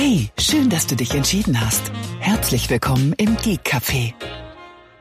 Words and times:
Hey, 0.00 0.30
schön, 0.38 0.70
dass 0.70 0.86
du 0.86 0.94
dich 0.94 1.12
entschieden 1.16 1.60
hast. 1.60 1.90
Herzlich 2.20 2.70
willkommen 2.70 3.14
im 3.14 3.36
Geek 3.36 3.62
Café, 3.66 4.14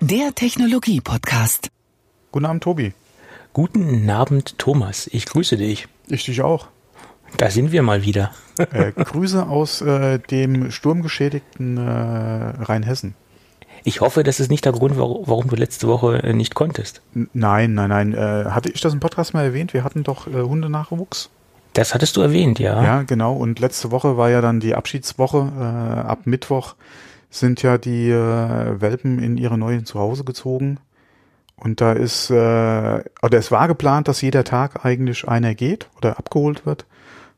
der 0.02 0.34
Technologie 0.34 1.02
Podcast. 1.02 1.70
Guten 2.32 2.48
Abend, 2.48 2.64
Tobi. 2.64 2.94
Guten 3.54 4.10
Abend, 4.10 4.58
Thomas. 4.58 5.06
Ich 5.14 5.28
grüße 5.28 5.56
dich. 5.56 5.88
Ich 6.08 6.26
dich 6.26 6.42
auch. 6.42 6.70
Da 7.38 7.52
sind 7.52 7.72
wir 7.72 7.84
mal 7.84 8.02
wieder. 8.02 8.32
Äh, 8.58 8.92
Grüße 8.92 9.48
aus 9.48 9.82
äh, 9.82 10.18
dem 10.18 10.72
sturmgeschädigten 10.72 11.78
äh, 11.78 12.64
Rheinhessen. 12.64 13.14
Ich 13.84 14.02
hoffe, 14.02 14.24
das 14.24 14.40
ist 14.40 14.50
nicht 14.50 14.66
der 14.66 14.72
Grund, 14.72 14.98
warum 14.98 15.48
du 15.48 15.56
letzte 15.56 15.88
Woche 15.88 16.24
äh, 16.24 16.34
nicht 16.34 16.56
konntest. 16.56 17.04
Nein, 17.14 17.76
nein, 17.76 17.90
nein. 17.90 18.14
Äh, 18.16 18.46
hatte 18.50 18.72
ich 18.72 18.82
das 18.82 18.94
im 18.94 19.00
Podcast 19.00 19.36
mal 19.36 19.46
erwähnt? 19.46 19.76
Wir 19.76 19.84
hatten 19.84 20.04
doch 20.04 20.26
äh, 20.26 20.42
Hundenachwuchs. 20.42 21.30
Das 21.78 21.94
hattest 21.94 22.18
du 22.18 22.22
erwähnt, 22.22 22.58
ja. 22.58 22.82
Ja, 22.82 23.04
genau. 23.04 23.34
Und 23.34 23.60
letzte 23.60 23.92
Woche 23.92 24.18
war 24.18 24.32
ja 24.32 24.42
dann 24.42 24.60
die 24.60 24.74
Abschiedswoche. 24.74 25.52
Äh, 25.60 26.00
ab 26.08 26.22
Mittwoch 26.26 26.74
sind 27.30 27.62
ja 27.62 27.78
die 27.78 28.10
äh, 28.10 28.82
Welpen 28.82 29.20
in 29.20 29.38
ihre 29.38 29.60
neuen 29.60 29.86
Zuhause 29.86 30.24
gezogen. 30.24 30.80
Und 31.56 31.80
da 31.80 31.92
ist, 31.92 32.32
äh, 32.32 32.34
oder 32.34 33.38
es 33.38 33.52
war 33.52 33.68
geplant, 33.68 34.08
dass 34.08 34.22
jeder 34.22 34.44
Tag 34.44 34.86
eigentlich 34.86 35.28
einer 35.28 35.54
geht 35.54 35.88
oder 35.98 36.18
abgeholt 36.18 36.66
wird 36.66 36.88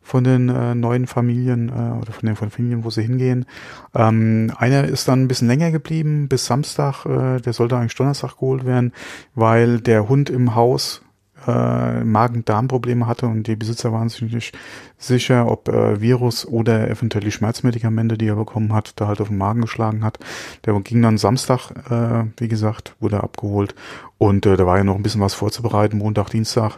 von 0.02 0.24
den 0.24 0.48
äh, 0.48 0.74
neuen 0.74 1.06
Familien 1.06 1.68
äh, 1.68 2.02
oder 2.02 2.14
von 2.14 2.26
den 2.26 2.38
Familien, 2.38 2.86
wo 2.86 2.90
sie 2.92 3.02
hingehen. 3.02 3.46
Ähm, 3.94 4.54
einer 4.58 4.86
ist 4.86 5.10
dann 5.10 5.24
ein 5.24 5.28
bisschen 5.28 5.50
länger 5.50 5.72
geblieben 5.72 6.30
bis 6.30 6.46
Samstag. 6.46 7.06
Äh, 7.06 7.42
der 7.42 7.52
sollte 7.52 7.76
eigentlich 7.76 7.96
Donnerstag 7.96 8.36
geholt 8.36 8.66
werden, 8.66 8.94
weil 9.36 9.82
der 9.82 10.08
Hund 10.08 10.30
im 10.30 10.56
Haus 10.56 11.02
äh, 11.48 12.04
Magen-Darm-Probleme 12.04 13.08
hatte 13.08 13.28
und 13.28 13.48
die 13.48 13.56
Besitzer 13.56 13.92
waren 13.92 14.10
sich 14.10 14.22
nicht 14.34 14.58
sicher, 14.98 15.50
ob 15.50 15.70
äh, 15.70 16.02
Virus 16.02 16.46
oder 16.46 16.90
eventuell 16.90 17.24
die 17.24 17.32
Schmerzmedikamente, 17.32 18.18
die 18.18 18.28
er 18.28 18.36
bekommen 18.36 18.74
hat, 18.74 18.94
da 18.98 19.08
halt 19.08 19.22
auf 19.22 19.30
den 19.30 19.38
Magen 19.38 19.62
geschlagen 19.62 20.04
hat. 20.04 20.20
Der 20.66 20.80
ging 20.82 21.02
dann 21.02 21.18
Samstag, 21.18 21.72
äh, 21.90 22.26
wie 22.38 22.48
gesagt, 22.48 22.96
wurde 23.00 23.24
abgeholt 23.24 23.76
und 24.18 24.46
äh, 24.46 24.58
da 24.58 24.66
war 24.66 24.78
ja 24.78 24.84
noch 24.84 24.96
ein 24.96 25.04
bisschen 25.04 25.22
was 25.22 25.34
vorzubereiten, 25.34 25.98
Montag, 25.98 26.30
Dienstag. 26.30 26.78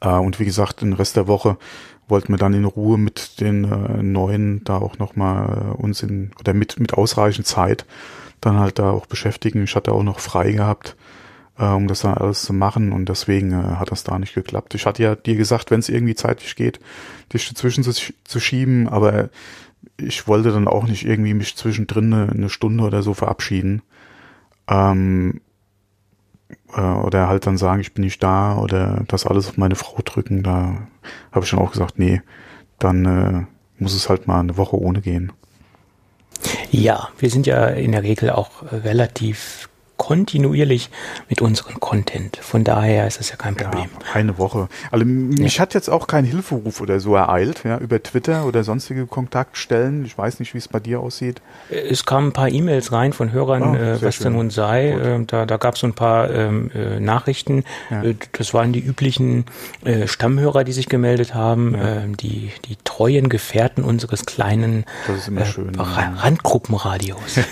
Äh, 0.00 0.08
und 0.08 0.38
wie 0.40 0.44
gesagt, 0.44 0.82
den 0.82 0.92
Rest 0.92 1.16
der 1.16 1.26
Woche 1.28 1.56
wollten 2.08 2.32
wir 2.32 2.38
dann 2.38 2.54
in 2.54 2.64
Ruhe 2.64 2.98
mit 2.98 3.40
den 3.40 3.64
äh, 3.64 4.02
neuen 4.02 4.62
da 4.64 4.78
auch 4.78 4.98
nochmal 4.98 5.74
äh, 5.74 5.82
uns 5.82 6.02
in, 6.02 6.30
oder 6.38 6.54
mit, 6.54 6.78
mit 6.78 6.94
ausreichend 6.94 7.46
Zeit 7.46 7.86
dann 8.40 8.58
halt 8.58 8.78
da 8.78 8.90
auch 8.90 9.06
beschäftigen. 9.06 9.64
Ich 9.64 9.74
hatte 9.74 9.92
auch 9.92 10.02
noch 10.02 10.20
frei 10.20 10.52
gehabt, 10.52 10.96
äh, 11.58 11.66
um 11.66 11.88
das 11.88 12.00
dann 12.00 12.14
alles 12.14 12.42
zu 12.42 12.52
machen 12.52 12.92
und 12.92 13.08
deswegen 13.08 13.52
äh, 13.52 13.76
hat 13.76 13.90
das 13.90 14.04
da 14.04 14.18
nicht 14.18 14.34
geklappt. 14.34 14.74
Ich 14.74 14.86
hatte 14.86 15.02
ja 15.02 15.14
dir 15.14 15.36
gesagt, 15.36 15.70
wenn 15.70 15.80
es 15.80 15.88
irgendwie 15.88 16.14
zeitlich 16.14 16.56
geht, 16.56 16.80
dich 17.32 17.48
dazwischen 17.48 17.84
zu, 17.84 17.92
zu 17.92 18.40
schieben, 18.40 18.88
aber 18.88 19.30
ich 19.98 20.28
wollte 20.28 20.52
dann 20.52 20.68
auch 20.68 20.86
nicht 20.86 21.06
irgendwie 21.06 21.34
mich 21.34 21.56
zwischendrin 21.56 22.12
eine, 22.12 22.32
eine 22.32 22.48
Stunde 22.48 22.84
oder 22.84 23.02
so 23.02 23.14
verabschieden. 23.14 23.82
Ähm, 24.68 25.40
äh, 26.74 26.80
oder 26.80 27.28
halt 27.28 27.46
dann 27.46 27.56
sagen, 27.56 27.80
ich 27.80 27.94
bin 27.94 28.04
nicht 28.04 28.22
da 28.22 28.56
oder 28.56 29.04
das 29.08 29.26
alles 29.26 29.48
auf 29.48 29.56
meine 29.56 29.76
Frau 29.76 29.98
drücken, 30.04 30.42
da 30.42 30.88
habe 31.32 31.44
ich 31.44 31.50
dann 31.50 31.60
auch 31.60 31.72
gesagt, 31.72 31.98
nee, 31.98 32.22
dann 32.78 33.04
äh, 33.04 33.82
muss 33.82 33.94
es 33.94 34.08
halt 34.08 34.26
mal 34.26 34.40
eine 34.40 34.56
Woche 34.56 34.78
ohne 34.78 35.00
gehen. 35.00 35.32
Ja, 36.70 37.08
wir 37.18 37.30
sind 37.30 37.46
ja 37.46 37.66
in 37.66 37.92
der 37.92 38.02
Regel 38.02 38.30
auch 38.30 38.50
relativ 38.70 39.68
kontinuierlich 39.96 40.90
mit 41.28 41.40
unserem 41.40 41.80
Content. 41.80 42.36
Von 42.36 42.64
daher 42.64 43.06
ist 43.06 43.18
das 43.18 43.30
ja 43.30 43.36
kein 43.36 43.56
Problem. 43.56 43.88
Ja, 44.06 44.14
eine 44.14 44.38
Woche. 44.38 44.68
Also 44.90 45.04
mich 45.04 45.56
ja. 45.56 45.62
hat 45.62 45.74
jetzt 45.74 45.88
auch 45.88 46.06
kein 46.06 46.24
Hilferuf 46.24 46.80
oder 46.80 47.00
so 47.00 47.14
ereilt, 47.14 47.64
ja, 47.64 47.78
über 47.78 48.02
Twitter 48.02 48.44
oder 48.44 48.62
sonstige 48.62 49.06
Kontaktstellen. 49.06 50.04
Ich 50.04 50.16
weiß 50.16 50.38
nicht, 50.38 50.54
wie 50.54 50.58
es 50.58 50.68
bei 50.68 50.80
dir 50.80 51.00
aussieht. 51.00 51.40
Es 51.70 52.04
kamen 52.04 52.28
ein 52.28 52.32
paar 52.32 52.48
E-Mails 52.48 52.92
rein 52.92 53.12
von 53.12 53.32
Hörern, 53.32 53.62
oh, 53.62 53.74
äh, 53.74 54.02
was 54.02 54.18
denn 54.18 54.34
nun 54.34 54.50
sei. 54.50 54.90
Äh, 54.90 55.24
da 55.26 55.46
da 55.46 55.56
gab 55.56 55.74
es 55.74 55.80
so 55.80 55.86
ein 55.86 55.94
paar 55.94 56.30
ähm, 56.30 56.70
äh, 56.74 57.00
Nachrichten. 57.00 57.64
Ja. 57.90 58.02
Äh, 58.02 58.16
das 58.32 58.52
waren 58.52 58.72
die 58.72 58.80
üblichen 58.80 59.46
äh, 59.84 60.06
Stammhörer, 60.06 60.64
die 60.64 60.72
sich 60.72 60.88
gemeldet 60.88 61.34
haben, 61.34 61.74
ähm, 61.78 62.16
die, 62.16 62.50
die 62.66 62.76
treuen 62.84 63.28
Gefährten 63.28 63.84
unseres 63.84 64.26
kleinen 64.26 64.84
äh, 65.08 65.44
schön, 65.44 65.74
Randgruppenradios. 65.76 67.34
das 67.34 67.44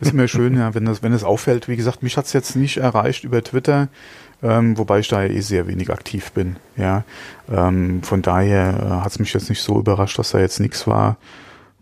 ist 0.00 0.12
immer 0.12 0.28
schön, 0.28 0.56
ja, 0.56 0.74
wenn 0.74 0.84
das, 0.84 1.02
wenn 1.02 1.12
es 1.12 1.24
auffällt, 1.24 1.68
wie 1.68 1.76
gesagt, 1.76 1.87
gesagt, 1.88 2.02
mich 2.02 2.16
hat 2.16 2.26
es 2.26 2.32
jetzt 2.34 2.54
nicht 2.54 2.76
erreicht 2.76 3.24
über 3.24 3.42
Twitter, 3.42 3.88
ähm, 4.42 4.76
wobei 4.76 4.98
ich 4.98 5.08
da 5.08 5.22
ja 5.22 5.30
eh 5.30 5.40
sehr 5.40 5.66
wenig 5.66 5.90
aktiv 5.90 6.32
bin. 6.32 6.56
Ja, 6.76 7.04
ähm, 7.50 8.02
von 8.02 8.20
daher 8.20 8.74
äh, 8.74 9.04
hat 9.04 9.12
es 9.12 9.18
mich 9.18 9.32
jetzt 9.32 9.48
nicht 9.48 9.62
so 9.62 9.78
überrascht, 9.78 10.18
dass 10.18 10.30
da 10.30 10.38
jetzt 10.38 10.60
nichts 10.60 10.86
war, 10.86 11.16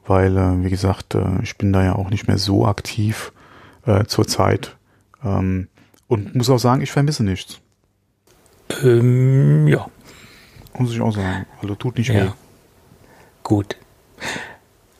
weil 0.06 0.36
äh, 0.36 0.64
wie 0.64 0.70
gesagt, 0.70 1.14
äh, 1.14 1.42
ich 1.42 1.58
bin 1.58 1.72
da 1.72 1.82
ja 1.82 1.96
auch 1.96 2.10
nicht 2.10 2.28
mehr 2.28 2.38
so 2.38 2.66
aktiv 2.66 3.32
äh, 3.84 4.04
zurzeit 4.04 4.76
ähm, 5.24 5.68
und 6.06 6.36
muss 6.36 6.50
auch 6.50 6.58
sagen, 6.58 6.82
ich 6.82 6.92
vermisse 6.92 7.24
nichts. 7.24 7.58
Ähm, 8.82 9.66
ja. 9.66 9.86
Muss 10.78 10.92
ich 10.92 11.00
auch 11.00 11.12
sagen. 11.12 11.46
Also 11.60 11.74
tut 11.74 11.98
nicht 11.98 12.08
ja. 12.08 12.26
weh. 12.26 12.30
Gut. 13.42 13.76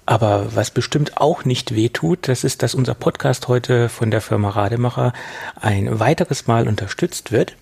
Aber 0.06 0.54
was 0.54 0.70
bestimmt 0.70 1.20
auch 1.20 1.44
nicht 1.44 1.74
wehtut, 1.74 2.28
das 2.28 2.44
ist, 2.44 2.62
dass 2.62 2.74
unser 2.74 2.94
Podcast 2.94 3.48
heute 3.48 3.88
von 3.88 4.12
der 4.12 4.20
Firma 4.20 4.50
Rademacher 4.50 5.12
ein 5.60 5.98
weiteres 5.98 6.46
Mal 6.46 6.68
unterstützt 6.68 7.32
wird. 7.32 7.56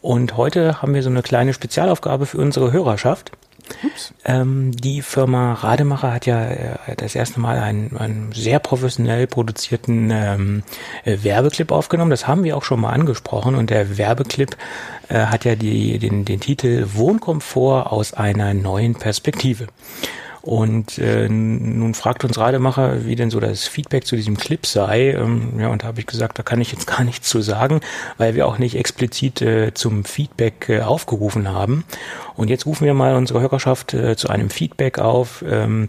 Und 0.00 0.36
heute 0.36 0.80
haben 0.80 0.94
wir 0.94 1.02
so 1.02 1.10
eine 1.10 1.22
kleine 1.22 1.52
Spezialaufgabe 1.52 2.26
für 2.26 2.38
unsere 2.38 2.70
Hörerschaft. 2.70 3.32
Ähm, 4.24 4.70
die 4.70 5.02
Firma 5.02 5.54
Rademacher 5.54 6.12
hat 6.12 6.26
ja 6.26 6.44
äh, 6.44 6.96
das 6.96 7.16
erste 7.16 7.40
Mal 7.40 7.58
einen, 7.58 7.96
einen 7.96 8.32
sehr 8.32 8.60
professionell 8.60 9.26
produzierten 9.26 10.10
ähm, 10.12 10.62
äh, 11.04 11.18
Werbeclip 11.22 11.72
aufgenommen. 11.72 12.12
Das 12.12 12.28
haben 12.28 12.44
wir 12.44 12.56
auch 12.56 12.62
schon 12.62 12.80
mal 12.80 12.92
angesprochen. 12.92 13.56
Und 13.56 13.70
der 13.70 13.98
Werbeclip 13.98 14.56
äh, 15.08 15.26
hat 15.26 15.44
ja 15.44 15.56
die, 15.56 15.98
den, 15.98 16.24
den 16.24 16.38
Titel 16.38 16.86
Wohnkomfort 16.92 17.90
aus 17.90 18.14
einer 18.14 18.54
neuen 18.54 18.94
Perspektive. 18.94 19.66
Und 20.46 20.98
äh, 20.98 21.28
nun 21.28 21.92
fragt 21.94 22.22
uns 22.22 22.38
Rademacher, 22.38 23.04
wie 23.04 23.16
denn 23.16 23.30
so 23.30 23.40
das 23.40 23.66
Feedback 23.66 24.06
zu 24.06 24.14
diesem 24.14 24.36
Clip 24.36 24.64
sei. 24.64 25.10
Ähm, 25.10 25.58
ja, 25.58 25.68
und 25.68 25.82
da 25.82 25.88
habe 25.88 25.98
ich 25.98 26.06
gesagt, 26.06 26.38
da 26.38 26.44
kann 26.44 26.60
ich 26.60 26.70
jetzt 26.70 26.86
gar 26.96 27.02
nichts 27.02 27.28
zu 27.28 27.42
sagen, 27.42 27.80
weil 28.16 28.36
wir 28.36 28.46
auch 28.46 28.58
nicht 28.58 28.76
explizit 28.76 29.42
äh, 29.42 29.74
zum 29.74 30.04
Feedback 30.04 30.68
äh, 30.68 30.82
aufgerufen 30.82 31.48
haben. 31.48 31.84
Und 32.36 32.48
jetzt 32.48 32.64
rufen 32.64 32.84
wir 32.84 32.94
mal 32.94 33.16
unsere 33.16 33.40
Hörerschaft 33.40 33.92
äh, 33.92 34.14
zu 34.14 34.28
einem 34.28 34.48
Feedback 34.48 35.00
auf. 35.00 35.44
Ähm, 35.44 35.88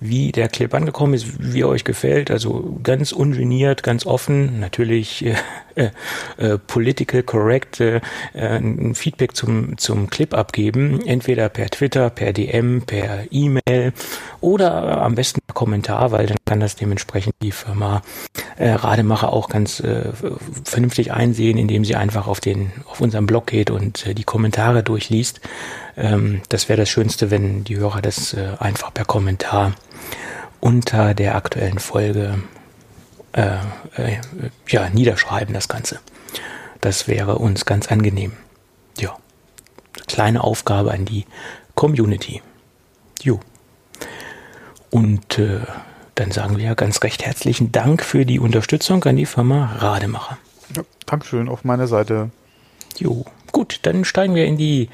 wie 0.00 0.30
der 0.30 0.48
Clip 0.48 0.72
angekommen 0.74 1.14
ist, 1.14 1.26
wie 1.40 1.62
er 1.62 1.68
euch 1.68 1.84
gefällt. 1.84 2.30
Also 2.30 2.78
ganz 2.82 3.12
ungeniert, 3.12 3.82
ganz 3.82 4.06
offen, 4.06 4.60
natürlich 4.60 5.26
äh, 5.26 5.34
äh, 5.78 5.90
äh, 6.38 6.58
political 6.58 7.22
correct 7.22 7.80
äh, 7.80 8.00
ein 8.34 8.94
Feedback 8.96 9.36
zum, 9.36 9.78
zum 9.78 10.10
Clip 10.10 10.34
abgeben. 10.34 11.06
Entweder 11.06 11.48
per 11.48 11.70
Twitter, 11.70 12.10
per 12.10 12.32
DM, 12.32 12.82
per 12.82 13.24
E-Mail 13.30 13.92
oder 14.40 15.02
am 15.02 15.14
besten 15.14 15.40
per 15.46 15.54
Kommentar, 15.54 16.10
weil 16.10 16.26
dann 16.26 16.36
kann 16.44 16.60
das 16.60 16.76
dementsprechend 16.76 17.34
die 17.42 17.52
Firma 17.52 18.02
Rademacher 18.58 19.32
auch 19.32 19.48
ganz 19.48 19.82
vernünftig 20.64 21.12
einsehen, 21.12 21.58
indem 21.58 21.84
sie 21.84 21.94
einfach 21.94 22.26
auf 22.26 22.40
den 22.40 22.72
auf 22.86 23.00
unseren 23.00 23.26
Blog 23.26 23.46
geht 23.46 23.70
und 23.70 24.18
die 24.18 24.24
Kommentare 24.24 24.82
durchliest. 24.82 25.40
Ähm, 25.96 26.40
das 26.48 26.68
wäre 26.68 26.78
das 26.78 26.88
Schönste, 26.88 27.30
wenn 27.30 27.64
die 27.64 27.76
Hörer 27.76 28.02
das 28.02 28.34
einfach 28.58 28.92
per 28.92 29.04
Kommentar 29.04 29.74
unter 30.60 31.14
der 31.14 31.36
aktuellen 31.36 31.78
Folge 31.78 32.38
ja, 34.68 34.90
niederschreiben, 34.90 35.54
das 35.54 35.68
Ganze. 35.68 36.00
Das 36.80 37.08
wäre 37.08 37.38
uns 37.38 37.64
ganz 37.64 37.88
angenehm. 37.88 38.32
Ja, 38.98 39.16
kleine 40.06 40.44
Aufgabe 40.44 40.92
an 40.92 41.04
die 41.04 41.26
Community. 41.74 42.42
Jo. 43.22 43.40
Und 44.90 45.38
äh, 45.38 45.60
dann 46.14 46.30
sagen 46.32 46.58
wir 46.58 46.74
ganz 46.74 47.02
recht 47.02 47.24
herzlichen 47.24 47.70
Dank 47.72 48.02
für 48.02 48.24
die 48.24 48.40
Unterstützung 48.40 49.04
an 49.04 49.16
die 49.16 49.26
Firma 49.26 49.76
Rademacher. 49.78 50.38
Ja, 50.74 50.82
Dankeschön 51.06 51.48
auf 51.48 51.64
meiner 51.64 51.86
Seite. 51.86 52.30
Jo, 52.96 53.24
gut, 53.52 53.80
dann 53.82 54.04
steigen 54.04 54.34
wir 54.34 54.44
in 54.46 54.56
die 54.56 54.88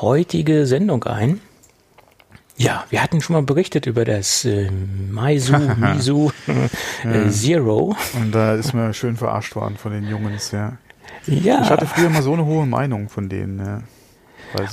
heutige 0.00 0.66
Sendung 0.66 1.04
ein. 1.04 1.40
Ja, 2.60 2.84
wir 2.90 3.02
hatten 3.02 3.22
schon 3.22 3.32
mal 3.32 3.42
berichtet 3.42 3.86
über 3.86 4.04
das 4.04 4.44
äh, 4.44 4.70
Maisu, 4.70 5.56
Misu 5.76 6.30
äh, 7.04 7.30
Zero. 7.30 7.96
Und 8.12 8.32
da 8.34 8.54
ist 8.54 8.74
mir 8.74 8.92
schön 8.92 9.16
verarscht 9.16 9.56
worden 9.56 9.78
von 9.78 9.92
den 9.92 10.06
Jungs, 10.06 10.50
ja. 10.50 10.76
Ja. 11.26 11.62
Ich 11.62 11.70
hatte 11.70 11.86
früher 11.86 12.10
mal 12.10 12.20
so 12.20 12.34
eine 12.34 12.44
hohe 12.44 12.66
Meinung 12.66 13.08
von 13.08 13.30
denen, 13.30 13.64
ja. 13.64 13.82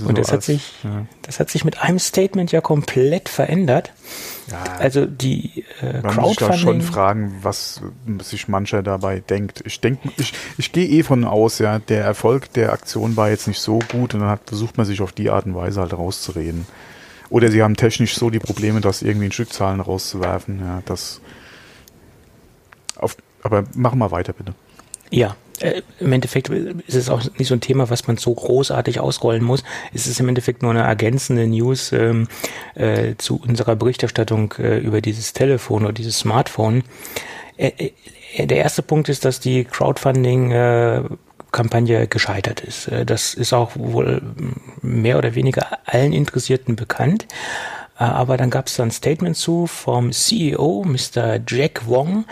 Und 0.05 0.17
das, 0.17 0.27
so 0.27 0.33
hat 0.33 0.43
sich, 0.43 0.73
ja. 0.83 1.05
das 1.21 1.39
hat 1.39 1.49
sich 1.49 1.63
mit 1.63 1.81
einem 1.81 1.99
Statement 1.99 2.51
ja 2.51 2.59
komplett 2.59 3.29
verändert. 3.29 3.93
Ja, 4.51 4.63
also 4.79 5.05
die 5.05 5.63
äh, 5.81 6.01
man 6.01 6.15
Crowdfunding. 6.15 6.21
Muss 6.23 6.29
sich 6.29 6.47
da 6.47 6.53
schon 6.57 6.81
fragen, 6.81 7.35
was 7.41 7.81
sich 8.21 8.49
mancher 8.49 8.83
dabei 8.83 9.21
denkt. 9.21 9.63
Ich 9.65 9.79
denke, 9.79 10.09
ich, 10.17 10.33
ich 10.57 10.73
gehe 10.73 10.87
eh 10.87 11.03
von 11.03 11.23
aus, 11.23 11.59
ja, 11.59 11.79
der 11.79 12.03
Erfolg 12.03 12.51
der 12.51 12.73
Aktion 12.73 13.15
war 13.15 13.29
jetzt 13.29 13.47
nicht 13.47 13.61
so 13.61 13.79
gut 13.79 14.13
und 14.13 14.21
dann 14.21 14.29
hat, 14.29 14.41
versucht 14.47 14.75
man 14.75 14.85
sich 14.85 14.99
auf 15.01 15.13
die 15.13 15.29
Art 15.29 15.45
und 15.45 15.55
Weise 15.55 15.79
halt 15.79 15.93
rauszureden. 15.93 16.65
Oder 17.29 17.51
sie 17.51 17.61
haben 17.61 17.75
technisch 17.75 18.15
so 18.15 18.29
die 18.29 18.39
Probleme, 18.39 18.81
das 18.81 19.01
irgendwie 19.01 19.25
in 19.25 19.31
Stückzahlen 19.31 19.81
rauszuwerfen. 19.81 20.59
Ja, 20.59 20.81
das 20.85 21.21
auf, 22.95 23.17
aber 23.43 23.63
machen 23.75 23.99
wir 23.99 24.11
weiter, 24.11 24.33
bitte. 24.33 24.53
Ja, 25.09 25.35
äh, 25.59 25.81
im 25.99 26.13
Endeffekt 26.13 26.49
ist 26.49 26.95
es 26.95 27.09
auch 27.09 27.21
nicht 27.37 27.47
so 27.47 27.55
ein 27.55 27.61
Thema, 27.61 27.89
was 27.89 28.07
man 28.07 28.17
so 28.17 28.33
großartig 28.33 28.99
ausrollen 28.99 29.43
muss. 29.43 29.63
Es 29.93 30.07
ist 30.07 30.19
im 30.19 30.29
Endeffekt 30.29 30.61
nur 30.61 30.71
eine 30.71 30.81
ergänzende 30.81 31.47
News 31.47 31.91
ähm, 31.91 32.27
äh, 32.75 33.15
zu 33.17 33.41
unserer 33.41 33.75
Berichterstattung 33.75 34.53
äh, 34.59 34.77
über 34.79 35.01
dieses 35.01 35.33
Telefon 35.33 35.83
oder 35.83 35.93
dieses 35.93 36.19
Smartphone. 36.19 36.83
Äh, 37.57 37.91
äh, 38.35 38.45
der 38.45 38.57
erste 38.57 38.83
Punkt 38.83 39.09
ist, 39.09 39.25
dass 39.25 39.39
die 39.39 39.63
Crowdfunding 39.63 40.51
äh, 40.51 41.01
Kampagne 41.51 42.07
gescheitert 42.07 42.61
ist. 42.61 42.89
Das 43.05 43.33
ist 43.33 43.53
auch 43.53 43.71
wohl 43.75 44.21
mehr 44.81 45.17
oder 45.17 45.35
weniger 45.35 45.65
allen 45.85 46.13
Interessierten 46.13 46.75
bekannt. 46.75 47.27
Äh, 47.99 48.03
aber 48.03 48.37
dann 48.37 48.49
gab 48.49 48.67
es 48.67 48.79
ein 48.79 48.91
Statement 48.91 49.35
zu 49.35 49.67
vom 49.67 50.11
CEO, 50.11 50.85
Mr. 50.85 51.39
Jack 51.47 51.87
Wong, 51.87 52.25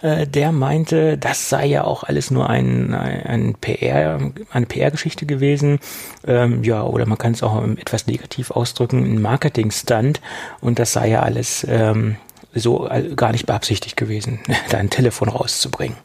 äh, 0.00 0.26
der 0.26 0.52
meinte, 0.52 1.18
das 1.18 1.48
sei 1.48 1.66
ja 1.66 1.84
auch 1.84 2.04
alles 2.04 2.30
nur 2.30 2.48
ein, 2.48 2.94
ein 2.94 3.54
PR, 3.60 4.18
eine 4.50 4.66
PR-Geschichte 4.66 5.26
gewesen. 5.26 5.78
Ähm, 6.26 6.64
ja, 6.64 6.82
oder 6.82 7.06
man 7.06 7.18
kann 7.18 7.32
es 7.32 7.42
auch 7.42 7.62
etwas 7.76 8.06
negativ 8.06 8.50
ausdrücken, 8.50 9.04
ein 9.04 9.20
Marketing-Stunt. 9.20 10.20
Und 10.60 10.78
das 10.78 10.92
sei 10.92 11.08
ja 11.08 11.22
alles 11.22 11.66
ähm, 11.68 12.16
so 12.54 12.88
gar 13.16 13.32
nicht 13.32 13.46
beabsichtigt 13.46 13.96
gewesen, 13.96 14.40
da 14.70 14.78
ein 14.78 14.90
Telefon 14.90 15.28
rauszubringen 15.28 15.96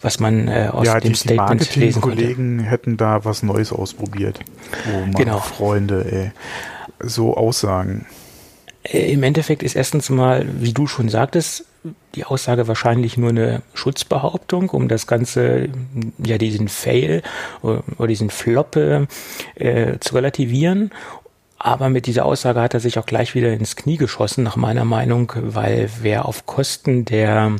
was 0.00 0.20
man 0.20 0.48
äh, 0.48 0.68
aus 0.72 0.86
ja, 0.86 1.00
dem 1.00 1.12
die, 1.12 1.18
Statement 1.18 1.74
die 1.74 1.80
lesen 1.80 2.00
konnte. 2.02 2.16
Kollegen 2.22 2.60
hätten 2.60 2.96
da 2.96 3.24
was 3.24 3.42
Neues 3.42 3.72
ausprobiert. 3.72 4.40
Oh 4.86 5.00
Mann, 5.00 5.12
Genau. 5.12 5.38
Freunde, 5.38 6.06
ey. 6.10 6.32
So 7.00 7.36
Aussagen. 7.36 8.06
Äh, 8.82 9.12
Im 9.12 9.22
Endeffekt 9.22 9.62
ist 9.62 9.76
erstens 9.76 10.10
mal, 10.10 10.46
wie 10.60 10.72
du 10.72 10.86
schon 10.86 11.08
sagtest, 11.08 11.64
die 12.14 12.24
Aussage 12.24 12.66
wahrscheinlich 12.68 13.16
nur 13.16 13.30
eine 13.30 13.62
Schutzbehauptung, 13.74 14.70
um 14.70 14.88
das 14.88 15.06
Ganze, 15.06 15.68
ja, 16.18 16.36
diesen 16.38 16.68
Fail 16.68 17.22
oder 17.62 17.82
oder 17.98 18.08
diesen 18.08 18.30
Flop 18.30 18.76
äh, 18.76 19.06
zu 20.00 20.14
relativieren. 20.14 20.90
Aber 21.60 21.88
mit 21.88 22.06
dieser 22.06 22.24
Aussage 22.24 22.60
hat 22.60 22.74
er 22.74 22.80
sich 22.80 22.98
auch 22.98 23.06
gleich 23.06 23.34
wieder 23.34 23.52
ins 23.52 23.74
Knie 23.74 23.96
geschossen, 23.96 24.44
nach 24.44 24.56
meiner 24.56 24.84
Meinung, 24.84 25.32
weil 25.36 25.90
wer 26.02 26.26
auf 26.26 26.46
Kosten 26.46 27.04
der, 27.04 27.56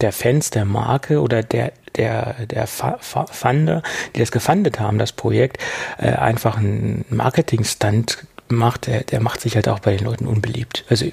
der 0.00 0.12
Fans 0.12 0.50
der 0.50 0.64
Marke 0.64 1.20
oder 1.20 1.42
der, 1.42 1.72
der, 1.96 2.46
der 2.46 2.66
Funder, 2.66 3.82
die 4.14 4.20
das 4.20 4.30
gefundet 4.30 4.80
haben, 4.80 4.98
das 4.98 5.12
Projekt, 5.12 5.58
äh, 5.98 6.12
einfach 6.12 6.56
einen 6.58 7.04
Marketing-Stunt 7.10 8.26
macht, 8.48 8.86
der, 8.86 9.04
der 9.04 9.20
macht 9.20 9.40
sich 9.40 9.56
halt 9.56 9.68
auch 9.68 9.80
bei 9.80 9.96
den 9.96 10.06
Leuten 10.06 10.26
unbeliebt. 10.26 10.84
Also 10.88 11.06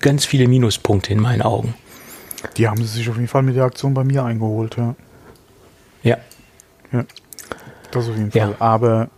ganz 0.00 0.24
viele 0.24 0.48
Minuspunkte 0.48 1.12
in 1.12 1.20
meinen 1.20 1.42
Augen. 1.42 1.74
Die 2.56 2.68
haben 2.68 2.82
sie 2.82 2.98
sich 2.98 3.08
auf 3.08 3.16
jeden 3.16 3.28
Fall 3.28 3.42
mit 3.42 3.56
der 3.56 3.64
Aktion 3.64 3.94
bei 3.94 4.04
mir 4.04 4.24
eingeholt, 4.24 4.76
ja. 4.76 4.94
Ja. 6.02 7.04
Das 7.90 8.08
auf 8.08 8.16
jeden 8.16 8.30
Ja. 8.32 8.46
Fall. 8.46 8.56
Aber 8.58 9.08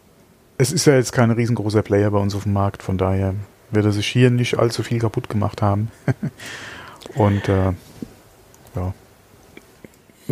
es 0.57 0.73
ist 0.73 0.87
ja 0.87 0.95
jetzt 0.95 1.13
kein 1.13 1.31
riesengroßer 1.31 1.83
Player 1.83 2.11
bei 2.11 2.19
uns 2.19 2.35
auf 2.35 2.45
dem 2.45 2.53
Markt, 2.53 2.83
von 2.83 2.99
daher 2.99 3.35
wird 3.71 3.85
er 3.85 3.93
sich 3.93 4.07
hier 4.07 4.31
nicht 4.31 4.59
allzu 4.59 4.83
viel 4.83 4.99
kaputt 4.99 5.29
gemacht 5.29 5.61
haben. 5.63 5.91
Und 7.15 7.49
äh, 7.49 7.73
ja, 8.79 8.95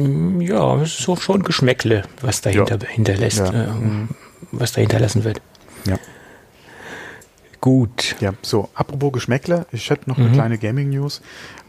Mm, 0.03 0.43
Ja, 0.43 0.77
es 0.83 1.01
ist 1.01 1.09
auch 1.09 1.21
schon 1.23 1.43
Geschmäckle, 1.43 2.03
was 2.21 2.43
dahinter 2.43 2.79
hinterlässt, 2.87 3.39
Ja. 3.39 3.65
äh, 3.65 3.69
was 4.53 4.73
da 4.73 4.81
hinterlassen 4.83 5.25
wird. 5.25 5.41
ja. 5.87 5.97
Gut. 7.61 8.15
Ja, 8.21 8.33
so, 8.43 8.69
apropos 8.75 9.13
Geschmäckle, 9.13 9.67
ich 9.73 9.91
hätte 9.91 10.09
noch 10.09 10.19
eine 10.19 10.29
Mhm. 10.29 10.33
kleine 10.35 10.59
Gaming-News. 10.59 11.23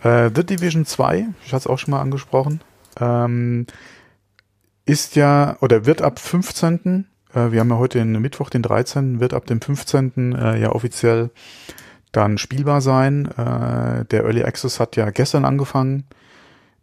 Äh, 0.04 0.30
The 0.36 0.44
Division 0.46 0.86
2, 0.86 1.28
ich 1.46 1.54
hatte 1.54 1.62
es 1.62 1.68
auch 1.68 1.80
schon 1.80 1.92
mal 1.92 2.02
angesprochen, 2.02 2.62
ähm, 3.00 3.66
ist 4.86 5.16
ja, 5.16 5.58
oder 5.62 5.86
wird 5.86 6.02
ab 6.02 6.20
15., 6.20 7.08
äh, 7.34 7.52
wir 7.52 7.62
haben 7.62 7.70
ja 7.70 7.78
heute 7.78 7.98
den 8.00 8.12
Mittwoch, 8.22 8.50
den 8.50 8.62
13., 8.62 9.20
wird 9.20 9.34
ab 9.34 9.46
dem 9.48 9.62
15. 9.62 10.36
Äh, 10.36 10.60
ja 10.60 10.72
offiziell 10.74 11.30
dann 12.12 12.38
spielbar 12.38 12.82
sein. 12.82 13.26
Äh, 13.38 14.06
der 14.06 14.24
Early 14.26 14.44
Access 14.44 14.80
hat 14.80 14.96
ja 14.98 15.10
gestern 15.10 15.46
angefangen. 15.46 16.04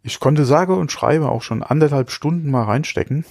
Ich 0.05 0.19
konnte 0.19 0.45
sage 0.45 0.75
und 0.75 0.91
schreibe 0.91 1.29
auch 1.29 1.41
schon 1.41 1.63
anderthalb 1.63 2.11
Stunden 2.11 2.51
mal 2.51 2.61
reinstecken. 2.61 3.25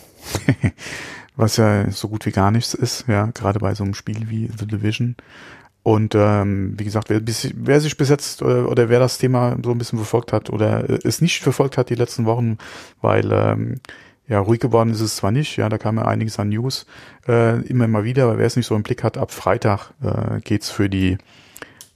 Was 1.36 1.56
ja 1.56 1.88
so 1.92 2.08
gut 2.08 2.26
wie 2.26 2.32
gar 2.32 2.50
nichts 2.50 2.74
ist, 2.74 3.06
ja, 3.06 3.26
gerade 3.26 3.60
bei 3.60 3.74
so 3.74 3.84
einem 3.84 3.94
Spiel 3.94 4.28
wie 4.28 4.50
The 4.58 4.66
Division. 4.66 5.14
Und 5.84 6.16
ähm, 6.16 6.74
wie 6.76 6.82
gesagt, 6.82 7.10
wer, 7.10 7.20
wer 7.22 7.80
sich 7.80 7.96
bis 7.96 8.08
jetzt 8.08 8.40
äh, 8.40 8.44
oder 8.44 8.88
wer 8.88 8.98
das 8.98 9.18
Thema 9.18 9.56
so 9.62 9.70
ein 9.70 9.78
bisschen 9.78 10.00
verfolgt 10.00 10.32
hat 10.32 10.50
oder 10.50 10.90
äh, 10.90 10.98
es 11.04 11.20
nicht 11.20 11.42
verfolgt 11.42 11.78
hat 11.78 11.90
die 11.90 11.94
letzten 11.94 12.24
Wochen, 12.24 12.58
weil 13.00 13.30
ähm, 13.32 13.76
ja 14.26 14.40
ruhig 14.40 14.58
geworden 14.58 14.90
ist 14.90 15.00
es 15.00 15.14
zwar 15.14 15.30
nicht, 15.30 15.56
ja, 15.56 15.68
da 15.68 15.78
kam 15.78 15.98
ja 15.98 16.06
einiges 16.06 16.40
an 16.40 16.48
News 16.48 16.86
äh, 17.28 17.60
immer 17.66 17.86
mal 17.86 18.02
wieder, 18.02 18.24
aber 18.24 18.38
wer 18.38 18.46
es 18.46 18.56
nicht 18.56 18.66
so 18.66 18.74
im 18.74 18.82
Blick 18.82 19.04
hat, 19.04 19.16
ab 19.16 19.30
Freitag 19.30 19.92
äh, 20.02 20.40
geht's 20.40 20.70
für 20.70 20.88
die 20.88 21.18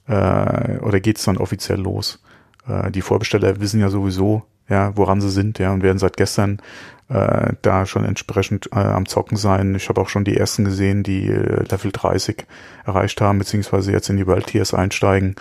äh, 0.07 0.77
oder 0.77 1.01
geht's 1.01 1.25
dann 1.25 1.37
offiziell 1.37 1.81
los. 1.81 2.23
Äh, 2.65 2.91
die 2.91 3.01
Vorbesteller 3.01 3.59
wissen 3.59 3.81
ja 3.81 3.89
sowieso, 3.89 4.45
ja, 4.69 4.95
woran 4.95 5.21
sie 5.21 5.29
sind, 5.29 5.59
ja, 5.59 5.71
und 5.71 5.83
werden 5.83 5.99
seit 5.99 6.17
gestern 6.17 6.61
äh, 7.09 7.53
da 7.61 7.85
schon 7.85 8.05
entsprechend 8.05 8.69
äh, 8.71 8.79
am 8.79 9.07
Zocken 9.07 9.37
sein. 9.37 9.75
Ich 9.75 9.89
habe 9.89 9.99
auch 9.99 10.09
schon 10.09 10.23
die 10.23 10.37
ersten 10.37 10.65
gesehen, 10.65 11.03
die 11.03 11.27
äh, 11.27 11.63
Level 11.69 11.91
30 11.91 12.45
erreicht 12.85 13.19
haben, 13.21 13.39
beziehungsweise 13.39 13.91
jetzt 13.91 14.09
in 14.09 14.17
die 14.17 14.27
World 14.27 14.47
Tiers 14.47 14.73
einsteigen 14.73 15.35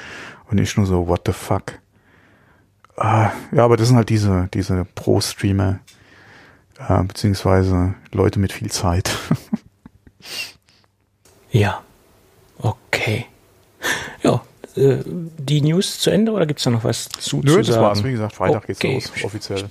und 0.49 0.57
nicht 0.59 0.77
nur 0.77 0.87
so, 0.87 1.07
what 1.09 1.23
the 1.27 1.33
fuck. 1.33 1.79
Ah, 2.97 3.31
ja, 3.53 3.65
aber 3.65 3.77
das 3.77 3.89
sind 3.89 3.97
halt 3.97 4.09
diese, 4.09 4.49
diese 4.55 4.87
Pro-Streamer, 4.95 5.79
äh, 6.89 7.03
beziehungsweise 7.05 7.95
Leute 8.13 8.39
mit 8.41 8.53
viel 8.53 8.71
Zeit. 8.71 9.11
Ja. 11.51 11.83
Okay. 12.59 13.27
Ja, 14.23 14.43
äh, 14.79 15.03
die 15.39 15.61
News 15.63 15.99
zu 15.99 16.11
Ende 16.11 16.33
oder 16.33 16.47
gibt 16.47 16.61
es 16.61 16.65
da 16.65 16.71
noch 16.71 16.85
was 16.85 17.09
zu, 17.09 17.39
Nö, 17.39 17.53
zu 17.53 17.57
das 17.59 17.67
sagen? 17.69 17.83
war's. 17.83 18.05
Wie 18.05 18.13
gesagt, 18.13 18.35
Freitag 18.35 18.67
geht's 18.67 18.81
Okay. 18.81 18.95
los, 18.95 19.25
offiziell. 19.25 19.65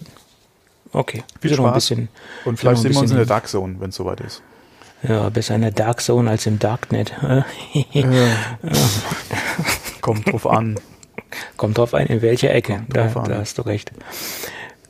Okay. 0.94 1.24
Viel 1.42 1.52
noch 1.52 1.58
ein 1.60 1.64
Spaß. 1.66 1.74
bisschen. 1.76 2.10
Und 2.46 2.60
vielleicht 2.60 2.82
sehen 2.82 2.94
wir 2.94 3.00
uns 3.02 3.12
in 3.12 3.18
der 3.18 3.26
Dark 3.26 3.48
Zone, 3.48 3.76
wenn 3.80 3.90
es 3.90 3.96
soweit 3.96 4.22
ist. 4.22 4.42
Ja, 5.04 5.30
besser 5.30 5.56
in 5.56 5.62
der 5.62 5.72
Dark 5.72 6.02
Zone 6.02 6.30
als 6.30 6.46
im 6.46 6.60
Darknet. 6.60 7.14
äh? 7.22 7.44
Kommt 10.02 10.32
drauf 10.32 10.48
an. 10.48 10.80
Kommt 11.58 11.78
drauf 11.78 11.94
ein, 11.94 12.08
in 12.08 12.22
welcher 12.22 12.54
Ecke. 12.54 12.84
Da, 12.90 13.04
an. 13.14 13.30
da 13.30 13.38
hast 13.40 13.58
du 13.58 13.64
recht. 13.64 13.92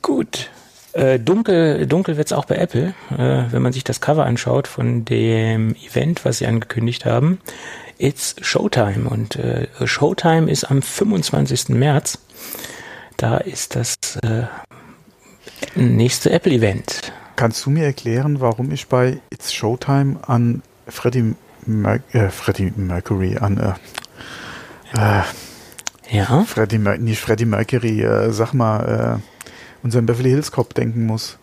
Gut. 0.01 0.49
Äh, 0.93 1.19
dunkel 1.19 1.85
dunkel 1.87 2.17
wird's 2.17 2.31
auch 2.31 2.45
bei 2.45 2.55
Apple, 2.55 2.93
äh, 3.11 3.51
wenn 3.51 3.61
man 3.61 3.73
sich 3.73 3.83
das 3.83 4.01
Cover 4.01 4.25
anschaut 4.25 4.67
von 4.67 5.03
dem 5.05 5.75
Event, 5.75 6.25
was 6.25 6.39
sie 6.39 6.47
angekündigt 6.47 7.05
haben. 7.05 7.39
It's 7.99 8.35
Showtime 8.41 9.09
und 9.09 9.35
äh, 9.37 9.67
Showtime 9.85 10.49
ist 10.51 10.65
am 10.65 10.81
25. 10.81 11.69
März. 11.69 12.19
Da 13.17 13.37
ist 13.37 13.75
das 13.75 13.95
äh, 14.23 14.43
nächste 15.75 16.31
Apple-Event. 16.31 17.11
Kannst 17.35 17.65
du 17.65 17.69
mir 17.71 17.85
erklären, 17.85 18.39
warum 18.39 18.71
ich 18.71 18.87
bei 18.87 19.19
It's 19.31 19.53
Showtime 19.53 20.17
an 20.27 20.61
Freddie, 20.87 21.35
Mer 21.65 21.99
äh, 22.13 22.29
Freddie 22.29 22.71
Mercury, 22.75 23.37
an 23.37 23.57
äh, 23.57 23.73
äh, 24.97 25.23
Ja, 26.09 26.43
Freddie, 26.43 26.77
Mer 26.77 26.97
nicht 26.97 27.19
Freddie 27.19 27.45
Mercury, 27.45 28.01
äh, 28.01 28.31
sag 28.31 28.53
mal, 28.53 29.19
äh, 29.19 29.45
unseren 29.83 30.05
Beverly 30.05 30.29
Hills 30.29 30.51
Cop 30.51 30.73
denken 30.73 31.05
muss? 31.05 31.37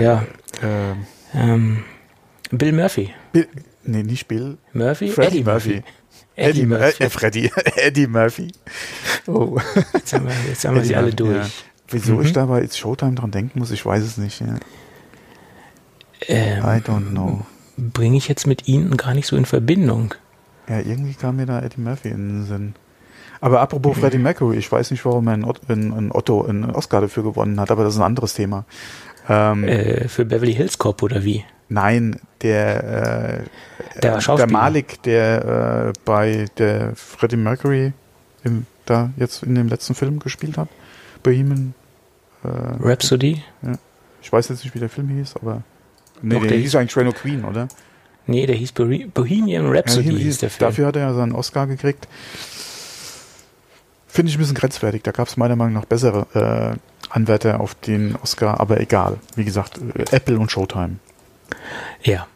Ja. 0.00 0.24
äh, 0.62 0.94
Ähm, 1.34 1.84
Bill 2.50 2.72
Murphy. 2.72 3.12
Bill, 3.32 3.48
nee, 3.86 4.02
nicht 4.02 4.28
Bill. 4.28 4.58
Murphy? 4.72 5.08
Freddie 5.08 5.38
Eddie 5.38 5.44
Murphy. 5.44 5.82
Eddie 6.36 6.60
Eddie 6.60 6.66
Murphy. 6.66 6.84
Murphy. 6.84 7.02
Äh, 7.04 7.10
Freddie. 7.10 7.50
Eddie 7.76 8.06
Murphy. 8.06 8.52
Oh. 9.26 9.58
Jetzt 9.92 10.12
haben 10.12 10.26
wir, 10.26 10.34
jetzt 10.48 10.64
haben 10.64 10.74
wir 10.76 10.84
sie 10.84 10.94
alle 10.96 11.06
Murphy, 11.06 11.16
durch. 11.16 11.36
ja. 11.36 11.48
Wieso 11.88 12.14
Mhm. 12.14 12.22
ich 12.22 12.32
da 12.32 12.46
bei 12.46 12.62
It's 12.62 12.78
Showtime 12.78 13.14
dran 13.14 13.30
denken 13.30 13.58
muss, 13.58 13.70
ich 13.70 13.84
weiß 13.84 14.02
es 14.02 14.16
nicht. 14.16 14.40
Ja. 14.40 14.56
Ähm, 16.28 16.58
I 16.64 16.80
don't 16.80 17.10
know. 17.10 17.44
bringe 17.76 18.16
ich 18.16 18.28
jetzt 18.28 18.46
mit 18.46 18.66
Ihnen 18.68 18.96
gar 18.96 19.14
nicht 19.14 19.26
so 19.26 19.36
in 19.36 19.44
Verbindung. 19.44 20.14
Ja, 20.68 20.78
irgendwie 20.78 21.14
kam 21.14 21.36
mir 21.36 21.46
da 21.46 21.60
Eddie 21.60 21.80
Murphy 21.80 22.08
in 22.08 22.28
den 22.28 22.46
Sinn. 22.46 22.74
Aber 23.40 23.60
apropos 23.60 23.98
Freddie 23.98 24.18
Mercury, 24.18 24.56
ich 24.56 24.70
weiß 24.72 24.90
nicht, 24.90 25.04
warum 25.04 25.26
er 25.28 25.34
einen 25.34 26.10
Otto 26.12 26.44
einen 26.46 26.70
Oscar 26.70 27.02
dafür 27.02 27.22
gewonnen 27.24 27.60
hat, 27.60 27.70
aber 27.70 27.84
das 27.84 27.94
ist 27.94 28.00
ein 28.00 28.06
anderes 28.06 28.32
Thema. 28.32 28.64
Ähm, 29.28 29.64
Äh, 29.64 30.08
für 30.08 30.24
Beverly 30.24 30.54
Hills 30.54 30.78
Cop 30.78 31.02
oder 31.02 31.24
wie? 31.24 31.44
Nein, 31.74 32.20
der, 32.42 33.42
äh, 33.96 34.00
Der 34.00 34.18
der 34.18 34.46
Malik, 34.46 35.02
der 35.02 35.88
äh, 35.88 35.92
bei 36.04 36.46
der 36.56 36.94
Freddie 36.94 37.36
Mercury 37.36 37.92
im, 38.44 38.66
da 38.86 39.10
jetzt 39.16 39.42
in 39.42 39.56
dem 39.56 39.66
letzten 39.66 39.96
Film 39.96 40.20
gespielt 40.20 40.56
hat, 40.56 40.68
Bohemian. 41.24 41.74
Äh, 42.44 42.48
Rhapsody? 42.80 43.42
ich 44.22 44.32
weiß 44.32 44.50
jetzt 44.50 44.62
nicht, 44.62 44.74
wie 44.76 44.78
der 44.78 44.88
Film 44.88 45.08
hieß, 45.08 45.34
aber 45.34 45.62
nee, 46.22 46.34
Doch, 46.34 46.42
der 46.42 46.50
der 46.50 46.58
hieß 46.58 46.76
eigentlich 46.76 46.96
Reino 46.96 47.10
Queen, 47.10 47.44
oder? 47.44 47.66
Nee, 48.28 48.46
der 48.46 48.54
hieß 48.54 48.72
Bohemian 48.72 49.66
Rhapsody 49.66 50.12
ja, 50.12 50.18
hieß 50.18 50.38
der 50.38 50.50
Film. 50.50 50.68
Dafür 50.68 50.86
hat 50.86 50.96
er 50.96 51.02
ja 51.02 51.14
seinen 51.14 51.32
Oscar 51.32 51.66
gekriegt. 51.66 52.06
Finde 54.06 54.30
ich 54.30 54.36
ein 54.36 54.38
bisschen 54.38 54.54
grenzwertig. 54.54 55.02
Da 55.02 55.10
gab 55.10 55.26
es 55.26 55.36
meiner 55.36 55.56
Meinung 55.56 55.74
nach 55.74 55.86
bessere 55.86 56.26
äh, 56.34 56.78
Anwärter 57.10 57.58
auf 57.58 57.74
den 57.74 58.14
Oscar, 58.22 58.60
aber 58.60 58.80
egal. 58.80 59.18
Wie 59.34 59.44
gesagt, 59.44 59.80
äh, 59.96 60.04
Apple 60.12 60.38
und 60.38 60.52
Showtime. 60.52 60.98
Ja. 62.02 62.26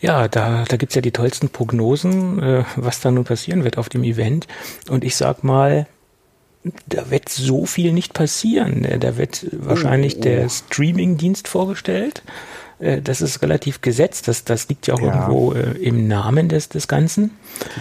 Ja, 0.00 0.28
da, 0.28 0.64
da 0.68 0.76
gibt's 0.76 0.94
ja 0.94 1.00
die 1.00 1.10
tollsten 1.10 1.48
Prognosen, 1.48 2.40
äh, 2.40 2.64
was 2.76 3.00
da 3.00 3.10
nun 3.10 3.24
passieren 3.24 3.64
wird 3.64 3.78
auf 3.78 3.88
dem 3.88 4.04
Event. 4.04 4.46
Und 4.88 5.02
ich 5.02 5.16
sag 5.16 5.42
mal, 5.42 5.86
da 6.86 7.10
wird 7.10 7.28
so 7.28 7.66
viel 7.66 7.92
nicht 7.92 8.14
passieren. 8.14 8.86
Da 9.00 9.16
wird 9.16 9.46
wahrscheinlich 9.52 10.16
oh, 10.16 10.20
oh. 10.20 10.22
der 10.22 10.48
Streaming-Dienst 10.48 11.48
vorgestellt. 11.48 12.22
Äh, 12.78 13.00
das 13.02 13.20
ist 13.20 13.42
relativ 13.42 13.80
gesetzt. 13.80 14.28
Das, 14.28 14.44
das 14.44 14.68
liegt 14.68 14.86
ja 14.86 14.94
auch 14.94 15.00
ja. 15.00 15.14
irgendwo 15.14 15.52
äh, 15.52 15.72
im 15.78 16.08
Namen 16.08 16.48
des, 16.48 16.68
des 16.68 16.88
Ganzen. 16.88 17.32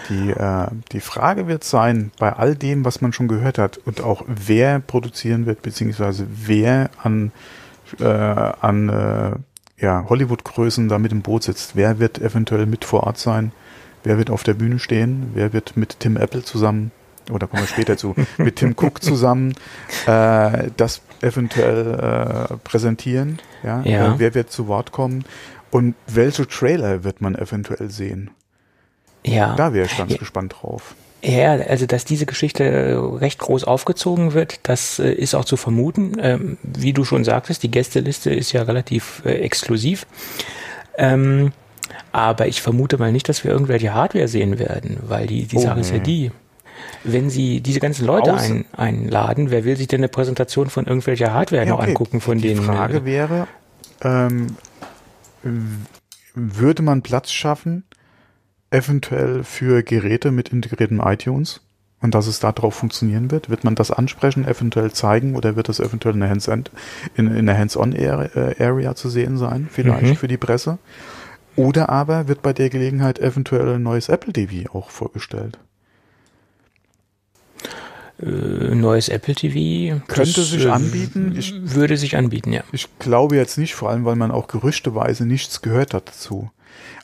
Die, 0.10 0.30
äh, 0.32 0.68
die 0.92 1.00
Frage 1.00 1.48
wird 1.48 1.64
sein, 1.64 2.12
bei 2.20 2.34
all 2.34 2.56
dem, 2.56 2.86
was 2.86 3.02
man 3.02 3.14
schon 3.14 3.28
gehört 3.28 3.58
hat 3.58 3.78
und 3.78 4.02
auch 4.02 4.24
wer 4.28 4.80
produzieren 4.80 5.46
wird, 5.46 5.62
beziehungsweise 5.62 6.28
wer 6.30 6.90
an, 7.02 7.32
äh, 8.00 8.04
an 8.06 8.90
äh, 8.90 9.32
ja, 9.80 10.06
Hollywood-Größen 10.10 10.90
da 10.90 10.98
mit 10.98 11.12
im 11.12 11.22
Boot 11.22 11.44
sitzt. 11.44 11.76
Wer 11.76 12.00
wird 12.00 12.20
eventuell 12.20 12.66
mit 12.66 12.86
vor 12.86 13.04
Ort 13.04 13.18
sein? 13.18 13.52
Wer 14.04 14.18
wird 14.18 14.30
auf 14.30 14.44
der 14.44 14.54
Bühne 14.54 14.80
stehen? 14.80 15.32
Wer 15.34 15.54
wird 15.54 15.78
mit 15.78 16.00
Tim 16.00 16.18
Apple 16.18 16.44
zusammen, 16.44 16.92
oder 17.32 17.48
kommen 17.48 17.64
wir 17.64 17.68
später 17.68 17.98
zu, 17.98 18.16
mit 18.38 18.58
Tim 18.58 18.76
Cook 18.78 19.04
zusammen 19.04 19.54
äh, 20.06 20.70
das 20.78 21.02
eventuell 21.22 22.50
äh, 22.50 22.58
präsentieren? 22.58 23.40
Ja? 23.64 23.82
ja. 23.84 24.16
Wer 24.18 24.34
wird 24.34 24.52
zu 24.52 24.68
Wort 24.68 24.92
kommen? 24.92 25.26
Und 25.70 25.96
welche 26.08 26.48
Trailer 26.48 27.04
wird 27.04 27.22
man 27.22 27.36
eventuell 27.36 27.90
sehen? 27.90 28.32
Ja. 29.24 29.56
Da 29.56 29.74
wäre 29.74 29.86
ich 29.86 29.98
ganz 29.98 30.14
ja. 30.14 30.18
gespannt 30.18 30.56
drauf. 30.60 30.96
Ja, 31.28 31.52
also 31.56 31.86
dass 31.86 32.06
diese 32.06 32.26
Geschichte 32.26 32.64
äh, 32.64 32.94
recht 32.94 33.40
groß 33.40 33.66
aufgezogen 33.66 34.34
wird, 34.34 34.62
das 34.64 34.98
äh, 34.98 35.12
ist 35.12 35.36
auch 35.36 35.44
zu 35.44 35.58
vermuten. 35.58 36.14
Ähm, 36.22 36.58
wie 36.64 36.94
du 36.94 37.04
schon 37.04 37.26
sagtest, 37.26 37.64
die 37.64 37.72
Gästeliste 37.72 38.34
ist 38.34 38.54
ja 38.54 38.64
relativ 38.64 39.22
äh, 39.26 39.34
exklusiv. 39.40 40.08
Ähm, 40.98 41.52
aber 42.14 42.48
ich 42.48 42.62
vermute 42.62 42.98
mal 42.98 43.12
nicht, 43.12 43.28
dass 43.28 43.44
wir 43.44 43.52
irgendwelche 43.52 43.94
Hardware 43.94 44.30
sehen 44.30 44.58
werden, 44.58 45.00
weil 45.06 45.28
die, 45.28 45.46
die 45.46 45.58
oh, 45.58 45.62
Sache 45.62 45.82
ist 45.82 45.92
ja 45.92 46.00
die. 46.00 46.32
Wenn 47.04 47.30
Sie 47.30 47.60
diese 47.60 47.80
ganzen 47.82 48.06
Leute 48.06 48.34
ein, 48.34 48.66
einladen, 48.72 49.52
wer 49.52 49.66
will 49.66 49.76
sich 49.76 49.88
denn 49.88 50.00
eine 50.00 50.08
Präsentation 50.08 50.70
von 50.70 50.86
irgendwelcher 50.86 51.34
Hardware 51.34 51.64
ja, 51.64 51.70
noch 51.70 51.80
okay. 51.80 51.90
angucken 51.90 52.22
von 52.22 52.38
die 52.38 52.50
denen? 52.50 52.62
Die 52.62 52.66
Frage 52.66 53.04
wäre, 53.04 53.48
ähm, 54.02 54.56
würde 56.34 56.84
man 56.84 57.02
Platz 57.02 57.32
schaffen, 57.32 57.84
eventuell 58.72 59.44
für 59.44 59.84
Geräte 59.84 60.32
mit 60.32 60.50
integriertem 60.50 61.00
iTunes 61.00 61.62
und 62.02 62.14
dass 62.14 62.28
es 62.28 62.40
darauf 62.40 62.76
funktionieren 62.76 63.32
wird? 63.32 63.50
Wird 63.50 63.64
man 63.64 63.76
das 63.76 63.92
ansprechen, 63.92 64.48
eventuell 64.48 64.92
zeigen 64.92 65.36
oder 65.36 65.56
wird 65.56 65.70
das 65.70 65.80
eventuell 65.80 66.16
in 66.16 66.22
der 66.22 66.30
Hands-on 66.30 66.66
in, 67.16 67.36
in 67.36 67.46
der 67.46 67.58
Hands 67.58 67.78
Area 67.78 68.96
zu 68.96 69.10
sehen 69.10 69.38
sein, 69.38 69.68
vielleicht 69.72 70.04
mhm. 70.04 70.16
für 70.16 70.28
die 70.28 70.38
Presse? 70.38 70.78
Oder 71.56 71.90
aber 71.90 72.28
wird 72.28 72.44
bei 72.44 72.54
der 72.54 72.70
Gelegenheit 72.70 73.18
eventuell 73.18 73.76
ein 73.76 73.84
neues 73.84 74.10
Apple 74.10 74.32
TV 74.32 74.72
auch 74.74 74.92
vorgestellt? 74.92 75.58
Äh, 78.22 78.74
neues 78.74 79.10
Apple 79.10 79.36
TV. 79.36 80.02
Könnte 80.08 80.42
das, 80.42 80.50
sich 80.50 80.66
äh, 80.66 80.70
anbieten. 80.70 81.36
Ich, 81.38 81.54
würde 81.76 81.98
sich 81.98 82.18
anbieten, 82.18 82.52
ja. 82.52 82.64
Ich 82.72 82.88
glaube 83.00 83.36
jetzt 83.36 83.58
nicht, 83.58 83.76
vor 83.76 83.90
allem 83.90 84.06
weil 84.06 84.16
man 84.16 84.32
auch 84.32 84.48
gerüchteweise 84.48 85.26
nichts 85.26 85.62
gehört 85.62 85.94
hat 85.94 86.10
dazu. 86.10 86.50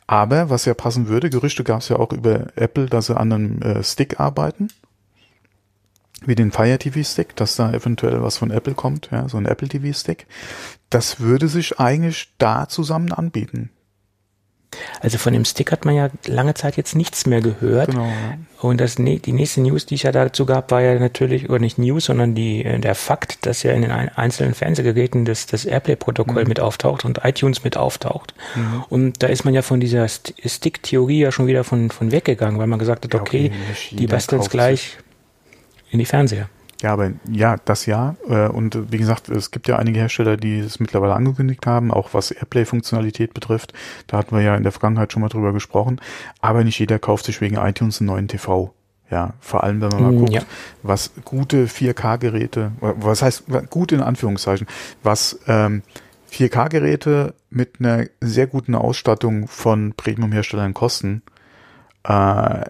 Aber 0.06 0.50
was 0.50 0.64
ja 0.64 0.74
passen 0.74 1.08
würde, 1.08 1.30
Gerüchte 1.30 1.64
gab 1.64 1.80
es 1.80 1.88
ja 1.88 1.96
auch 1.96 2.12
über 2.12 2.48
Apple, 2.56 2.86
dass 2.86 3.06
sie 3.06 3.16
an 3.16 3.32
einem 3.32 3.62
äh, 3.62 3.82
Stick 3.82 4.20
arbeiten. 4.20 4.68
Wie 6.26 6.34
den 6.34 6.52
Fire 6.52 6.78
TV 6.78 7.02
Stick, 7.02 7.36
dass 7.36 7.56
da 7.56 7.72
eventuell 7.72 8.22
was 8.22 8.38
von 8.38 8.50
Apple 8.50 8.74
kommt, 8.74 9.10
ja, 9.12 9.28
so 9.28 9.36
ein 9.36 9.46
Apple 9.46 9.68
TV 9.68 9.96
Stick. 9.96 10.26
Das 10.90 11.20
würde 11.20 11.48
sich 11.48 11.78
eigentlich 11.78 12.32
da 12.38 12.68
zusammen 12.68 13.12
anbieten. 13.12 13.70
Also 15.00 15.18
von 15.18 15.32
dem 15.32 15.44
Stick 15.44 15.70
hat 15.72 15.84
man 15.84 15.94
ja 15.94 16.10
lange 16.26 16.54
Zeit 16.54 16.76
jetzt 16.76 16.94
nichts 16.96 17.26
mehr 17.26 17.40
gehört. 17.40 17.90
Genau. 17.90 18.08
Und 18.60 18.80
das, 18.80 18.96
die 18.96 19.32
nächste 19.32 19.60
News, 19.60 19.86
die 19.86 19.96
ich 19.96 20.04
ja 20.04 20.12
dazu 20.12 20.46
gab, 20.46 20.70
war 20.70 20.80
ja 20.80 20.98
natürlich, 20.98 21.50
oder 21.50 21.58
nicht 21.58 21.78
News, 21.78 22.06
sondern 22.06 22.34
die, 22.34 22.64
äh, 22.64 22.78
der 22.78 22.94
Fakt, 22.94 23.44
dass 23.46 23.62
ja 23.62 23.72
in 23.72 23.82
den 23.82 23.90
einzelnen 23.90 24.54
Fernsehgeräten 24.54 25.24
das, 25.24 25.46
das 25.46 25.64
Airplay-Protokoll 25.66 26.44
mhm. 26.44 26.48
mit 26.48 26.60
auftaucht 26.60 27.04
und 27.04 27.20
iTunes 27.24 27.62
mit 27.62 27.76
auftaucht. 27.76 28.34
Mhm. 28.54 28.84
Und 28.88 29.22
da 29.22 29.26
ist 29.26 29.44
man 29.44 29.52
ja 29.52 29.62
von 29.62 29.80
dieser 29.80 30.08
Stick-Theorie 30.08 31.20
ja 31.20 31.32
schon 31.32 31.46
wieder 31.46 31.64
von, 31.64 31.90
von 31.90 32.10
weggegangen, 32.10 32.58
weil 32.58 32.66
man 32.66 32.78
gesagt 32.78 33.04
hat, 33.04 33.14
okay, 33.14 33.48
ja, 33.48 33.52
okay 33.70 33.96
die 33.96 34.06
basteln 34.06 34.40
es 34.40 34.50
gleich 34.50 34.96
in 35.90 35.98
die 35.98 36.06
Fernseher. 36.06 36.48
Ja, 36.84 36.92
aber 36.92 37.12
ja, 37.32 37.56
das 37.64 37.86
ja. 37.86 38.14
Äh, 38.28 38.48
und 38.48 38.92
wie 38.92 38.98
gesagt, 38.98 39.30
es 39.30 39.50
gibt 39.50 39.68
ja 39.68 39.76
einige 39.76 40.00
Hersteller, 40.00 40.36
die 40.36 40.58
es 40.58 40.80
mittlerweile 40.80 41.14
angekündigt 41.14 41.66
haben, 41.66 41.90
auch 41.90 42.12
was 42.12 42.30
Airplay-Funktionalität 42.30 43.32
betrifft. 43.32 43.72
Da 44.06 44.18
hatten 44.18 44.36
wir 44.36 44.42
ja 44.42 44.54
in 44.54 44.64
der 44.64 44.72
Vergangenheit 44.72 45.10
schon 45.10 45.22
mal 45.22 45.30
drüber 45.30 45.54
gesprochen. 45.54 45.98
Aber 46.42 46.62
nicht 46.62 46.78
jeder 46.78 46.98
kauft 46.98 47.24
sich 47.24 47.40
wegen 47.40 47.56
iTunes 47.56 48.02
einen 48.02 48.08
neuen 48.08 48.28
TV. 48.28 48.74
Ja, 49.10 49.32
vor 49.40 49.64
allem, 49.64 49.80
wenn 49.80 49.88
man 49.88 50.02
mal 50.02 50.12
mm, 50.12 50.18
guckt, 50.18 50.32
ja. 50.34 50.42
was 50.82 51.12
gute 51.24 51.68
4K-Geräte, 51.68 52.72
was 52.80 53.22
heißt 53.22 53.44
gut 53.70 53.92
in 53.92 54.02
Anführungszeichen, 54.02 54.66
was 55.02 55.38
ähm, 55.46 55.80
4K-Geräte 56.32 57.32
mit 57.48 57.80
einer 57.80 58.04
sehr 58.20 58.46
guten 58.46 58.74
Ausstattung 58.74 59.48
von 59.48 59.94
Premium-Herstellern 59.96 60.74
kosten, 60.74 61.22
äh, 62.06 62.64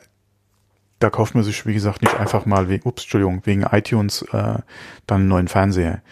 da 0.99 1.11
kauft 1.11 1.35
man 1.35 1.45
sich, 1.45 1.67
wie 1.67 1.75
gesagt, 1.75 2.03
nicht 2.03 2.19
einfach 2.19 2.47
mal 2.47 2.69
wegen, 2.69 2.89
ups, 2.89 3.03
Entschuldigung, 3.03 3.43
wegen 3.45 3.63
iTunes 3.63 4.23
äh, 4.33 4.59
dann 5.07 5.21
einen 5.21 5.29
neuen 5.29 5.49
Fernseher. 5.49 6.03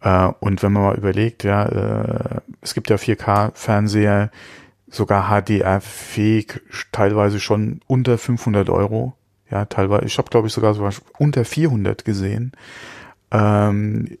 Äh, 0.00 0.30
und 0.40 0.62
wenn 0.62 0.72
man 0.72 0.82
mal 0.84 0.96
überlegt, 0.96 1.44
ja, 1.44 1.64
äh, 1.66 2.40
es 2.60 2.74
gibt 2.74 2.90
ja 2.90 2.96
4K-Fernseher, 2.96 4.30
sogar 4.90 5.28
HDR-fähig, 5.28 6.60
teilweise 6.92 7.40
schon 7.40 7.80
unter 7.86 8.16
500 8.16 8.70
Euro. 8.70 9.14
Ja, 9.50 9.64
teilweise, 9.64 10.06
ich 10.06 10.18
habe 10.18 10.30
glaube 10.30 10.48
ich 10.48 10.54
sogar 10.54 10.74
sogar 10.74 10.92
unter 11.18 11.44
400 11.44 12.04
gesehen. 12.04 12.52
Ähm, 13.30 14.16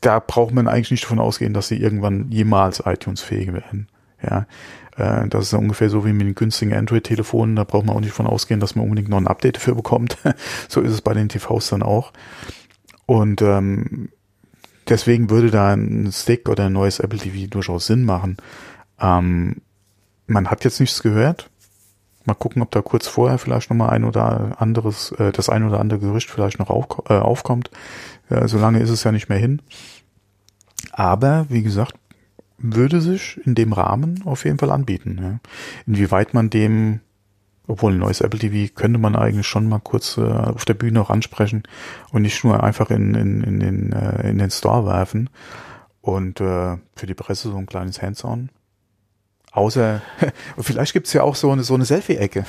da 0.00 0.18
braucht 0.20 0.52
man 0.52 0.68
eigentlich 0.68 0.90
nicht 0.90 1.04
davon 1.04 1.18
ausgehen, 1.18 1.54
dass 1.54 1.68
sie 1.68 1.78
irgendwann 1.78 2.30
jemals 2.30 2.82
iTunes-fähig 2.84 3.52
werden. 3.52 3.88
Ja, 4.22 4.46
äh, 4.96 5.28
das 5.28 5.46
ist 5.46 5.54
ungefähr 5.54 5.90
so 5.90 6.04
wie 6.04 6.12
mit 6.12 6.26
den 6.26 6.34
günstigen 6.34 6.74
Android-Telefonen. 6.74 7.56
Da 7.56 7.64
braucht 7.64 7.86
man 7.86 7.96
auch 7.96 8.00
nicht 8.00 8.12
von 8.12 8.26
ausgehen, 8.26 8.60
dass 8.60 8.74
man 8.74 8.84
unbedingt 8.84 9.08
noch 9.08 9.18
ein 9.18 9.26
Update 9.26 9.56
dafür 9.56 9.74
bekommt. 9.74 10.18
so 10.68 10.80
ist 10.80 10.92
es 10.92 11.02
bei 11.02 11.14
den 11.14 11.28
TVs 11.28 11.68
dann 11.68 11.82
auch. 11.82 12.12
Und 13.06 13.42
ähm, 13.42 14.08
deswegen 14.88 15.30
würde 15.30 15.50
da 15.50 15.72
ein 15.72 16.10
Stick 16.12 16.48
oder 16.48 16.66
ein 16.66 16.72
neues 16.72 17.00
Apple 17.00 17.18
TV 17.18 17.48
durchaus 17.48 17.86
Sinn 17.86 18.04
machen. 18.04 18.36
Ähm, 19.00 19.56
man 20.26 20.50
hat 20.50 20.64
jetzt 20.64 20.80
nichts 20.80 21.02
gehört. 21.02 21.50
Mal 22.26 22.34
gucken, 22.34 22.62
ob 22.62 22.70
da 22.70 22.80
kurz 22.80 23.06
vorher 23.06 23.36
vielleicht 23.36 23.68
nochmal 23.68 23.90
ein 23.90 24.04
oder 24.04 24.60
anderes, 24.60 25.12
äh, 25.12 25.30
das 25.32 25.50
ein 25.50 25.64
oder 25.64 25.80
andere 25.80 26.00
Gerücht 26.00 26.30
vielleicht 26.30 26.58
noch 26.58 26.70
auf, 26.70 26.86
äh, 27.10 27.14
aufkommt. 27.14 27.70
Äh, 28.30 28.48
solange 28.48 28.80
ist 28.80 28.90
es 28.90 29.04
ja 29.04 29.12
nicht 29.12 29.28
mehr 29.28 29.38
hin. 29.38 29.60
Aber 30.92 31.46
wie 31.50 31.62
gesagt, 31.62 31.94
würde 32.58 33.00
sich 33.00 33.40
in 33.44 33.54
dem 33.54 33.72
Rahmen 33.72 34.22
auf 34.24 34.44
jeden 34.44 34.58
Fall 34.58 34.70
anbieten. 34.70 35.18
Ja. 35.20 35.38
Inwieweit 35.86 36.34
man 36.34 36.50
dem, 36.50 37.00
obwohl 37.66 37.92
ein 37.92 37.98
neues 37.98 38.20
Apple 38.20 38.38
TV 38.38 38.72
könnte 38.74 38.98
man 38.98 39.16
eigentlich 39.16 39.46
schon 39.46 39.68
mal 39.68 39.80
kurz 39.80 40.16
äh, 40.16 40.22
auf 40.22 40.64
der 40.64 40.74
Bühne 40.74 41.00
auch 41.00 41.10
ansprechen 41.10 41.64
und 42.12 42.22
nicht 42.22 42.44
nur 42.44 42.62
einfach 42.62 42.90
in, 42.90 43.14
in, 43.14 43.42
in, 43.42 43.60
den, 43.60 43.92
äh, 43.92 44.28
in 44.28 44.38
den 44.38 44.50
Store 44.50 44.86
werfen 44.86 45.30
und 46.00 46.40
äh, 46.40 46.76
für 46.94 47.06
die 47.06 47.14
Presse 47.14 47.50
so 47.50 47.56
ein 47.56 47.66
kleines 47.66 48.02
Hands-on. 48.02 48.50
Außer, 49.52 50.02
vielleicht 50.58 50.92
gibt's 50.92 51.12
ja 51.12 51.22
auch 51.22 51.36
so 51.36 51.50
eine, 51.50 51.64
so 51.64 51.74
eine 51.74 51.84
Selfie-Ecke. 51.84 52.44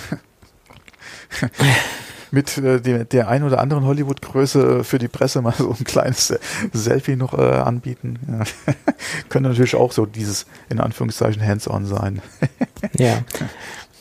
mit 2.32 2.58
äh, 2.58 2.82
der, 2.82 3.06
der 3.06 3.28
ein 3.28 3.44
oder 3.44 3.60
anderen 3.60 3.86
Hollywood-Größe 3.86 4.84
für 4.84 5.00
die 5.00 5.08
Presse 5.08 5.42
mal 5.42 5.54
so 5.58 5.76
ein 5.78 5.84
kleines 5.84 6.32
äh, 6.32 6.40
Selfie 6.74 7.16
noch 7.16 7.34
äh, 7.34 7.42
anbieten. 7.42 8.20
Ja. 8.28 8.74
Könnte 9.30 9.50
natürlich 9.50 9.76
auch 9.76 9.92
so 9.92 10.06
dieses, 10.06 10.46
in 10.70 10.80
Anführungszeichen, 10.80 11.46
Hands-on 11.46 11.86
sein. 11.86 12.22
ja. 12.98 13.24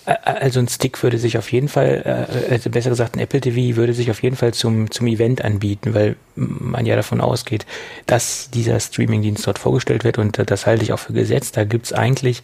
Also 0.06 0.60
ein 0.60 0.68
Stick 0.68 1.02
würde 1.02 1.18
sich 1.18 1.38
auf 1.38 1.50
jeden 1.50 1.68
Fall, 1.68 2.02
äh, 2.50 2.52
also 2.52 2.68
besser 2.68 2.90
gesagt 2.90 3.16
ein 3.16 3.20
Apple 3.20 3.40
TV 3.40 3.76
würde 3.76 3.94
sich 3.94 4.10
auf 4.10 4.22
jeden 4.22 4.36
Fall 4.36 4.52
zum, 4.52 4.90
zum 4.90 5.06
Event 5.06 5.42
anbieten, 5.42 5.94
weil 5.94 6.16
man 6.34 6.84
ja 6.84 6.94
davon 6.94 7.22
ausgeht, 7.22 7.64
dass 8.04 8.50
dieser 8.50 8.78
Streamingdienst 8.80 9.46
dort 9.46 9.58
vorgestellt 9.58 10.04
wird 10.04 10.18
und 10.18 10.50
das 10.50 10.66
halte 10.66 10.84
ich 10.84 10.92
auch 10.92 10.98
für 10.98 11.14
gesetzt. 11.14 11.56
Da 11.56 11.64
gibt's 11.64 11.94
eigentlich 11.94 12.42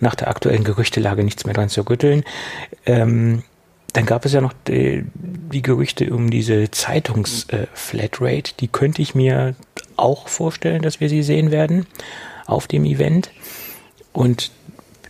nach 0.00 0.14
der 0.14 0.28
aktuellen 0.28 0.64
Gerüchtelage 0.64 1.24
nichts 1.24 1.44
mehr 1.44 1.54
dran 1.54 1.68
zu 1.68 1.82
rütteln. 1.82 2.24
Ähm, 2.86 3.42
dann 3.92 4.06
gab 4.06 4.24
es 4.24 4.32
ja 4.32 4.40
noch 4.40 4.52
die, 4.66 5.04
die 5.14 5.62
Gerüchte 5.62 6.12
um 6.12 6.30
diese 6.30 6.70
Zeitungs-Flatrate. 6.70 8.50
Äh, 8.50 8.54
die 8.60 8.68
könnte 8.68 9.02
ich 9.02 9.14
mir 9.14 9.54
auch 9.96 10.28
vorstellen, 10.28 10.82
dass 10.82 11.00
wir 11.00 11.08
sie 11.08 11.22
sehen 11.22 11.50
werden 11.50 11.86
auf 12.46 12.66
dem 12.66 12.84
Event. 12.84 13.30
Und 14.12 14.50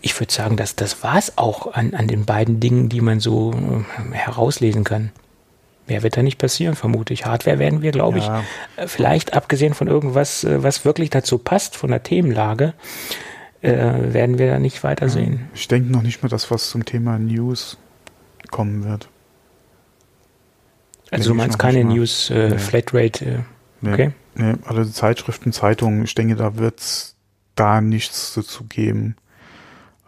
ich 0.00 0.18
würde 0.18 0.32
sagen, 0.32 0.56
dass 0.56 0.76
das 0.76 1.02
war 1.02 1.18
es 1.18 1.38
auch 1.38 1.72
an, 1.74 1.94
an 1.94 2.06
den 2.06 2.24
beiden 2.24 2.60
Dingen, 2.60 2.88
die 2.88 3.00
man 3.00 3.18
so 3.18 3.52
äh, 3.52 4.14
herauslesen 4.14 4.84
kann. 4.84 5.10
Mehr 5.88 6.02
wird 6.02 6.16
da 6.16 6.22
nicht 6.22 6.38
passieren, 6.38 6.76
vermute 6.76 7.12
ich. 7.14 7.26
Hardware 7.26 7.58
werden 7.58 7.82
wir, 7.82 7.90
glaube 7.90 8.18
ja. 8.18 8.44
ich, 8.76 8.84
äh, 8.84 8.86
vielleicht 8.86 9.32
abgesehen 9.34 9.74
von 9.74 9.88
irgendwas, 9.88 10.46
was 10.48 10.84
wirklich 10.84 11.10
dazu 11.10 11.38
passt, 11.38 11.76
von 11.76 11.90
der 11.90 12.02
Themenlage, 12.02 12.74
werden 13.60 14.38
wir 14.38 14.48
da 14.48 14.60
nicht 14.60 14.84
weiter 14.84 15.08
sehen. 15.08 15.48
Ich 15.52 15.66
denke 15.66 15.90
noch 15.90 16.02
nicht 16.02 16.22
mal, 16.22 16.28
dass 16.28 16.48
was 16.52 16.70
zum 16.70 16.84
Thema 16.84 17.18
News 17.18 17.76
kommen 18.50 18.84
wird. 18.84 19.08
Also 21.10 21.30
du 21.30 21.34
meinst 21.34 21.58
keine 21.58 21.84
News 21.84 22.30
äh, 22.30 22.50
nee. 22.50 22.58
Flatrate, 22.58 23.24
äh, 23.82 23.88
okay? 23.88 24.12
Nee, 24.34 24.52
nee, 24.52 24.58
alle 24.64 24.90
Zeitschriften, 24.90 25.52
Zeitungen, 25.52 26.04
ich 26.04 26.14
denke, 26.14 26.36
da 26.36 26.56
wird 26.56 26.80
es 26.80 27.16
da 27.54 27.80
nichts 27.80 28.34
dazu 28.34 28.64
geben. 28.64 29.16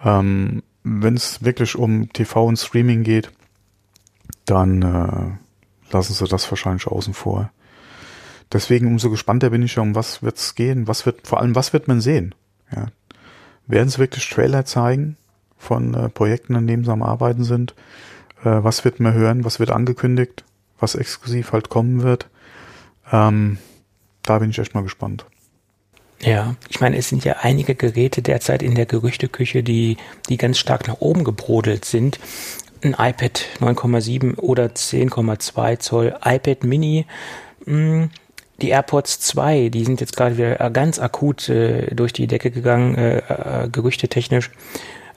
Ähm, 0.04 0.62
Wenn 0.82 1.14
es 1.14 1.42
wirklich 1.42 1.76
um 1.76 2.12
TV 2.12 2.44
und 2.44 2.58
Streaming 2.58 3.02
geht, 3.02 3.30
dann 4.44 4.82
äh, 4.82 5.92
lassen 5.92 6.12
sie 6.12 6.26
das 6.26 6.50
wahrscheinlich 6.50 6.86
außen 6.86 7.14
vor. 7.14 7.50
Deswegen 8.52 8.88
umso 8.88 9.10
gespannter 9.10 9.50
bin 9.50 9.62
ich 9.62 9.76
ja, 9.76 9.82
um 9.82 9.94
was 9.94 10.22
wird 10.22 10.36
es 10.36 10.54
gehen, 10.54 10.88
was 10.88 11.06
wird, 11.06 11.26
vor 11.26 11.40
allem, 11.40 11.54
was 11.54 11.72
wird 11.72 11.88
man 11.88 12.00
sehen? 12.00 12.34
Ja. 12.74 12.86
Werden 13.66 13.88
es 13.88 13.98
wirklich 13.98 14.28
Trailer 14.28 14.64
zeigen 14.64 15.16
von 15.56 15.94
äh, 15.94 16.08
Projekten, 16.08 16.56
an 16.56 16.66
denen 16.66 16.84
sie 16.84 16.90
am 16.90 17.02
Arbeiten 17.02 17.44
sind? 17.44 17.74
Äh, 18.44 18.64
was 18.64 18.84
wird 18.84 19.00
man 19.00 19.14
hören? 19.14 19.44
Was 19.44 19.60
wird 19.60 19.70
angekündigt? 19.70 20.44
Was 20.78 20.94
exklusiv 20.94 21.52
halt 21.52 21.68
kommen 21.68 22.02
wird? 22.02 22.28
Ähm, 23.12 23.58
da 24.22 24.38
bin 24.38 24.50
ich 24.50 24.58
echt 24.58 24.74
mal 24.74 24.82
gespannt. 24.82 25.26
Ja, 26.22 26.54
ich 26.68 26.80
meine, 26.80 26.96
es 26.98 27.08
sind 27.08 27.24
ja 27.24 27.36
einige 27.40 27.74
Geräte 27.74 28.20
derzeit 28.20 28.62
in 28.62 28.74
der 28.74 28.86
Gerüchteküche, 28.86 29.62
die, 29.62 29.96
die 30.28 30.36
ganz 30.36 30.58
stark 30.58 30.86
nach 30.86 31.00
oben 31.00 31.24
gebrodelt 31.24 31.84
sind. 31.84 32.20
Ein 32.82 32.92
iPad 32.92 33.46
9,7 33.60 34.38
oder 34.38 34.66
10,2 34.66 35.78
Zoll, 35.78 36.14
iPad 36.22 36.64
Mini, 36.64 37.06
hm, 37.64 38.10
die 38.60 38.68
AirPods 38.68 39.20
2, 39.20 39.70
die 39.70 39.84
sind 39.84 40.00
jetzt 40.00 40.16
gerade 40.16 40.36
wieder 40.36 40.70
ganz 40.70 40.98
akut 40.98 41.48
äh, 41.48 41.94
durch 41.94 42.12
die 42.12 42.26
Decke 42.26 42.50
gegangen, 42.50 42.94
äh, 42.96 43.18
äh, 43.18 43.68
gerüchtetechnisch. 43.70 44.50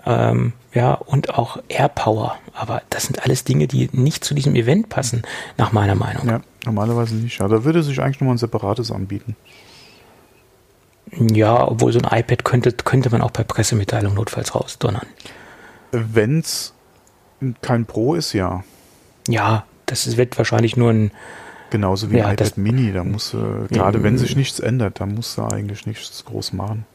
Ähm, 0.05 0.53
ja, 0.74 0.93
und 0.93 1.38
auch 1.38 1.57
AirPower. 1.69 2.36
Aber 2.53 2.81
das 2.89 3.03
sind 3.03 3.24
alles 3.24 3.43
Dinge, 3.43 3.67
die 3.67 3.89
nicht 3.93 4.24
zu 4.24 4.33
diesem 4.33 4.55
Event 4.55 4.89
passen, 4.89 5.24
nach 5.57 5.72
meiner 5.72 5.95
Meinung. 5.95 6.27
Ja, 6.27 6.41
normalerweise 6.65 7.15
nicht. 7.15 7.39
Ja, 7.39 7.48
da 7.48 7.63
würde 7.63 7.83
sich 7.83 8.00
eigentlich 8.01 8.19
nochmal 8.19 8.36
ein 8.36 8.39
separates 8.39 8.91
anbieten. 8.91 9.36
Ja, 11.12 11.67
obwohl 11.67 11.93
so 11.93 12.00
ein 12.00 12.19
iPad 12.19 12.43
könnte, 12.43 12.72
könnte 12.72 13.10
man 13.12 13.22
auch 13.22 13.31
bei 13.31 13.43
Pressemitteilung 13.43 14.15
notfalls 14.15 14.55
rausdonnern. 14.55 15.05
Wenn 15.91 16.39
es 16.39 16.74
kein 17.62 17.86
Pro 17.86 18.15
ist, 18.15 18.33
ja. 18.33 18.63
Ja, 19.27 19.65
das 19.86 20.17
wird 20.17 20.38
wahrscheinlich 20.38 20.75
nur 20.75 20.91
ein. 20.91 21.12
Genauso 21.69 22.12
wie 22.12 22.17
ja, 22.17 22.25
iPad 22.25 22.41
das, 22.41 22.57
Mini, 22.57 22.91
da 22.91 23.03
muss, 23.03 23.33
äh, 23.33 23.38
gerade 23.69 24.03
wenn 24.03 24.17
sich 24.17 24.36
nichts 24.36 24.60
ändert, 24.60 25.00
da 25.00 25.07
muss 25.07 25.36
da 25.36 25.48
eigentlich 25.48 25.88
nichts 25.88 26.24
groß 26.25 26.53
machen. 26.53 26.86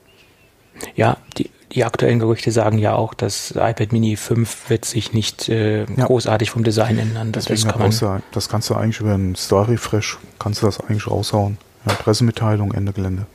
Ja, 0.94 1.16
die, 1.36 1.50
die 1.72 1.84
aktuellen 1.84 2.18
Gerüchte 2.18 2.50
sagen 2.50 2.78
ja 2.78 2.94
auch, 2.94 3.14
das 3.14 3.50
iPad 3.50 3.92
Mini 3.92 4.16
5 4.16 4.70
wird 4.70 4.84
sich 4.84 5.12
nicht 5.12 5.48
äh, 5.48 5.84
ja. 5.84 6.06
großartig 6.06 6.50
vom 6.50 6.64
Design 6.64 6.98
ändern. 6.98 7.32
Das, 7.32 7.44
das, 7.44 7.66
kann 7.66 7.78
man, 7.78 7.90
du, 7.90 8.22
das 8.32 8.48
kannst 8.48 8.70
du 8.70 8.75
eigentlich 8.75 9.00
über 9.00 9.14
einen 9.14 9.34
Story 9.34 9.72
Refresh, 9.72 10.18
kannst 10.38 10.62
du 10.62 10.66
das 10.66 10.80
eigentlich 10.80 11.06
raushauen. 11.06 11.58
Ja, 11.87 11.94
Pressemitteilung, 11.94 12.72
Ende 12.72 12.92
Gelände. 12.92 13.26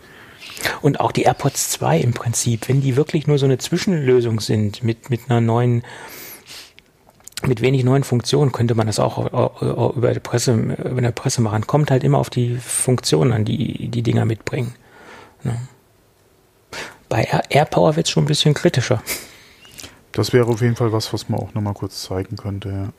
Und 0.81 0.99
auch 0.99 1.11
die 1.11 1.23
AirPods 1.23 1.69
2 1.71 1.99
im 1.99 2.13
Prinzip, 2.13 2.69
wenn 2.69 2.81
die 2.81 2.95
wirklich 2.95 3.27
nur 3.27 3.37
so 3.37 3.45
eine 3.45 3.57
Zwischenlösung 3.57 4.39
sind 4.39 4.83
mit, 4.83 5.09
mit 5.09 5.21
einer 5.29 5.41
neuen, 5.41 5.83
mit 7.45 7.61
wenig 7.61 7.83
neuen 7.83 8.03
Funktionen, 8.03 8.51
könnte 8.51 8.75
man 8.75 8.87
das 8.87 8.99
auch 8.99 9.91
über 9.95 10.13
die 10.13 10.19
Presse, 10.19 10.53
über 10.53 10.97
eine 10.97 11.11
Presse 11.11 11.41
machen. 11.41 11.67
Kommt 11.67 11.91
halt 11.91 12.03
immer 12.03 12.17
auf 12.17 12.29
die 12.29 12.57
Funktionen 12.57 13.31
an, 13.31 13.45
die 13.45 13.89
die 13.89 14.01
Dinger 14.01 14.25
mitbringen. 14.25 14.75
Ne? 15.43 15.57
Bei 17.13 17.27
AirPower 17.49 17.95
wird 17.95 18.07
es 18.07 18.11
schon 18.11 18.23
ein 18.23 18.27
bisschen 18.27 18.55
kritischer. 18.55 19.03
Das 20.13 20.33
wäre 20.33 20.47
auf 20.47 20.61
jeden 20.61 20.75
Fall 20.75 20.91
was, 20.91 21.13
was 21.13 21.29
man 21.29 21.39
auch 21.39 21.53
nochmal 21.53 21.75
kurz 21.75 22.01
zeigen 22.01 22.37
könnte, 22.37 22.91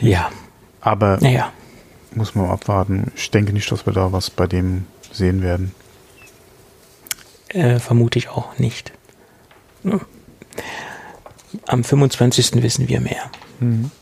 ja. 0.00 0.08
Ja. 0.08 0.30
Aber 0.80 1.18
naja. 1.20 1.52
muss 2.12 2.34
man 2.34 2.50
abwarten. 2.50 3.12
Ich 3.14 3.30
denke 3.30 3.52
nicht, 3.52 3.70
dass 3.70 3.86
wir 3.86 3.92
da 3.92 4.10
was 4.10 4.30
bei 4.30 4.48
dem 4.48 4.86
sehen 5.12 5.42
werden? 5.42 5.76
Äh, 7.50 7.78
vermute 7.78 8.18
ich 8.18 8.30
auch 8.30 8.58
nicht. 8.58 8.90
Am 11.68 11.84
25. 11.84 12.64
wissen 12.64 12.88
wir 12.88 13.00
mehr. 13.00 13.30
Mhm. 13.60 13.92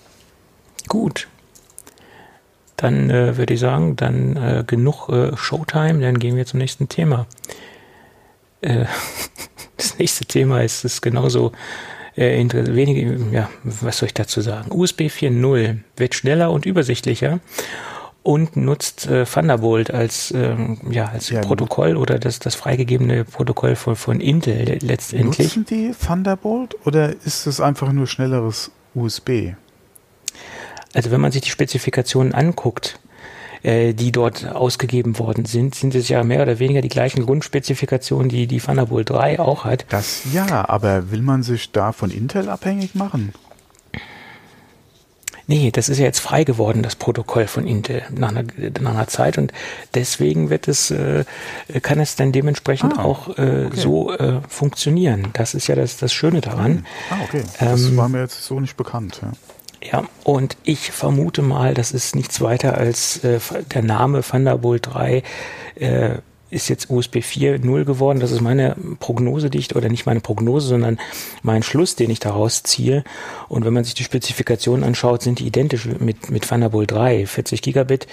Gut. 0.88 1.28
Dann 2.78 3.10
äh, 3.10 3.36
würde 3.36 3.52
ich 3.52 3.60
sagen, 3.60 3.96
dann 3.96 4.36
äh, 4.36 4.64
genug 4.66 5.10
äh, 5.10 5.36
Showtime, 5.36 6.00
dann 6.00 6.18
gehen 6.18 6.36
wir 6.36 6.46
zum 6.46 6.60
nächsten 6.60 6.88
Thema. 6.88 7.26
Äh, 8.60 8.84
das 9.76 9.98
nächste 9.98 10.24
Thema 10.24 10.62
ist, 10.62 10.84
ist 10.84 11.00
genauso 11.00 11.52
äh, 12.16 12.44
wenige, 12.52 13.18
ja, 13.32 13.50
was 13.64 13.98
soll 13.98 14.08
ich 14.08 14.14
dazu 14.14 14.40
sagen? 14.40 14.70
USB 14.72 15.02
4.0 15.02 15.78
wird 15.96 16.14
schneller 16.14 16.50
und 16.50 16.66
übersichtlicher 16.66 17.40
und 18.22 18.56
nutzt 18.56 19.06
äh, 19.06 19.24
Thunderbolt 19.24 19.90
als, 19.90 20.32
ähm, 20.36 20.78
ja, 20.90 21.06
als 21.06 21.30
ja, 21.30 21.40
Protokoll 21.40 21.96
oder 21.96 22.18
das, 22.18 22.38
das 22.38 22.54
freigegebene 22.54 23.24
Protokoll 23.24 23.76
von, 23.76 23.96
von 23.96 24.20
Intel 24.20 24.78
letztendlich. 24.82 25.56
Nutzen 25.56 25.64
die 25.64 25.92
Thunderbolt 25.92 26.76
oder 26.86 27.14
ist 27.24 27.46
es 27.46 27.60
einfach 27.60 27.92
nur 27.92 28.06
schnelleres 28.06 28.70
USB? 28.94 29.54
Also 30.92 31.10
wenn 31.10 31.20
man 31.20 31.32
sich 31.32 31.42
die 31.42 31.50
Spezifikationen 31.50 32.34
anguckt, 32.34 32.98
äh, 33.62 33.92
die 33.94 34.12
dort 34.12 34.46
ausgegeben 34.46 35.18
worden 35.18 35.44
sind, 35.44 35.74
sind 35.74 35.94
es 35.94 36.08
ja 36.08 36.24
mehr 36.24 36.42
oder 36.42 36.58
weniger 36.58 36.80
die 36.80 36.88
gleichen 36.88 37.24
Grundspezifikationen, 37.24 38.28
die 38.28 38.46
die 38.46 38.58
Thunderbolt 38.58 39.10
3 39.10 39.40
auch 39.40 39.64
hat. 39.64 39.86
Das 39.88 40.22
ja, 40.32 40.68
aber 40.68 41.10
will 41.10 41.22
man 41.22 41.42
sich 41.42 41.72
da 41.72 41.92
von 41.92 42.10
Intel 42.10 42.48
abhängig 42.48 42.94
machen? 42.94 43.32
Nee, 45.50 45.72
das 45.72 45.88
ist 45.88 45.98
ja 45.98 46.04
jetzt 46.04 46.20
frei 46.20 46.44
geworden, 46.44 46.84
das 46.84 46.94
Protokoll 46.94 47.48
von 47.48 47.66
Intel 47.66 48.04
nach 48.16 48.28
einer, 48.28 48.44
nach 48.80 48.94
einer 48.94 49.08
Zeit 49.08 49.36
und 49.36 49.52
deswegen 49.94 50.48
wird 50.48 50.68
es, 50.68 50.92
äh, 50.92 51.24
kann 51.82 51.98
es 51.98 52.14
dann 52.14 52.30
dementsprechend 52.30 52.96
ah, 52.96 53.02
auch 53.02 53.36
äh, 53.36 53.66
okay. 53.66 53.70
so 53.74 54.12
äh, 54.12 54.40
funktionieren. 54.48 55.30
Das 55.32 55.54
ist 55.54 55.66
ja 55.66 55.74
das, 55.74 55.96
das 55.96 56.12
Schöne 56.12 56.40
daran. 56.40 56.86
Ah, 57.10 57.16
okay. 57.24 57.42
Das 57.58 57.82
ähm, 57.82 57.96
war 57.96 58.08
mir 58.08 58.20
jetzt 58.20 58.44
so 58.44 58.60
nicht 58.60 58.76
bekannt. 58.76 59.22
Ja. 59.22 59.32
Ja, 59.82 60.04
und 60.24 60.56
ich 60.62 60.90
vermute 60.90 61.40
mal, 61.42 61.72
das 61.72 61.92
ist 61.92 62.14
nichts 62.14 62.40
weiter 62.40 62.76
als 62.76 63.24
äh, 63.24 63.40
der 63.72 63.82
Name 63.82 64.22
Thunderbolt 64.22 64.86
3 64.86 65.22
äh, 65.76 66.18
ist 66.50 66.68
jetzt 66.68 66.90
USB 66.90 67.16
4.0 67.16 67.84
geworden. 67.84 68.20
Das 68.20 68.32
ist 68.32 68.40
meine 68.40 68.76
Prognose, 68.98 69.50
die 69.50 69.58
ich, 69.58 69.74
oder 69.74 69.88
nicht 69.88 70.06
meine 70.06 70.20
Prognose, 70.20 70.68
sondern 70.68 70.98
mein 71.42 71.62
Schluss, 71.62 71.96
den 71.96 72.10
ich 72.10 72.18
daraus 72.18 72.62
ziehe. 72.62 73.04
Und 73.48 73.64
wenn 73.64 73.72
man 73.72 73.84
sich 73.84 73.94
die 73.94 74.04
Spezifikationen 74.04 74.84
anschaut, 74.84 75.22
sind 75.22 75.38
die 75.38 75.46
identisch 75.46 75.86
mit, 75.86 76.30
mit 76.30 76.48
Thunderbolt 76.48 76.90
3. 76.90 77.26
40 77.26 77.62
Gigabit, 77.62 78.06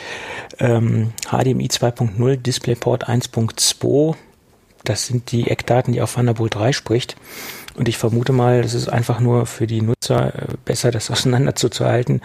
ähm, 0.60 1.14
HDMI 1.30 1.68
2.0, 1.68 2.38
DisplayPort 2.38 3.10
1.2. 3.10 4.16
Das 4.84 5.08
sind 5.08 5.32
die 5.32 5.50
Eckdaten, 5.50 5.94
die 5.94 6.02
auf 6.02 6.14
Thunderbolt 6.14 6.56
3 6.56 6.74
spricht. 6.74 7.16
Und 7.78 7.88
ich 7.88 7.98
vermute 7.98 8.34
mal, 8.34 8.64
das 8.64 8.74
ist 8.74 8.90
einfach 8.90 9.20
nur 9.20 9.46
für 9.46 9.68
die 9.68 9.82
Nutzer 9.82 10.34
äh, 10.34 10.48
besser, 10.66 10.92
das 10.92 11.12
auseinanderzuhalten. 11.12 12.22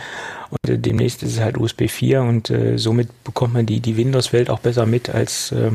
Und 0.50 0.70
äh, 0.70 0.78
demnächst 0.78 1.22
ist 1.22 1.34
es 1.34 1.40
halt 1.40 1.58
USB 1.58 1.88
4 1.88 2.22
und 2.22 2.50
äh, 2.50 2.78
somit 2.78 3.08
bekommt 3.22 3.54
man 3.54 3.66
die, 3.66 3.80
die 3.80 3.96
Windows-Welt 3.96 4.50
auch 4.50 4.60
besser 4.60 4.86
mit 4.86 5.10
als, 5.10 5.52
äh, 5.52 5.70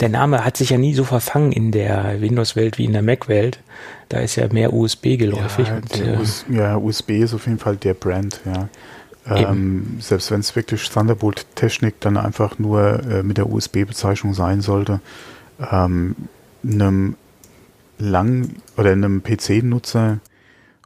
der 0.00 0.08
Name 0.08 0.44
hat 0.44 0.56
sich 0.56 0.70
ja 0.70 0.78
nie 0.78 0.94
so 0.94 1.04
verfangen 1.04 1.52
in 1.52 1.70
der 1.70 2.20
Windows-Welt 2.20 2.78
wie 2.78 2.86
in 2.86 2.92
der 2.92 3.02
Mac-Welt. 3.02 3.60
Da 4.08 4.18
ist 4.18 4.36
ja 4.36 4.48
mehr 4.52 4.72
USB 4.72 5.16
geläufig. 5.16 5.68
Ja, 5.68 5.76
und, 5.76 6.00
äh, 6.00 6.16
US 6.16 6.44
ja, 6.48 6.76
USB 6.76 7.10
ist 7.10 7.34
auf 7.34 7.46
jeden 7.46 7.58
Fall 7.58 7.76
der 7.76 7.94
Brand, 7.94 8.40
ja. 8.46 8.68
Ähm, 9.24 9.98
selbst 10.00 10.32
wenn 10.32 10.40
es 10.40 10.56
wirklich 10.56 10.88
Thunderbolt-Technik 10.90 12.00
dann 12.00 12.16
einfach 12.16 12.58
nur 12.58 13.04
äh, 13.04 13.22
mit 13.22 13.38
der 13.38 13.48
USB-Bezeichnung 13.48 14.34
sein 14.34 14.62
sollte, 14.62 15.00
ähm, 15.70 16.16
einem 16.64 17.14
lang 18.02 18.56
oder 18.76 18.92
einem 18.92 19.22
PC-Nutzer 19.22 20.20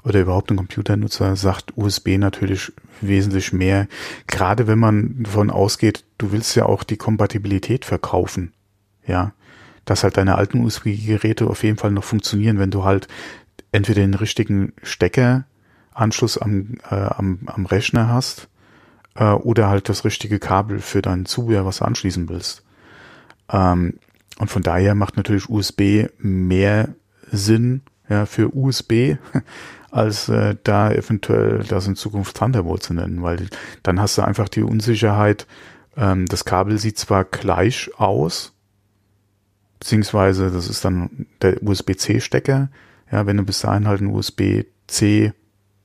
oder 0.04 0.20
überhaupt 0.20 0.50
einem 0.50 0.58
Computernutzer 0.58 1.34
sagt 1.36 1.76
USB 1.76 2.16
natürlich 2.18 2.72
wesentlich 3.00 3.52
mehr. 3.52 3.88
Gerade 4.26 4.66
wenn 4.66 4.78
man 4.78 5.22
davon 5.22 5.50
ausgeht, 5.50 6.04
du 6.18 6.32
willst 6.32 6.54
ja 6.54 6.66
auch 6.66 6.84
die 6.84 6.96
Kompatibilität 6.96 7.84
verkaufen 7.84 8.52
ja, 9.06 9.32
dass 9.84 10.02
halt 10.02 10.16
deine 10.16 10.36
alten 10.36 10.64
USB-Geräte 10.64 11.46
auf 11.46 11.62
jeden 11.62 11.78
Fall 11.78 11.92
noch 11.92 12.04
funktionieren, 12.04 12.58
wenn 12.58 12.70
du 12.70 12.84
halt 12.84 13.08
entweder 13.72 14.00
den 14.00 14.14
richtigen 14.14 14.72
Steckeranschluss 14.82 16.38
am, 16.38 16.78
äh, 16.90 16.94
am, 16.94 17.40
am 17.46 17.66
Rechner 17.66 18.08
hast 18.08 18.48
äh, 19.14 19.24
oder 19.24 19.68
halt 19.68 19.88
das 19.88 20.04
richtige 20.04 20.38
Kabel 20.38 20.80
für 20.80 21.02
dein 21.02 21.26
Zubehör, 21.26 21.64
was 21.64 21.78
du 21.78 21.84
anschließen 21.84 22.28
willst. 22.28 22.64
Ähm, 23.50 23.94
und 24.38 24.50
von 24.50 24.62
daher 24.62 24.94
macht 24.94 25.16
natürlich 25.16 25.48
USB 25.48 26.08
mehr 26.18 26.94
Sinn 27.30 27.82
ja, 28.08 28.26
für 28.26 28.54
USB, 28.54 29.16
als 29.90 30.28
äh, 30.28 30.56
da 30.62 30.90
eventuell 30.92 31.64
das 31.64 31.86
in 31.86 31.96
Zukunft 31.96 32.36
Thunderbolt 32.36 32.82
zu 32.82 32.94
nennen, 32.94 33.22
weil 33.22 33.48
dann 33.82 34.00
hast 34.00 34.18
du 34.18 34.22
einfach 34.22 34.48
die 34.48 34.62
Unsicherheit, 34.62 35.46
ähm, 35.96 36.26
das 36.26 36.44
Kabel 36.44 36.78
sieht 36.78 36.98
zwar 36.98 37.24
gleich 37.24 37.90
aus, 37.98 38.52
beziehungsweise 39.78 40.50
das 40.50 40.68
ist 40.68 40.84
dann 40.84 41.26
der 41.42 41.62
USB-C-Stecker, 41.62 42.68
ja, 43.10 43.26
wenn 43.26 43.36
du 43.36 43.44
bis 43.44 43.60
dahin 43.60 43.86
halt 43.86 44.00
ein 44.00 44.08
USB-C 44.08 45.32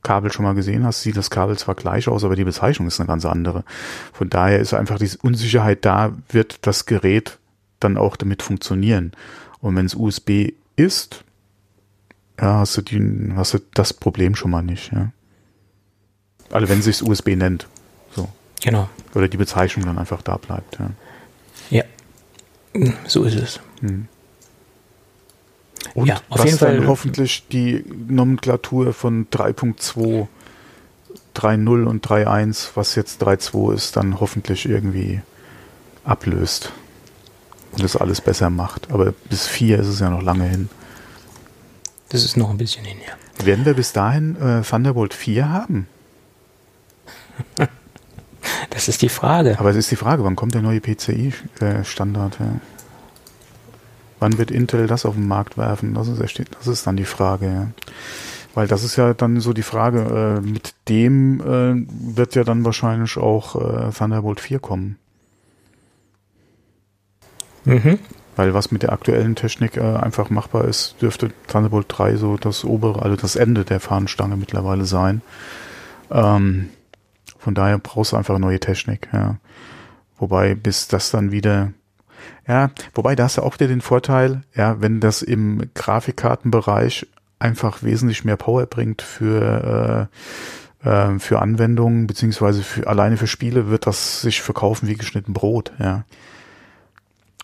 Kabel 0.03 0.31
schon 0.31 0.45
mal 0.45 0.55
gesehen 0.55 0.83
hast, 0.83 1.03
sieht 1.03 1.17
das 1.17 1.29
Kabel 1.29 1.57
zwar 1.57 1.75
gleich 1.75 2.07
aus, 2.07 2.23
aber 2.23 2.35
die 2.35 2.43
Bezeichnung 2.43 2.87
ist 2.87 2.99
eine 2.99 3.07
ganz 3.07 3.25
andere. 3.25 3.63
Von 4.13 4.29
daher 4.29 4.59
ist 4.59 4.73
einfach 4.73 4.97
diese 4.97 5.19
Unsicherheit 5.19 5.85
da, 5.85 6.13
wird 6.29 6.65
das 6.65 6.85
Gerät 6.85 7.37
dann 7.79 7.97
auch 7.97 8.15
damit 8.15 8.41
funktionieren. 8.41 9.11
Und 9.59 9.75
wenn 9.75 9.85
es 9.85 9.95
USB 9.95 10.53
ist, 10.75 11.23
ja, 12.41 12.59
hast 12.59 12.75
du, 12.77 12.81
die, 12.81 13.33
hast 13.35 13.53
du 13.53 13.59
das 13.73 13.93
Problem 13.93 14.35
schon 14.35 14.51
mal 14.51 14.63
nicht. 14.63 14.91
Ja. 14.91 15.11
Also 16.49 16.67
wenn 16.69 16.79
es 16.79 16.85
sich 16.85 17.03
USB 17.03 17.29
nennt. 17.35 17.67
So. 18.15 18.27
Genau. 18.61 18.89
Oder 19.13 19.27
die 19.27 19.37
Bezeichnung 19.37 19.85
dann 19.85 19.97
einfach 19.97 20.21
da 20.21 20.37
bleibt. 20.37 20.79
Ja, 21.69 21.83
ja. 22.73 22.93
so 23.07 23.23
ist 23.23 23.35
es. 23.35 23.59
Hm. 23.81 24.07
Und 25.93 26.07
ja, 26.07 26.15
auf 26.29 26.39
was 26.39 26.45
jeden 26.45 26.57
dann 26.57 26.77
Fall 26.77 26.87
hoffentlich 26.87 27.47
die 27.51 27.83
Nomenklatur 28.07 28.93
von 28.93 29.27
3.2, 29.29 30.27
3.0 31.35 31.83
und 31.85 32.07
3.1, 32.07 32.69
was 32.75 32.95
jetzt 32.95 33.23
3.2 33.23 33.73
ist, 33.73 33.97
dann 33.97 34.19
hoffentlich 34.19 34.67
irgendwie 34.67 35.21
ablöst 36.03 36.71
und 37.71 37.83
das 37.83 37.95
alles 37.95 38.21
besser 38.21 38.49
macht. 38.49 38.91
Aber 38.91 39.13
bis 39.29 39.47
4 39.47 39.79
ist 39.79 39.87
es 39.87 39.99
ja 39.99 40.09
noch 40.09 40.21
lange 40.21 40.45
hin. 40.45 40.69
Das 42.11 42.25
ist 42.25 42.35
noch 42.35 42.49
ein 42.49 42.57
bisschen 42.57 42.83
hin, 42.83 42.97
ja. 43.05 43.45
Werden 43.45 43.65
wir 43.65 43.73
bis 43.73 43.93
dahin 43.93 44.35
äh, 44.35 44.61
Thunderbolt 44.63 45.13
4 45.13 45.49
haben? 45.49 45.87
das 48.69 48.89
ist 48.89 49.01
die 49.01 49.09
Frage. 49.09 49.57
Aber 49.57 49.69
es 49.69 49.77
ist 49.77 49.91
die 49.91 49.95
Frage, 49.95 50.23
wann 50.25 50.35
kommt 50.35 50.53
der 50.53 50.61
neue 50.61 50.81
PCI-Standard? 50.81 52.39
Äh, 52.39 52.43
ja? 52.43 52.59
Wann 54.19 54.37
wird 54.37 54.51
Intel 54.51 54.87
das 54.87 55.05
auf 55.05 55.15
den 55.15 55.27
Markt 55.27 55.57
werfen? 55.57 55.93
Das 55.93 56.07
ist, 56.09 56.19
das 56.19 56.67
ist 56.67 56.85
dann 56.85 56.97
die 56.97 57.05
Frage. 57.05 57.45
Ja. 57.45 57.67
Weil 58.53 58.67
das 58.67 58.83
ist 58.83 58.97
ja 58.97 59.13
dann 59.13 59.39
so 59.39 59.53
die 59.53 59.63
Frage, 59.63 60.41
äh, 60.41 60.45
mit 60.45 60.75
dem 60.89 61.39
äh, 61.39 62.15
wird 62.15 62.35
ja 62.35 62.43
dann 62.43 62.65
wahrscheinlich 62.65 63.17
auch 63.17 63.55
äh, 63.55 63.91
Thunderbolt 63.91 64.41
4 64.41 64.59
kommen. 64.59 64.97
Mhm. 67.63 67.99
Weil 68.41 68.55
was 68.55 68.71
mit 68.71 68.81
der 68.81 68.91
aktuellen 68.91 69.35
Technik 69.35 69.77
äh, 69.77 69.81
einfach 69.81 70.31
machbar 70.31 70.65
ist, 70.65 70.99
dürfte 70.99 71.29
Thunderbolt 71.45 71.85
3 71.89 72.15
so 72.15 72.37
das 72.37 72.65
obere, 72.65 73.03
also 73.03 73.15
das 73.15 73.35
Ende 73.35 73.65
der 73.65 73.79
Fahnenstange 73.79 74.35
mittlerweile 74.35 74.85
sein. 74.85 75.21
Ähm, 76.09 76.69
von 77.37 77.53
daher 77.53 77.77
brauchst 77.77 78.13
du 78.13 78.17
einfach 78.17 78.39
neue 78.39 78.59
Technik, 78.59 79.09
ja. 79.13 79.37
Wobei, 80.17 80.55
bis 80.55 80.87
das 80.87 81.11
dann 81.11 81.31
wieder 81.31 81.71
ja, 82.47 82.71
wobei 82.95 83.15
da 83.15 83.25
hast 83.25 83.37
du 83.37 83.43
auch 83.43 83.53
wieder 83.53 83.67
den 83.67 83.81
Vorteil, 83.81 84.41
ja, 84.55 84.81
wenn 84.81 84.99
das 84.99 85.21
im 85.21 85.69
Grafikkartenbereich 85.75 87.05
einfach 87.37 87.83
wesentlich 87.83 88.25
mehr 88.25 88.37
Power 88.37 88.65
bringt 88.65 89.03
für 89.03 90.09
äh, 90.83 90.89
äh, 90.89 91.19
für 91.19 91.43
Anwendungen 91.43 92.07
beziehungsweise 92.07 92.63
für 92.63 92.87
alleine 92.87 93.17
für 93.17 93.27
Spiele 93.27 93.69
wird 93.69 93.85
das 93.85 94.21
sich 94.21 94.41
verkaufen 94.41 94.87
wie 94.87 94.95
geschnitten 94.95 95.33
Brot. 95.33 95.73
Ja, 95.77 96.05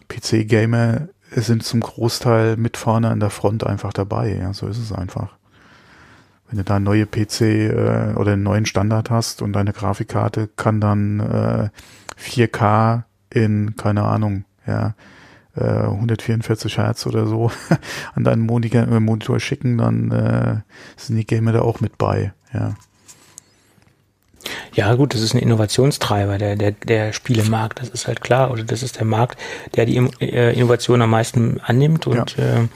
PC-Gamer 0.10 1.10
sind 1.32 1.64
zum 1.64 1.82
Großteil 1.82 2.58
mit 2.58 2.78
vorne 2.78 3.10
an 3.10 3.20
der 3.20 3.30
Front 3.30 3.66
einfach 3.66 3.94
dabei. 3.94 4.36
Ja, 4.36 4.54
so 4.54 4.68
ist 4.68 4.78
es 4.78 4.92
einfach. 4.92 5.36
Wenn 6.48 6.58
du 6.58 6.64
da 6.64 6.80
neue 6.80 7.06
PC 7.06 7.42
äh, 7.42 8.14
oder 8.16 8.34
einen 8.34 8.44
neuen 8.44 8.66
Standard 8.66 9.10
hast 9.10 9.42
und 9.42 9.54
deine 9.54 9.74
Grafikkarte 9.74 10.50
kann 10.56 10.80
dann 10.80 11.20
äh, 11.20 11.70
4K 12.20 13.04
in 13.30 13.76
keine 13.76 14.04
Ahnung 14.04 14.46
ja, 14.66 14.96
144 15.56 16.78
äh, 16.78 16.82
Hertz 16.82 17.06
oder 17.06 17.28
so 17.28 17.52
an 18.16 18.24
deinen 18.24 18.42
Monitor, 18.42 18.84
äh, 18.84 19.00
Monitor 19.00 19.40
schicken, 19.40 19.78
dann 19.78 20.12
äh, 20.12 20.62
sind 20.96 21.18
die 21.18 21.26
Gamer 21.26 21.52
da 21.52 21.62
auch 21.62 21.82
mit 21.82 21.98
bei, 21.98 22.34
ja. 22.54 22.76
Ja, 24.78 24.94
gut, 24.94 25.16
das 25.16 25.22
ist 25.22 25.34
ein 25.34 25.40
Innovationstreiber, 25.40 26.38
der, 26.38 26.56
der, 26.56 26.72
der 26.72 27.12
Spielemarkt, 27.12 27.82
das 27.82 27.90
ist 27.90 28.06
halt 28.06 28.22
klar. 28.22 28.52
Oder 28.52 28.64
das 28.64 28.84
ist 28.84 28.98
der 28.98 29.06
Markt, 29.06 29.40
der 29.76 29.88
die 29.88 29.98
äh, 30.22 30.54
Innovation 30.54 31.02
am 31.02 31.10
meisten 31.10 31.60
annimmt 31.62 32.06
und 32.06 32.38
ja. 32.38 32.62
äh, 32.62 32.68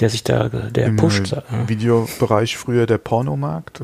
der 0.00 0.10
sich 0.10 0.22
da, 0.22 0.50
der 0.50 0.88
Im 0.88 0.96
pusht. 0.96 1.34
Im 1.50 1.66
Videobereich 1.66 2.58
früher 2.58 2.84
der 2.84 2.98
Pornomarkt. 2.98 3.80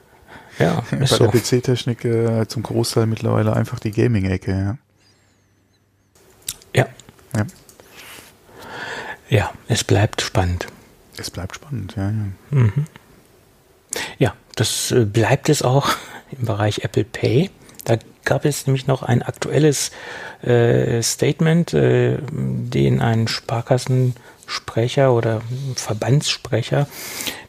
ja, 0.58 0.82
ist 0.90 0.90
Bei 0.90 1.06
so. 1.06 1.26
der 1.26 1.40
PC-Technik 1.40 2.04
äh, 2.04 2.46
zum 2.48 2.62
Großteil 2.62 3.06
mittlerweile 3.06 3.56
einfach 3.56 3.80
die 3.80 3.90
Gaming-Ecke, 3.90 4.50
ja. 4.52 4.78
Ja. 6.76 6.86
Ja. 7.34 7.46
Ja, 9.30 9.52
es 9.68 9.84
bleibt 9.84 10.20
spannend. 10.20 10.66
Es 11.16 11.30
bleibt 11.30 11.54
spannend, 11.54 11.94
ja. 11.96 12.10
Ja, 12.10 12.10
mhm. 12.50 12.84
ja 14.18 14.34
das 14.54 14.90
äh, 14.90 15.04
bleibt 15.04 15.48
es 15.48 15.62
auch 15.62 15.90
im 16.38 16.46
Bereich 16.46 16.84
Apple 16.84 17.04
Pay. 17.04 17.50
Da 17.84 17.96
gab 18.24 18.44
es 18.44 18.66
nämlich 18.66 18.86
noch 18.86 19.02
ein 19.02 19.22
aktuelles 19.22 19.90
äh, 20.42 21.02
Statement, 21.02 21.74
äh, 21.74 22.18
den 22.30 23.00
ein 23.00 23.28
Sparkassen 23.28 24.14
Sprecher 24.46 25.12
oder 25.12 25.40
Verbandssprecher 25.74 26.86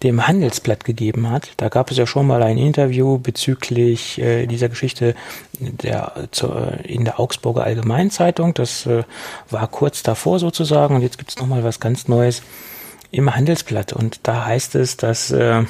dem 0.04 0.28
Handelsblatt 0.28 0.86
gegeben 0.86 1.30
hat. 1.30 1.50
Da 1.58 1.70
gab 1.70 1.92
es 1.92 1.98
ja 1.98 2.08
schon 2.08 2.28
mal 2.28 2.42
ein 2.44 2.58
Interview 2.58 3.18
bezüglich 3.18 4.20
äh, 4.20 4.46
dieser 4.46 4.70
Geschichte 4.70 5.16
der, 5.60 6.14
zu, 6.32 6.48
in 6.84 7.06
der 7.06 7.20
Augsburger 7.20 7.64
Allgemeinzeitung. 7.64 8.54
Das 8.54 8.86
äh, 8.86 9.04
war 9.50 9.68
kurz 9.68 10.04
davor 10.04 10.40
sozusagen 10.40 10.96
und 10.96 11.02
jetzt 11.02 11.18
gibt 11.18 11.32
es 11.32 11.38
nochmal 11.38 11.64
was 11.64 11.80
ganz 11.80 12.08
Neues 12.08 12.42
im 13.12 13.34
Handelsblatt 13.34 13.94
und 13.94 14.20
da 14.24 14.46
heißt 14.46 14.76
es, 14.76 14.98
dass 14.98 15.32
äh, 15.32 15.64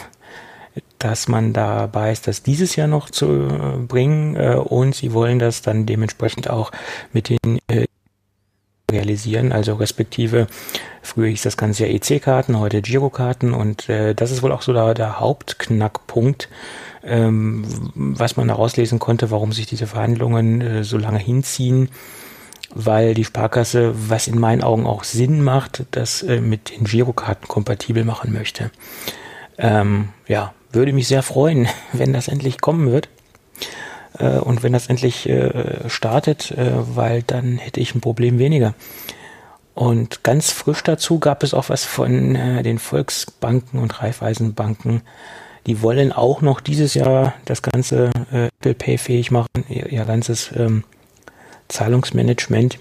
dass 0.99 1.27
man 1.27 1.53
dabei 1.53 2.11
ist, 2.11 2.27
das 2.27 2.43
dieses 2.43 2.75
Jahr 2.75 2.87
noch 2.87 3.09
zu 3.09 3.27
äh, 3.27 3.77
bringen 3.77 4.35
äh, 4.35 4.55
und 4.55 4.95
sie 4.95 5.13
wollen 5.13 5.39
das 5.39 5.61
dann 5.61 5.85
dementsprechend 5.85 6.49
auch 6.49 6.71
mit 7.13 7.29
den 7.29 7.59
äh, 7.67 7.85
realisieren, 8.91 9.51
also 9.51 9.75
respektive 9.75 10.47
früher 11.01 11.27
hieß 11.27 11.43
das 11.43 11.57
Ganze 11.57 11.85
ja 11.85 11.93
EC-Karten, 11.93 12.59
heute 12.59 12.81
Girokarten 12.81 13.53
und 13.53 13.89
äh, 13.89 14.13
das 14.13 14.31
ist 14.31 14.43
wohl 14.43 14.51
auch 14.51 14.61
so 14.61 14.73
der, 14.73 14.93
der 14.93 15.19
Hauptknackpunkt, 15.19 16.49
ähm, 17.03 17.65
was 17.93 18.37
man 18.37 18.47
daraus 18.47 18.77
lesen 18.77 18.99
konnte, 18.99 19.31
warum 19.31 19.53
sich 19.53 19.67
diese 19.67 19.87
Verhandlungen 19.87 20.61
äh, 20.61 20.83
so 20.83 20.97
lange 20.97 21.19
hinziehen, 21.19 21.89
weil 22.73 23.13
die 23.13 23.25
Sparkasse, 23.25 23.93
was 24.09 24.27
in 24.27 24.39
meinen 24.39 24.63
Augen 24.63 24.85
auch 24.87 25.03
Sinn 25.03 25.43
macht, 25.43 25.85
das 25.91 26.23
äh, 26.23 26.41
mit 26.41 26.71
den 26.75 26.85
Girokarten 26.85 27.47
kompatibel 27.47 28.03
machen 28.03 28.33
möchte. 28.33 28.71
Ähm, 29.57 30.09
ja, 30.27 30.53
würde 30.75 30.93
mich 30.93 31.07
sehr 31.07 31.23
freuen, 31.23 31.67
wenn 31.93 32.13
das 32.13 32.27
endlich 32.27 32.61
kommen 32.61 32.91
wird 32.91 33.09
äh, 34.19 34.37
und 34.37 34.63
wenn 34.63 34.73
das 34.73 34.87
endlich 34.87 35.27
äh, 35.27 35.89
startet, 35.89 36.51
äh, 36.51 36.71
weil 36.95 37.23
dann 37.23 37.57
hätte 37.57 37.79
ich 37.79 37.95
ein 37.95 38.01
Problem 38.01 38.39
weniger. 38.39 38.73
Und 39.73 40.23
ganz 40.23 40.51
frisch 40.51 40.83
dazu 40.83 41.19
gab 41.19 41.43
es 41.43 41.53
auch 41.53 41.67
was 41.67 41.83
von 41.83 42.35
äh, 42.35 42.63
den 42.63 42.79
Volksbanken 42.79 43.79
und 43.79 44.01
Raiffeisenbanken. 44.01 45.01
Die 45.67 45.81
wollen 45.81 46.13
auch 46.13 46.41
noch 46.41 46.61
dieses 46.61 46.93
Jahr 46.93 47.33
das 47.43 47.61
ganze 47.61 48.09
äh, 48.31 48.45
Apple 48.45 48.75
Pay 48.75 48.97
fähig 48.97 49.31
machen, 49.31 49.49
ihr, 49.67 49.87
ihr 49.91 50.05
ganzes 50.05 50.51
ähm, 50.55 50.85
Zahlungsmanagement. 51.67 52.79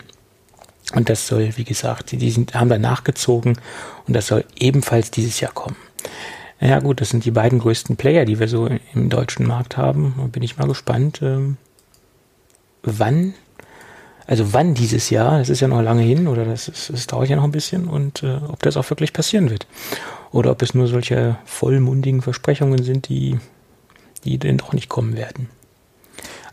Und 0.94 1.08
das 1.08 1.26
soll, 1.26 1.56
wie 1.56 1.64
gesagt, 1.64 2.12
die 2.12 2.30
sind, 2.30 2.54
haben 2.54 2.68
da 2.68 2.78
nachgezogen 2.78 3.58
und 4.06 4.14
das 4.14 4.28
soll 4.28 4.44
ebenfalls 4.56 5.10
dieses 5.10 5.40
Jahr 5.40 5.52
kommen. 5.52 5.76
Ja 6.64 6.80
gut, 6.80 7.02
das 7.02 7.10
sind 7.10 7.26
die 7.26 7.30
beiden 7.30 7.58
größten 7.58 7.96
Player, 7.96 8.24
die 8.24 8.40
wir 8.40 8.48
so 8.48 8.66
im 8.94 9.10
deutschen 9.10 9.46
Markt 9.46 9.76
haben. 9.76 10.14
Da 10.16 10.24
bin 10.28 10.42
ich 10.42 10.56
mal 10.56 10.66
gespannt, 10.66 11.20
ähm, 11.22 11.58
wann, 12.82 13.34
also 14.26 14.54
wann 14.54 14.72
dieses 14.72 15.10
Jahr, 15.10 15.38
das 15.38 15.50
ist 15.50 15.60
ja 15.60 15.68
noch 15.68 15.82
lange 15.82 16.00
hin 16.00 16.26
oder 16.26 16.46
das, 16.46 16.68
ist, 16.68 16.88
das 16.88 17.06
dauert 17.06 17.28
ja 17.28 17.36
noch 17.36 17.44
ein 17.44 17.52
bisschen 17.52 17.86
und 17.86 18.22
äh, 18.22 18.38
ob 18.48 18.62
das 18.62 18.78
auch 18.78 18.88
wirklich 18.88 19.12
passieren 19.12 19.50
wird. 19.50 19.66
Oder 20.32 20.52
ob 20.52 20.62
es 20.62 20.72
nur 20.72 20.86
solche 20.86 21.36
vollmundigen 21.44 22.22
Versprechungen 22.22 22.82
sind, 22.82 23.08
die, 23.08 23.38
die 24.24 24.38
denn 24.38 24.56
doch 24.56 24.72
nicht 24.72 24.88
kommen 24.88 25.18
werden. 25.18 25.50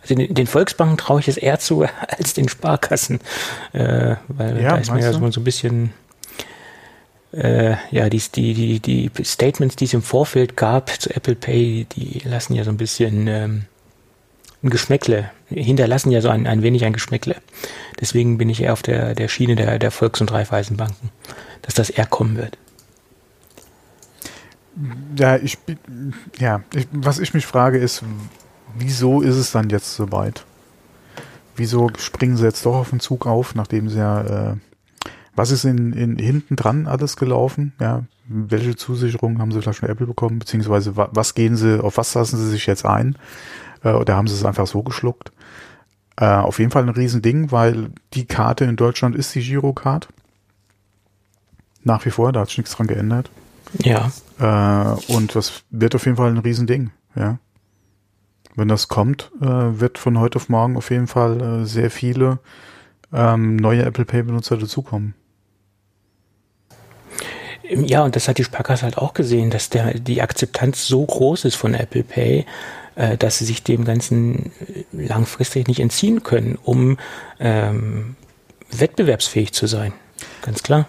Also 0.02 0.16
den, 0.16 0.34
den 0.34 0.48
Volksbanken 0.48 0.98
traue 0.98 1.22
ich 1.22 1.30
es 1.30 1.38
eher 1.38 1.58
zu 1.60 1.86
als 2.10 2.34
den 2.34 2.50
Sparkassen, 2.50 3.22
äh, 3.72 4.18
weil 4.28 4.62
ja, 4.62 4.72
da 4.72 4.76
ist 4.76 4.92
mir 4.92 5.00
ja 5.00 5.14
so 5.14 5.24
ein 5.24 5.44
bisschen 5.46 5.94
äh, 7.34 7.76
ja, 7.92 8.10
die, 8.10 8.20
die, 8.20 8.80
die, 8.80 9.10
die 9.10 9.24
Statements, 9.24 9.76
die 9.76 9.86
es 9.86 9.94
im 9.94 10.02
Vorfeld 10.02 10.58
gab 10.58 10.90
zu 10.90 11.10
Apple 11.16 11.36
Pay, 11.36 11.86
die 11.86 12.22
lassen 12.26 12.54
ja 12.54 12.64
so 12.64 12.72
ein 12.72 12.78
bisschen 12.78 13.28
ähm, 13.28 13.66
ein 14.64 14.70
Geschmäckle, 14.70 15.32
hinterlassen 15.48 16.12
ja 16.12 16.22
so 16.22 16.30
ein, 16.30 16.46
ein 16.46 16.62
wenig 16.62 16.84
ein 16.86 16.94
Geschmäckle. 16.94 17.36
Deswegen 18.00 18.38
bin 18.38 18.50
ich 18.50 18.62
eher 18.62 18.74
auf 18.74 18.82
der, 18.82 19.16
der 19.16 19.28
Schiene 19.28 19.56
der, 19.56 19.80
der 19.80 19.92
Volks- 19.92 20.22
und 20.22 20.32
Raiffeisenbanken, 20.32 21.10
dass 21.62 21.74
das 21.74 21.90
eher 21.90 22.06
kommen 22.06 22.38
wird. 22.38 22.58
Ja, 25.18 25.38
ich, 25.38 25.58
ja, 26.40 26.62
ich, 26.74 26.88
was 26.92 27.20
ich 27.20 27.34
mich 27.34 27.46
frage 27.46 27.78
ist, 27.78 28.04
wieso 28.76 29.22
ist 29.22 29.36
es 29.36 29.52
dann 29.52 29.70
jetzt 29.70 29.96
soweit? 29.96 30.46
Wieso 31.56 31.90
springen 31.98 32.38
sie 32.38 32.46
jetzt 32.46 32.66
doch 32.66 32.76
auf 32.76 32.90
den 32.90 33.00
Zug 33.00 33.26
auf, 33.26 33.56
nachdem 33.56 33.90
sie 33.90 33.98
ja, 33.98 34.52
äh, 34.52 34.56
was 35.42 35.50
ist 35.50 35.66
in, 35.66 35.92
in 35.94 36.20
hinten 36.20 36.56
dran 36.56 36.86
alles 36.86 37.16
gelaufen? 37.16 37.74
Ja, 37.80 38.04
welche 38.28 38.76
Zusicherungen 38.76 39.40
haben 39.40 39.52
sie 39.52 39.60
vielleicht 39.60 39.80
von 39.80 39.90
Apple 39.90 40.06
bekommen, 40.06 40.38
beziehungsweise 40.38 40.96
was 40.96 41.34
gehen 41.34 41.56
sie, 41.56 41.84
auf 41.84 41.98
was 41.98 42.14
lassen 42.14 42.38
sie 42.38 42.48
sich 42.48 42.68
jetzt 42.68 42.86
ein? 42.86 43.18
Äh, 43.84 43.94
oder 43.94 44.16
haben 44.16 44.28
sie 44.28 44.36
es 44.36 44.46
einfach 44.46 44.68
so 44.68 44.84
geschluckt? 44.84 45.32
Äh, 46.18 46.26
auf 46.26 46.60
jeden 46.60 46.70
Fall 46.70 46.84
ein 46.84 46.90
Riesending, 46.90 47.52
weil 47.52 47.90
die 48.14 48.26
Karte 48.26 48.66
in 48.66 48.76
Deutschland 48.76 49.16
ist 49.16 49.34
die 49.34 49.42
Girocard. 49.42 50.10
Nach 51.84 52.06
wie 52.06 52.12
vor, 52.12 52.32
da 52.32 52.42
hat 52.42 52.50
sich 52.50 52.60
nichts 52.60 52.76
dran 52.76 52.86
geändert. 52.86 53.32
Ja. 53.80 54.12
Äh, 54.40 55.12
und 55.12 55.34
das 55.34 55.64
wird 55.72 55.96
auf 55.96 56.06
jeden 56.06 56.18
Fall 56.18 56.30
ein 56.30 56.38
Riesending, 56.38 56.92
ja. 57.16 57.40
Wenn 58.56 58.68
das 58.68 58.90
kommt, 58.90 59.32
äh, 59.42 59.48
wird 59.48 59.98
von 59.98 60.20
heute 60.20 60.36
auf 60.36 60.50
morgen 60.50 60.78
auf 60.78 60.92
jeden 60.92 61.08
Fall 61.08 61.42
äh, 61.42 61.66
sehr 61.66 61.90
viele 61.90 62.38
ähm, 63.12 63.56
neue 63.56 63.84
Apple 63.84 64.06
Pay 64.06 64.22
Benutzer 64.22 64.58
dazukommen. 64.58 65.16
Ja, 67.74 68.04
und 68.04 68.16
das 68.18 68.28
hat 68.28 68.38
die 68.38 68.44
Sparkasse 68.44 68.84
halt 68.84 68.98
auch 68.98 69.14
gesehen, 69.14 69.50
dass 69.50 69.70
der, 69.70 69.94
die 69.94 70.22
Akzeptanz 70.22 70.88
so 70.88 71.06
groß 71.06 71.46
ist 71.46 71.56
von 71.56 71.74
Apple 71.74 72.04
Pay, 72.04 72.46
äh, 72.96 73.18
dass 73.18 73.38
sie 73.38 73.46
sich 73.46 73.64
dem 73.64 73.86
Ganzen 73.86 74.52
langfristig 74.92 75.68
nicht 75.68 75.80
entziehen 75.80 76.22
können, 76.22 76.58
um 76.62 76.98
ähm, 77.40 78.16
wettbewerbsfähig 78.72 79.54
zu 79.54 79.68
sein. 79.68 79.94
Ganz 80.42 80.64
klar. 80.64 80.88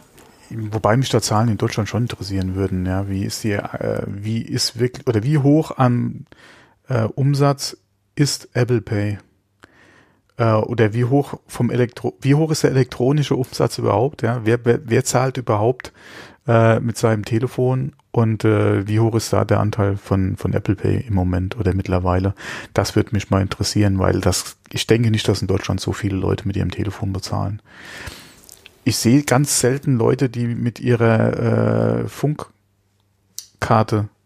Wobei 0.50 0.96
mich 0.96 1.08
da 1.08 1.22
Zahlen 1.22 1.48
in 1.48 1.56
Deutschland 1.56 1.88
schon 1.88 2.02
interessieren 2.02 2.56
würden, 2.56 2.84
ja, 2.84 3.08
wie 3.08 3.24
ist 3.24 3.44
die, 3.44 3.52
äh, 3.52 4.02
wie 4.06 4.42
ist 4.42 4.78
wirklich, 4.78 5.06
oder 5.06 5.22
wie 5.22 5.38
hoch 5.38 5.70
an 5.78 6.26
äh, 6.88 7.04
Umsatz 7.04 7.76
ist 8.16 8.48
Apple 8.54 8.82
Pay? 8.82 9.18
Äh, 10.36 10.52
oder 10.54 10.92
wie 10.92 11.04
hoch 11.04 11.38
vom 11.46 11.70
Elektro, 11.70 12.14
wie 12.20 12.34
hoch 12.34 12.50
ist 12.50 12.64
der 12.64 12.72
elektronische 12.72 13.36
Umsatz 13.36 13.78
überhaupt, 13.78 14.22
ja? 14.22 14.40
Wer, 14.44 14.64
wer, 14.64 14.80
wer 14.84 15.04
zahlt 15.04 15.36
überhaupt 15.36 15.92
äh, 16.46 16.80
mit 16.80 16.96
seinem 16.96 17.24
Telefon 17.24 17.92
und 18.10 18.44
äh, 18.44 18.86
wie 18.86 19.00
hoch 19.00 19.14
ist 19.14 19.32
da 19.32 19.44
der 19.44 19.60
Anteil 19.60 19.96
von, 19.96 20.36
von 20.36 20.52
Apple 20.52 20.74
Pay 20.76 21.04
im 21.06 21.14
Moment 21.14 21.58
oder 21.58 21.74
mittlerweile? 21.74 22.34
Das 22.74 22.96
würde 22.96 23.10
mich 23.12 23.30
mal 23.30 23.42
interessieren, 23.42 23.98
weil 23.98 24.20
das, 24.20 24.56
ich 24.70 24.86
denke 24.86 25.10
nicht, 25.10 25.26
dass 25.28 25.42
in 25.42 25.48
Deutschland 25.48 25.80
so 25.80 25.92
viele 25.92 26.16
Leute 26.16 26.46
mit 26.46 26.56
ihrem 26.56 26.70
Telefon 26.70 27.12
bezahlen 27.12 27.62
ich 28.84 28.96
sehe 28.96 29.22
ganz 29.22 29.60
selten 29.60 29.96
Leute, 29.96 30.28
die 30.28 30.46
mit 30.46 30.80
ihrer 30.80 32.02
äh, 32.02 32.08
Funkkarte 32.08 32.48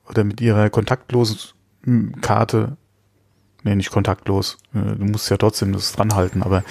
oder 0.09 0.25
mit 0.25 0.41
ihrer 0.41 0.71
kontaktlosen 0.71 1.39
hm, 1.85 2.21
Karte, 2.21 2.77
nee, 3.67 3.75
nicht 3.75 3.91
kontaktlos, 3.91 4.59
äh, 4.75 4.97
du 4.97 5.05
musst 5.05 5.29
ja 5.31 5.37
trotzdem 5.37 5.73
das 5.73 5.93
dranhalten, 5.93 6.43
aber 6.43 6.65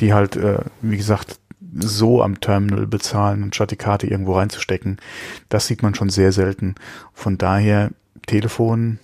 die 0.00 0.12
halt, 0.12 0.36
äh, 0.36 0.58
wie 0.80 0.96
gesagt, 0.96 1.38
so 1.74 2.22
am 2.22 2.40
Terminal 2.40 2.86
bezahlen, 2.86 3.42
anstatt 3.42 3.70
die 3.70 3.76
Karte 3.76 4.06
irgendwo 4.06 4.34
reinzustecken. 4.34 4.98
Das 5.48 5.66
sieht 5.66 5.82
man 5.82 5.94
schon 5.94 6.10
sehr 6.10 6.30
selten. 6.30 6.74
Von 7.14 7.38
daher, 7.38 7.90
Telefon, 8.26 8.98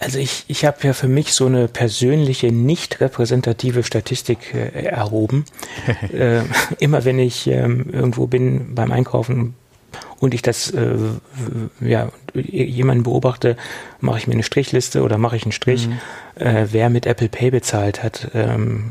also 0.00 0.18
ich, 0.18 0.44
ich 0.48 0.66
habe 0.66 0.76
ja 0.82 0.92
für 0.92 1.08
mich 1.08 1.32
so 1.32 1.46
eine 1.46 1.66
persönliche, 1.66 2.52
nicht 2.52 3.00
repräsentative 3.00 3.84
Statistik 3.84 4.52
äh, 4.52 4.84
erhoben. 4.84 5.46
äh, 6.12 6.42
immer 6.78 7.04
wenn 7.04 7.18
ich 7.18 7.46
ähm, 7.46 7.86
irgendwo 7.90 8.26
bin 8.26 8.74
beim 8.74 8.92
Einkaufen 8.92 9.54
und 10.18 10.34
ich 10.34 10.42
das 10.42 10.70
äh, 10.70 10.96
ja 11.80 12.10
jemanden 12.34 13.04
beobachte, 13.04 13.56
mache 14.00 14.18
ich 14.18 14.26
mir 14.26 14.34
eine 14.34 14.42
Strichliste 14.42 15.02
oder 15.02 15.18
mache 15.18 15.36
ich 15.36 15.44
einen 15.44 15.52
Strich, 15.52 15.88
mhm. 15.88 15.98
äh, 16.36 16.66
wer 16.70 16.90
mit 16.90 17.06
Apple 17.06 17.28
Pay 17.28 17.50
bezahlt 17.50 18.02
hat. 18.02 18.30
Ähm, 18.34 18.90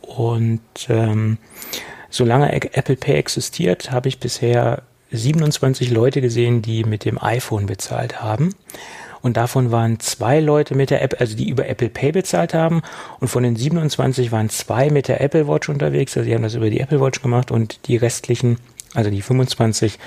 und 0.00 0.60
ähm, 0.88 1.38
solange 2.10 2.52
Apple 2.52 2.96
Pay 2.96 3.16
existiert, 3.16 3.90
habe 3.90 4.08
ich 4.08 4.18
bisher 4.18 4.82
27 5.10 5.90
Leute 5.90 6.20
gesehen, 6.20 6.62
die 6.62 6.84
mit 6.84 7.04
dem 7.04 7.22
iPhone 7.22 7.66
bezahlt 7.66 8.22
haben 8.22 8.54
und 9.22 9.36
davon 9.36 9.70
waren 9.70 10.00
zwei 10.00 10.40
Leute 10.40 10.74
mit 10.74 10.90
der 10.90 11.02
App, 11.02 11.16
also 11.20 11.36
die 11.36 11.48
über 11.48 11.68
Apple 11.68 11.88
Pay 11.88 12.12
bezahlt 12.12 12.54
haben 12.54 12.82
und 13.20 13.28
von 13.28 13.42
den 13.42 13.56
27 13.56 14.32
waren 14.32 14.50
zwei 14.50 14.90
mit 14.90 15.08
der 15.08 15.20
Apple 15.20 15.48
Watch 15.48 15.68
unterwegs, 15.68 16.16
also 16.16 16.28
die 16.28 16.34
haben 16.34 16.42
das 16.42 16.54
über 16.54 16.68
die 16.68 16.80
Apple 16.80 17.00
Watch 17.00 17.22
gemacht 17.22 17.50
und 17.50 17.86
die 17.86 17.96
restlichen, 17.96 18.58
also 18.94 19.10
die 19.10 19.22
25, 19.22 19.98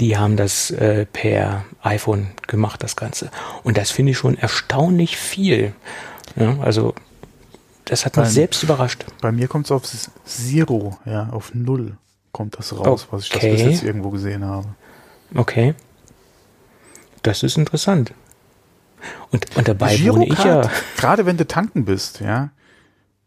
die 0.00 0.16
haben 0.16 0.36
das 0.36 0.70
äh, 0.70 1.06
per 1.06 1.64
iPhone 1.82 2.28
gemacht, 2.46 2.82
das 2.82 2.96
Ganze. 2.96 3.30
Und 3.62 3.76
das 3.76 3.90
finde 3.90 4.12
ich 4.12 4.18
schon 4.18 4.36
erstaunlich 4.36 5.16
viel. 5.16 5.74
Ja, 6.36 6.58
also 6.60 6.94
das 7.84 8.06
hat 8.06 8.16
mich 8.16 8.24
bei, 8.24 8.30
selbst 8.30 8.62
überrascht. 8.62 9.04
Bei 9.20 9.30
mir 9.30 9.46
kommt 9.48 9.66
es 9.66 9.72
auf 9.72 9.82
Zero, 10.24 10.98
ja, 11.04 11.28
auf 11.30 11.54
Null 11.54 11.96
kommt 12.32 12.58
das 12.58 12.72
raus, 12.72 13.04
okay. 13.04 13.08
was 13.10 13.24
ich 13.24 13.30
das 13.30 13.40
bis 13.40 13.60
jetzt 13.60 13.82
irgendwo 13.82 14.10
gesehen 14.10 14.44
habe. 14.44 14.68
Okay. 15.34 15.74
Das 17.22 17.42
ist 17.42 17.58
interessant. 17.58 18.14
Und, 19.30 19.56
und 19.56 19.68
dabei 19.68 19.96
Girocard, 19.96 20.28
wohne 20.28 20.32
ich 20.32 20.44
ja. 20.44 20.70
Gerade 20.96 21.26
wenn 21.26 21.36
du 21.36 21.46
tanken 21.46 21.84
bist, 21.84 22.20
ja. 22.20 22.50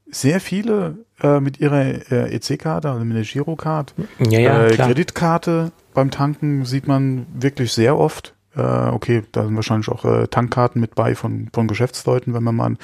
Sehr 0.09 0.39
viele 0.39 0.97
äh, 1.21 1.39
mit 1.39 1.59
ihrer 1.59 2.12
äh, 2.12 2.36
EC-Karte, 2.36 2.89
also 2.89 3.03
mit 3.03 3.17
der 3.17 3.23
Girocard, 3.23 3.93
ja, 4.19 4.39
ja, 4.39 4.65
äh, 4.65 4.75
Kreditkarte 4.77 5.71
beim 5.93 6.12
Tanken 6.12 6.65
sieht 6.65 6.88
man 6.88 7.25
wirklich 7.34 7.73
sehr 7.73 7.97
oft. 7.97 8.34
Äh, 8.56 8.62
okay, 8.62 9.23
da 9.32 9.45
sind 9.45 9.56
wahrscheinlich 9.56 9.89
auch 9.89 10.06
äh, 10.06 10.27
Tankkarten 10.27 10.79
mit 10.79 10.95
bei 10.95 11.15
von, 11.15 11.49
von 11.53 11.67
Geschäftsleuten, 11.67 12.34
wenn 12.34 12.43
man 12.43 12.56
mal, 12.56 12.75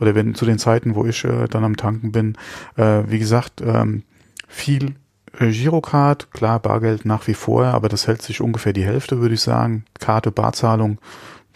oder 0.00 0.14
wenn 0.14 0.34
zu 0.34 0.46
den 0.46 0.58
Zeiten, 0.58 0.94
wo 0.94 1.04
ich 1.04 1.24
äh, 1.24 1.46
dann 1.48 1.64
am 1.64 1.76
Tanken 1.76 2.12
bin, 2.12 2.36
äh, 2.76 3.02
wie 3.06 3.18
gesagt, 3.18 3.60
ähm, 3.60 4.04
viel 4.46 4.94
äh, 5.38 5.50
Girocard, 5.50 6.30
klar, 6.32 6.60
Bargeld 6.60 7.04
nach 7.04 7.26
wie 7.26 7.34
vor, 7.34 7.66
aber 7.66 7.90
das 7.90 8.06
hält 8.06 8.22
sich 8.22 8.40
ungefähr 8.40 8.72
die 8.72 8.84
Hälfte, 8.84 9.20
würde 9.20 9.34
ich 9.34 9.42
sagen. 9.42 9.84
Karte, 9.98 10.30
Barzahlung 10.30 10.98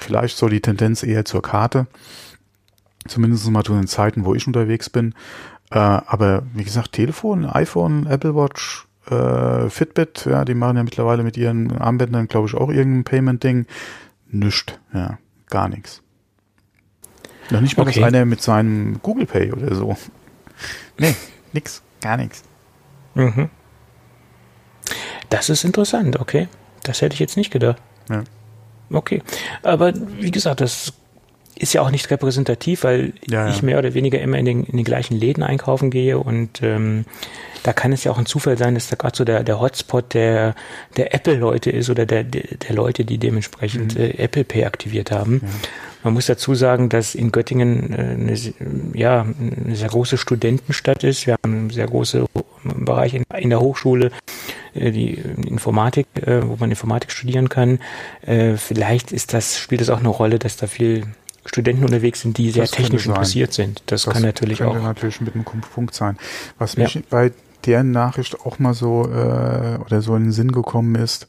Vielleicht 0.03 0.37
so 0.37 0.49
die 0.49 0.61
Tendenz 0.61 1.03
eher 1.03 1.25
zur 1.25 1.43
Karte. 1.43 1.87
Zumindest 3.07 3.49
mal 3.51 3.65
zu 3.65 3.75
den 3.75 3.87
Zeiten, 3.87 4.25
wo 4.25 4.35
ich 4.35 4.47
unterwegs 4.47 4.91
bin. 4.91 5.15
Äh, 5.71 5.79
aber 5.79 6.43
wie 6.55 6.65
gesagt, 6.65 6.93
Telefon, 6.93 7.47
iPhone, 7.47 8.07
Apple 8.07 8.35
Watch, 8.35 8.87
äh, 9.11 9.69
Fitbit, 9.69 10.27
ja, 10.27 10.45
die 10.45 10.55
machen 10.55 10.77
ja 10.77 10.83
mittlerweile 10.83 11.23
mit 11.23 11.37
ihren 11.37 11.77
Armbändern, 11.79 12.29
glaube 12.29 12.49
ich, 12.49 12.55
auch 12.55 12.71
irgendein 12.71 13.05
Payment-Ding. 13.05 13.67
Nischt, 14.29 14.79
ja, 14.95 15.19
gar 15.49 15.69
nichts. 15.69 16.03
Noch 17.51 17.61
nicht 17.61 17.77
mal 17.77 17.83
okay. 17.83 18.01
das 18.01 18.05
einer 18.05 18.25
mit 18.25 18.41
seinem 18.41 19.01
Google 19.03 19.27
Pay 19.27 19.53
oder 19.53 19.75
so. 19.75 19.97
Nee, 20.99 21.15
nix, 21.53 21.83
gar 22.01 22.17
nichts. 22.17 22.43
Mhm. 23.15 23.51
Das 25.29 25.49
ist 25.49 25.65
interessant, 25.65 26.21
okay. 26.21 26.49
Das 26.83 27.01
hätte 27.01 27.15
ich 27.15 27.21
jetzt 27.21 27.37
nicht 27.37 27.51
gedacht. 27.51 27.81
Ja. 28.09 28.25
Okay. 28.91 29.23
Aber 29.63 29.93
wie 30.19 30.31
gesagt, 30.31 30.61
das 30.61 30.93
ist 31.59 31.73
ja 31.75 31.83
auch 31.83 31.91
nicht 31.91 32.11
repräsentativ, 32.11 32.85
weil 32.85 33.13
ja, 33.29 33.49
ich 33.49 33.63
mehr 33.63 33.79
oder 33.79 33.95
weniger 33.95 34.21
immer 34.21 34.39
in 34.39 34.45
den, 34.45 34.65
in 34.65 34.77
den 34.77 34.85
gleichen 34.85 35.19
Läden 35.19 35.43
einkaufen 35.43 35.91
gehe 35.91 36.19
und 36.19 36.63
ähm, 36.63 37.05
da 37.63 37.73
kann 37.73 37.93
es 37.93 38.05
ja 38.05 38.13
auch 38.13 38.19
ein 38.19 38.27
Zufall 38.27 38.59
sein, 38.59 38.75
dass 38.75 38.89
da 38.89 38.97
gerade 38.97 39.17
so 39.17 39.25
der, 39.25 39.45
der 39.45 39.61
Hotspot 39.61 40.15
der, 40.15 40.55
der 40.97 41.15
Apple-Leute 41.15 41.71
ist 41.71 41.91
oder 41.91 42.07
der, 42.07 42.25
der, 42.25 42.43
der 42.57 42.75
Leute, 42.75 43.05
die 43.05 43.19
dementsprechend 43.19 43.95
mhm. 43.95 44.01
äh, 44.01 44.11
Apple 44.19 44.45
Pay 44.45 44.65
aktiviert 44.65 45.11
haben. 45.11 45.41
Ja. 45.43 45.49
Man 46.05 46.15
muss 46.15 46.27
dazu 46.27 46.57
sagen, 46.57 46.89
dass 46.89 47.15
in 47.15 47.31
Göttingen 47.31 47.93
äh, 47.93 47.97
eine, 47.97 48.37
ja, 48.95 49.23
eine 49.23 49.77
sehr 49.77 49.89
große 49.89 50.19
Studentenstadt 50.19 51.05
ist. 51.05 51.27
Wir 51.27 51.35
haben 51.35 51.53
einen 51.53 51.71
sehr 51.71 51.87
großen 51.87 52.27
Bereich 52.65 53.15
in, 53.15 53.25
in 53.37 53.51
der 53.51 53.61
Hochschule, 53.61 54.11
äh, 54.75 54.91
die 54.91 55.13
Informatik, 55.47 56.07
äh, 56.17 56.47
wo 56.47 56.57
man 56.57 56.71
Informatik 56.71 57.13
studieren 57.13 57.49
kann. 57.49 57.79
Äh, 58.23 58.57
vielleicht 58.57 59.13
ist 59.13 59.33
das, 59.33 59.59
spielt 59.59 59.81
das 59.81 59.91
auch 59.91 60.01
eine 60.01 60.09
Rolle, 60.09 60.41
dass 60.41 60.57
da 60.57 60.67
viel 60.67 61.05
Studenten 61.45 61.85
unterwegs 61.85 62.21
sind, 62.21 62.39
die 62.39 62.51
sehr 62.51 62.65
das 62.65 62.71
technisch 62.71 63.07
interessiert 63.07 63.53
sind. 63.53 63.83
Das, 63.87 64.05
das 64.05 64.15
kann 64.15 64.23
natürlich 64.23 64.59
könnte 64.59 64.79
auch. 64.79 64.83
natürlich 64.83 65.21
mit 65.21 65.35
einem 65.35 65.45
Punkt 65.45 65.95
sein. 65.95 66.17
Was 66.59 66.77
mich 66.77 66.95
ja. 66.95 67.03
bei 67.11 67.33
der 67.67 67.83
Nachricht 67.83 68.41
auch 68.41 68.59
mal 68.59 68.75
so 68.75 69.05
äh, 69.05 69.79
oder 69.85 70.03
so 70.03 70.15
in 70.17 70.25
den 70.25 70.33
Sinn 70.33 70.53
gekommen 70.53 70.95
ist, 70.95 71.29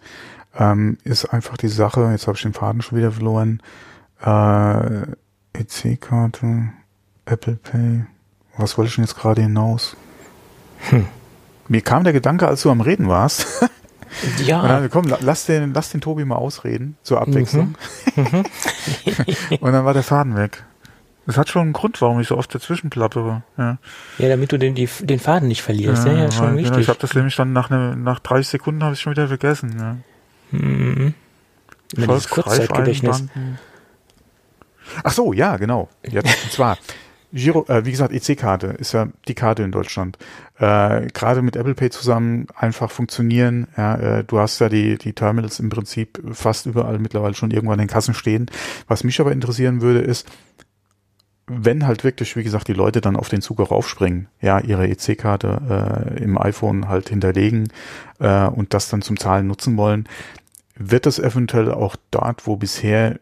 ähm, 0.57 0.97
ist 1.03 1.25
einfach 1.25 1.57
die 1.57 1.67
Sache, 1.67 2.09
jetzt 2.11 2.27
habe 2.27 2.37
ich 2.37 2.43
den 2.43 2.53
Faden 2.53 2.81
schon 2.81 2.97
wieder 2.97 3.11
verloren, 3.11 3.61
äh, 4.21 5.01
EC-Karte, 5.53 6.69
Apple 7.25 7.55
Pay, 7.55 8.05
was 8.57 8.77
wollte 8.77 8.89
ich 8.89 8.95
denn 8.95 9.03
jetzt 9.03 9.15
gerade 9.15 9.41
hinaus? 9.41 9.95
Hm. 10.89 11.07
Mir 11.67 11.81
kam 11.81 12.03
der 12.03 12.13
Gedanke, 12.13 12.47
als 12.47 12.61
du 12.61 12.69
am 12.69 12.81
Reden 12.81 13.07
warst. 13.07 13.47
Ja. 14.45 14.67
Dann, 14.67 14.89
komm, 14.89 15.05
lass 15.21 15.45
den, 15.45 15.73
lass 15.73 15.89
den 15.89 16.01
Tobi 16.01 16.25
mal 16.25 16.35
ausreden, 16.35 16.97
zur 17.03 17.21
Abwechslung. 17.21 17.75
Mhm. 18.15 18.45
und 19.59 19.71
dann 19.71 19.85
war 19.85 19.93
der 19.93 20.03
Faden 20.03 20.35
weg. 20.35 20.63
Das 21.25 21.37
hat 21.37 21.49
schon 21.49 21.61
einen 21.61 21.73
Grund, 21.73 22.01
warum 22.01 22.19
ich 22.19 22.27
so 22.27 22.37
oft 22.37 22.53
dazwischen 22.53 22.89
plappere. 22.89 23.43
Ja, 23.57 23.77
ja 24.17 24.29
damit 24.29 24.51
du 24.51 24.57
den, 24.57 24.75
die, 24.75 24.89
den 25.01 25.19
Faden 25.19 25.47
nicht 25.47 25.61
verlierst. 25.61 26.05
Ja, 26.05 26.11
ja, 26.11 26.19
ja 26.23 26.31
schon 26.31 26.47
weil, 26.47 26.53
richtig. 26.55 26.71
Genau, 26.71 26.79
ich 26.79 26.89
habe 26.89 26.99
das 26.99 27.13
nämlich 27.13 27.35
dann 27.35 27.53
nach, 27.53 27.69
ne, 27.69 27.95
nach 27.95 28.19
30 28.19 28.47
Sekunden 28.47 28.83
habe 28.83 28.93
ich 28.93 29.01
schon 29.01 29.11
wieder 29.13 29.27
vergessen. 29.27 29.75
Ja. 29.79 29.97
Mhm. 30.51 31.13
Dieses 31.95 32.29
Kurzzeitgedächtnis. 32.29 33.25
Ach 35.03 35.11
so, 35.11 35.31
ja, 35.31 35.57
genau. 35.57 35.89
Jetzt, 36.03 36.43
und 36.43 36.51
zwar, 36.51 36.77
Giro, 37.33 37.65
äh, 37.67 37.83
wie 37.83 37.91
gesagt, 37.91 38.13
EC-Karte 38.13 38.67
ist 38.67 38.91
ja 38.91 39.07
die 39.27 39.33
Karte 39.33 39.63
in 39.63 39.71
Deutschland. 39.71 40.19
Äh, 40.59 41.07
Gerade 41.07 41.41
mit 41.41 41.55
Apple 41.55 41.73
Pay 41.73 41.89
zusammen 41.89 42.45
einfach 42.55 42.91
funktionieren. 42.91 43.67
Ja, 43.75 43.95
äh, 43.95 44.23
du 44.23 44.37
hast 44.37 44.59
ja 44.59 44.69
die, 44.69 44.99
die 44.99 45.13
Terminals 45.13 45.59
im 45.59 45.69
Prinzip 45.69 46.21
fast 46.31 46.67
überall 46.67 46.99
mittlerweile 46.99 47.33
schon 47.33 47.49
irgendwann 47.49 47.79
in 47.79 47.87
Kassen 47.87 48.13
stehen. 48.13 48.45
Was 48.87 49.03
mich 49.03 49.19
aber 49.19 49.31
interessieren 49.31 49.81
würde, 49.81 49.99
ist, 49.99 50.29
wenn 51.47 51.87
halt 51.87 52.03
wirklich, 52.03 52.35
wie 52.35 52.43
gesagt, 52.43 52.67
die 52.67 52.73
Leute 52.73 53.01
dann 53.01 53.15
auf 53.15 53.29
den 53.29 53.41
Zug 53.41 53.59
auch 53.59 53.71
aufspringen, 53.71 54.27
ja, 54.39 54.59
ihre 54.59 54.87
EC-Karte 54.87 56.13
äh, 56.17 56.23
im 56.23 56.37
iPhone 56.37 56.87
halt 56.87 57.09
hinterlegen 57.09 57.69
äh, 58.19 58.45
und 58.45 58.75
das 58.75 58.89
dann 58.89 59.01
zum 59.01 59.17
Zahlen 59.17 59.47
nutzen 59.47 59.75
wollen, 59.75 60.07
wird 60.75 61.07
das 61.07 61.17
eventuell 61.17 61.71
auch 61.71 61.95
dort, 62.11 62.45
wo 62.45 62.57
bisher 62.57 63.19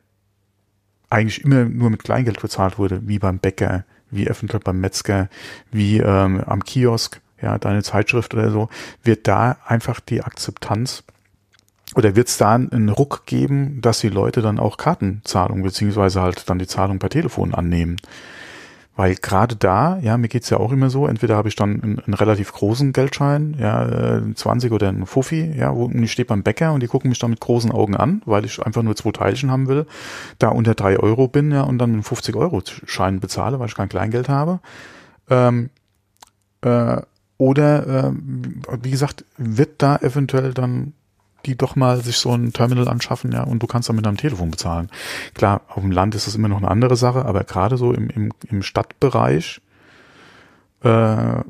eigentlich 1.10 1.44
immer 1.44 1.66
nur 1.66 1.90
mit 1.90 2.04
Kleingeld 2.04 2.42
bezahlt 2.42 2.78
wurde, 2.78 3.08
wie 3.08 3.20
beim 3.20 3.40
Bäcker, 3.40 3.86
wie 4.12 4.28
eventuell 4.28 4.62
beim 4.64 4.80
Metzger, 4.80 5.30
wie 5.72 5.98
ähm, 6.00 6.42
am 6.46 6.64
Kiosk, 6.64 7.22
ja, 7.42 7.58
deine 7.58 7.84
Zeitschrift 7.84 8.34
oder 8.34 8.52
so, 8.52 8.70
wird 9.04 9.28
da 9.28 9.58
einfach 9.66 10.00
die 10.00 10.22
Akzeptanz 10.22 11.04
oder 11.96 12.16
wird 12.16 12.28
es 12.28 12.38
da 12.38 12.54
einen 12.54 12.90
Ruck 12.90 13.26
geben, 13.26 13.82
dass 13.82 14.00
die 14.00 14.10
Leute 14.10 14.42
dann 14.42 14.60
auch 14.60 14.78
Kartenzahlung 14.78 15.64
beziehungsweise 15.64 16.22
halt 16.22 16.50
dann 16.50 16.60
die 16.60 16.68
Zahlung 16.68 17.00
per 17.00 17.10
Telefon 17.10 17.54
annehmen? 17.54 17.98
Weil 18.96 19.16
gerade 19.16 19.56
da, 19.56 19.98
ja, 20.00 20.18
mir 20.18 20.28
geht's 20.28 20.50
ja 20.50 20.58
auch 20.58 20.72
immer 20.72 20.90
so, 20.90 21.08
entweder 21.08 21.38
habe 21.38 21.48
ich 21.48 21.56
dann 21.56 21.82
einen, 21.82 22.00
einen 22.00 22.14
relativ 22.14 22.52
großen 22.52 22.92
Geldschein, 22.92 23.56
ja, 23.58 23.82
ein 23.82 24.36
20 24.36 24.72
oder 24.74 24.90
ein 24.90 25.06
Fuffi, 25.06 25.54
ja, 25.58 25.74
wo 25.74 25.90
ich 25.90 26.12
stehe 26.12 26.26
beim 26.26 26.44
Bäcker 26.44 26.74
und 26.74 26.84
die 26.84 26.88
gucken 26.88 27.10
mich 27.10 27.20
dann 27.20 27.30
mit 27.30 27.40
großen 27.40 27.72
Augen 27.72 27.96
an, 27.96 28.22
weil 28.26 28.44
ich 28.44 28.62
einfach 28.62 28.84
nur 28.84 28.96
zwei 28.98 29.12
Teilchen 29.12 29.50
haben 29.50 29.70
will, 29.70 29.86
da 30.40 30.50
unter 30.50 30.76
drei 30.76 31.00
Euro 31.00 31.30
bin, 31.30 31.52
ja, 31.52 31.62
und 31.62 31.78
dann 31.78 31.94
einen 31.94 32.04
50 32.04 32.36
Euro 32.36 32.62
Schein 32.86 33.22
bezahle, 33.22 33.60
weil 33.60 33.68
ich 33.68 33.76
kein 33.76 33.90
Kleingeld 33.90 34.28
habe. 34.28 34.60
Ähm, 35.30 35.70
äh, 36.62 37.02
oder, 37.38 37.88
äh, 37.88 38.12
wie 38.84 38.92
gesagt, 38.92 39.26
wird 39.38 39.82
da 39.82 39.96
eventuell 39.98 40.54
dann 40.54 40.94
die 41.46 41.56
doch 41.56 41.76
mal 41.76 42.02
sich 42.02 42.18
so 42.18 42.32
ein 42.32 42.54
Terminal 42.54 42.88
anschaffen, 42.88 43.32
ja, 43.32 43.44
und 43.44 43.62
du 43.62 43.68
kannst 43.68 43.90
dann 43.90 43.96
mit 43.96 44.06
deinem 44.06 44.18
Telefon 44.18 44.52
bezahlen. 44.52 44.90
Klar, 45.34 45.62
auf 45.68 45.82
dem 45.82 45.92
Land 45.92 46.16
ist 46.16 46.28
das 46.28 46.36
immer 46.36 46.48
noch 46.48 46.58
eine 46.58 46.70
andere 46.70 46.96
Sache, 46.96 47.26
aber 47.26 47.44
gerade 47.44 47.78
so 47.78 47.94
im, 47.94 48.10
im, 48.10 48.32
im 48.48 48.64
Stadtbereich 48.64 49.62
äh, 50.82 51.42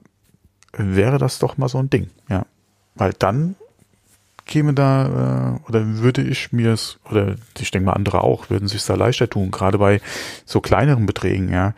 wäre 0.73 1.17
das 1.17 1.39
doch 1.39 1.57
mal 1.57 1.69
so 1.69 1.77
ein 1.79 1.89
Ding, 1.89 2.09
ja. 2.29 2.45
Weil 2.95 3.13
dann 3.17 3.55
käme 4.45 4.73
da, 4.73 5.59
äh, 5.65 5.69
oder 5.69 5.85
würde 5.85 6.21
ich 6.21 6.51
mir 6.51 6.73
es, 6.73 6.99
oder 7.09 7.35
ich 7.57 7.71
denke 7.71 7.85
mal 7.85 7.93
andere 7.93 8.21
auch, 8.21 8.49
würden 8.49 8.67
sich 8.67 8.83
da 8.85 8.95
leichter 8.95 9.29
tun, 9.29 9.51
gerade 9.51 9.77
bei 9.77 10.01
so 10.45 10.61
kleineren 10.61 11.05
Beträgen, 11.05 11.49
ja, 11.49 11.73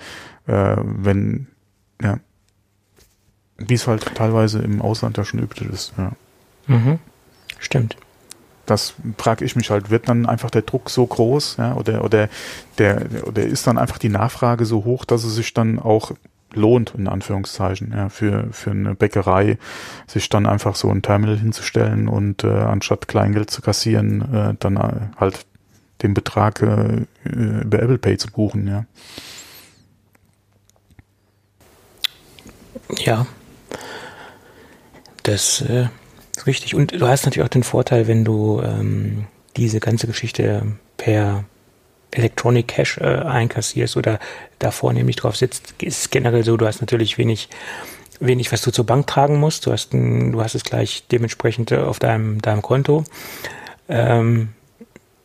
äh, 0.48 0.78
wenn, 0.80 1.48
ja, 2.02 2.20
wie 3.58 3.76
es 3.76 3.88
halt 3.88 4.16
teilweise 4.16 4.60
im 4.60 4.82
Ausland 4.82 5.18
ja 5.18 5.24
schon 5.24 5.40
üblich 5.40 5.70
ist, 5.70 5.94
ja. 5.98 6.12
Mhm. 6.68 7.00
Stimmt. 7.60 7.96
Das 8.66 8.94
frage 9.18 9.44
ich 9.44 9.56
mich 9.56 9.70
halt, 9.70 9.90
wird 9.90 10.08
dann 10.08 10.26
einfach 10.26 10.50
der 10.50 10.62
Druck 10.62 10.90
so 10.90 11.06
groß, 11.06 11.58
ja, 11.58 11.76
oder, 11.76 12.04
oder 12.04 12.30
der, 12.78 13.06
oder 13.28 13.44
ist 13.44 13.68
dann 13.68 13.78
einfach 13.78 13.98
die 13.98 14.10
Nachfrage 14.10 14.66
so 14.66 14.86
hoch, 14.86 15.04
dass 15.06 15.24
es 15.24 15.36
sich 15.36 15.54
dann 15.54 15.80
auch 15.80 16.12
lohnt, 16.54 16.94
in 16.96 17.08
Anführungszeichen, 17.08 17.92
ja, 17.96 18.10
für, 18.10 18.48
für 18.52 18.72
eine 18.72 18.96
Bäckerei, 18.96 19.58
sich 20.08 20.30
dann 20.30 20.46
einfach 20.46 20.76
so 20.76 20.90
ein 20.90 21.02
Terminal 21.02 21.38
hinzustellen 21.38 22.08
und 22.08 22.44
äh, 22.44 22.48
anstatt 22.48 23.08
Kleingeld 23.08 23.50
zu 23.50 23.62
kassieren, 23.62 24.34
äh, 24.34 24.56
dann 24.60 24.78
äh, 24.78 25.18
halt 25.20 25.46
den 26.02 26.14
Betrag 26.14 26.62
äh, 26.62 27.06
über 27.24 27.82
Apple 27.82 27.98
Pay 27.98 28.18
zu 28.18 28.32
buchen, 28.32 28.68
ja. 28.68 28.86
Ja. 32.98 33.26
Das 35.24 35.62
äh, 35.62 35.88
Richtig. 36.46 36.76
Und 36.76 36.92
du 36.92 37.08
hast 37.08 37.26
natürlich 37.26 37.46
auch 37.46 37.50
den 37.50 37.64
Vorteil, 37.64 38.08
wenn 38.08 38.26
du 38.26 38.62
ähm, 38.62 39.26
diese 39.56 39.80
ganze 39.80 40.08
Geschichte 40.08 40.64
per 40.98 41.46
Electronic 42.12 42.68
Cash 42.68 42.98
äh, 42.98 43.04
einkassierst 43.04 43.98
oder 43.98 44.20
da 44.60 44.72
vornehmlich 44.72 45.16
drauf 45.16 45.36
sitzt, 45.36 45.76
ist 45.82 46.00
es 46.00 46.10
generell 46.10 46.44
so, 46.44 46.58
du 46.58 46.68
hast 46.68 46.82
natürlich 46.82 47.18
wenig, 47.18 47.50
wenig, 48.20 48.52
was 48.52 48.62
du 48.62 48.72
zur 48.72 48.86
Bank 48.86 49.08
tragen 49.08 49.40
musst. 49.40 49.66
Du 49.66 49.72
hast, 49.72 49.94
ein, 49.94 50.32
du 50.32 50.42
hast 50.42 50.56
es 50.56 50.64
gleich 50.64 51.06
dementsprechend 51.12 51.72
äh, 51.72 51.78
auf 51.78 52.00
deinem, 52.00 52.42
deinem 52.42 52.62
Konto. 52.62 53.04
Ähm, 53.90 54.50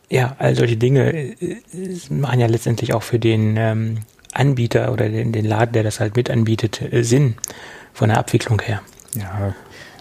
ja, 0.09 0.35
all 0.39 0.55
solche 0.55 0.77
Dinge 0.77 1.13
äh, 1.13 1.61
machen 2.09 2.39
ja 2.39 2.47
letztendlich 2.47 2.93
auch 2.93 3.03
für 3.03 3.19
den 3.19 3.55
ähm, 3.57 3.99
Anbieter 4.33 4.91
oder 4.91 5.09
den, 5.09 5.31
den 5.31 5.45
Laden, 5.45 5.73
der 5.73 5.83
das 5.83 5.99
halt 5.99 6.15
mit 6.15 6.29
anbietet, 6.29 6.81
äh, 6.81 7.03
Sinn 7.03 7.35
von 7.93 8.09
der 8.09 8.17
Abwicklung 8.17 8.61
her. 8.61 8.81
Ja, 9.15 9.53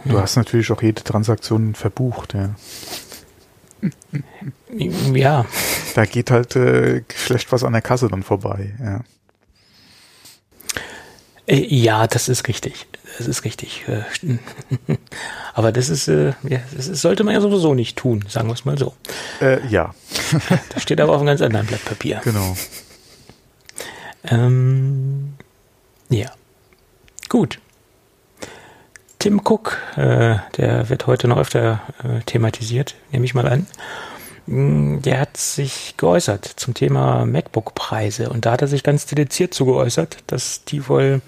Du 0.04 0.14
ja. 0.14 0.22
hast 0.22 0.36
natürlich 0.36 0.70
auch 0.70 0.82
jede 0.82 1.02
Transaktion 1.02 1.74
verbucht, 1.74 2.34
ja. 2.34 2.50
Ja. 5.12 5.46
Da 5.94 6.04
geht 6.04 6.30
halt 6.30 6.56
äh, 6.56 7.02
schlecht 7.14 7.52
was 7.52 7.64
an 7.64 7.72
der 7.72 7.82
Kasse 7.82 8.08
dann 8.08 8.22
vorbei, 8.22 8.74
ja. 8.82 9.00
Äh, 11.46 11.64
ja, 11.74 12.06
das 12.06 12.28
ist 12.28 12.46
richtig. 12.46 12.86
Das 13.16 13.26
ist 13.26 13.44
richtig. 13.44 13.84
Äh, 13.88 14.02
aber 15.54 15.72
das 15.72 15.88
ist, 15.88 16.06
äh, 16.08 16.34
ja, 16.42 16.60
das 16.76 16.86
sollte 16.86 17.24
man 17.24 17.34
ja 17.34 17.40
sowieso 17.40 17.74
nicht 17.74 17.96
tun, 17.96 18.24
sagen 18.28 18.48
wir 18.48 18.54
es 18.54 18.64
mal 18.64 18.78
so. 18.78 18.94
Äh, 19.40 19.66
ja. 19.68 19.94
Das 20.74 20.82
steht 20.82 21.00
aber 21.00 21.12
auf 21.12 21.18
einem 21.18 21.26
ganz 21.26 21.40
anderen 21.40 21.66
Blatt 21.66 21.84
Papier. 21.84 22.20
Genau. 22.22 22.56
Ähm, 24.24 25.34
ja. 26.10 26.30
Gut. 27.28 27.60
Tim 29.18 29.40
Cook, 29.44 29.76
äh, 29.96 30.36
der 30.56 30.88
wird 30.88 31.06
heute 31.06 31.26
noch 31.26 31.38
öfter 31.38 31.80
äh, 32.04 32.22
thematisiert, 32.24 32.94
nehme 33.10 33.24
ich 33.24 33.34
mal 33.34 33.48
an. 33.48 33.66
Mm, 34.46 35.00
der 35.02 35.18
hat 35.18 35.36
sich 35.36 35.94
geäußert 35.96 36.44
zum 36.44 36.74
Thema 36.74 37.26
MacBook-Preise 37.26 38.30
und 38.30 38.46
da 38.46 38.52
hat 38.52 38.62
er 38.62 38.68
sich 38.68 38.84
ganz 38.84 39.06
dediziert 39.06 39.54
zu 39.54 39.66
geäußert, 39.66 40.18
dass 40.28 40.64
die 40.64 40.88
wohl 40.88 41.20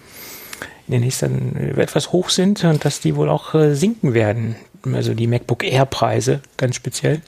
in 0.86 0.92
den 0.92 1.00
nächsten 1.00 1.56
äh, 1.56 1.82
etwas 1.82 2.12
hoch 2.12 2.30
sind 2.30 2.62
und 2.62 2.84
dass 2.84 3.00
die 3.00 3.16
wohl 3.16 3.28
auch 3.28 3.54
äh, 3.54 3.74
sinken 3.74 4.14
werden. 4.14 4.54
Also 4.92 5.12
die 5.14 5.26
MacBook 5.26 5.64
Air-Preise 5.64 6.40
ganz 6.56 6.76
speziell. 6.76 7.22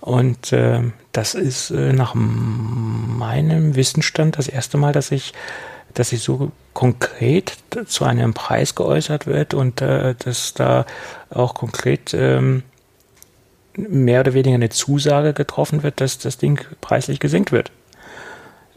Und 0.00 0.52
äh, 0.52 0.82
das 1.12 1.34
ist 1.34 1.70
äh, 1.70 1.92
nach 1.92 2.14
meinem 2.14 3.76
Wissensstand 3.76 4.38
das 4.38 4.48
erste 4.48 4.76
Mal, 4.76 4.92
dass 4.92 5.12
ich 5.12 5.32
dass 5.94 6.10
sich 6.10 6.22
so 6.22 6.52
konkret 6.78 7.58
zu 7.86 8.04
einem 8.04 8.34
Preis 8.34 8.76
geäußert 8.76 9.26
wird 9.26 9.52
und 9.52 9.80
äh, 9.80 10.14
dass 10.16 10.54
da 10.54 10.86
auch 11.28 11.54
konkret 11.54 12.14
ähm, 12.14 12.62
mehr 13.74 14.20
oder 14.20 14.32
weniger 14.32 14.54
eine 14.54 14.68
Zusage 14.68 15.32
getroffen 15.32 15.82
wird, 15.82 16.00
dass 16.00 16.18
das 16.18 16.38
Ding 16.38 16.64
preislich 16.80 17.18
gesenkt 17.18 17.50
wird. 17.50 17.72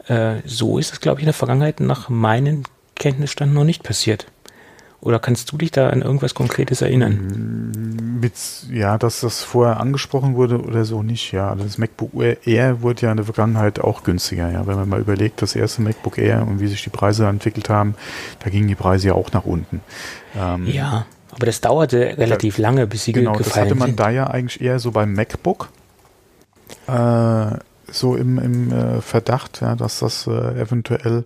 Äh, 0.08 0.38
so 0.44 0.78
ist 0.78 0.92
es, 0.92 1.00
glaube 1.00 1.20
ich, 1.20 1.22
in 1.22 1.26
der 1.26 1.32
Vergangenheit 1.32 1.78
nach 1.78 2.08
meinem 2.08 2.64
Kenntnisstand 2.96 3.54
noch 3.54 3.62
nicht 3.62 3.84
passiert. 3.84 4.26
Oder 5.02 5.18
kannst 5.18 5.50
du 5.50 5.58
dich 5.58 5.72
da 5.72 5.88
an 5.88 6.00
irgendwas 6.00 6.32
Konkretes 6.32 6.80
erinnern? 6.80 8.20
Mit, 8.20 8.34
ja, 8.70 8.98
dass 8.98 9.20
das 9.20 9.42
vorher 9.42 9.80
angesprochen 9.80 10.36
wurde 10.36 10.62
oder 10.62 10.84
so 10.84 11.02
nicht, 11.02 11.32
ja. 11.32 11.50
Also 11.50 11.64
das 11.64 11.76
MacBook 11.76 12.12
Air 12.44 12.82
wurde 12.82 13.02
ja 13.02 13.10
in 13.10 13.16
der 13.16 13.26
Vergangenheit 13.26 13.80
auch 13.80 14.04
günstiger, 14.04 14.48
ja. 14.52 14.64
Wenn 14.64 14.76
man 14.76 14.88
mal 14.88 15.00
überlegt, 15.00 15.42
das 15.42 15.56
erste 15.56 15.82
MacBook 15.82 16.18
Air 16.18 16.46
und 16.46 16.60
wie 16.60 16.68
sich 16.68 16.84
die 16.84 16.90
Preise 16.90 17.26
entwickelt 17.26 17.68
haben, 17.68 17.96
da 18.44 18.50
gingen 18.50 18.68
die 18.68 18.76
Preise 18.76 19.08
ja 19.08 19.14
auch 19.14 19.32
nach 19.32 19.44
unten. 19.44 19.80
Ähm, 20.38 20.68
ja, 20.68 21.04
aber 21.32 21.46
das 21.46 21.60
dauerte 21.60 22.16
relativ 22.16 22.56
da, 22.56 22.62
lange, 22.62 22.86
bis 22.86 23.02
sie 23.02 23.12
genau, 23.12 23.32
gefallen 23.32 23.44
sind. 23.44 23.52
Genau, 23.52 23.56
das 23.56 23.70
hatte 23.70 23.74
man 23.74 23.88
sind. 23.88 24.00
da 24.00 24.10
ja 24.10 24.28
eigentlich 24.28 24.60
eher 24.60 24.78
so 24.78 24.92
beim 24.92 25.14
MacBook. 25.14 25.68
Äh, 26.86 27.58
so 27.90 28.14
im, 28.14 28.38
im 28.38 28.72
äh, 28.72 29.00
Verdacht, 29.00 29.62
ja, 29.62 29.74
dass 29.74 29.98
das 29.98 30.28
äh, 30.28 30.30
eventuell 30.30 31.24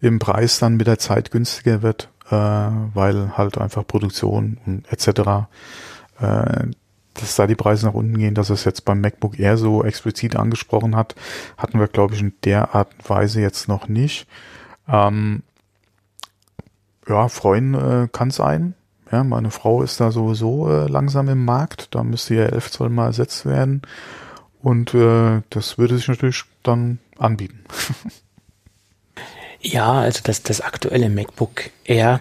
im 0.00 0.18
Preis 0.18 0.58
dann 0.58 0.76
mit 0.76 0.86
der 0.86 0.98
Zeit 0.98 1.30
günstiger 1.30 1.82
wird 1.82 2.08
äh, 2.30 2.34
weil 2.34 3.36
halt 3.36 3.58
einfach 3.58 3.86
Produktion 3.86 4.58
und 4.66 4.90
etc. 4.92 5.48
Äh, 6.20 6.70
dass 7.14 7.36
da 7.36 7.46
die 7.46 7.56
Preise 7.56 7.86
nach 7.86 7.94
unten 7.94 8.16
gehen, 8.16 8.34
dass 8.34 8.50
es 8.50 8.64
jetzt 8.64 8.84
beim 8.84 9.00
MacBook 9.00 9.38
Air 9.38 9.56
so 9.56 9.84
explizit 9.84 10.36
angesprochen 10.36 10.96
hat, 10.96 11.14
hatten 11.56 11.78
wir, 11.78 11.88
glaube 11.88 12.14
ich, 12.14 12.20
in 12.20 12.32
der 12.44 12.74
Art 12.74 12.88
und 12.96 13.10
Weise 13.10 13.40
jetzt 13.40 13.68
noch 13.68 13.88
nicht. 13.88 14.26
Ähm, 14.88 15.42
ja, 17.08 17.28
freuen 17.28 17.74
äh, 17.74 18.08
kann 18.10 18.30
sein. 18.30 18.74
Ja, 19.10 19.24
meine 19.24 19.50
Frau 19.50 19.82
ist 19.82 20.00
da 20.00 20.12
sowieso 20.12 20.70
äh, 20.70 20.86
langsam 20.86 21.28
im 21.28 21.44
Markt. 21.44 21.94
Da 21.94 22.04
müsste 22.04 22.36
ja 22.36 22.44
11 22.44 22.70
Zoll 22.70 22.90
mal 22.90 23.06
ersetzt 23.06 23.44
werden. 23.44 23.82
Und 24.62 24.94
äh, 24.94 25.42
das 25.50 25.78
würde 25.78 25.96
sich 25.96 26.06
natürlich 26.06 26.44
dann 26.62 26.98
anbieten. 27.18 27.60
Ja, 29.62 29.92
also 30.00 30.20
das, 30.22 30.42
das 30.42 30.62
aktuelle 30.62 31.10
MacBook 31.10 31.70
Air, 31.84 32.20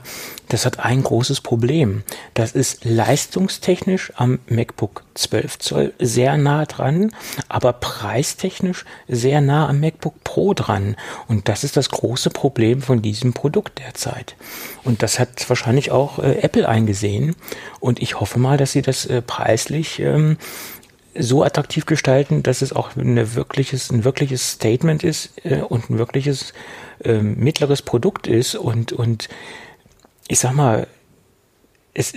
das 0.50 0.66
hat 0.66 0.80
ein 0.80 1.04
großes 1.04 1.40
Problem. 1.40 2.04
Das 2.34 2.52
ist 2.52 2.84
leistungstechnisch 2.84 4.12
am 4.18 4.40
MacBook 4.48 5.04
12 5.14 5.60
Zoll 5.60 5.94
sehr 6.00 6.36
nah 6.36 6.66
dran, 6.66 7.12
aber 7.48 7.72
preistechnisch 7.72 8.84
sehr 9.08 9.40
nah 9.40 9.70
am 9.70 9.80
MacBook 9.80 10.22
Pro 10.26 10.54
dran. 10.54 10.98
Und 11.30 11.48
das 11.48 11.64
ist 11.64 11.78
das 11.78 11.90
große 11.90 12.30
Problem 12.30 12.82
von 12.82 13.02
diesem 13.02 13.32
Produkt 13.32 13.80
derzeit. 13.80 14.36
Und 14.84 15.02
das 15.02 15.18
hat 15.18 15.48
wahrscheinlich 15.48 15.92
auch 15.92 16.20
äh, 16.20 16.40
Apple 16.40 16.68
eingesehen. 16.68 17.38
Und 17.80 18.02
ich 18.02 18.20
hoffe 18.20 18.38
mal, 18.38 18.58
dass 18.58 18.74
sie 18.74 18.82
das 18.82 19.06
äh, 19.06 19.22
preislich 19.22 20.00
ähm, 20.00 20.38
so 21.18 21.44
attraktiv 21.44 21.86
gestalten, 21.86 22.44
dass 22.44 22.62
es 22.62 22.74
auch 22.74 22.96
eine 22.98 23.36
wirkliches, 23.36 23.92
ein 23.92 24.04
wirkliches 24.04 24.52
Statement 24.52 25.04
ist 25.04 25.46
äh, 25.46 25.62
und 25.62 25.90
ein 25.90 25.98
wirkliches 25.98 26.54
äh, 27.04 27.22
mittleres 27.22 27.82
Produkt 27.82 28.28
ist 28.28 28.56
und, 28.56 28.92
und 28.92 29.30
ich 30.28 30.40
sag 30.40 30.54
mal, 30.54 30.88
es, 31.94 32.14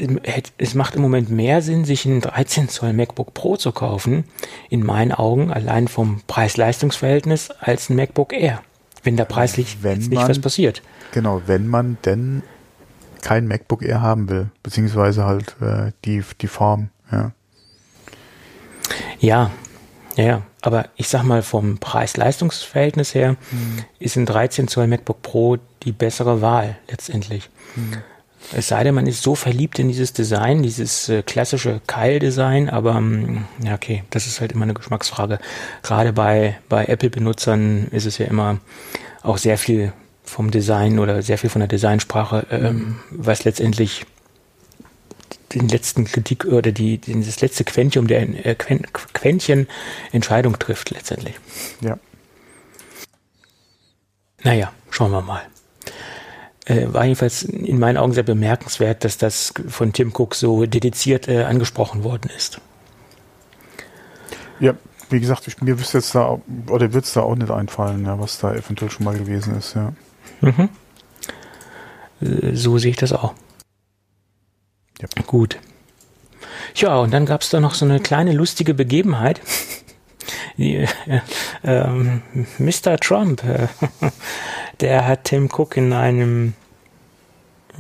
es 0.59 0.75
macht 0.75 0.95
im 0.95 1.03
Moment 1.03 1.31
mehr 1.31 1.63
Sinn, 1.63 1.85
sich 1.85 2.07
einen 2.07 2.21
13 2.21 2.69
Zoll 2.69 2.93
MacBook 2.93 3.35
Pro 3.35 3.57
zu 3.57 3.73
kaufen, 3.73 4.25
in 4.71 4.85
meinen 4.85 5.13
Augen, 5.13 5.53
allein 5.53 5.89
vom 5.89 6.23
Preis-Leistungs-Verhältnis, 6.27 7.51
als 7.51 7.91
ein 7.91 7.97
MacBook 7.97 8.33
Air. 8.33 8.63
Wenn 9.03 9.17
da 9.17 9.25
preislich 9.25 9.83
wenn 9.83 9.99
nicht 9.99 10.13
man, 10.13 10.29
was 10.29 10.39
passiert. 10.39 10.83
Genau, 11.13 11.43
wenn 11.47 11.67
man 11.67 11.97
denn 12.05 12.43
kein 13.23 13.49
MacBook 13.49 13.83
Air 13.83 14.03
haben 14.03 14.29
will, 14.29 14.51
beziehungsweise 14.63 15.25
halt 15.25 15.57
äh, 15.61 15.93
die, 16.05 16.23
die 16.41 16.47
Form, 16.49 16.91
ja. 17.11 17.33
Ja, 19.19 19.51
ja, 20.17 20.25
ja. 20.25 20.43
Aber 20.61 20.87
ich 20.97 21.09
sag 21.09 21.23
mal, 21.25 21.43
vom 21.43 21.79
Preis-Leistungs-Verhältnis 21.79 23.15
her 23.15 23.37
hm. 23.51 23.85
ist 23.99 24.17
ein 24.17 24.27
13 24.27 24.69
Zoll 24.69 24.87
MacBook 24.87 25.23
Pro 25.23 25.59
die 25.83 25.93
bessere 25.93 26.41
Wahl 26.41 26.77
letztendlich. 26.89 27.51
Hm. 27.75 28.03
Es 28.53 28.69
sei 28.69 28.83
denn, 28.85 28.95
man 28.95 29.07
ist 29.07 29.23
so 29.23 29.35
verliebt 29.35 29.79
in 29.79 29.89
dieses 29.89 30.13
Design, 30.13 30.63
dieses 30.63 31.09
äh, 31.09 31.23
klassische 31.23 31.81
Keil-Design, 31.87 32.69
aber 32.69 32.97
ähm, 32.97 33.45
ja, 33.65 33.75
okay, 33.75 34.03
das 34.11 34.27
ist 34.27 34.41
halt 34.41 34.53
immer 34.53 34.65
eine 34.65 34.75
Geschmacksfrage. 34.75 35.39
Gerade 35.83 36.13
bei, 36.13 36.59
bei 36.69 36.85
Apple-Benutzern 36.87 37.89
ist 37.93 38.05
es 38.05 38.19
ja 38.19 38.27
immer 38.27 38.59
auch 39.23 39.39
sehr 39.39 39.59
viel 39.59 39.93
vom 40.25 40.51
Design 40.51 40.99
oder 40.99 41.23
sehr 41.23 41.39
viel 41.39 41.51
von 41.51 41.61
der 41.61 41.69
Designsprache, 41.69 42.47
ähm, 42.51 42.97
was 43.11 43.45
letztendlich 43.45 44.07
den 45.53 45.69
letzten 45.69 46.05
Kritik 46.05 46.45
oder 46.45 46.73
die, 46.73 46.99
das 46.99 47.41
letzte 47.41 47.65
Quäntchen 47.65 48.07
der 48.07 48.47
äh, 48.47 48.55
Quäntchen 48.55 49.69
Entscheidung 50.13 50.59
trifft 50.59 50.91
letztendlich. 50.91 51.35
Ja. 51.81 51.99
Naja, 54.43 54.73
schauen 54.91 55.13
wir 55.13 55.23
mal. 55.23 55.43
Äh, 56.65 56.93
war 56.93 57.05
jedenfalls 57.05 57.43
in 57.43 57.79
meinen 57.79 57.97
Augen 57.97 58.13
sehr 58.13 58.23
bemerkenswert, 58.23 59.05
dass 59.05 59.19
das 59.19 59.53
von 59.69 59.93
Tim 59.93 60.13
Cook 60.15 60.35
so 60.35 60.67
dediziert 60.67 61.29
äh, 61.29 61.45
angesprochen 61.45 62.05
worden 62.05 62.31
ist. 62.37 62.61
Ja, 64.61 64.75
wie 65.11 65.21
gesagt, 65.21 65.49
ich, 65.49 65.61
mir 65.61 65.79
wüsste 65.79 65.99
jetzt 65.99 66.15
da, 66.15 66.41
oder 66.69 66.93
wird 66.93 67.05
es 67.05 67.13
da 67.15 67.23
auch 67.23 67.35
nicht 67.35 67.51
einfallen, 67.51 68.05
ja, 68.05 68.19
was 68.19 68.39
da 68.39 68.55
eventuell 68.55 68.91
schon 68.91 69.05
mal 69.05 69.17
gewesen 69.19 69.57
ist, 69.57 69.75
ja. 69.75 69.93
Mhm. 70.41 70.69
Äh, 72.21 72.55
so 72.55 72.79
sehe 72.79 72.93
ich 72.93 72.97
das 72.97 73.13
auch. 73.13 73.35
Ja. 75.03 75.23
Gut. 75.27 75.59
Ja, 76.75 76.97
und 76.97 77.13
dann 77.13 77.27
gab 77.27 77.43
es 77.43 77.51
da 77.51 77.61
noch 77.61 77.75
so 77.75 77.85
eine 77.85 78.01
kleine 78.01 78.33
lustige 78.33 78.75
Begebenheit. 78.75 79.41
Die, 80.57 80.77
äh, 80.77 81.21
äh, 81.65 82.21
Mr. 82.59 82.99
Trump, 82.99 83.43
äh, 83.45 83.67
der 84.81 85.07
hat 85.07 85.25
Tim 85.25 85.49
Cook 85.51 85.77
in 85.77 85.93
einem, 85.93 86.55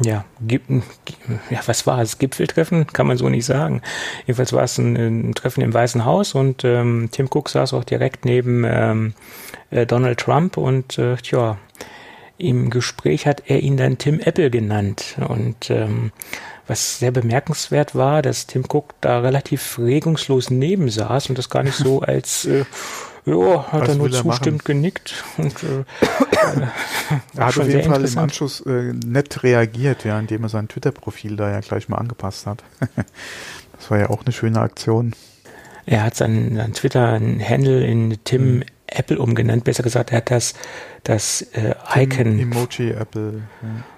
ja, 0.02 0.24
ja, 0.48 1.60
was 1.66 1.86
war 1.86 2.00
es? 2.00 2.18
Gipfeltreffen? 2.18 2.86
Kann 2.88 3.06
man 3.06 3.18
so 3.18 3.28
nicht 3.28 3.44
sagen. 3.44 3.82
Jedenfalls 4.26 4.52
war 4.52 4.64
es 4.64 4.78
ein, 4.78 4.96
ein 4.96 5.34
Treffen 5.34 5.62
im 5.62 5.72
Weißen 5.72 6.04
Haus 6.04 6.34
und 6.34 6.64
ähm, 6.64 7.08
Tim 7.12 7.28
Cook 7.30 7.50
saß 7.50 7.74
auch 7.74 7.84
direkt 7.84 8.24
neben 8.24 8.64
ähm, 8.66 9.14
äh, 9.70 9.86
Donald 9.86 10.18
Trump 10.18 10.56
und 10.56 10.98
äh, 10.98 11.16
ja, 11.24 11.58
im 12.38 12.70
Gespräch 12.70 13.26
hat 13.26 13.44
er 13.46 13.60
ihn 13.60 13.76
dann 13.76 13.98
Tim 13.98 14.18
Apple 14.18 14.50
genannt 14.50 15.16
und 15.28 15.70
ähm, 15.70 16.10
was 16.66 16.98
sehr 16.98 17.10
bemerkenswert 17.10 17.94
war, 17.94 18.22
dass 18.22 18.46
Tim 18.46 18.64
Cook 18.64 18.94
da 19.00 19.20
relativ 19.20 19.78
regungslos 19.78 20.50
neben 20.50 20.88
saß 20.88 21.28
und 21.28 21.38
das 21.38 21.50
gar 21.50 21.62
nicht 21.62 21.76
so 21.76 22.00
als 22.02 22.44
äh, 22.44 22.64
ja, 23.24 23.72
hat 23.72 23.82
Was 23.82 23.88
er 23.90 23.94
nur 23.94 24.10
zustimmend 24.10 24.64
genickt. 24.64 25.22
Und, 25.38 25.54
äh, 25.62 25.84
er 27.36 27.46
hat 27.46 27.58
auf 27.58 27.68
jeden 27.68 27.88
Fall 27.88 28.04
im 28.04 28.18
Anschluss 28.18 28.60
äh, 28.62 28.92
nett 28.92 29.44
reagiert, 29.44 30.04
ja, 30.04 30.18
indem 30.18 30.42
er 30.42 30.48
sein 30.48 30.66
Twitter-Profil 30.68 31.36
da 31.36 31.50
ja 31.50 31.60
gleich 31.60 31.88
mal 31.88 31.98
angepasst 31.98 32.46
hat. 32.46 32.64
das 33.76 33.90
war 33.90 33.98
ja 33.98 34.10
auch 34.10 34.24
eine 34.24 34.32
schöne 34.32 34.60
Aktion. 34.60 35.14
Er 35.86 36.02
hat 36.04 36.16
seinen, 36.16 36.56
seinen 36.56 36.74
Twitter-Handle 36.74 37.86
in 37.86 38.18
Tim 38.24 38.56
mhm. 38.56 38.64
Apple 38.98 39.18
umgenannt, 39.18 39.64
besser 39.64 39.82
gesagt, 39.82 40.10
er 40.10 40.18
hat 40.18 40.30
das, 40.30 40.54
das 41.04 41.42
äh, 41.52 41.74
Icon. 41.94 42.38
Emoji 42.38 42.90
Apple. 42.90 43.42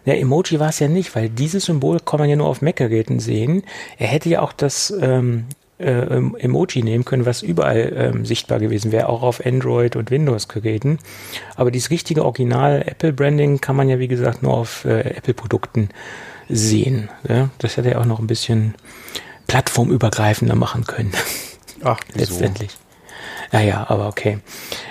Ja, 0.05 0.13
ja 0.13 0.21
Emoji 0.21 0.61
war 0.61 0.69
es 0.69 0.79
ja 0.79 0.89
nicht, 0.89 1.15
weil 1.15 1.29
dieses 1.29 1.65
Symbol 1.65 2.01
kann 2.01 2.21
man 2.21 2.29
ja 2.29 2.37
nur 2.37 2.49
auf 2.49 2.63
Mac-Geräten 2.63 3.21
sehen. 3.21 3.63
Er 3.99 4.09
hätte 4.09 4.29
ja 4.29 4.43
auch 4.43 4.53
das 4.53 4.93
ähm, 5.01 5.47
äh, 5.79 6.17
Emoji 6.39 6.83
nehmen 6.83 7.05
können, 7.05 7.27
was 7.27 7.43
überall 7.43 7.93
ähm, 7.97 8.25
sichtbar 8.25 8.59
gewesen 8.61 8.93
wäre, 8.93 9.09
auch 9.09 9.23
auf 9.23 9.45
Android 9.45 9.97
und 9.97 10.11
Windows-Geräten. 10.11 10.99
Aber 11.57 11.71
dieses 11.71 11.91
richtige 11.91 12.25
Original 12.25 12.83
Apple-Branding 12.87 13.61
kann 13.61 13.77
man 13.77 13.89
ja, 13.89 13.99
wie 13.99 14.09
gesagt, 14.09 14.43
nur 14.43 14.55
auf 14.55 14.85
äh, 14.85 15.01
Apple-Produkten 15.01 15.89
sehen. 16.49 17.09
Ja? 17.29 17.51
Das 17.59 17.77
hätte 17.77 17.91
er 17.91 18.01
auch 18.01 18.07
noch 18.07 18.21
ein 18.21 18.27
bisschen 18.27 18.75
plattformübergreifender 19.47 20.55
machen 20.55 20.85
können. 20.85 21.13
Ach, 21.83 22.01
wieso? 22.15 22.19
letztendlich. 22.35 22.77
Naja, 23.55 23.87
aber 23.89 24.09
okay. 24.09 24.41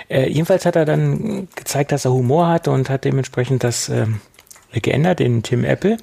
Äh, 0.08 0.30
jedenfalls 0.30 0.64
hat 0.64 0.74
er 0.74 0.86
dann 0.86 1.48
gezeigt, 1.54 1.92
dass 1.92 2.06
er 2.06 2.12
Humor 2.12 2.48
hat 2.48 2.66
und 2.66 2.88
hat 2.88 3.04
dementsprechend 3.04 3.62
das 3.62 3.90
ähm, 3.90 4.22
geändert 4.72 5.20
in 5.20 5.42
Tim 5.42 5.64
Apple. 5.64 5.98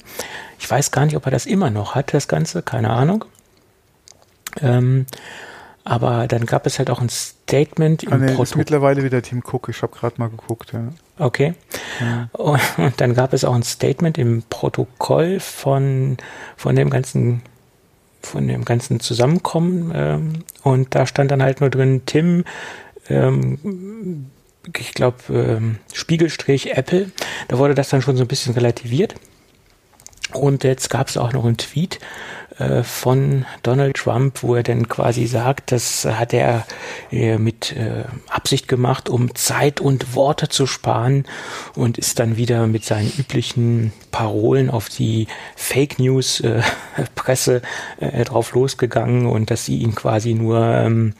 Ich 0.60 0.70
weiß 0.70 0.92
gar 0.92 1.06
nicht, 1.06 1.16
ob 1.16 1.26
er 1.26 1.32
das 1.32 1.48
immer 1.48 1.72
noch 1.72 1.96
hat, 1.96 2.14
das 2.14 2.28
Ganze, 2.28 2.62
keine 2.62 2.92
Ahnung. 2.92 3.26
Ähm, 4.62 5.08
aber 5.84 6.28
dann 6.28 6.46
gab 6.46 6.68
es 6.68 6.78
halt 6.78 6.92
auch 6.92 7.02
ein 7.02 7.10
Statement 7.10 8.04
im 8.04 8.14
ah, 8.14 8.18
nee, 8.18 8.40
ist 8.40 8.56
mittlerweile 8.56 9.04
wieder 9.04 9.24
Team 9.24 9.42
Cook. 9.44 9.70
Ich 9.70 9.82
habe 9.82 9.96
gerade 9.96 10.18
mal 10.20 10.30
geguckt. 10.30 10.72
Ja. 10.72 10.90
Okay. 11.18 11.56
Ja. 12.00 12.30
Und, 12.34 12.62
und, 12.78 13.02
dann 13.02 13.16
gab 13.16 13.34
es 13.34 13.44
auch 13.44 13.56
ein 13.56 13.64
Statement 13.64 14.20
im 14.20 14.44
Protokoll 14.52 15.40
von 15.40 16.18
von 16.58 16.76
dem 16.76 16.92
ganzen 16.92 17.42
von 18.24 18.48
dem 18.48 18.66
ganzen 18.66 19.00
Zusammenkommen. 19.00 19.92
Ähm, 19.94 20.34
und 20.64 20.96
da 20.96 21.06
stand 21.06 21.32
dann 21.32 21.44
halt 21.44 21.62
nur 21.62 21.70
drin, 21.70 22.04
Tim, 22.06 22.44
ähm, 23.10 24.28
ich 24.78 24.94
glaube, 24.94 25.18
ähm, 25.30 25.78
Spiegelstrich 25.94 26.78
Apple. 26.78 27.12
Da 27.48 27.58
wurde 27.58 27.76
das 27.76 27.90
dann 27.90 28.02
schon 28.02 28.18
so 28.18 28.24
ein 28.24 28.28
bisschen 28.28 28.54
relativiert. 28.54 29.16
Und 30.34 30.64
jetzt 30.64 30.90
gab 30.90 31.10
es 31.10 31.18
auch 31.18 31.34
noch 31.34 31.46
einen 31.46 31.58
Tweet 31.58 32.00
äh, 32.62 32.84
von 32.84 33.46
Donald 33.64 33.98
Trump, 33.98 34.44
wo 34.44 34.56
er 34.56 34.64
dann 34.64 34.88
quasi 34.88 35.26
sagt, 35.26 35.72
das 35.72 36.06
hat 36.06 36.34
er 36.34 36.66
äh, 37.12 37.38
mit 37.38 37.76
äh, 37.76 38.04
Absicht 38.30 38.68
gemacht, 38.68 39.10
um 39.10 39.34
Zeit 39.36 39.80
und 39.80 40.16
Worte 40.16 40.48
zu 40.48 40.68
sparen 40.68 41.26
und 41.76 41.98
ist 41.98 42.20
dann 42.20 42.38
wieder 42.38 42.68
mit 42.68 42.86
seinen 42.86 43.12
üblichen 43.18 43.94
Parolen 44.12 44.70
auf 44.70 44.90
die 44.90 45.28
Fake 45.56 45.98
News 46.00 46.44
Presse 47.16 47.62
drauf 48.26 48.54
losgegangen 48.54 49.26
und 49.26 49.52
dass 49.52 49.66
sie 49.66 49.78
ihn 49.78 49.96
quasi 49.96 50.34
nur 50.34 50.62
ähm, 50.62 51.14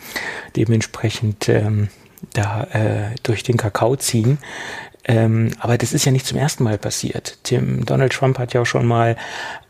dementsprechend 0.56 1.48
ähm, 1.50 1.90
da 2.34 2.68
durch 3.24 3.44
den 3.44 3.58
Kakao 3.58 3.96
ziehen. 3.96 4.38
Ähm, 5.06 5.52
aber 5.60 5.78
das 5.78 5.94
ist 5.94 6.06
ja 6.06 6.12
nicht 6.12 6.28
zum 6.28 6.38
ersten 6.38 6.64
Mal 6.64 6.78
passiert. 6.78 7.38
Tim, 7.44 7.86
Donald 7.86 8.14
Trump 8.14 8.38
hat 8.38 8.54
ja 8.54 8.62
auch 8.62 8.66
schon 8.66 8.86
mal 8.86 9.16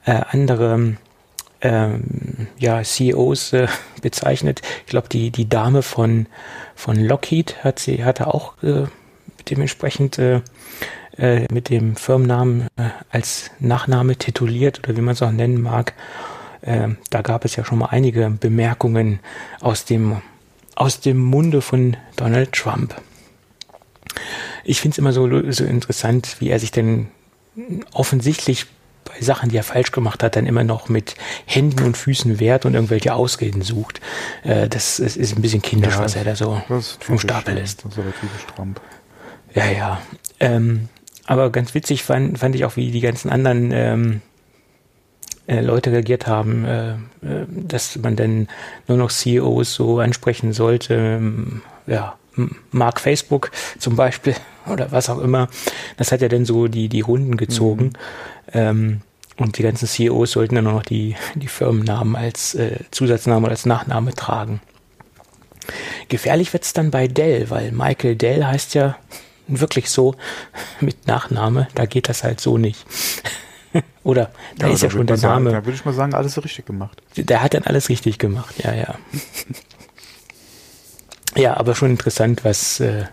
äh, 0.06 0.20
andere 0.30 0.98
ähm, 1.62 2.48
ja, 2.58 2.84
CEOs 2.84 3.54
äh, 3.54 3.68
bezeichnet. 4.02 4.62
Ich 4.86 4.88
glaube, 4.88 5.10
die, 5.10 5.32
die 5.32 5.50
Dame 5.50 5.82
von, 5.82 6.28
von 6.76 6.96
Lockheed 6.96 7.64
hat 7.64 7.80
sie, 7.80 8.04
hatte 8.04 8.28
auch 8.28 8.62
äh, 8.64 8.86
dementsprechend 9.50 10.18
äh, 10.18 10.42
äh, 11.18 11.46
mit 11.52 11.70
dem 11.70 11.96
Firmennamen 11.96 12.68
äh, 12.78 12.90
als 13.12 13.52
Nachname 13.60 14.16
tituliert 14.16 14.80
oder 14.80 14.96
wie 14.98 15.02
man 15.02 15.14
es 15.14 15.22
auch 15.22 15.32
nennen 15.32 15.62
mag. 15.62 15.94
Äh, 16.62 16.90
da 17.10 17.22
gab 17.22 17.46
es 17.46 17.56
ja 17.56 17.66
schon 17.66 17.80
mal 17.80 17.88
einige 17.88 18.30
Bemerkungen 18.30 19.20
aus 19.60 19.86
dem, 19.86 20.22
aus 20.76 21.00
dem 21.00 21.18
Munde 21.18 21.62
von 21.62 21.98
Donald 22.16 22.54
Trump. 22.54 22.96
Ich 24.64 24.80
finde 24.80 24.96
es 24.96 24.98
immer 25.00 25.14
so, 25.14 25.52
so 25.52 25.66
interessant, 25.66 26.38
wie 26.40 26.50
er 26.50 26.60
sich 26.60 26.72
denn 26.72 27.08
offensichtlich 27.94 28.68
bei 29.14 29.22
Sachen, 29.22 29.50
die 29.50 29.58
er 29.58 29.64
falsch 29.64 29.92
gemacht 29.92 30.24
hat, 30.24 30.36
dann 30.36 30.46
immer 30.46 30.64
noch 30.64 30.90
mit 30.90 31.16
Händen 31.46 31.84
und 31.84 31.98
Füßen 31.98 32.40
wehrt 32.40 32.66
und 32.66 32.74
irgendwelche 32.74 33.14
Ausreden 33.14 33.62
sucht. 33.62 34.02
Äh, 34.44 34.68
das, 34.68 34.98
das, 34.98 35.18
ist 35.18 35.36
ein 35.36 35.42
bisschen 35.42 35.62
kindisch, 35.62 35.96
ja, 35.96 36.00
was 36.00 36.16
er 36.16 36.24
da 36.24 36.36
so 36.36 36.62
vom 37.00 37.20
Stapel 37.20 37.56
lässt. 37.56 37.86
Das 37.86 37.94
ist 37.94 38.00
aber 38.00 38.12
typisch 38.14 38.46
Trump. 38.56 38.82
Ja, 39.54 39.70
ja. 39.70 40.02
Ähm, 40.40 40.90
aber 41.26 41.52
ganz 41.52 41.74
witzig 41.74 42.04
fand, 42.04 42.40
fand 42.40 42.56
ich 42.56 42.66
auch, 42.66 42.76
wie 42.76 42.92
die 42.92 43.02
ganzen 43.02 43.30
anderen 43.30 43.72
ähm, 43.72 44.22
äh, 45.48 45.62
Leute 45.62 45.92
reagiert 45.92 46.28
haben, 46.28 46.66
äh, 46.66 46.92
äh, 46.92 46.98
dass 47.48 47.98
man 47.98 48.16
denn 48.16 48.48
nur 48.88 48.98
noch 48.98 49.12
CEOs 49.12 49.74
so 49.74 50.00
ansprechen 50.00 50.54
sollte. 50.54 50.96
Ähm, 50.96 51.62
ja, 51.88 52.18
Mark 52.72 53.00
Facebook 53.00 53.52
zum 53.80 53.96
Beispiel 53.96 54.36
oder 54.68 54.92
was 54.92 55.10
auch 55.10 55.20
immer. 55.20 55.48
Das 55.98 56.12
hat 56.12 56.22
ja 56.22 56.28
dann 56.28 56.46
so 56.46 56.68
die, 56.68 56.90
die 56.90 57.02
Runden 57.02 57.38
gezogen. 57.38 57.86
Mhm. 57.86 57.92
Ähm, 58.54 59.02
und 59.38 59.58
die 59.58 59.64
ganzen 59.64 59.88
CEOs 59.88 60.32
sollten 60.32 60.56
dann 60.56 60.66
nur 60.66 60.74
noch 60.74 60.84
die, 60.84 61.16
die 61.36 61.48
Firmennamen 61.48 62.16
als 62.16 62.54
äh, 62.54 62.80
Zusatzname 62.92 63.44
oder 63.44 63.52
als 63.52 63.66
Nachname 63.66 64.14
tragen. 64.14 64.62
Gefährlich 66.10 66.54
wird's 66.54 66.74
dann 66.74 66.92
bei 66.92 67.08
Dell, 67.08 67.50
weil 67.50 67.72
Michael 67.72 68.16
Dell 68.16 68.46
heißt 68.46 68.76
ja 68.76 68.98
wirklich 69.48 69.90
so 69.90 70.16
mit 70.80 71.08
Nachname. 71.08 71.68
Da 71.76 71.86
geht 71.86 72.10
das 72.10 72.24
halt 72.24 72.40
so 72.40 72.58
nicht. 72.58 72.86
Oder 74.04 74.32
da 74.58 74.68
ja, 74.68 74.74
ist 74.74 74.84
ja 74.84 74.90
schon 74.90 75.08
der 75.08 75.18
sagen, 75.18 75.46
Name. 75.46 75.56
Da 75.56 75.66
würde 75.66 75.76
ich 75.76 75.86
mal 75.86 75.94
sagen, 75.94 76.14
alles 76.14 76.44
richtig 76.44 76.66
gemacht. 76.66 77.02
Der 77.16 77.42
hat 77.42 77.54
dann 77.54 77.64
alles 77.64 77.90
richtig 77.90 78.18
gemacht, 78.20 78.56
ja, 78.64 78.74
ja. 78.74 78.96
Ja, 81.42 81.58
aber 81.58 81.76
schon 81.76 81.90
interessant, 81.90 82.46
was, 82.46 82.80
äh, 82.80 83.06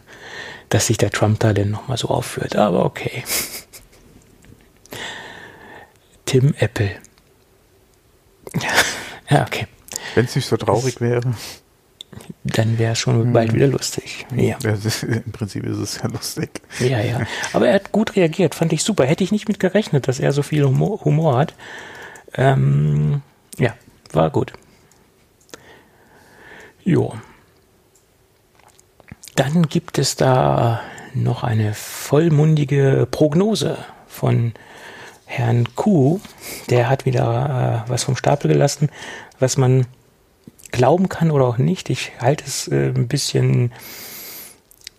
dass 0.68 0.86
sich 0.86 0.98
der 0.98 1.10
Trump 1.10 1.40
da 1.40 1.52
denn 1.52 1.70
nochmal 1.70 1.96
so 1.96 2.08
aufführt. 2.08 2.56
Aber 2.56 2.84
okay. 2.84 3.24
Tim 6.26 6.54
Apple. 6.58 6.90
ja, 9.30 9.42
okay. 9.42 9.66
Wenn 10.14 10.26
es 10.26 10.36
nicht 10.36 10.46
so 10.46 10.56
traurig 10.56 11.00
wäre. 11.00 11.22
Dann 12.44 12.78
wäre 12.78 12.92
es 12.92 12.98
schon 12.98 13.20
hm. 13.20 13.32
bald 13.32 13.54
wieder 13.54 13.66
lustig. 13.66 14.26
Ja. 14.34 14.56
Ist, 14.58 15.02
Im 15.02 15.32
Prinzip 15.32 15.64
ist 15.64 15.78
es 15.78 16.00
ja 16.02 16.08
lustig. 16.08 16.50
Ja, 16.80 17.00
ja. 17.00 17.20
Aber 17.52 17.68
er 17.68 17.74
hat 17.74 17.92
gut 17.92 18.16
reagiert, 18.16 18.54
fand 18.54 18.72
ich 18.72 18.82
super. 18.82 19.04
Hätte 19.04 19.24
ich 19.24 19.32
nicht 19.32 19.48
mit 19.48 19.60
gerechnet, 19.60 20.08
dass 20.08 20.18
er 20.18 20.32
so 20.32 20.42
viel 20.42 20.64
Humor, 20.64 21.04
Humor 21.04 21.38
hat. 21.38 21.54
Ähm, 22.34 23.22
ja, 23.58 23.74
war 24.12 24.30
gut. 24.30 24.52
Jo. 26.84 27.14
Dann 29.38 29.68
gibt 29.68 29.98
es 29.98 30.16
da 30.16 30.80
noch 31.14 31.44
eine 31.44 31.72
vollmundige 31.72 33.06
Prognose 33.08 33.78
von 34.08 34.52
Herrn 35.26 35.76
Kuh. 35.76 36.18
Der 36.70 36.90
hat 36.90 37.06
wieder 37.06 37.84
äh, 37.86 37.88
was 37.88 38.02
vom 38.02 38.16
Stapel 38.16 38.50
gelassen, 38.50 38.88
was 39.38 39.56
man 39.56 39.86
glauben 40.72 41.08
kann 41.08 41.30
oder 41.30 41.44
auch 41.44 41.56
nicht. 41.56 41.88
Ich 41.88 42.10
halte 42.20 42.42
es 42.48 42.66
äh, 42.66 42.88
ein 42.88 43.06
bisschen 43.06 43.70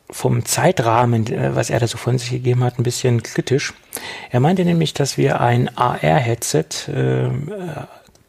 vom 0.10 0.46
Zeitrahmen, 0.46 1.28
äh, 1.28 1.54
was 1.54 1.70
er 1.70 1.82
da 1.82 1.88
so 1.88 1.98
von 1.98 2.18
sich 2.18 2.30
gegeben 2.30 2.64
hat, 2.64 2.80
ein 2.80 2.84
bisschen 2.84 3.22
kritisch. 3.22 3.74
Er 4.32 4.40
meinte 4.40 4.64
nämlich, 4.64 4.94
dass 4.94 5.18
wir 5.18 5.42
ein 5.42 5.68
AR-Headset 5.78 6.88
äh, 6.88 7.30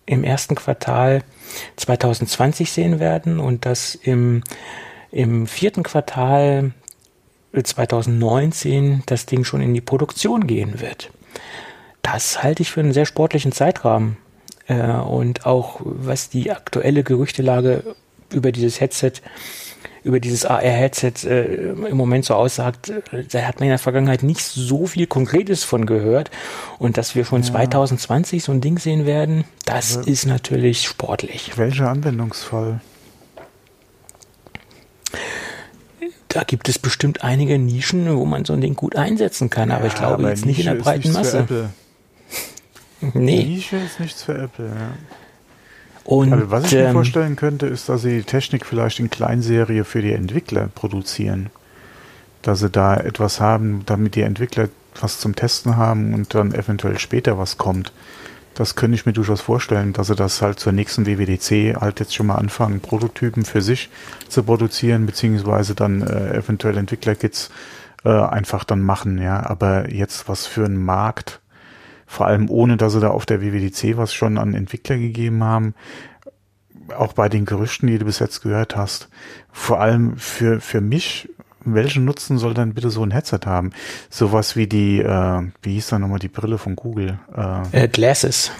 im 0.06 0.24
ersten 0.24 0.56
Quartal 0.56 1.22
2020 1.76 2.72
sehen 2.72 2.98
werden 2.98 3.38
und 3.38 3.64
dass 3.64 3.94
im, 3.94 4.42
im 5.12 5.46
vierten 5.46 5.82
Quartal 5.82 6.72
2019 7.52 9.02
das 9.06 9.26
Ding 9.26 9.44
schon 9.44 9.60
in 9.60 9.74
die 9.74 9.80
Produktion 9.80 10.46
gehen 10.46 10.80
wird. 10.80 11.10
Das 12.02 12.42
halte 12.42 12.62
ich 12.62 12.70
für 12.70 12.80
einen 12.80 12.92
sehr 12.92 13.06
sportlichen 13.06 13.52
Zeitrahmen. 13.52 14.16
Äh, 14.66 14.92
und 14.92 15.46
auch 15.46 15.80
was 15.84 16.30
die 16.30 16.50
aktuelle 16.50 17.02
Gerüchtelage 17.02 17.82
über 18.32 18.52
dieses 18.52 18.80
Headset, 18.80 19.14
über 20.04 20.20
dieses 20.20 20.46
AR-Headset 20.46 21.12
äh, 21.26 21.72
im 21.72 21.96
Moment 21.96 22.24
so 22.24 22.34
aussagt, 22.34 22.88
äh, 22.88 23.24
da 23.30 23.42
hat 23.42 23.56
man 23.56 23.64
in 23.64 23.70
der 23.70 23.78
Vergangenheit 23.78 24.22
nicht 24.22 24.42
so 24.42 24.86
viel 24.86 25.06
Konkretes 25.06 25.64
von 25.64 25.86
gehört. 25.86 26.30
Und 26.78 26.96
dass 26.96 27.16
wir 27.16 27.24
schon 27.24 27.42
ja. 27.42 27.50
2020 27.50 28.44
so 28.44 28.52
ein 28.52 28.60
Ding 28.60 28.78
sehen 28.78 29.06
werden, 29.06 29.44
das 29.66 29.98
also, 29.98 30.10
ist 30.10 30.26
natürlich 30.26 30.84
sportlich. 30.84 31.58
Welcher 31.58 31.90
Anwendungsfall? 31.90 32.80
Da 36.30 36.44
gibt 36.44 36.68
es 36.68 36.78
bestimmt 36.78 37.24
einige 37.24 37.58
Nischen, 37.58 38.16
wo 38.16 38.24
man 38.24 38.44
so 38.44 38.52
ein 38.52 38.60
Ding 38.60 38.74
gut 38.74 38.96
einsetzen 38.96 39.50
kann, 39.50 39.68
ja, 39.68 39.76
aber 39.76 39.86
ich 39.86 39.94
glaube 39.94 40.14
aber 40.14 40.28
jetzt 40.30 40.46
Nische 40.46 40.60
nicht 40.60 40.66
in 40.66 40.76
der 40.76 40.82
breiten 40.82 41.12
Masse. 41.12 41.46
Nee. 43.14 43.44
Nische 43.44 43.76
ist 43.76 43.98
nichts 43.98 44.22
für 44.22 44.36
Apple, 44.36 44.66
ja. 44.66 44.92
Und, 46.04 46.32
Aber 46.32 46.50
was 46.50 46.64
ich 46.66 46.74
ähm, 46.74 46.86
mir 46.86 46.92
vorstellen 46.92 47.36
könnte, 47.36 47.66
ist, 47.66 47.88
dass 47.88 48.02
sie 48.02 48.18
die 48.18 48.24
Technik 48.24 48.66
vielleicht 48.66 49.00
in 49.00 49.08
Kleinserie 49.08 49.84
für 49.84 50.02
die 50.02 50.12
Entwickler 50.12 50.68
produzieren. 50.74 51.50
Dass 52.42 52.60
sie 52.60 52.68
da 52.68 52.96
etwas 52.96 53.40
haben, 53.40 53.84
damit 53.86 54.16
die 54.16 54.22
Entwickler 54.22 54.68
was 55.00 55.18
zum 55.18 55.36
Testen 55.36 55.76
haben 55.76 56.14
und 56.14 56.34
dann 56.34 56.52
eventuell 56.52 56.98
später 56.98 57.38
was 57.38 57.58
kommt. 57.58 57.92
Das 58.60 58.74
könnte 58.74 58.94
ich 58.94 59.06
mir 59.06 59.14
durchaus 59.14 59.40
vorstellen, 59.40 59.94
dass 59.94 60.08
sie 60.08 60.14
das 60.14 60.42
halt 60.42 60.60
zur 60.60 60.72
nächsten 60.72 61.06
WWDC 61.06 61.80
halt 61.80 61.98
jetzt 61.98 62.14
schon 62.14 62.26
mal 62.26 62.34
anfangen, 62.34 62.80
Prototypen 62.80 63.46
für 63.46 63.62
sich 63.62 63.88
zu 64.28 64.42
produzieren, 64.42 65.06
beziehungsweise 65.06 65.74
dann 65.74 66.02
äh, 66.02 66.36
eventuell 66.36 66.76
Entwicklerkits 66.76 67.50
äh, 68.04 68.10
einfach 68.10 68.64
dann 68.64 68.82
machen, 68.82 69.16
ja. 69.16 69.48
Aber 69.48 69.88
jetzt 69.90 70.28
was 70.28 70.46
für 70.46 70.66
einen 70.66 70.84
Markt 70.84 71.40
vor 72.04 72.26
allem 72.26 72.50
ohne, 72.50 72.76
dass 72.76 72.92
sie 72.92 73.00
da 73.00 73.08
auf 73.08 73.24
der 73.24 73.40
WWDC 73.40 73.96
was 73.96 74.12
schon 74.12 74.36
an 74.36 74.52
Entwickler 74.52 74.98
gegeben 74.98 75.42
haben, 75.42 75.74
auch 76.94 77.14
bei 77.14 77.30
den 77.30 77.46
Gerüchten, 77.46 77.86
die 77.86 77.96
du 77.96 78.04
bis 78.04 78.18
jetzt 78.18 78.42
gehört 78.42 78.76
hast, 78.76 79.08
vor 79.50 79.80
allem 79.80 80.18
für, 80.18 80.60
für 80.60 80.82
mich, 80.82 81.30
welchen 81.64 82.04
Nutzen 82.04 82.38
soll 82.38 82.54
dann 82.54 82.74
bitte 82.74 82.90
so 82.90 83.02
ein 83.02 83.10
Headset 83.10 83.40
haben? 83.46 83.70
Sowas 84.08 84.56
wie 84.56 84.66
die, 84.66 85.00
äh, 85.00 85.42
wie 85.62 85.74
hieß 85.74 85.88
da 85.88 85.98
nochmal 85.98 86.18
die 86.18 86.28
Brille 86.28 86.58
von 86.58 86.76
Google? 86.76 87.18
Äh, 87.36 87.84
äh, 87.84 87.88
Glasses. 87.88 88.50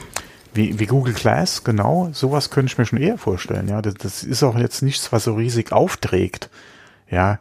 Wie, 0.53 0.79
wie 0.81 0.87
Google 0.87 1.15
Glass, 1.15 1.63
genau. 1.63 2.11
Sowas 2.13 2.51
könnte 2.51 2.73
ich 2.73 2.79
mir 2.79 2.87
schon 2.87 3.01
eher 3.01 3.19
vorstellen, 3.19 3.69
ja. 3.69 3.83
Das, 3.83 3.95
das 3.95 4.23
ist 4.23 4.43
auch 4.43 4.59
jetzt 4.59 4.83
nichts, 4.83 5.13
was 5.13 5.25
so 5.25 5.35
riesig 5.35 5.73
aufträgt. 5.73 6.51
Ja. 7.09 7.39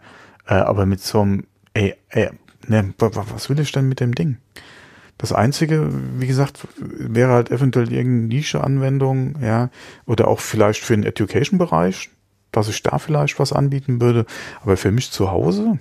Äh, 0.47 0.55
aber 0.55 0.85
mit 0.85 1.01
so 1.01 1.21
einem, 1.21 1.45
ey, 1.73 1.95
ey, 2.09 2.29
ne, 2.67 2.93
was 2.97 3.49
will 3.49 3.59
ich 3.59 3.71
denn 3.71 3.87
mit 3.87 3.99
dem 3.99 4.13
Ding? 4.13 4.37
Das 5.17 5.33
Einzige, 5.33 5.89
wie 6.17 6.27
gesagt, 6.27 6.65
wäre 6.77 7.33
halt 7.33 7.51
eventuell 7.51 7.91
irgendeine 7.91 8.27
Nische-Anwendung, 8.27 9.35
ja, 9.41 9.69
oder 10.05 10.29
auch 10.29 10.39
vielleicht 10.39 10.81
für 10.81 10.95
den 10.95 11.03
Education-Bereich, 11.03 12.09
dass 12.51 12.67
ich 12.69 12.81
da 12.83 12.99
vielleicht 12.99 13.39
was 13.39 13.53
anbieten 13.53 14.01
würde. 14.01 14.25
Aber 14.61 14.77
für 14.77 14.91
mich 14.91 15.11
zu 15.11 15.31
Hause, 15.31 15.79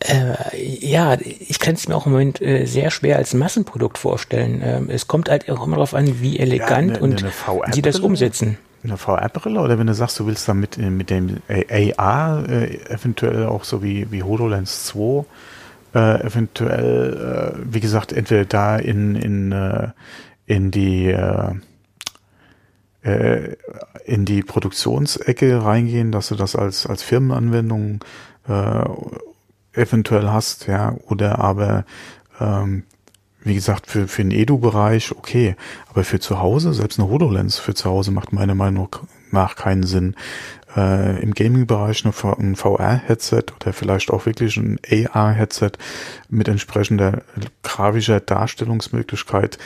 äh, 0.00 0.34
ja, 0.56 1.18
ich 1.20 1.58
kann 1.58 1.74
es 1.74 1.86
mir 1.86 1.94
auch 1.94 2.06
im 2.06 2.12
Moment 2.12 2.40
äh, 2.40 2.64
sehr 2.64 2.90
schwer 2.90 3.16
als 3.16 3.34
Massenprodukt 3.34 3.98
vorstellen. 3.98 4.62
Ähm, 4.64 4.90
es 4.90 5.06
kommt 5.06 5.28
halt 5.28 5.50
auch 5.50 5.66
immer 5.66 5.76
darauf 5.76 5.94
an, 5.94 6.20
wie 6.22 6.38
elegant 6.38 6.92
ja, 6.92 6.96
eine, 6.96 7.00
und 7.00 7.22
eine 7.22 7.72
sie 7.72 7.82
das 7.82 7.98
umsetzen. 8.00 8.56
Eine 8.82 8.96
VR-Brille 8.96 9.60
oder 9.60 9.78
wenn 9.78 9.86
du 9.86 9.94
sagst, 9.94 10.18
du 10.18 10.26
willst 10.26 10.48
damit 10.48 10.78
äh, 10.78 10.88
mit 10.88 11.10
dem 11.10 11.42
AR 11.48 12.48
äh, 12.48 12.78
eventuell 12.88 13.44
auch 13.44 13.64
so 13.64 13.82
wie, 13.82 14.10
wie 14.10 14.22
HoloLens 14.22 14.86
2 14.86 15.24
äh, 15.94 16.26
eventuell, 16.26 17.52
äh, 17.58 17.60
wie 17.70 17.80
gesagt, 17.80 18.14
entweder 18.14 18.46
da 18.46 18.76
in, 18.76 19.16
in, 19.16 19.92
in 20.46 20.70
die 20.70 21.14
äh, 23.02 23.10
äh, 23.10 23.56
in 24.04 24.24
die 24.24 24.42
Produktionsecke 24.42 25.64
reingehen, 25.64 26.12
dass 26.12 26.28
du 26.28 26.34
das 26.34 26.56
als, 26.56 26.86
als 26.86 27.02
Firmenanwendung 27.02 28.04
äh, 28.48 28.84
eventuell 29.72 30.28
hast, 30.28 30.66
ja, 30.66 30.96
oder 31.06 31.38
aber 31.38 31.84
ähm, 32.40 32.82
wie 33.42 33.54
gesagt, 33.54 33.86
für, 33.86 34.08
für 34.08 34.22
den 34.22 34.32
Edu-Bereich 34.32 35.12
okay, 35.12 35.56
aber 35.88 36.04
für 36.04 36.20
zu 36.20 36.40
Hause, 36.40 36.74
selbst 36.74 36.98
eine 36.98 37.08
HoloLens 37.08 37.58
für 37.58 37.74
zu 37.74 37.88
Hause 37.88 38.10
macht 38.10 38.32
meiner 38.32 38.54
Meinung 38.54 38.94
nach 39.30 39.56
keinen 39.56 39.84
Sinn. 39.84 40.14
Äh, 40.76 41.22
im 41.22 41.32
Gaming-Bereich 41.32 42.04
ein 42.04 42.56
VR-Headset 42.56 43.44
oder 43.58 43.72
vielleicht 43.72 44.10
auch 44.10 44.26
wirklich 44.26 44.56
ein 44.56 44.78
AR-Headset 45.12 45.72
mit 46.28 46.48
entsprechender 46.48 47.22
grafischer 47.62 48.20
Darstellungsmöglichkeit 48.20 49.58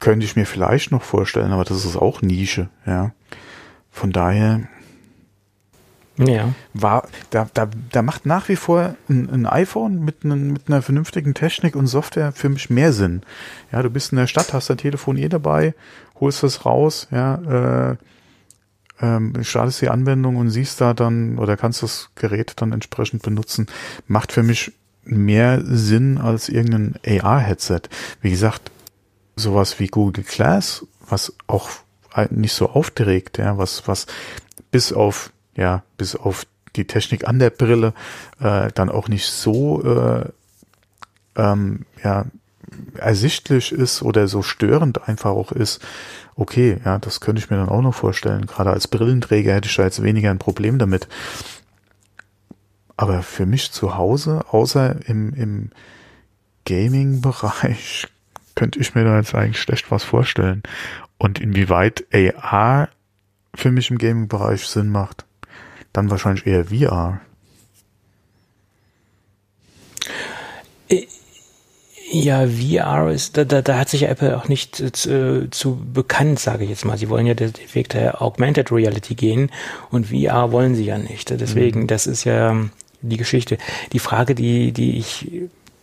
könnte 0.00 0.24
ich 0.24 0.36
mir 0.36 0.46
vielleicht 0.46 0.90
noch 0.92 1.02
vorstellen, 1.02 1.52
aber 1.52 1.64
das 1.64 1.84
ist 1.84 1.96
auch 1.96 2.22
Nische, 2.22 2.68
ja. 2.86 3.12
Von 3.90 4.12
daher 4.12 4.68
ja. 6.18 6.52
war, 6.74 7.08
da, 7.30 7.48
da, 7.54 7.68
da 7.90 8.02
macht 8.02 8.26
nach 8.26 8.48
wie 8.48 8.56
vor 8.56 8.96
ein, 9.08 9.28
ein 9.30 9.46
iPhone 9.46 10.04
mit, 10.04 10.24
einen, 10.24 10.52
mit 10.52 10.68
einer 10.68 10.82
vernünftigen 10.82 11.34
Technik 11.34 11.76
und 11.76 11.86
Software 11.86 12.32
für 12.32 12.48
mich 12.48 12.70
mehr 12.70 12.92
Sinn. 12.92 13.22
Ja, 13.72 13.82
du 13.82 13.90
bist 13.90 14.12
in 14.12 14.18
der 14.18 14.26
Stadt, 14.26 14.52
hast 14.52 14.70
dein 14.70 14.78
Telefon 14.78 15.16
eh 15.16 15.28
dabei, 15.28 15.74
holst 16.20 16.42
es 16.42 16.64
raus, 16.64 17.08
ja, 17.10 17.90
äh, 17.90 17.96
ähm, 19.00 19.32
startest 19.42 19.80
die 19.80 19.90
Anwendung 19.90 20.36
und 20.36 20.50
siehst 20.50 20.80
da 20.80 20.92
dann 20.92 21.38
oder 21.38 21.56
kannst 21.56 21.82
das 21.82 22.10
Gerät 22.16 22.54
dann 22.56 22.72
entsprechend 22.72 23.22
benutzen, 23.22 23.66
macht 24.08 24.32
für 24.32 24.42
mich 24.42 24.72
mehr 25.04 25.62
Sinn 25.64 26.18
als 26.18 26.48
irgendein 26.48 26.94
AR-Headset. 27.06 27.82
Wie 28.20 28.30
gesagt, 28.30 28.70
sowas 29.38 29.78
wie 29.78 29.86
Google 29.86 30.24
Glass, 30.24 30.86
was 31.08 31.34
auch 31.46 31.70
nicht 32.30 32.52
so 32.52 32.70
aufträgt, 32.70 33.38
ja, 33.38 33.58
was, 33.58 33.86
was 33.86 34.06
bis 34.70 34.92
auf, 34.92 35.32
ja, 35.56 35.82
bis 35.96 36.16
auf 36.16 36.46
die 36.76 36.86
Technik 36.86 37.26
an 37.26 37.38
der 37.38 37.50
Brille 37.50 37.94
äh, 38.40 38.70
dann 38.74 38.88
auch 38.88 39.08
nicht 39.08 39.26
so 39.26 39.82
äh, 39.82 40.28
ähm, 41.36 41.86
ja, 42.02 42.26
ersichtlich 42.96 43.72
ist 43.72 44.02
oder 44.02 44.28
so 44.28 44.42
störend 44.42 45.08
einfach 45.08 45.30
auch 45.30 45.52
ist, 45.52 45.80
okay, 46.34 46.78
ja, 46.84 46.98
das 46.98 47.20
könnte 47.20 47.40
ich 47.40 47.50
mir 47.50 47.56
dann 47.56 47.68
auch 47.68 47.82
noch 47.82 47.94
vorstellen. 47.94 48.46
Gerade 48.46 48.70
als 48.70 48.88
Brillenträger 48.88 49.54
hätte 49.54 49.68
ich 49.68 49.76
da 49.76 49.84
jetzt 49.84 50.02
weniger 50.02 50.30
ein 50.30 50.38
Problem 50.38 50.78
damit. 50.78 51.08
Aber 52.96 53.22
für 53.22 53.46
mich 53.46 53.72
zu 53.72 53.96
Hause, 53.96 54.44
außer 54.50 54.96
im, 55.08 55.32
im 55.34 55.70
Gaming-Bereich, 56.64 58.08
könnte 58.58 58.80
ich 58.80 58.96
mir 58.96 59.04
da 59.04 59.16
jetzt 59.16 59.36
eigentlich 59.36 59.60
schlecht 59.60 59.92
was 59.92 60.02
vorstellen. 60.02 60.64
Und 61.16 61.40
inwieweit 61.40 62.04
AR 62.12 62.88
für 63.54 63.70
mich 63.70 63.88
im 63.88 63.98
Gaming-Bereich 63.98 64.66
Sinn 64.66 64.88
macht, 64.88 65.24
dann 65.92 66.10
wahrscheinlich 66.10 66.44
eher 66.44 66.64
VR. 66.64 67.20
Ja, 72.10 72.48
VR 72.48 73.12
ist, 73.12 73.36
da, 73.36 73.44
da, 73.44 73.62
da 73.62 73.78
hat 73.78 73.90
sich 73.90 74.02
Apple 74.02 74.36
auch 74.36 74.48
nicht 74.48 74.80
äh, 74.80 75.48
zu 75.50 75.76
bekannt, 75.94 76.40
sage 76.40 76.64
ich 76.64 76.70
jetzt 76.70 76.84
mal. 76.84 76.98
Sie 76.98 77.08
wollen 77.08 77.26
ja 77.26 77.34
den 77.34 77.52
Weg 77.74 77.90
der 77.90 78.20
Augmented 78.20 78.72
Reality 78.72 79.14
gehen 79.14 79.52
und 79.90 80.06
VR 80.06 80.50
wollen 80.50 80.74
sie 80.74 80.84
ja 80.84 80.98
nicht. 80.98 81.30
Deswegen, 81.30 81.82
mhm. 81.82 81.86
das 81.86 82.08
ist 82.08 82.24
ja 82.24 82.56
die 83.02 83.16
Geschichte. 83.18 83.56
Die 83.92 84.00
Frage, 84.00 84.34
die, 84.34 84.72
die 84.72 84.98
ich, 84.98 85.30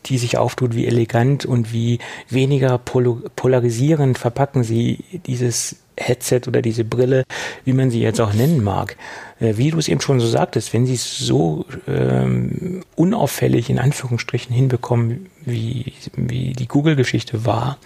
die 0.06 0.18
sich 0.18 0.38
auftut, 0.38 0.76
wie 0.76 0.88
elegant 0.88 1.46
und 1.46 1.74
wie 1.74 2.00
weniger 2.30 2.78
polarisierend 2.78 4.18
verpacken 4.18 4.64
sie 4.64 5.04
dieses 5.26 5.78
Headset 5.98 6.42
oder 6.48 6.62
diese 6.62 6.84
Brille, 6.84 7.24
wie 7.64 7.74
man 7.74 7.90
sie 7.90 8.02
jetzt 8.02 8.20
auch 8.20 8.34
nennen 8.34 8.64
mag. 8.64 8.98
Äh, 9.40 9.58
wie 9.58 9.72
du 9.72 9.78
es 9.78 9.88
eben 9.88 10.02
schon 10.02 10.20
so 10.20 10.28
sagtest, 10.28 10.74
wenn 10.74 10.86
sie 10.86 10.96
es 10.96 11.18
so 11.18 11.66
ähm, 11.88 12.84
unauffällig 12.96 13.70
in 13.70 13.80
Anführungsstrichen 13.80 14.54
hinbekommen, 14.54 15.28
wie, 15.46 15.94
wie 16.16 16.54
die 16.54 16.68
Google-Geschichte 16.68 17.46
war, 17.46 17.78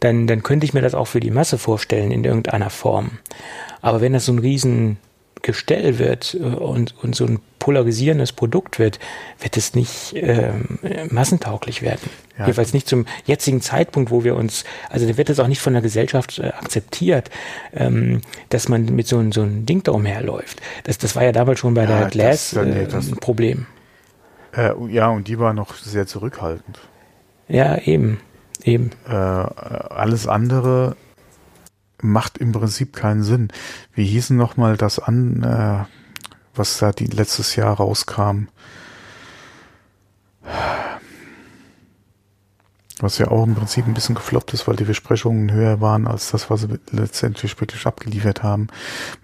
dann, 0.00 0.26
dann 0.26 0.42
könnte 0.42 0.66
ich 0.66 0.74
mir 0.74 0.82
das 0.82 0.94
auch 0.94 1.06
für 1.06 1.20
die 1.20 1.30
Masse 1.30 1.58
vorstellen 1.58 2.10
in 2.10 2.24
irgendeiner 2.24 2.70
Form. 2.70 3.18
Aber 3.80 4.00
wenn 4.00 4.12
das 4.12 4.26
so 4.26 4.32
ein 4.32 4.38
riesen 4.38 4.98
Gestell 5.42 5.98
wird 5.98 6.34
äh, 6.34 6.38
und, 6.38 6.94
und 7.02 7.14
so 7.14 7.26
ein 7.26 7.40
polarisierendes 7.58 8.32
Produkt 8.32 8.78
wird, 8.78 8.98
wird 9.40 9.56
es 9.56 9.74
nicht 9.74 10.14
ähm, 10.16 10.78
massentauglich 11.10 11.80
werden. 11.82 12.10
Ja. 12.36 12.46
Jedenfalls 12.46 12.72
nicht 12.72 12.88
zum 12.88 13.06
jetzigen 13.24 13.60
Zeitpunkt, 13.60 14.10
wo 14.10 14.24
wir 14.24 14.34
uns, 14.34 14.64
also 14.90 15.06
da 15.06 15.16
wird 15.16 15.30
es 15.30 15.38
auch 15.38 15.46
nicht 15.46 15.60
von 15.60 15.72
der 15.72 15.82
Gesellschaft 15.82 16.38
äh, 16.38 16.48
akzeptiert, 16.48 17.30
ähm, 17.72 18.20
dass 18.48 18.68
man 18.68 18.86
mit 18.86 19.06
so, 19.06 19.22
so 19.30 19.42
einem 19.42 19.64
Ding 19.64 19.82
da 19.84 19.92
umherläuft. 19.92 20.60
Das, 20.84 20.98
das 20.98 21.14
war 21.14 21.22
ja 21.22 21.30
damals 21.30 21.60
schon 21.60 21.74
bei 21.74 21.84
ja, 21.84 22.00
der 22.00 22.08
Glass 22.08 22.52
nee, 22.54 22.86
das, 22.90 23.08
äh, 23.08 23.12
ein 23.12 23.18
Problem. 23.18 23.66
Äh, 24.56 24.72
ja, 24.88 25.08
und 25.08 25.28
die 25.28 25.38
war 25.38 25.52
noch 25.52 25.74
sehr 25.74 26.06
zurückhaltend. 26.06 26.80
Ja, 27.48 27.78
eben. 27.78 28.20
Eben. 28.64 28.90
Äh, 29.08 29.12
alles 29.12 30.26
andere 30.26 30.96
macht 32.02 32.38
im 32.38 32.52
Prinzip 32.52 32.94
keinen 32.94 33.22
Sinn. 33.22 33.48
Wie 33.94 34.04
hießen 34.04 34.36
nochmal 34.36 34.76
das 34.76 34.98
an, 34.98 35.42
äh, 35.42 35.84
was 36.54 36.78
da 36.78 36.92
die 36.92 37.06
letztes 37.06 37.56
Jahr 37.56 37.76
rauskam? 37.76 38.48
Was 43.00 43.18
ja 43.18 43.28
auch 43.28 43.44
im 43.44 43.54
Prinzip 43.54 43.86
ein 43.86 43.94
bisschen 43.94 44.14
gefloppt 44.14 44.52
ist, 44.52 44.68
weil 44.68 44.76
die 44.76 44.84
Versprechungen 44.84 45.50
höher 45.50 45.80
waren 45.80 46.06
als 46.06 46.30
das, 46.30 46.50
was 46.50 46.62
sie 46.62 46.78
letztendlich 46.90 47.60
wirklich 47.60 47.86
abgeliefert 47.86 48.42
haben. 48.42 48.68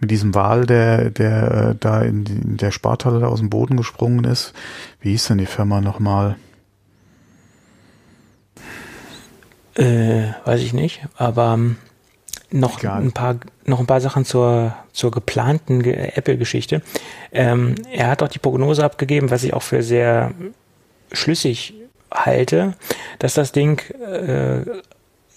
Mit 0.01 0.11
diesem 0.11 0.35
Wal, 0.35 0.66
der, 0.66 1.11
der 1.11 1.53
äh, 1.53 1.74
da 1.79 2.01
in, 2.03 2.24
die, 2.24 2.33
in 2.33 2.57
der 2.57 2.72
Spartalle 2.72 3.29
aus 3.29 3.39
dem 3.39 3.51
Boden 3.51 3.76
gesprungen 3.76 4.24
ist. 4.24 4.53
Wie 5.01 5.11
hieß 5.11 5.29
denn 5.29 5.39
die 5.39 5.47
Firma 5.47 5.81
nochmal? 5.81 6.37
Äh, 9.74 10.33
weiß 10.45 10.61
ich 10.61 10.72
nicht, 10.72 11.07
aber 11.16 11.55
ähm, 11.55 11.76
noch 12.51 12.78
Egal. 12.78 13.03
ein 13.03 13.12
paar 13.12 13.36
noch 13.64 13.80
ein 13.80 13.86
paar 13.86 14.01
Sachen 14.01 14.24
zur 14.24 14.74
zur 14.92 15.11
geplanten 15.11 15.84
Apple-Geschichte. 15.84 16.82
Ähm, 17.32 17.74
er 17.92 18.09
hat 18.09 18.22
auch 18.22 18.28
die 18.28 18.38
Prognose 18.38 18.84
abgegeben, 18.84 19.30
was 19.30 19.44
ich 19.44 19.53
auch 19.53 19.62
für 19.62 19.82
sehr 19.82 20.32
schlüssig 21.12 21.74
halte, 22.11 22.74
dass 23.18 23.34
das 23.34 23.53
Ding 23.53 23.80
äh, 24.01 24.64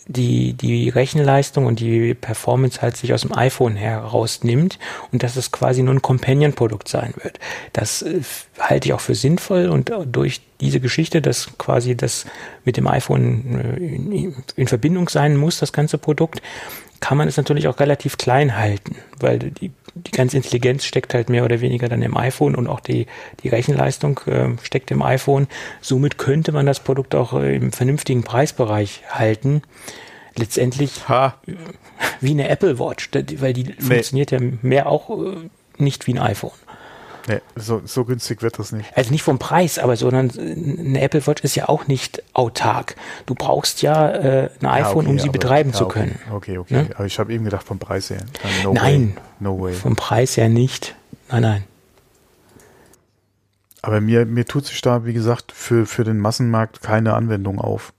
die, 0.07 0.53
die 0.53 0.89
Rechenleistung 0.89 1.65
und 1.65 1.79
die 1.79 2.13
Performance 2.13 2.81
halt 2.81 2.97
sich 2.97 3.13
aus 3.13 3.21
dem 3.21 3.37
iPhone 3.37 3.75
herausnimmt 3.75 4.79
und 5.11 5.23
dass 5.23 5.35
es 5.35 5.51
quasi 5.51 5.83
nur 5.83 5.93
ein 5.93 6.01
Companion-Produkt 6.01 6.87
sein 6.87 7.13
wird. 7.21 7.39
Das 7.73 8.01
äh, 8.01 8.21
halte 8.59 8.87
ich 8.87 8.93
auch 8.93 8.99
für 8.99 9.15
sinnvoll 9.15 9.67
und 9.69 9.91
durch 10.05 10.41
diese 10.59 10.79
Geschichte, 10.79 11.21
dass 11.21 11.57
quasi 11.57 11.95
das 11.95 12.25
mit 12.65 12.77
dem 12.77 12.87
iPhone 12.87 13.59
äh, 13.59 13.77
in, 13.77 14.35
in 14.55 14.67
Verbindung 14.67 15.09
sein 15.09 15.37
muss, 15.37 15.59
das 15.59 15.73
ganze 15.73 15.97
Produkt, 15.97 16.41
kann 17.01 17.17
man 17.17 17.27
es 17.27 17.35
natürlich 17.35 17.67
auch 17.67 17.79
relativ 17.79 18.17
klein 18.17 18.57
halten, 18.57 18.95
weil 19.19 19.39
die, 19.39 19.71
die 19.95 20.11
ganze 20.11 20.37
Intelligenz 20.37 20.85
steckt 20.85 21.13
halt 21.13 21.29
mehr 21.29 21.43
oder 21.43 21.59
weniger 21.59 21.89
dann 21.89 22.01
im 22.01 22.15
iPhone 22.15 22.55
und 22.55 22.67
auch 22.67 22.79
die, 22.79 23.07
die 23.43 23.49
Rechenleistung 23.49 24.19
äh, 24.27 24.49
steckt 24.63 24.91
im 24.91 25.01
iPhone. 25.01 25.47
Somit 25.81 26.17
könnte 26.17 26.51
man 26.51 26.65
das 26.65 26.79
Produkt 26.79 27.15
auch 27.15 27.33
äh, 27.33 27.55
im 27.55 27.73
vernünftigen 27.73 28.23
Preisbereich 28.23 29.01
halten. 29.09 29.63
Letztendlich 30.37 31.09
ha. 31.09 31.35
wie 32.21 32.31
eine 32.31 32.47
Apple 32.47 32.79
Watch, 32.79 33.09
weil 33.39 33.53
die 33.53 33.63
nee. 33.63 33.73
funktioniert 33.79 34.31
ja 34.31 34.39
mehr 34.61 34.87
auch 34.87 35.09
äh, 35.09 35.35
nicht 35.77 36.07
wie 36.07 36.13
ein 36.13 36.19
iPhone. 36.19 36.51
Nee, 37.27 37.41
so, 37.55 37.81
so 37.85 38.05
günstig 38.05 38.41
wird 38.41 38.57
das 38.57 38.71
nicht. 38.71 38.95
Also 38.95 39.11
nicht 39.11 39.23
vom 39.23 39.39
Preis, 39.39 39.79
aber 39.79 39.95
sondern 39.95 40.31
eine 40.31 41.01
Apple 41.01 41.25
Watch 41.27 41.43
ist 41.43 41.55
ja 41.55 41.69
auch 41.69 41.87
nicht 41.87 42.23
autark. 42.33 42.95
Du 43.25 43.35
brauchst 43.35 43.81
ja 43.81 44.09
äh, 44.09 44.49
ein 44.61 44.65
iPhone, 44.65 45.05
ja, 45.05 45.09
okay, 45.09 45.09
um 45.09 45.19
sie 45.19 45.23
aber, 45.29 45.31
betreiben 45.33 45.69
ja, 45.71 45.77
zu 45.77 45.87
können. 45.87 46.19
Okay, 46.31 46.57
okay. 46.57 46.73
Ne? 46.73 46.89
Aber 46.95 47.05
ich 47.05 47.19
habe 47.19 47.33
eben 47.33 47.45
gedacht 47.45 47.65
vom 47.65 47.79
Preis 47.79 48.09
her. 48.09 48.21
No 48.63 48.73
nein, 48.73 49.15
way. 49.15 49.21
no 49.39 49.61
way. 49.61 49.73
Vom 49.73 49.95
Preis 49.95 50.37
her 50.37 50.49
nicht. 50.49 50.95
Nein, 51.29 51.41
nein. 51.43 51.63
Aber 53.81 54.01
mir, 54.01 54.25
mir 54.25 54.45
tut 54.45 54.65
sich 54.65 54.81
da, 54.81 55.05
wie 55.05 55.13
gesagt, 55.13 55.51
für, 55.51 55.85
für 55.85 56.03
den 56.03 56.19
Massenmarkt 56.19 56.81
keine 56.81 57.13
Anwendung 57.13 57.59
auf. 57.59 57.93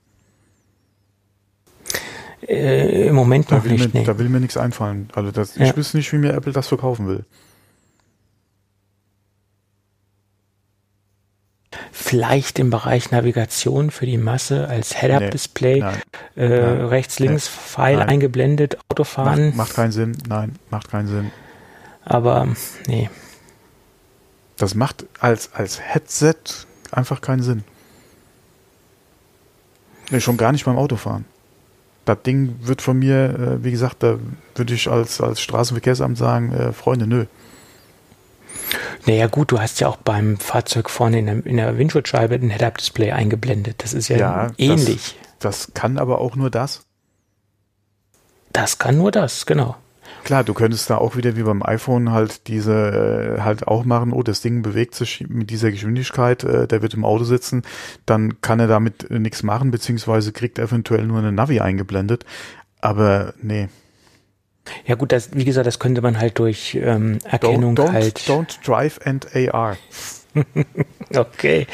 Äh, 2.47 3.07
Im 3.07 3.15
Moment 3.15 3.51
da 3.51 3.57
noch 3.57 3.63
nicht. 3.65 3.93
Mir, 3.93 4.01
nee. 4.01 4.05
Da 4.05 4.17
will 4.17 4.29
mir 4.29 4.39
nichts 4.39 4.57
einfallen. 4.57 5.09
Also 5.13 5.31
das, 5.31 5.57
ich 5.57 5.75
wüsste 5.75 5.97
nicht, 5.97 6.11
wie 6.13 6.17
mir 6.17 6.33
Apple 6.33 6.51
das 6.51 6.67
verkaufen 6.67 7.07
will. 7.07 7.25
Vielleicht 11.93 12.57
im 12.57 12.71
Bereich 12.71 13.11
Navigation 13.11 13.91
für 13.91 14.07
die 14.07 14.17
Masse 14.17 14.67
als 14.67 14.99
Head-Up-Display, 14.99 15.83
nee, 16.35 16.43
äh, 16.43 16.85
rechts-links-Pfeil 16.85 17.97
nee, 17.97 18.03
eingeblendet, 18.03 18.77
Autofahren. 18.89 19.49
Macht, 19.49 19.57
macht 19.57 19.75
keinen 19.75 19.91
Sinn, 19.91 20.17
nein, 20.27 20.55
macht 20.71 20.89
keinen 20.89 21.07
Sinn. 21.07 21.31
Aber 22.03 22.47
nee. 22.87 23.09
Das 24.57 24.73
macht 24.73 25.05
als, 25.19 25.53
als 25.53 25.79
Headset 25.79 26.35
einfach 26.91 27.21
keinen 27.21 27.43
Sinn. 27.43 27.63
Nee, 30.09 30.19
schon 30.19 30.37
gar 30.37 30.51
nicht 30.51 30.65
beim 30.65 30.77
Autofahren. 30.77 31.25
Das 32.05 32.23
Ding 32.23 32.55
wird 32.61 32.81
von 32.81 32.97
mir, 32.97 33.59
äh, 33.59 33.63
wie 33.63 33.71
gesagt, 33.71 34.01
da 34.01 34.17
würde 34.55 34.73
ich 34.73 34.89
als, 34.89 35.21
als 35.21 35.41
Straßenverkehrsamt 35.41 36.17
sagen, 36.17 36.51
äh, 36.53 36.73
Freunde, 36.73 37.05
nö. 37.05 37.25
Naja 39.05 39.27
gut, 39.27 39.51
du 39.51 39.59
hast 39.59 39.79
ja 39.79 39.87
auch 39.87 39.97
beim 39.97 40.37
Fahrzeug 40.37 40.89
vorne 40.89 41.19
in 41.19 41.25
der, 41.25 41.45
in 41.45 41.57
der 41.57 41.77
Windschutzscheibe 41.77 42.35
ein 42.35 42.49
Head-Up-Display 42.49 43.11
eingeblendet. 43.11 43.83
Das 43.83 43.93
ist 43.93 44.07
ja, 44.07 44.17
ja 44.17 44.51
ähnlich. 44.57 45.17
Das, 45.39 45.67
das 45.67 45.73
kann 45.73 45.97
aber 45.97 46.19
auch 46.19 46.35
nur 46.35 46.49
das. 46.49 46.85
Das 48.51 48.77
kann 48.77 48.97
nur 48.97 49.11
das, 49.11 49.45
genau. 49.45 49.75
Klar, 50.23 50.45
du 50.45 50.53
könntest 50.53 50.89
da 50.89 50.97
auch 50.97 51.17
wieder 51.17 51.35
wie 51.35 51.43
beim 51.43 51.63
iPhone 51.63 52.11
halt 52.11 52.47
diese 52.47 53.37
äh, 53.37 53.41
halt 53.41 53.67
auch 53.67 53.83
machen, 53.83 54.13
oh, 54.13 54.23
das 54.23 54.41
Ding 54.41 54.61
bewegt 54.61 54.95
sich 54.95 55.25
mit 55.27 55.49
dieser 55.49 55.71
Geschwindigkeit, 55.71 56.43
äh, 56.45 56.65
der 56.65 56.81
wird 56.81 56.93
im 56.93 57.03
Auto 57.03 57.25
sitzen, 57.25 57.63
dann 58.05 58.39
kann 58.39 58.59
er 58.59 58.67
damit 58.67 59.09
äh, 59.11 59.19
nichts 59.19 59.43
machen, 59.43 59.71
beziehungsweise 59.71 60.31
kriegt 60.31 60.59
eventuell 60.59 61.05
nur 61.05 61.19
eine 61.19 61.33
Navi 61.33 61.59
eingeblendet. 61.59 62.25
Aber 62.79 63.33
nee, 63.41 63.67
ja 64.85 64.95
gut, 64.95 65.11
das, 65.11 65.29
wie 65.33 65.45
gesagt, 65.45 65.67
das 65.67 65.79
könnte 65.79 66.01
man 66.01 66.19
halt 66.19 66.39
durch 66.39 66.75
ähm, 66.75 67.19
Erkennung 67.23 67.75
don't, 67.75 67.87
don't, 67.87 67.91
halt. 67.91 68.19
Don't 68.19 68.65
drive 68.65 68.99
and 69.05 69.27
AR. 69.35 69.77
okay. 71.15 71.67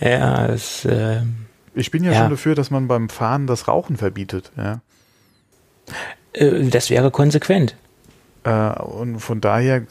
Ja, 0.00 0.48
das, 0.48 0.84
äh, 0.84 1.22
ich 1.74 1.90
bin 1.90 2.04
ja, 2.04 2.12
ja, 2.12 2.20
schon 2.20 2.30
dafür, 2.30 2.54
dass 2.54 2.70
man 2.70 2.88
beim 2.88 3.08
Fahren 3.08 3.46
das 3.46 3.68
Rauchen 3.68 3.96
verbietet. 3.96 4.52
Ja. 4.56 4.80
Äh, 6.32 6.64
das 6.64 6.90
wäre 6.90 7.10
konsequent. 7.10 7.76
Äh, 8.44 8.70
und 8.80 9.20
von 9.20 9.40
daher, 9.40 9.82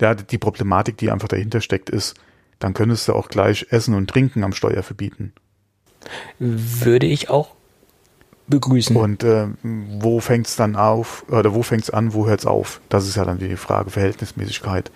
ja, 0.00 0.14
die 0.14 0.38
Problematik, 0.38 0.98
die 0.98 1.10
einfach 1.10 1.28
dahinter 1.28 1.60
steckt, 1.60 1.90
ist, 1.90 2.14
dann 2.58 2.74
könntest 2.74 3.08
du 3.08 3.14
auch 3.14 3.28
gleich 3.28 3.66
Essen 3.70 3.94
und 3.94 4.08
Trinken 4.08 4.44
am 4.44 4.52
Steuer 4.52 4.82
verbieten. 4.82 5.32
Würde 6.38 7.06
ich 7.06 7.30
auch 7.30 7.54
begrüßen. 8.46 8.96
Und 8.96 9.24
äh, 9.24 9.46
wo 9.62 10.20
fängt 10.20 10.46
es 10.46 10.56
dann 10.56 10.76
auf, 10.76 11.24
oder 11.28 11.54
wo 11.54 11.62
fängt 11.62 11.84
es 11.84 11.90
an, 11.90 12.12
wo 12.14 12.26
hört 12.26 12.40
es 12.40 12.46
auf? 12.46 12.80
Das 12.88 13.08
ist 13.08 13.16
ja 13.16 13.24
dann 13.24 13.38
die 13.38 13.56
Frage 13.56 13.90
Verhältnismäßigkeit. 13.90 14.90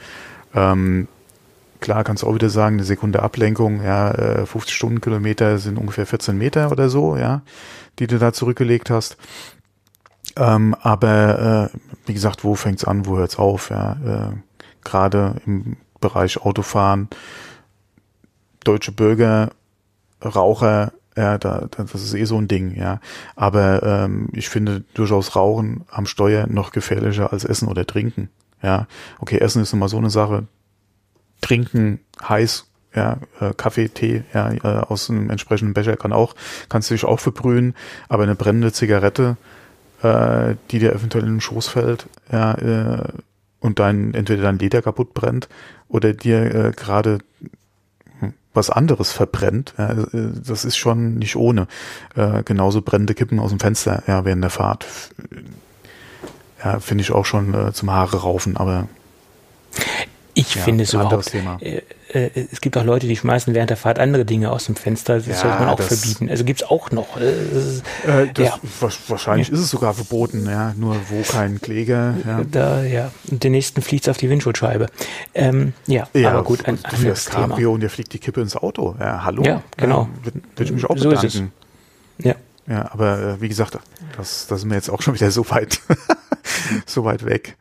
Ähm, 0.54 1.08
klar 1.80 2.04
kannst 2.04 2.22
du 2.22 2.26
auch 2.26 2.34
wieder 2.34 2.50
sagen, 2.50 2.76
eine 2.76 2.84
Sekunde 2.84 3.22
Ablenkung, 3.22 3.82
ja, 3.82 4.10
äh, 4.12 4.46
50 4.46 4.74
Stundenkilometer 4.74 5.58
sind 5.58 5.78
ungefähr 5.78 6.06
14 6.06 6.36
Meter 6.36 6.70
oder 6.70 6.88
so, 6.88 7.16
ja, 7.16 7.42
die 7.98 8.06
du 8.06 8.18
da 8.18 8.32
zurückgelegt 8.32 8.90
hast. 8.90 9.16
Ähm, 10.36 10.74
aber 10.80 11.70
äh, 11.72 11.78
wie 12.06 12.14
gesagt, 12.14 12.44
wo 12.44 12.54
fängt's 12.54 12.84
an, 12.84 13.06
wo 13.06 13.16
hört's 13.16 13.38
auf? 13.38 13.70
Ja, 13.70 13.92
äh, 14.04 14.36
gerade 14.84 15.36
im 15.46 15.76
Bereich 16.00 16.40
Autofahren, 16.40 17.08
deutsche 18.62 18.92
Bürger, 18.92 19.50
Raucher, 20.22 20.92
ja, 21.18 21.36
da, 21.36 21.66
das 21.68 21.94
ist 21.94 22.14
eh 22.14 22.24
so 22.24 22.38
ein 22.38 22.46
Ding, 22.46 22.76
ja. 22.76 23.00
Aber 23.34 23.82
ähm, 23.82 24.28
ich 24.32 24.48
finde 24.48 24.84
durchaus 24.94 25.34
Rauchen 25.34 25.84
am 25.90 26.06
Steuer 26.06 26.46
noch 26.46 26.70
gefährlicher 26.70 27.32
als 27.32 27.44
Essen 27.44 27.66
oder 27.66 27.84
Trinken. 27.84 28.28
Ja, 28.62 28.86
okay, 29.18 29.38
Essen 29.38 29.62
ist 29.62 29.72
immer 29.72 29.88
so 29.88 29.98
eine 29.98 30.10
Sache. 30.10 30.46
Trinken 31.40 31.98
heiß, 32.22 32.66
ja, 32.94 33.18
äh, 33.40 33.52
Kaffee, 33.56 33.88
Tee, 33.88 34.22
ja, 34.32 34.52
äh, 34.52 34.60
aus 34.60 35.10
einem 35.10 35.28
entsprechenden 35.30 35.74
Becher 35.74 35.96
kann 35.96 36.12
auch, 36.12 36.36
kannst 36.68 36.88
du 36.88 36.94
dich 36.94 37.04
auch 37.04 37.18
verbrühen, 37.18 37.74
aber 38.08 38.22
eine 38.22 38.36
brennende 38.36 38.72
Zigarette, 38.72 39.36
äh, 40.02 40.54
die 40.70 40.78
dir 40.78 40.92
eventuell 40.92 41.24
in 41.24 41.34
den 41.34 41.40
Schoß 41.40 41.66
fällt, 41.66 42.06
ja, 42.30 42.54
äh, 42.54 43.08
und 43.58 43.80
dein, 43.80 44.14
entweder 44.14 44.42
dein 44.42 44.58
Leder 44.60 44.82
kaputt 44.82 45.14
brennt 45.14 45.48
oder 45.88 46.12
dir 46.12 46.54
äh, 46.54 46.72
gerade 46.76 47.18
was 48.58 48.70
anderes 48.70 49.12
verbrennt, 49.12 49.74
ja, 49.78 49.92
äh, 49.92 50.06
das 50.44 50.64
ist 50.64 50.76
schon 50.76 51.14
nicht 51.14 51.36
ohne. 51.36 51.66
Äh, 52.14 52.42
genauso 52.42 52.82
brennende 52.82 53.14
Kippen 53.14 53.38
aus 53.38 53.50
dem 53.50 53.60
Fenster, 53.60 54.02
ja, 54.06 54.24
während 54.24 54.42
der 54.42 54.50
Fahrt. 54.50 54.86
Ja, 56.62 56.80
finde 56.80 57.02
ich 57.02 57.12
auch 57.12 57.24
schon 57.24 57.54
äh, 57.54 57.72
zum 57.72 57.90
Haare 57.90 58.18
raufen, 58.18 58.56
aber 58.56 58.88
ich 60.34 60.56
ja, 60.56 60.62
finde 60.62 60.84
es 60.84 60.92
überhaupt. 60.92 61.32
Äh, 61.34 61.82
äh, 62.12 62.30
es 62.50 62.60
gibt 62.60 62.76
auch 62.76 62.84
Leute, 62.84 63.06
die 63.06 63.16
schmeißen 63.16 63.54
während 63.54 63.70
der 63.70 63.76
Fahrt 63.76 63.98
andere 63.98 64.24
Dinge 64.24 64.50
aus 64.50 64.66
dem 64.66 64.76
Fenster. 64.76 65.16
Das 65.16 65.26
ja, 65.26 65.34
sollte 65.34 65.58
man 65.58 65.68
auch 65.68 65.80
verbieten. 65.80 66.28
Also 66.30 66.44
gibt 66.44 66.62
es 66.62 66.68
auch 66.68 66.90
noch. 66.90 67.16
Äh, 67.18 67.30
äh, 68.06 68.28
ja. 68.36 68.58
Wahrscheinlich 69.08 69.50
ist 69.50 69.60
es 69.60 69.70
sogar 69.70 69.94
verboten, 69.94 70.46
ja. 70.46 70.74
Nur 70.76 70.96
wo 71.08 71.22
kein 71.22 71.60
Kläger. 71.60 72.14
Ja. 72.26 72.42
Da, 72.50 72.82
ja. 72.82 73.12
Und 73.30 73.44
den 73.44 73.52
nächsten 73.52 73.82
fliegt 73.82 74.04
es 74.04 74.10
auf 74.10 74.16
die 74.16 74.30
Windschutzscheibe. 74.30 74.86
Ähm, 75.34 75.74
ja, 75.86 76.08
ja, 76.14 76.30
aber 76.30 76.44
gut, 76.44 76.66
ein 76.66 76.78
du 76.90 76.96
fährst 76.96 77.30
Cabrio 77.30 77.72
und 77.72 77.80
dir 77.80 77.90
fliegt 77.90 78.12
die 78.12 78.18
Kippe 78.18 78.40
ins 78.40 78.56
Auto. 78.56 78.96
Ja, 78.98 79.24
hallo. 79.24 79.42
Ja, 79.42 79.62
genau. 79.76 80.08
Ja, 80.24 80.32
Würde 80.56 80.64
ich 80.64 80.72
mich 80.72 80.84
auch 80.84 80.96
so 80.96 81.10
bedanken. 81.10 81.26
Ist 81.26 81.34
es. 81.34 82.24
Ja. 82.24 82.34
Ja, 82.68 82.90
aber 82.92 83.18
äh, 83.18 83.40
wie 83.40 83.48
gesagt, 83.48 83.78
das, 84.16 84.46
das 84.46 84.60
sind 84.60 84.68
wir 84.68 84.76
jetzt 84.76 84.90
auch 84.90 85.00
schon 85.00 85.14
wieder 85.14 85.30
so 85.30 85.48
weit, 85.48 85.80
so 86.86 87.04
weit 87.04 87.24
weg. 87.24 87.56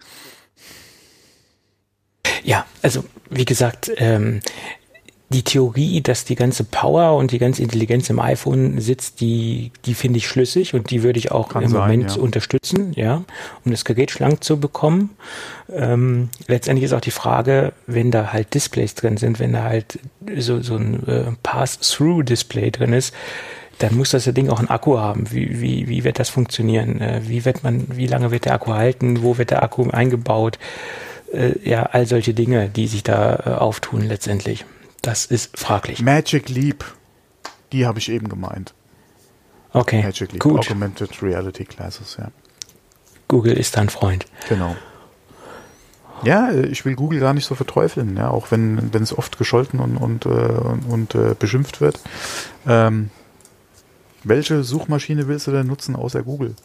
Ja, 2.47 2.65
also 2.81 3.03
wie 3.29 3.43
gesagt, 3.43 3.91
ähm, 3.97 4.39
die 5.27 5.43
Theorie, 5.43 5.99
dass 5.99 6.23
die 6.23 6.35
ganze 6.35 6.63
Power 6.63 7.17
und 7.17 7.31
die 7.31 7.39
ganze 7.39 7.61
Intelligenz 7.61 8.09
im 8.09 8.21
iPhone 8.21 8.79
sitzt, 8.79 9.19
die, 9.19 9.73
die 9.83 9.93
finde 9.93 10.19
ich 10.19 10.29
schlüssig 10.29 10.73
und 10.73 10.89
die 10.89 11.03
würde 11.03 11.19
ich 11.19 11.33
auch 11.33 11.49
Kann 11.49 11.63
im 11.63 11.69
sein, 11.69 11.81
Moment 11.81 12.15
ja. 12.15 12.21
unterstützen, 12.21 12.93
ja, 12.95 13.25
um 13.65 13.71
das 13.71 13.83
Gerät 13.83 14.11
schlank 14.11 14.45
zu 14.45 14.61
bekommen. 14.61 15.09
Ähm, 15.69 16.29
letztendlich 16.47 16.85
ist 16.85 16.93
auch 16.93 17.01
die 17.01 17.11
Frage, 17.11 17.73
wenn 17.85 18.11
da 18.11 18.31
halt 18.31 18.53
Displays 18.53 18.95
drin 18.95 19.17
sind, 19.17 19.39
wenn 19.39 19.51
da 19.51 19.63
halt 19.63 19.99
so, 20.37 20.61
so 20.61 20.77
ein 20.77 21.05
äh, 21.05 21.23
Pass-Through-Display 21.43 22.71
drin 22.71 22.93
ist, 22.93 23.13
dann 23.79 23.93
muss 23.97 24.11
das 24.11 24.23
Ding 24.23 24.47
auch 24.47 24.59
einen 24.59 24.69
Akku 24.69 24.97
haben. 24.97 25.29
Wie, 25.31 25.59
wie, 25.59 25.89
wie 25.89 26.05
wird 26.05 26.19
das 26.19 26.29
funktionieren? 26.29 27.01
Äh, 27.01 27.21
wie 27.25 27.43
wird 27.43 27.65
man, 27.65 27.85
wie 27.97 28.07
lange 28.07 28.31
wird 28.31 28.45
der 28.45 28.53
Akku 28.53 28.73
halten? 28.73 29.21
Wo 29.21 29.37
wird 29.37 29.51
der 29.51 29.61
Akku 29.61 29.89
eingebaut? 29.89 30.57
Äh, 31.31 31.57
ja, 31.67 31.83
all 31.83 32.05
solche 32.05 32.33
Dinge, 32.33 32.69
die 32.69 32.87
sich 32.87 33.03
da 33.03 33.35
äh, 33.35 33.49
auftun 33.49 34.01
letztendlich. 34.01 34.65
Das 35.01 35.25
ist 35.25 35.57
fraglich. 35.57 36.01
Magic 36.01 36.49
Leap, 36.49 36.83
die 37.71 37.85
habe 37.85 37.99
ich 37.99 38.09
eben 38.09 38.29
gemeint. 38.29 38.73
Okay, 39.73 40.01
Magic 40.03 40.31
Leap, 40.31 40.41
gut. 40.41 40.69
Augmented 40.69 41.21
Reality 41.21 41.65
Classes, 41.65 42.17
ja. 42.19 42.31
Google 43.27 43.53
ist 43.53 43.75
dein 43.75 43.89
Freund. 43.89 44.25
Genau. 44.47 44.75
Ja, 46.23 46.51
ich 46.51 46.83
will 46.83 46.95
Google 46.95 47.19
gar 47.19 47.33
nicht 47.33 47.45
so 47.45 47.53
verteufeln, 47.53 48.17
ja, 48.17 48.29
auch 48.29 48.49
wenn, 48.49 48.91
wenn 48.93 49.03
es 49.03 49.15
oft 49.15 49.37
gescholten 49.37 49.79
und, 49.79 49.97
und, 49.97 50.25
äh, 50.25 50.29
und, 50.29 50.85
und 50.89 51.15
äh, 51.15 51.35
beschimpft 51.37 51.79
wird. 51.79 51.99
Ähm, 52.65 53.11
welche 54.23 54.63
Suchmaschine 54.63 55.27
willst 55.27 55.47
du 55.47 55.51
denn 55.51 55.67
nutzen 55.67 55.95
außer 55.95 56.23
Google? 56.23 56.55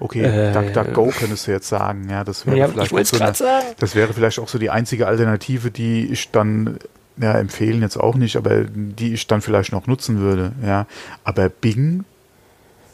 Okay, 0.00 0.22
äh, 0.22 0.52
DuckDuckGo 0.52 1.12
könntest 1.16 1.46
du 1.46 1.52
jetzt 1.52 1.68
sagen, 1.68 2.08
ja, 2.10 2.24
das 2.24 2.46
wäre 2.46 2.56
ja, 2.56 2.68
vielleicht 2.68 3.06
so 3.06 3.18
eine, 3.18 3.34
sagen. 3.34 3.66
das 3.78 3.94
wäre 3.94 4.12
vielleicht 4.12 4.38
auch 4.38 4.48
so 4.48 4.58
die 4.58 4.70
einzige 4.70 5.06
Alternative, 5.06 5.70
die 5.70 6.06
ich 6.06 6.30
dann 6.32 6.78
ja, 7.16 7.38
empfehlen 7.38 7.80
jetzt 7.80 7.96
auch 7.96 8.16
nicht, 8.16 8.36
aber 8.36 8.64
die 8.64 9.14
ich 9.14 9.26
dann 9.26 9.40
vielleicht 9.40 9.72
noch 9.72 9.86
nutzen 9.86 10.18
würde, 10.18 10.52
ja. 10.64 10.86
Aber 11.22 11.48
Bing, 11.48 12.04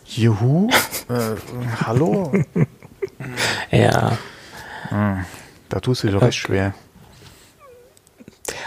Juhu, 0.04 0.68
äh, 1.08 1.36
hallo. 1.86 2.32
ja. 3.70 4.18
Hm, 4.88 5.24
da 5.68 5.80
tust 5.80 6.02
du 6.02 6.08
dir 6.08 6.14
doch 6.14 6.22
recht 6.22 6.38
schwer. 6.38 6.74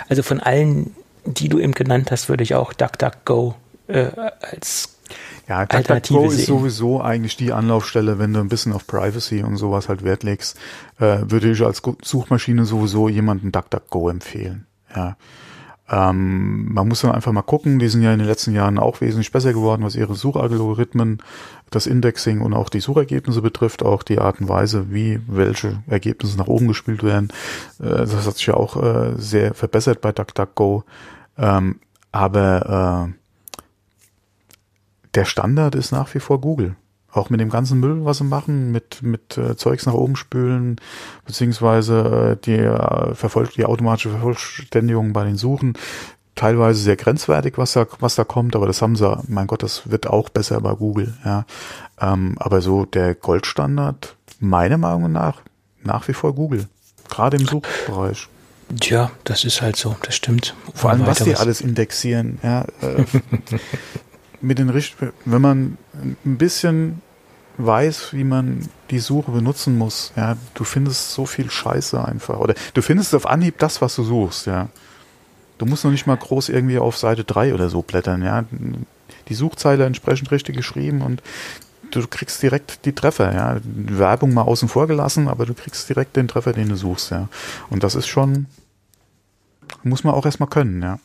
Also 0.10 0.24
von 0.24 0.40
allen, 0.40 0.96
die 1.26 1.50
du 1.50 1.60
eben 1.60 1.74
genannt 1.74 2.12
hast, 2.12 2.30
würde 2.30 2.44
ich 2.44 2.56
auch 2.56 2.74
DuckDuckGo 2.74 3.56
äh, 3.88 4.10
als 4.42 4.98
ja, 5.48 5.66
DuckDuckGo 5.66 6.26
ist 6.30 6.46
sowieso 6.46 7.02
eigentlich 7.02 7.36
die 7.36 7.52
Anlaufstelle, 7.52 8.20
wenn 8.20 8.34
du 8.34 8.40
ein 8.40 8.50
bisschen 8.50 8.74
auf 8.74 8.88
Privacy 8.88 9.44
und 9.44 9.58
sowas 9.58 9.90
halt 9.90 10.04
Wert 10.04 10.24
legst, 10.24 10.58
äh, 11.00 11.20
würde 11.24 11.52
ich 11.52 11.62
als 11.62 11.82
Suchmaschine 12.02 12.66
sowieso 12.66 13.10
jemanden 13.10 13.52
DuckDuckGo 13.52 14.10
empfehlen. 14.10 14.66
Ja. 14.96 15.18
Ähm, 15.90 16.74
man 16.74 16.88
muss 16.88 17.02
dann 17.02 17.12
einfach 17.12 17.34
mal 17.34 17.42
gucken, 17.42 17.78
die 17.78 17.90
sind 17.90 18.04
ja 18.04 18.14
in 18.14 18.20
den 18.20 18.28
letzten 18.28 18.54
Jahren 18.54 18.80
auch 18.80 19.02
wesentlich 19.02 19.32
besser 19.32 19.52
geworden, 19.52 19.84
was 19.84 19.96
ihre 19.96 20.16
Suchalgorithmen, 20.16 21.22
das 21.72 21.88
Indexing 21.88 22.40
und 22.40 22.54
auch 22.54 22.70
die 22.70 22.80
Suchergebnisse 22.80 23.42
betrifft, 23.42 23.84
auch 23.84 24.04
die 24.04 24.20
Art 24.20 24.40
und 24.40 24.48
Weise, 24.48 24.92
wie 24.92 25.20
welche 25.28 25.84
Ergebnisse 25.88 26.38
nach 26.38 26.48
oben 26.48 26.68
gespielt 26.70 27.04
werden. 27.04 27.30
Äh, 27.80 27.90
das 27.90 28.26
hat 28.26 28.38
sich 28.38 28.48
ja 28.48 28.54
auch 28.54 28.82
äh, 28.82 29.14
sehr 29.18 29.54
verbessert 29.54 30.00
bei 30.00 30.14
DuckDuckGo. 30.14 30.84
Ähm, 31.38 31.80
aber 32.12 33.10
äh, 33.10 33.23
der 35.16 35.26
Standard 35.26 35.76
ist 35.76 35.92
nach 35.92 36.14
wie 36.14 36.20
vor 36.20 36.42
Google. 36.42 36.76
Auch 37.12 37.30
mit 37.30 37.40
dem 37.40 37.50
ganzen 37.50 37.80
Müll, 37.80 38.06
was 38.06 38.18
sie 38.18 38.24
machen, 38.24 38.72
mit, 38.72 39.04
mit 39.04 39.38
äh, 39.38 39.56
Zeugs 39.56 39.86
nach 39.86 39.94
oben 39.94 40.16
spülen, 40.16 40.78
beziehungsweise 41.26 42.38
äh, 42.42 42.44
die, 42.44 42.58
äh, 42.58 43.14
verfolgt, 43.14 43.56
die 43.58 43.66
automatische 43.66 44.10
Vervollständigung 44.10 45.14
bei 45.14 45.24
den 45.24 45.38
Suchen. 45.38 45.78
Teilweise 46.34 46.82
sehr 46.82 46.96
grenzwertig, 46.96 47.60
was 47.60 47.74
da, 47.74 47.86
was 48.00 48.16
da 48.16 48.24
kommt, 48.24 48.56
aber 48.56 48.66
das 48.66 48.82
haben 48.82 48.96
sie, 48.96 49.16
mein 49.28 49.46
Gott, 49.46 49.62
das 49.62 49.92
wird 49.92 50.08
auch 50.08 50.30
besser 50.30 50.60
bei 50.62 50.74
Google, 50.74 51.14
ja. 51.24 51.46
Ähm, 52.02 52.36
aber 52.40 52.62
so 52.62 52.86
der 52.86 53.14
Goldstandard, 53.14 54.16
meiner 54.40 54.80
Meinung 54.80 55.12
nach, 55.12 55.42
nach 55.84 56.08
wie 56.08 56.14
vor 56.14 56.34
Google. 56.34 56.68
Gerade 57.10 57.38
im 57.38 57.46
Suchbereich. 57.46 58.28
Tja, 58.80 59.12
das 59.24 59.44
ist 59.44 59.62
halt 59.62 59.76
so, 59.76 59.96
das 60.02 60.16
stimmt. 60.16 60.56
Vor 60.74 60.90
allem, 60.90 61.06
was 61.06 61.20
die 61.20 61.36
alles 61.36 61.62
indexieren, 61.62 62.40
ja. 62.42 62.66
Äh, 62.82 63.06
mit 64.44 64.60
den 64.60 64.70
Richt 64.70 64.96
wenn 65.26 65.42
man 65.42 65.78
ein 66.26 66.38
bisschen 66.38 67.02
weiß, 67.58 68.14
wie 68.14 68.24
man 68.24 68.68
die 68.90 69.00
Suche 69.00 69.32
benutzen 69.32 69.78
muss, 69.78 70.12
ja, 70.16 70.38
du 70.54 70.64
findest 70.64 71.12
so 71.12 71.26
viel 71.26 71.50
Scheiße 71.50 72.04
einfach. 72.04 72.40
Oder 72.40 72.56
du 72.74 72.82
findest 72.82 73.14
auf 73.16 73.28
Anhieb 73.28 73.58
das, 73.60 73.82
was 73.82 73.96
du 73.96 74.04
suchst, 74.04 74.48
ja. 74.48 74.70
Du 75.60 75.66
musst 75.66 75.84
noch 75.84 75.92
nicht 75.92 76.08
mal 76.08 76.18
groß 76.18 76.50
irgendwie 76.50 76.80
auf 76.80 76.98
Seite 76.98 77.24
3 77.24 77.54
oder 77.54 77.70
so 77.70 77.82
blättern, 77.82 78.24
ja. 78.24 78.44
Die 79.30 79.34
Suchzeile 79.34 79.86
entsprechend 79.86 80.32
richtig 80.32 80.56
geschrieben 80.56 81.02
und 81.02 81.22
du 81.92 82.06
kriegst 82.08 82.42
direkt 82.42 82.86
die 82.86 82.94
Treffer, 82.94 83.34
ja. 83.34 83.58
Werbung 83.64 84.34
mal 84.34 84.42
außen 84.42 84.68
vor 84.68 84.88
gelassen, 84.88 85.28
aber 85.28 85.46
du 85.46 85.54
kriegst 85.54 85.88
direkt 85.90 86.16
den 86.16 86.28
Treffer, 86.28 86.54
den 86.54 86.70
du 86.70 86.76
suchst, 86.76 87.12
ja. 87.12 87.30
Und 87.70 87.84
das 87.84 87.96
ist 87.96 88.08
schon, 88.08 88.48
muss 89.84 90.04
man 90.04 90.16
auch 90.16 90.26
erstmal 90.26 90.50
können, 90.50 90.82
ja. 90.82 91.00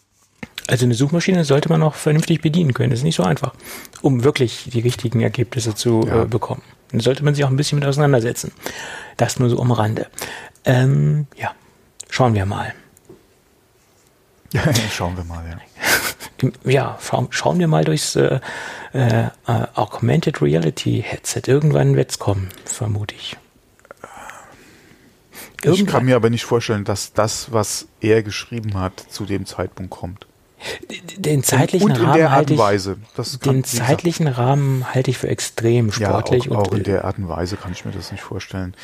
Also 0.68 0.84
eine 0.84 0.94
Suchmaschine 0.94 1.44
sollte 1.44 1.70
man 1.70 1.82
auch 1.82 1.94
vernünftig 1.94 2.42
bedienen 2.42 2.74
können. 2.74 2.90
Das 2.90 3.00
ist 3.00 3.04
nicht 3.04 3.16
so 3.16 3.22
einfach, 3.22 3.54
um 4.02 4.22
wirklich 4.22 4.68
die 4.70 4.80
richtigen 4.80 5.22
Ergebnisse 5.22 5.74
zu 5.74 6.04
ja. 6.06 6.22
äh, 6.22 6.26
bekommen. 6.26 6.62
Dann 6.90 7.00
sollte 7.00 7.24
man 7.24 7.34
sich 7.34 7.44
auch 7.44 7.48
ein 7.48 7.56
bisschen 7.56 7.78
mit 7.78 7.88
auseinandersetzen. 7.88 8.52
Das 9.16 9.38
nur 9.38 9.48
so 9.48 9.60
am 9.60 9.72
Rande. 9.72 10.08
Ähm, 10.66 11.26
ja, 11.36 11.52
schauen 12.10 12.34
wir 12.34 12.44
mal. 12.44 12.74
Ja, 14.52 14.62
schauen 14.92 15.16
wir 15.16 15.24
mal, 15.24 15.44
ja. 15.48 15.58
Ja, 16.64 16.98
schauen, 17.02 17.26
schauen 17.30 17.58
wir 17.58 17.66
mal 17.66 17.84
durchs 17.84 18.14
äh, 18.14 18.38
äh, 18.92 19.28
Augmented 19.46 20.40
Reality 20.40 21.02
Headset. 21.04 21.42
Irgendwann 21.46 21.96
wird 21.96 22.12
es 22.12 22.18
kommen, 22.20 22.50
vermute 22.64 23.16
ich. 23.16 23.36
Irgendwann. 25.62 25.86
Ich 25.86 25.86
kann 25.90 26.04
mir 26.04 26.14
aber 26.14 26.30
nicht 26.30 26.44
vorstellen, 26.44 26.84
dass 26.84 27.12
das, 27.12 27.52
was 27.52 27.88
er 28.00 28.22
geschrieben 28.22 28.74
hat, 28.74 29.00
zu 29.00 29.24
dem 29.24 29.46
Zeitpunkt 29.46 29.90
kommt. 29.90 30.27
Den 31.16 31.44
zeitlichen 31.44 31.90
und 31.90 31.98
in 31.98 32.04
Rahmen 32.04 32.16
der 32.16 32.30
Art 32.30 32.36
halte 32.36 32.52
und 32.52 32.58
ich, 32.58 32.60
Weise. 32.60 32.96
Den 33.44 33.64
zeitlichen 33.64 34.26
Rahmen 34.26 34.92
halte 34.92 35.10
ich 35.10 35.18
für 35.18 35.28
extrem 35.28 35.92
sportlich 35.92 36.46
ja, 36.46 36.52
auch, 36.52 36.66
auch 36.66 36.70
und 36.72 36.78
in 36.78 36.84
der 36.84 37.04
Art 37.04 37.18
und 37.18 37.28
Weise 37.28 37.56
kann 37.56 37.72
ich 37.72 37.84
mir 37.84 37.92
das 37.92 38.10
nicht 38.10 38.22
vorstellen. 38.22 38.74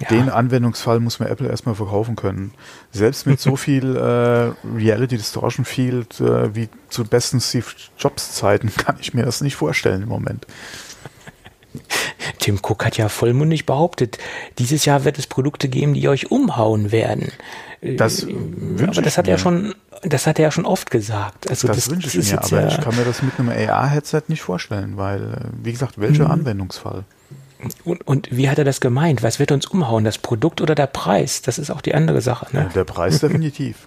ja. 0.00 0.08
Den 0.08 0.28
Anwendungsfall 0.28 1.00
muss 1.00 1.18
mir 1.18 1.28
Apple 1.28 1.48
erstmal 1.48 1.74
verkaufen 1.74 2.16
können. 2.16 2.52
Selbst 2.90 3.26
mit 3.26 3.40
so 3.40 3.56
viel 3.56 3.96
äh, 3.96 4.52
Reality 4.76 5.16
Distortion 5.16 5.64
Field 5.64 6.20
äh, 6.20 6.54
wie 6.54 6.68
zu 6.90 7.04
besten 7.04 7.40
Steve 7.40 7.66
Jobs 7.98 8.34
Zeiten 8.34 8.70
kann 8.76 8.96
ich 9.00 9.14
mir 9.14 9.24
das 9.24 9.40
nicht 9.40 9.56
vorstellen 9.56 10.02
im 10.02 10.08
Moment. 10.08 10.46
Tim 12.38 12.58
Cook 12.62 12.84
hat 12.84 12.96
ja 12.98 13.08
vollmundig 13.08 13.66
behauptet, 13.66 14.18
dieses 14.58 14.84
Jahr 14.84 15.04
wird 15.04 15.18
es 15.18 15.26
Produkte 15.26 15.68
geben, 15.68 15.94
die 15.94 16.08
euch 16.08 16.30
umhauen 16.30 16.92
werden. 16.92 17.32
Das 17.80 18.24
Äh, 18.24 18.34
aber 18.86 19.02
das 19.02 19.18
hat 19.18 19.26
er 19.26 19.34
mir. 19.34 19.38
schon, 19.38 19.74
das 20.02 20.26
hat 20.26 20.38
er 20.38 20.44
ja 20.44 20.50
schon 20.50 20.66
oft 20.66 20.90
gesagt. 20.90 21.48
Also 21.48 21.66
das, 21.68 21.76
das, 21.76 21.90
wünsche 21.90 22.08
ich 22.08 22.14
mir, 22.16 22.22
jetzt 22.22 22.52
aber 22.52 22.62
ja, 22.62 22.68
ich 22.68 22.80
kann 22.80 22.94
mir 22.96 23.04
das 23.04 23.22
mit 23.22 23.38
einem 23.38 23.48
AR-Headset 23.50 24.22
nicht 24.28 24.42
vorstellen, 24.42 24.96
weil, 24.96 25.22
äh, 25.22 25.36
wie 25.62 25.72
gesagt, 25.72 26.00
welcher 26.00 26.24
Mhm. 26.24 26.30
Anwendungsfall? 26.32 27.04
und, 27.84 28.04
und 28.08 28.28
wie 28.32 28.50
hat 28.50 28.58
er 28.58 28.64
das 28.64 28.80
gemeint? 28.80 29.22
Was 29.22 29.38
wird 29.38 29.52
uns 29.52 29.66
umhauen? 29.66 30.02
Das 30.04 30.18
Produkt 30.18 30.60
oder 30.60 30.74
der 30.74 30.88
Preis? 30.88 31.42
Das 31.42 31.58
ist 31.58 31.70
auch 31.70 31.80
die 31.80 31.94
andere 31.94 32.20
Sache. 32.20 32.46
Ja, 32.52 32.64
Ne? 32.64 32.70
der 32.74 32.84
Preis 32.84 33.20
definitiv. 33.20 33.86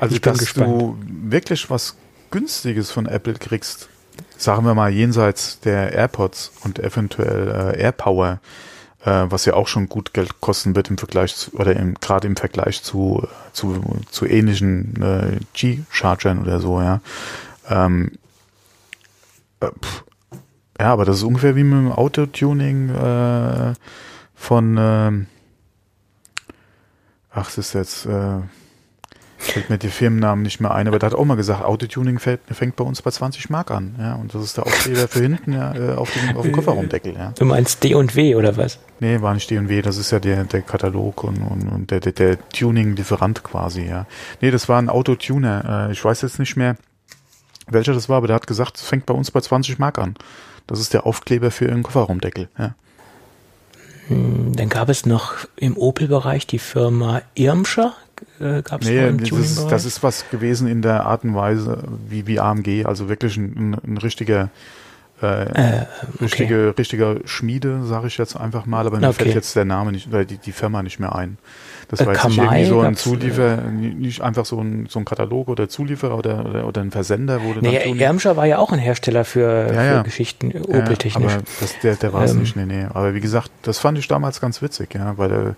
Also, 0.00 0.14
Ich 0.14 0.20
dass 0.20 0.38
gespannt. 0.38 0.68
du 0.82 0.96
wirklich 1.06 1.70
was 1.70 1.96
Günstiges 2.30 2.90
von 2.90 3.06
Apple 3.06 3.34
kriegst, 3.34 3.88
sagen 4.36 4.64
wir 4.64 4.74
mal 4.74 4.90
jenseits 4.90 5.60
der 5.60 5.92
AirPods 5.92 6.52
und 6.64 6.78
eventuell 6.78 7.74
äh, 7.76 7.80
AirPower, 7.82 8.40
äh, 9.04 9.26
was 9.28 9.44
ja 9.44 9.54
auch 9.54 9.68
schon 9.68 9.88
gut 9.88 10.14
Geld 10.14 10.40
kosten 10.40 10.74
wird 10.74 10.90
im 10.90 10.98
Vergleich 10.98 11.34
zu, 11.34 11.52
oder 11.54 11.76
im, 11.76 11.94
gerade 11.94 12.26
im 12.26 12.36
Vergleich 12.36 12.82
zu, 12.82 13.26
zu, 13.52 13.82
zu 14.10 14.26
ähnlichen 14.26 15.00
äh, 15.02 15.40
G-Chargern 15.54 16.40
oder 16.40 16.60
so, 16.60 16.80
ja. 16.80 17.00
Ähm, 17.68 18.12
äh, 19.60 19.70
ja, 20.78 20.92
aber 20.92 21.04
das 21.04 21.18
ist 21.18 21.22
ungefähr 21.22 21.54
wie 21.56 21.64
mit 21.64 21.78
dem 21.78 21.92
Autotuning 21.92 22.90
äh, 22.90 23.74
von 24.34 24.76
ähm, 24.78 25.26
ach, 27.30 27.48
es 27.48 27.58
ist 27.58 27.72
jetzt 27.74 28.06
äh, 28.06 28.40
fällt 29.42 29.70
mir 29.70 29.78
die 29.78 29.88
Firmennamen 29.88 30.42
nicht 30.42 30.60
mehr 30.60 30.72
ein, 30.72 30.88
aber 30.88 30.98
der 30.98 31.10
hat 31.10 31.16
auch 31.16 31.24
mal 31.24 31.34
gesagt, 31.36 31.64
Autotuning 31.64 32.18
fällt, 32.18 32.40
fängt 32.50 32.76
bei 32.76 32.84
uns 32.84 33.02
bei 33.02 33.10
20 33.10 33.50
Mark 33.50 33.70
an, 33.70 33.96
ja, 33.98 34.14
und 34.14 34.34
das 34.34 34.42
ist 34.42 34.56
der 34.56 34.66
Aufkleber 34.66 35.08
für 35.08 35.20
hinten 35.20 35.52
ja, 35.52 35.74
äh, 35.74 35.94
auf 35.94 36.10
dem, 36.12 36.36
auf 36.36 36.42
dem 36.42 36.52
Kofferraumdeckel, 36.52 37.14
ja. 37.14 37.32
Du 37.38 37.44
meinst 37.44 37.82
D 37.82 37.94
und 37.94 38.14
W 38.16 38.36
oder 38.36 38.56
was? 38.56 38.78
Nee, 39.00 39.20
war 39.20 39.34
nicht 39.34 39.50
D&W, 39.50 39.82
das 39.82 39.96
ist 39.96 40.10
ja 40.12 40.20
der, 40.20 40.44
der 40.44 40.62
Katalog 40.62 41.24
und, 41.24 41.38
und, 41.38 41.68
und 41.68 41.90
der, 41.90 42.00
der, 42.00 42.12
der 42.12 42.48
Tuning-Lieferant 42.50 43.42
quasi, 43.42 43.84
ja. 43.84 44.06
Nee, 44.40 44.50
das 44.50 44.68
war 44.68 44.78
ein 44.78 44.88
Autotuner, 44.88 45.88
äh, 45.88 45.92
ich 45.92 46.04
weiß 46.04 46.22
jetzt 46.22 46.38
nicht 46.38 46.56
mehr, 46.56 46.76
welcher 47.66 47.94
das 47.94 48.08
war, 48.08 48.18
aber 48.18 48.28
der 48.28 48.36
hat 48.36 48.46
gesagt, 48.46 48.76
es 48.76 48.82
fängt 48.82 49.06
bei 49.06 49.14
uns 49.14 49.30
bei 49.30 49.40
20 49.40 49.78
Mark 49.78 49.98
an. 49.98 50.14
Das 50.66 50.78
ist 50.78 50.94
der 50.94 51.06
Aufkleber 51.06 51.50
für 51.50 51.70
einen 51.70 51.82
Kofferraumdeckel, 51.82 52.48
ja. 52.58 52.74
Hm, 54.08 54.54
Dann 54.56 54.68
gab 54.68 54.88
es 54.88 55.06
noch 55.06 55.34
im 55.56 55.76
Opel-Bereich 55.76 56.46
die 56.46 56.58
Firma 56.58 57.22
Irmscher. 57.34 57.94
Äh, 58.42 58.62
gab 58.62 58.82
es 58.82 58.88
Nee, 58.88 59.08
im 59.08 59.18
das 59.18 59.30
ist, 59.32 59.70
das 59.70 59.84
ist 59.84 60.02
was 60.02 60.28
gewesen 60.30 60.66
in 60.68 60.82
der 60.82 61.06
Art 61.06 61.24
und 61.24 61.34
Weise 61.34 61.78
wie, 62.08 62.26
wie 62.26 62.40
AMG, 62.40 62.84
also 62.86 63.08
wirklich 63.08 63.36
ein, 63.36 63.76
ein, 63.86 63.96
richtiger 63.98 64.50
äh, 65.22 65.44
Äh, 65.44 65.86
richtige, 66.20 66.74
richtiger 66.76 67.16
Schmiede, 67.26 67.84
sage 67.84 68.08
ich 68.08 68.18
jetzt 68.18 68.34
einfach 68.36 68.66
mal, 68.66 68.86
aber 68.86 68.98
mir 68.98 69.08
Okay. 69.10 69.24
fällt 69.24 69.34
jetzt 69.36 69.54
der 69.54 69.64
Name 69.64 69.92
nicht, 69.92 70.08
oder 70.08 70.24
die, 70.24 70.38
die 70.38 70.50
Firma 70.52 70.82
nicht 70.82 70.98
mehr 70.98 71.14
ein. 71.14 71.38
Das 71.88 72.00
Äh, 72.00 72.06
war 72.06 72.14
jetzt 72.14 72.24
nicht 72.26 72.36
Kamai 72.36 72.62
irgendwie 72.62 72.68
so 72.70 72.80
ein 72.80 72.84
gab's, 72.86 73.02
Zuliefer, 73.02 73.56
nicht 73.70 74.20
einfach 74.22 74.44
so 74.46 74.60
ein, 74.60 74.86
so 74.88 74.98
ein 74.98 75.04
Katalog 75.04 75.46
oder 75.48 75.68
Zulieferer 75.68 76.16
oder, 76.18 76.44
oder, 76.46 76.66
oder 76.66 76.80
ein 76.80 76.90
Versender, 76.90 77.40
wo 77.42 77.52
du 77.52 77.60
Nee, 77.60 77.78
Irmscher 78.02 78.36
war 78.36 78.46
ja 78.46 78.58
auch 78.58 78.72
ein 78.72 78.80
Hersteller 78.80 79.24
für, 79.24 79.66
Ja, 79.68 79.72
für 79.74 79.78
ja. 79.80 80.02
Geschichten, 80.02 80.50
Ja, 80.50 80.60
Opel-technisch. 80.62 81.32
Aber 81.34 81.42
das, 81.60 81.78
der, 81.78 81.94
der 81.96 82.12
war 82.12 82.24
es 82.24 82.32
Ähm. 82.32 82.40
nicht, 82.40 82.56
nee, 82.56 82.64
nee. 82.66 82.86
Aber 82.92 83.14
wie 83.14 83.20
gesagt, 83.20 83.50
das 83.62 83.78
fand 83.78 83.98
ich 83.98 84.08
damals 84.08 84.40
ganz 84.40 84.60
witzig, 84.60 84.94
ja, 84.94 85.16
weil 85.18 85.28
der 85.28 85.56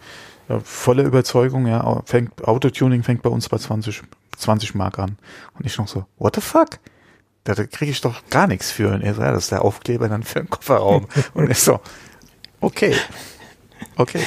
volle 0.63 1.03
Überzeugung, 1.03 1.67
ja, 1.67 2.03
fängt, 2.05 2.45
Autotuning 2.45 3.03
fängt 3.03 3.23
bei 3.23 3.31
uns 3.31 3.49
bei 3.49 3.59
20, 3.59 4.03
20 4.37 4.75
Mark 4.75 4.99
an. 4.99 5.17
Und 5.59 5.67
ich 5.67 5.79
noch 5.79 5.89
so, 5.89 6.07
what 6.19 6.35
the 6.35 6.41
fuck? 6.41 6.79
Da, 7.45 7.55
da 7.55 7.65
kriege 7.65 7.91
ich 7.91 8.01
doch 8.01 8.23
gar 8.31 8.47
nichts 8.47 8.71
für. 8.71 8.93
Und 8.93 9.03
er 9.03 9.15
so, 9.15 9.23
ja, 9.23 9.33
das 9.33 9.45
ist 9.45 9.53
der 9.53 9.63
Aufkleber 9.63 10.09
dann 10.09 10.23
für 10.23 10.41
den 10.41 10.51
Kofferraum. 10.51 11.07
Und 11.35 11.51
ich 11.51 11.59
so, 11.59 11.81
okay. 12.61 12.95
Okay. 13.97 14.23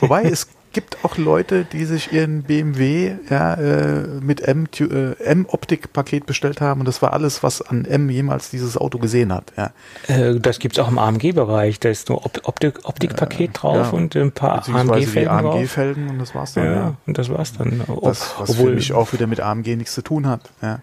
Wobei 0.00 0.24
es 0.24 0.48
gibt 0.76 0.98
auch 1.04 1.16
Leute, 1.16 1.64
die 1.64 1.86
sich 1.86 2.12
ihren 2.12 2.42
BMW 2.42 3.14
ja, 3.30 3.54
äh, 3.54 4.06
mit 4.20 4.42
M, 4.42 4.70
Tu- 4.70 4.84
äh, 4.84 5.14
M-Optik-Paket 5.24 6.26
bestellt 6.26 6.60
haben 6.60 6.80
und 6.80 6.86
das 6.86 7.00
war 7.00 7.14
alles, 7.14 7.42
was 7.42 7.62
an 7.62 7.86
M 7.86 8.10
jemals 8.10 8.50
dieses 8.50 8.76
Auto 8.76 8.98
gesehen 8.98 9.32
hat. 9.32 9.52
Ja. 9.56 9.72
Äh, 10.06 10.38
das 10.38 10.58
gibt's 10.58 10.78
auch 10.78 10.88
im 10.88 10.98
AMG-Bereich. 10.98 11.80
Da 11.80 11.88
ist 11.88 12.10
nur 12.10 12.24
Op 12.26 12.40
Optik, 12.44 12.80
Optikpaket 12.84 13.50
drauf 13.54 13.76
ja. 13.76 13.88
und 13.90 14.14
ein 14.14 14.32
paar 14.32 14.68
AMG-Felgen. 14.68 15.28
AMG-Felgen 15.30 16.10
und 16.10 16.18
das 16.18 16.34
war's 16.34 16.52
dann. 16.52 16.64
Ja, 16.64 16.94
und 17.06 17.16
das 17.18 17.30
war's 17.30 17.54
dann. 17.54 17.82
Ob- 17.88 18.02
Das, 18.04 18.34
was 18.38 18.54
für 18.54 18.70
mich 18.70 18.92
auch 18.92 19.12
wieder 19.14 19.26
mit 19.26 19.40
AMG 19.40 19.76
nichts 19.76 19.94
zu 19.94 20.02
tun 20.02 20.26
hat. 20.26 20.42
Ja. 20.60 20.80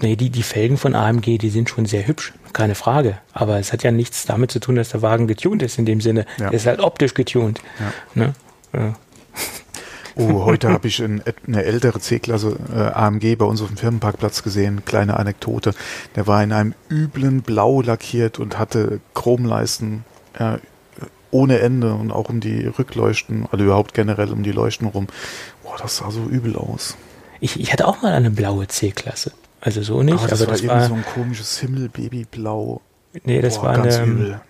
Nee, 0.00 0.16
die, 0.16 0.30
die 0.30 0.42
Felgen 0.42 0.76
von 0.78 0.94
AMG, 0.94 1.36
die 1.38 1.50
sind 1.50 1.68
schon 1.68 1.84
sehr 1.86 2.06
hübsch, 2.06 2.32
keine 2.54 2.74
Frage. 2.74 3.18
Aber 3.34 3.58
es 3.58 3.72
hat 3.72 3.82
ja 3.82 3.90
nichts 3.90 4.24
damit 4.26 4.50
zu 4.50 4.60
tun, 4.60 4.76
dass 4.76 4.88
der 4.90 5.02
Wagen 5.02 5.26
getuned 5.26 5.62
ist 5.62 5.78
in 5.78 5.84
dem 5.86 6.00
Sinne. 6.00 6.24
Ja. 6.38 6.46
Er 6.46 6.52
ist 6.54 6.66
halt 6.66 6.80
optisch 6.80 7.14
getuned. 7.14 7.60
Ja. 7.78 7.92
Ne? 8.14 8.32
Ja. 8.72 8.94
Oh, 10.20 10.44
heute 10.44 10.68
habe 10.70 10.86
ich 10.86 11.02
ein, 11.02 11.22
eine 11.46 11.64
ältere 11.64 11.98
C-Klasse 11.98 12.56
äh, 12.74 12.78
AMG 12.78 13.36
bei 13.36 13.46
uns 13.46 13.62
auf 13.62 13.68
dem 13.68 13.78
Firmenparkplatz 13.78 14.42
gesehen. 14.42 14.84
Kleine 14.84 15.16
Anekdote. 15.16 15.72
Der 16.14 16.26
war 16.26 16.42
in 16.42 16.52
einem 16.52 16.74
üblen 16.90 17.40
Blau 17.40 17.80
lackiert 17.80 18.38
und 18.38 18.58
hatte 18.58 19.00
Chromleisten 19.14 20.04
äh, 20.38 20.58
ohne 21.30 21.60
Ende 21.60 21.94
und 21.94 22.10
auch 22.10 22.28
um 22.28 22.40
die 22.40 22.66
Rückleuchten, 22.66 23.46
also 23.50 23.64
überhaupt 23.64 23.94
generell 23.94 24.30
um 24.32 24.42
die 24.42 24.52
Leuchten 24.52 24.88
rum. 24.88 25.06
Boah, 25.62 25.76
das 25.80 25.98
sah 25.98 26.10
so 26.10 26.24
übel 26.24 26.56
aus. 26.56 26.96
Ich, 27.40 27.58
ich 27.58 27.72
hatte 27.72 27.86
auch 27.86 28.02
mal 28.02 28.12
eine 28.12 28.30
blaue 28.30 28.68
C-Klasse. 28.68 29.32
Also 29.62 29.82
so 29.82 30.02
nicht, 30.02 30.18
Aber 30.18 30.28
das 30.28 30.42
aber 30.42 30.48
war 30.48 30.52
das 30.52 30.60
irgendwie 30.62 30.80
war, 30.80 30.88
so 30.88 30.94
ein 30.94 31.04
komisches 31.14 31.58
Himmelbabyblau. 31.58 32.80
nee, 33.24 33.40
das 33.40 33.56
Boah, 33.56 33.62
war 33.64 33.76
ganz 33.76 33.96
eine, 33.96 34.10
übel. 34.10 34.40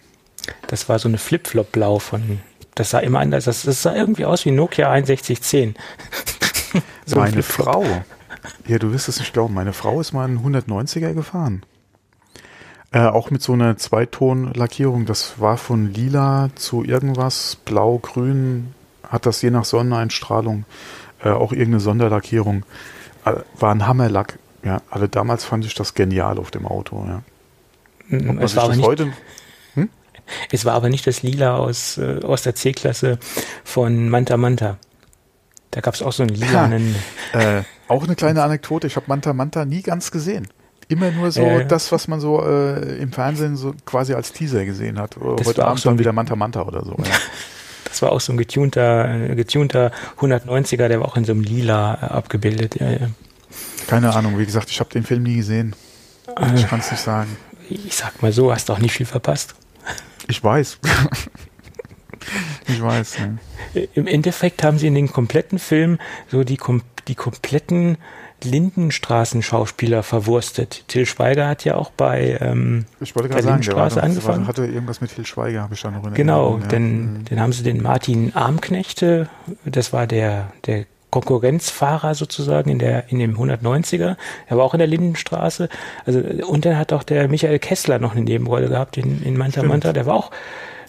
das 0.66 0.89
war 0.89 0.99
so 0.99 1.09
eine 1.09 1.18
Flip-Flop-Blau 1.18 1.99
von, 2.01 2.41
das 2.75 2.91
sah 2.91 2.99
immer 3.01 3.21
anders, 3.21 3.45
das, 3.45 3.62
das 3.62 3.83
sah 3.83 3.95
irgendwie 3.95 4.25
aus 4.25 4.45
wie 4.45 4.51
Nokia 4.51 4.91
6110. 4.91 5.75
so 7.07 7.21
ein 7.21 7.31
meine. 7.31 7.43
Frau, 7.43 7.85
ja, 8.66 8.79
du 8.79 8.93
wirst 8.93 9.09
es 9.09 9.18
nicht 9.18 9.33
glauben, 9.33 9.55
meine 9.55 9.73
Frau 9.73 10.01
ist 10.01 10.12
mal 10.12 10.25
einen 10.25 10.39
190er 10.39 11.12
gefahren. 11.12 11.62
Äh, 12.93 13.07
auch 13.07 13.31
mit 13.31 13.41
so 13.41 13.53
einer 13.53 13.77
Zweiton-Lackierung. 13.77 15.07
Das 15.07 15.39
war 15.39 15.57
von 15.57 15.93
lila 15.93 16.51
zu 16.57 16.85
irgendwas, 16.85 17.57
blau, 17.64 17.99
grün, 17.99 18.75
hat 19.09 19.27
das 19.27 19.43
je 19.43 19.51
nach 19.51 19.64
Sonneneinstrahlung 19.64 20.64
äh, 21.23 21.31
auch 21.31 21.53
irgendeine 21.53 21.81
Sonderlackierung. 21.81 22.64
Äh, 23.25 23.35
war 23.59 23.73
ein 23.73 23.87
Hammerlack. 23.87 24.39
Ja, 24.64 24.83
also 24.91 25.07
damals 25.07 25.45
fand 25.45 25.64
ich 25.64 25.75
das 25.75 25.95
genial 25.95 26.39
auf 26.39 26.51
dem 26.51 26.66
Auto. 26.66 27.05
Ja. 27.07 27.23
Ob 28.12 28.25
man 28.25 28.37
Mm, 28.37 28.39
Es 28.41 28.53
sich 28.53 28.61
aber 28.61 28.75
das 28.75 28.83
heute, 28.83 29.12
es 30.51 30.64
war 30.64 30.74
aber 30.74 30.89
nicht 30.89 31.07
das 31.07 31.22
Lila 31.22 31.57
aus, 31.57 31.99
äh, 31.99 32.20
aus 32.22 32.43
der 32.43 32.55
C-Klasse 32.55 33.18
von 33.64 34.09
Manta 34.09 34.37
Manta. 34.37 34.78
Da 35.70 35.81
gab 35.81 35.95
es 35.95 36.03
auch 36.03 36.12
so 36.12 36.22
einen 36.22 36.35
lilanen. 36.35 36.95
Äh, 37.33 37.62
auch 37.87 38.03
eine 38.05 38.16
kleine 38.16 38.43
Anekdote. 38.43 38.89
Ich 38.89 38.97
habe 38.97 39.07
Manta 39.09 39.33
Manta 39.33 39.64
nie 39.64 39.83
ganz 39.83 40.11
gesehen. 40.11 40.49
Immer 40.89 41.12
nur 41.12 41.31
so 41.31 41.43
Ja, 41.43 41.59
ja. 41.59 41.64
das, 41.64 41.93
was 41.93 42.09
man 42.09 42.18
so 42.18 42.45
äh, 42.45 42.99
im 42.99 43.12
Fernsehen 43.12 43.57
so 43.57 43.74
quasi 43.85 44.14
als 44.14 44.33
Teaser 44.33 44.64
gesehen 44.64 44.99
hat. 44.99 45.16
Das 45.39 45.47
Heute 45.47 45.64
Abend 45.64 45.81
so 45.81 45.89
dann 45.89 45.99
wieder 46.01 46.12
Manta 46.12 46.35
Manta 46.35 46.62
oder 46.62 46.85
so. 46.85 46.97
Ja. 46.99 47.05
Das 47.85 48.03
war 48.03 48.12
auch 48.12 48.20
so 48.20 48.33
ein 48.33 48.39
getunter, 48.39 49.31
äh, 49.31 49.35
getunter 49.35 49.91
190er, 50.20 50.87
der 50.87 51.01
war 51.01 51.09
auch 51.09 51.16
in 51.16 51.24
so 51.24 51.33
einem 51.33 51.43
Lila 51.43 51.95
äh, 51.95 52.05
abgebildet. 52.07 52.76
Ja, 52.78 52.89
ja. 52.89 53.09
Keine 53.89 54.14
Ahnung, 54.14 54.39
wie 54.39 54.47
gesagt, 54.47 54.70
ich 54.70 54.78
habe 54.78 54.91
den 54.91 55.03
Film 55.03 55.24
nie 55.24 55.35
gesehen. 55.35 55.74
Ich 56.55 56.68
kann 56.68 56.78
es 56.78 56.91
nicht 56.93 57.03
sagen. 57.03 57.37
Ich 57.68 57.97
sag 57.97 58.22
mal 58.22 58.31
so, 58.31 58.53
hast 58.53 58.70
auch 58.70 58.78
nicht 58.78 58.93
viel 58.93 59.07
verpasst. 59.07 59.57
Ich 60.31 60.43
weiß. 60.43 60.78
ich 62.68 62.83
weiß. 62.83 63.18
Ne? 63.18 63.39
Im 63.95 64.07
Endeffekt 64.07 64.62
haben 64.62 64.78
sie 64.78 64.87
in 64.87 64.95
den 64.95 65.11
kompletten 65.12 65.59
Film 65.59 65.99
so 66.28 66.45
die, 66.45 66.57
kom 66.57 66.83
die 67.09 67.14
kompletten 67.16 67.99
Lindenstraßen-Schauspieler 68.43 70.03
verwurstet. 70.03 70.85
Till 70.89 71.05
Schweiger 71.05 71.49
hat 71.49 71.64
ja 71.64 71.74
auch 71.74 71.91
bei, 71.91 72.39
ähm, 72.41 72.87
Ich 73.01 73.14
wollte 73.16 73.28
gerade 73.28 73.43
sagen, 73.43 73.62
der 73.62 73.74
war, 73.76 74.03
angefangen? 74.03 74.43
war, 74.43 74.47
hatte 74.49 74.66
irgendwas 74.66 75.01
mit 75.01 75.14
Til 75.14 75.26
Schweiger, 75.26 75.62
habe 75.62 75.74
ich 75.74 75.83
da 75.83 75.91
noch 75.91 76.07
in 76.07 76.14
genau, 76.14 76.43
Erinnerung, 76.45 76.62
ja. 76.62 76.68
denn 76.68 77.12
Mhm. 77.12 77.24
den 77.26 77.41
haben 77.41 77.53
sie 77.53 77.62
den 77.62 77.83
Martin 77.83 78.35
Armknechte, 78.35 79.28
das 79.64 79.93
war 79.93 80.07
der, 80.07 80.53
der 80.66 80.87
Konkurrenzfahrer 81.11 82.15
sozusagen 82.15 82.71
in 82.71 82.79
der 82.79 83.11
in 83.11 83.19
dem 83.19 83.37
190er. 83.37 84.17
Er 84.47 84.57
war 84.57 84.65
auch 84.65 84.75
in 84.75 84.79
der 84.79 84.87
Lindenstraße. 84.87 85.69
Also 86.07 86.21
und 86.47 86.65
dann 86.65 86.79
hat 86.79 86.93
auch 86.93 87.03
der 87.03 87.29
Michael 87.29 87.59
Kessler 87.59 87.99
noch 87.99 88.13
eine 88.13 88.23
Nebenrolle 88.23 88.69
gehabt 88.69 88.97
in, 88.97 89.23
in 89.23 89.37
Manta 89.37 89.61
Stimmt. 89.61 89.69
Manta. 89.69 89.93
Der 89.93 90.07
war 90.07 90.15
auch 90.15 90.31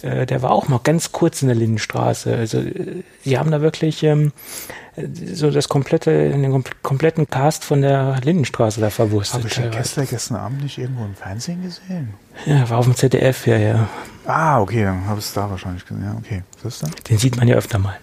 äh, 0.04 0.26
der 0.26 0.42
war 0.42 0.52
auch 0.52 0.68
mal 0.68 0.80
ganz 0.84 1.12
kurz 1.12 1.42
in 1.42 1.48
der 1.48 1.56
Lindenstraße. 1.56 2.36
Also 2.36 2.60
äh, 2.60 3.04
sie 3.24 3.38
haben 3.38 3.52
da 3.52 3.62
wirklich 3.62 4.04
ähm, 4.04 4.32
so 4.96 5.52
das 5.52 5.70
komplette, 5.70 6.30
den 6.30 6.64
kompletten 6.82 7.30
Cast 7.30 7.64
von 7.64 7.82
der 7.82 8.20
Lindenstraße 8.24 8.82
da 8.82 8.90
verwurstet. 8.90 9.40
Habe 9.40 9.48
ich 9.48 9.56
den 9.56 9.72
Kessler 9.72 10.06
gestern 10.06 10.38
Abend 10.38 10.64
nicht 10.64 10.78
irgendwo 10.78 11.06
im 11.06 11.16
Fernsehen 11.16 11.64
gesehen? 11.64 12.14
Ja, 12.46 12.70
war 12.70 12.80
auf 12.80 12.86
dem 12.86 12.96
ZDF, 12.96 13.48
ja, 13.48 13.58
ja. 13.58 13.90
Ah, 14.26 14.60
okay, 14.62 14.84
dann 14.84 15.06
habe 15.08 15.20
ich 15.20 15.26
es 15.26 15.34
da 15.34 15.50
wahrscheinlich 15.50 15.86
gesehen. 15.86 16.04
Ja, 16.04 16.16
okay. 16.18 16.44
Was 16.64 16.76
ist 16.76 16.84
das? 16.84 16.92
Den 17.10 17.18
sieht 17.18 17.38
man 17.38 17.48
ja 17.48 17.56
öfter 17.56 17.80
mal. 17.80 17.98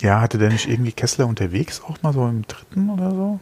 Ja, 0.00 0.20
hatte 0.20 0.38
der 0.38 0.50
nicht 0.50 0.68
irgendwie 0.68 0.92
Kessler 0.92 1.26
unterwegs 1.26 1.82
auch 1.86 2.02
mal 2.02 2.12
so 2.12 2.26
im 2.26 2.46
dritten 2.46 2.90
oder 2.90 3.10
so? 3.10 3.40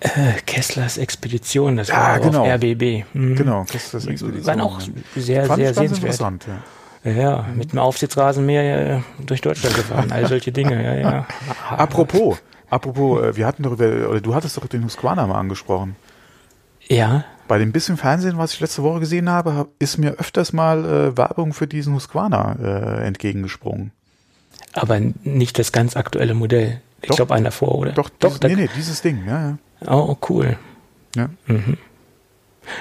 Äh, 0.00 0.32
Kesslers 0.44 0.98
Expedition, 0.98 1.76
das 1.76 1.88
ja, 1.88 1.96
war 1.96 2.20
genau. 2.20 2.42
auf 2.42 2.48
RBB. 2.48 3.04
Mhm. 3.14 3.36
Genau, 3.36 3.64
Kesslers 3.64 4.06
Expedition. 4.06 4.46
Waren 4.46 4.60
auch 4.60 4.80
sehr, 5.16 5.46
Fand 5.46 5.58
sehr 5.58 5.74
sehenswert. 5.74 6.02
Interessant, 6.02 6.46
ja. 6.46 6.62
Ja, 7.10 7.42
mhm. 7.42 7.58
mit 7.58 7.70
einem 7.70 7.80
Aufsitzrasenmäher 7.80 8.96
äh, 8.96 9.00
durch 9.24 9.40
Deutschland 9.40 9.76
gefahren, 9.76 10.10
all 10.12 10.26
solche 10.26 10.52
Dinge, 10.52 10.82
ja, 10.82 10.94
ja. 10.96 11.26
Apropos, 11.70 12.38
apropos, 12.68 13.22
äh, 13.22 13.36
wir 13.36 13.46
hatten 13.46 13.62
darüber, 13.62 14.10
oder 14.10 14.20
du 14.20 14.34
hattest 14.34 14.56
doch 14.56 14.66
den 14.66 14.84
Husqvarna 14.84 15.26
mal 15.26 15.38
angesprochen. 15.38 15.96
Ja. 16.88 17.24
Bei 17.48 17.58
dem 17.58 17.72
bisschen 17.72 17.96
Fernsehen, 17.96 18.38
was 18.38 18.54
ich 18.54 18.60
letzte 18.60 18.82
Woche 18.82 19.00
gesehen 19.00 19.30
habe, 19.30 19.68
ist 19.78 19.98
mir 19.98 20.12
öfters 20.18 20.52
mal 20.52 20.84
äh, 20.84 21.16
Werbung 21.16 21.52
für 21.52 21.68
diesen 21.68 21.94
Husqvarna 21.94 22.56
äh, 22.60 23.06
entgegengesprungen. 23.06 23.92
Aber 24.76 25.00
nicht 25.24 25.58
das 25.58 25.72
ganz 25.72 25.96
aktuelle 25.96 26.34
Modell. 26.34 26.80
Ich 27.02 27.10
glaube, 27.10 27.34
einer 27.34 27.52
vor, 27.52 27.76
oder? 27.76 27.92
Doch, 27.92 28.10
doch. 28.18 28.38
Dieses, 28.38 28.56
nee, 28.56 28.62
nee, 28.62 28.70
dieses 28.76 29.02
Ding, 29.02 29.24
ja, 29.26 29.58
ja. 29.84 29.92
Oh, 29.92 30.16
cool. 30.28 30.56
Ja. 31.14 31.28
Mhm. 31.46 31.76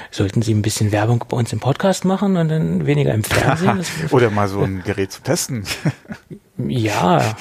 Sollten 0.09 0.41
Sie 0.41 0.53
ein 0.53 0.61
bisschen 0.61 0.91
Werbung 0.91 1.23
bei 1.27 1.37
uns 1.37 1.53
im 1.53 1.59
Podcast 1.59 2.05
machen 2.05 2.37
und 2.37 2.49
dann 2.49 2.85
weniger 2.85 3.13
im 3.13 3.23
Fernsehen? 3.23 3.83
Oder 4.11 4.31
mal 4.31 4.47
so 4.47 4.61
ein 4.61 4.83
Gerät 4.83 5.11
zu 5.11 5.21
testen. 5.21 5.63
Ja, 6.57 7.35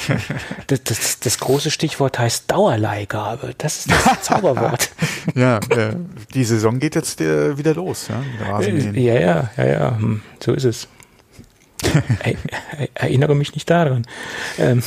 das, 0.67 0.83
das, 0.83 1.21
das, 1.21 1.39
große 1.39 1.71
Stichwort 1.71 2.19
heißt 2.19 2.51
Dauerleihgabe. 2.51 3.55
Das 3.57 3.79
ist 3.79 3.93
das 3.93 4.23
Zauberwort. 4.23 4.91
ja, 5.37 5.59
äh, 5.71 5.95
die 6.35 6.43
Saison 6.43 6.81
geht 6.81 6.97
jetzt 6.97 7.21
äh, 7.21 7.57
wieder 7.57 7.75
los. 7.75 8.09
Ja, 8.09 8.61
ja, 8.61 9.15
ja, 9.15 9.51
ja, 9.57 9.65
ja, 9.65 9.97
hm, 9.97 10.21
so 10.41 10.53
ist 10.53 10.65
es. 10.65 10.89
Erinnere 12.95 13.35
mich 13.35 13.55
nicht 13.55 13.69
daran. 13.71 14.07
Ähm. 14.59 14.83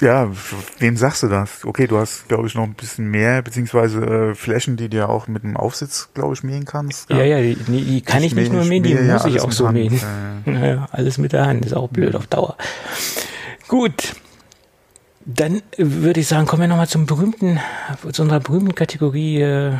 Ja, 0.00 0.30
wem 0.78 0.96
sagst 0.96 1.22
du 1.22 1.28
das? 1.28 1.64
Okay, 1.64 1.86
du 1.86 1.98
hast, 1.98 2.26
glaube 2.26 2.46
ich, 2.46 2.54
noch 2.54 2.62
ein 2.64 2.72
bisschen 2.72 3.10
mehr, 3.10 3.42
beziehungsweise 3.42 4.00
äh, 4.00 4.34
Flächen, 4.34 4.78
die 4.78 4.88
du 4.88 5.06
auch 5.06 5.28
mit 5.28 5.44
einem 5.44 5.58
Aufsitz, 5.58 6.08
glaube 6.14 6.32
ich, 6.32 6.42
mähen 6.42 6.64
kannst. 6.64 7.10
Ja, 7.10 7.18
ja, 7.18 7.38
ja 7.38 7.54
die, 7.54 7.84
die 7.84 8.00
kann 8.00 8.20
ich, 8.20 8.28
ich 8.28 8.34
nicht 8.34 8.52
nur 8.52 8.64
mähen, 8.64 8.82
die 8.82 8.94
muss 8.94 9.26
ich 9.26 9.40
auch 9.42 9.52
so 9.52 9.66
Hand. 9.66 9.76
mähen. 9.76 10.00
Ja, 10.46 10.66
ja, 10.66 10.88
alles 10.90 11.18
mit 11.18 11.32
der 11.32 11.44
Hand, 11.44 11.66
ist 11.66 11.74
auch 11.74 11.88
blöd 11.88 12.14
auf 12.14 12.26
Dauer. 12.28 12.56
Gut. 13.68 14.14
Dann 15.26 15.60
würde 15.76 16.20
ich 16.20 16.26
sagen, 16.26 16.46
kommen 16.46 16.62
wir 16.62 16.68
nochmal 16.68 16.88
zum 16.88 17.04
berühmten, 17.04 17.60
zu 18.10 18.22
unserer 18.22 18.40
berühmten 18.40 18.74
Kategorie 18.74 19.42
äh, 19.42 19.72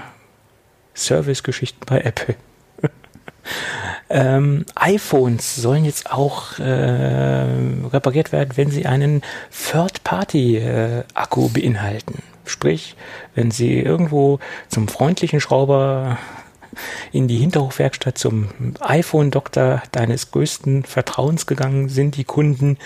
Service-Geschichten 0.95 1.81
bei 1.87 2.03
Apple. 2.03 2.37
Ähm, 4.09 4.65
iPhones 4.75 5.57
sollen 5.57 5.85
jetzt 5.85 6.11
auch 6.11 6.59
äh, 6.59 7.47
repariert 7.93 8.33
werden, 8.33 8.51
wenn 8.57 8.71
sie 8.71 8.87
einen 8.87 9.23
Third-Party-Akku 9.51 11.49
beinhalten. 11.49 12.23
Sprich, 12.45 12.97
wenn 13.35 13.51
sie 13.51 13.79
irgendwo 13.79 14.41
zum 14.69 14.89
freundlichen 14.89 15.41
Schrauber 15.41 16.19
in 17.13 17.29
die 17.29 17.39
Hinterhofwerkstatt 17.39 18.19
zum 18.19 18.49
iPhone-Doktor 18.81 19.83
deines 19.93 20.31
größten 20.31 20.85
Vertrauens 20.85 21.47
gegangen 21.47 21.89
sind, 21.89 22.17
die 22.17 22.25
Kunden, 22.25 22.79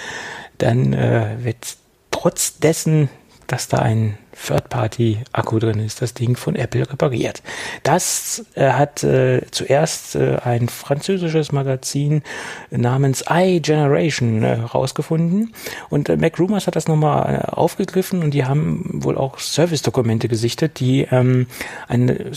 dann 0.59 0.93
äh, 0.93 1.37
wird 1.41 1.77
trotz 2.11 2.59
dessen 2.59 3.09
dass 3.47 3.69
da 3.69 3.79
ein 3.79 4.19
Third-Party-Akku 4.35 5.59
drin 5.59 5.81
ist, 5.81 6.03
das 6.03 6.15
Ding 6.15 6.37
von 6.37 6.57
Apple 6.57 6.91
repariert. 6.91 7.43
Das 7.83 8.45
äh, 8.55 8.71
hat 8.71 9.03
äh, 9.05 9.43
zuerst 9.51 10.17
äh, 10.17 10.37
ein 10.45 10.69
französisches 10.69 11.53
Magazin 11.53 12.23
namens 12.71 13.25
iGeneration 13.29 14.43
äh, 14.43 14.55
rausgefunden 14.55 15.55
und 15.91 16.09
äh, 16.09 16.17
Mac 16.17 16.39
Rumors 16.39 16.67
hat 16.67 16.77
das 16.77 16.89
nochmal 16.89 17.35
äh, 17.35 17.53
aufgegriffen 17.53 18.23
und 18.23 18.33
die 18.33 18.45
haben 18.45 18.89
wohl 18.93 19.17
auch 19.17 19.39
Service-Dokumente 19.39 20.29
gesichtet, 20.29 20.81
die 20.81 21.03
ähm, 21.11 21.47
eine, 21.89 22.33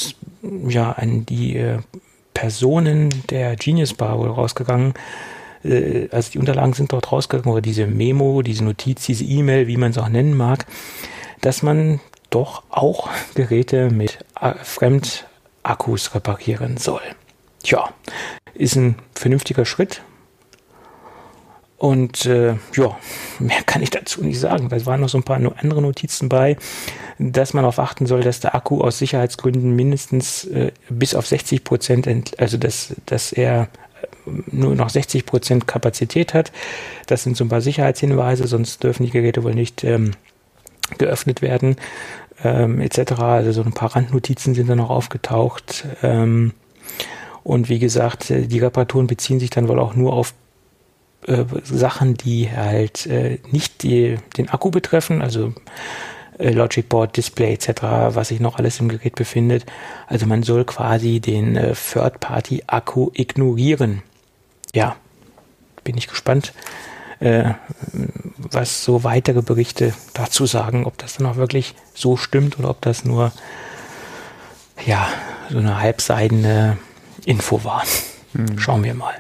ja, 0.68 0.92
an 0.92 1.26
die 1.26 1.58
äh, 1.58 1.80
Personen 2.34 3.10
der 3.30 3.56
Genius 3.56 3.94
Bar 3.94 4.20
wohl 4.20 4.30
rausgegangen 4.30 4.94
äh, 5.64 6.08
also 6.12 6.32
die 6.32 6.40
Unterlagen 6.40 6.74
sind 6.74 6.92
dort 6.94 7.12
rausgegangen, 7.12 7.52
oder 7.52 7.62
diese 7.62 7.88
Memo, 7.88 8.42
diese 8.42 8.64
Notiz, 8.64 9.06
diese 9.06 9.24
E-Mail, 9.24 9.68
wie 9.68 9.78
man 9.78 9.92
es 9.92 9.98
auch 9.98 10.10
nennen 10.10 10.36
mag, 10.36 10.66
dass 11.42 11.64
man 11.64 12.00
doch 12.30 12.64
auch 12.70 13.10
Geräte 13.36 13.90
mit 13.90 14.20
äh, 14.40 14.54
Fremdakkus 14.64 16.14
reparieren 16.14 16.78
soll. 16.78 17.02
Tja, 17.64 17.90
ist 18.54 18.76
ein 18.76 18.96
vernünftiger 19.14 19.66
Schritt. 19.66 20.02
Und 21.78 22.26
äh, 22.26 22.56
ja, 22.76 22.98
mehr 23.40 23.62
kann 23.66 23.84
ich 23.84 23.92
dazu 23.92 24.24
nicht 24.24 24.40
sagen. 24.40 24.70
Da 24.70 24.86
waren 24.88 25.02
noch 25.02 25.10
so 25.10 25.20
ein 25.20 25.24
paar 25.24 25.38
andere 25.38 25.82
Notizen 25.82 26.28
bei, 26.28 26.58
dass 27.20 27.54
man 27.54 27.64
darauf 27.64 27.78
achten 27.78 28.08
soll, 28.08 28.22
dass 28.22 28.40
der 28.40 28.56
Akku 28.56 28.82
aus 28.82 28.98
Sicherheitsgründen 28.98 29.76
mindestens 29.76 30.46
äh, 30.46 30.72
bis 30.90 31.14
auf 31.14 31.28
60 31.28 31.64
Prozent, 31.64 32.40
also 32.40 32.58
dass, 32.58 32.96
dass 33.06 33.32
er 33.32 33.70
nur 34.48 34.76
noch 34.76 34.90
60 34.90 35.26
Prozent 35.26 35.68
Kapazität 35.68 36.34
hat. 36.34 36.52
Das 37.06 37.24
sind 37.24 37.38
so 37.38 37.46
ein 37.46 37.50
paar 37.50 37.62
Sicherheitshinweise, 37.62 38.48
sonst 38.48 38.84
dürfen 38.84 39.04
die 39.06 39.12
Geräte 39.12 39.44
wohl 39.44 39.54
nicht 39.54 39.84
ähm, 39.84 40.12
geöffnet 40.98 41.42
werden, 41.42 41.76
ähm, 42.44 42.80
etc. 42.80 43.14
Also 43.20 43.52
so 43.52 43.64
ein 43.64 43.74
paar 43.74 43.96
Randnotizen 43.96 44.54
sind 44.54 44.70
da 44.70 44.76
noch 44.76 44.90
aufgetaucht. 44.90 45.86
Ähm, 46.04 46.54
und 47.44 47.70
wie 47.70 47.80
gesagt, 47.80 48.30
äh, 48.30 48.48
die 48.48 48.60
Reparaturen 48.60 49.08
beziehen 49.08 49.40
sich 49.40 49.50
dann 49.50 49.68
wohl 49.68 49.80
auch 49.80 49.96
nur 49.96 50.14
auf 50.14 50.34
äh, 51.26 51.46
Sachen, 51.64 52.16
die 52.16 52.50
halt 52.52 53.06
äh, 53.06 53.40
nicht 53.52 53.84
die, 53.84 54.18
den 54.38 54.50
Akku 54.50 54.72
betreffen, 54.72 55.22
also 55.22 55.54
äh, 56.38 56.52
Logic 56.52 56.88
Board, 56.88 57.18
Display 57.18 57.54
etc., 57.54 57.82
was 58.10 58.30
sich 58.30 58.40
noch 58.40 58.58
alles 58.58 58.80
im 58.80 58.90
Gerät 58.90 59.16
befindet. 59.16 59.66
Also 60.08 60.26
man 60.26 60.44
soll 60.44 60.66
quasi 60.66 61.20
den 61.20 61.56
äh, 61.56 61.74
Third-Party-Akku 61.74 63.12
ignorieren. 63.14 64.04
Ja, 64.74 64.96
bin 65.84 65.98
ich 65.98 66.08
gespannt, 66.08 66.54
äh, 67.20 67.54
was 68.38 68.84
so 68.84 69.04
weitere 69.04 69.42
Berichte 69.42 69.94
dazu 70.14 70.46
sagen, 70.46 70.86
ob 70.86 70.98
das 70.98 71.16
dann 71.18 71.28
auch 71.28 71.36
wirklich 71.36 71.76
so 71.94 72.18
stimmt 72.18 72.60
oder 72.60 72.70
ob 72.70 72.82
das 72.82 73.06
nur 73.06 73.32
ja 74.86 75.08
so 75.50 75.58
eine 75.58 75.80
halbseidene 75.80 76.78
Info 77.26 77.64
war. 77.64 77.84
Hm. 78.34 78.60
Schauen 78.60 78.84
wir 78.84 78.94
mal 78.94 79.16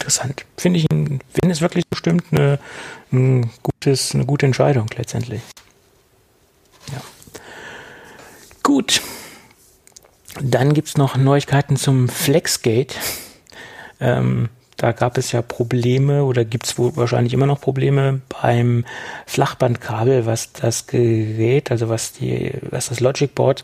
interessant. 0.00 0.46
Finde 0.56 0.78
ich, 0.78 0.86
wenn 0.90 1.50
es 1.50 1.60
wirklich 1.60 1.86
bestimmt 1.86 2.24
eine, 2.30 2.58
ein 3.12 3.50
gutes, 3.62 4.14
eine 4.14 4.24
gute 4.24 4.46
Entscheidung 4.46 4.88
letztendlich. 4.96 5.42
Ja. 6.92 7.00
Gut. 8.62 9.02
Dann 10.40 10.72
gibt 10.72 10.88
es 10.88 10.96
noch 10.96 11.16
Neuigkeiten 11.16 11.76
zum 11.76 12.08
Flexgate. 12.08 12.94
Ähm, 14.00 14.48
da 14.80 14.92
gab 14.92 15.18
es 15.18 15.32
ja 15.32 15.42
Probleme 15.42 16.24
oder 16.24 16.44
gibt 16.44 16.66
es 16.66 16.78
wahrscheinlich 16.78 17.34
immer 17.34 17.46
noch 17.46 17.60
Probleme 17.60 18.20
beim 18.42 18.84
Flachbandkabel, 19.26 20.26
was 20.26 20.52
das 20.52 20.86
Gerät, 20.86 21.70
also 21.70 21.88
was 21.88 22.12
die, 22.12 22.52
was 22.70 22.88
das 22.88 23.00
Logic 23.00 23.34
Board 23.34 23.62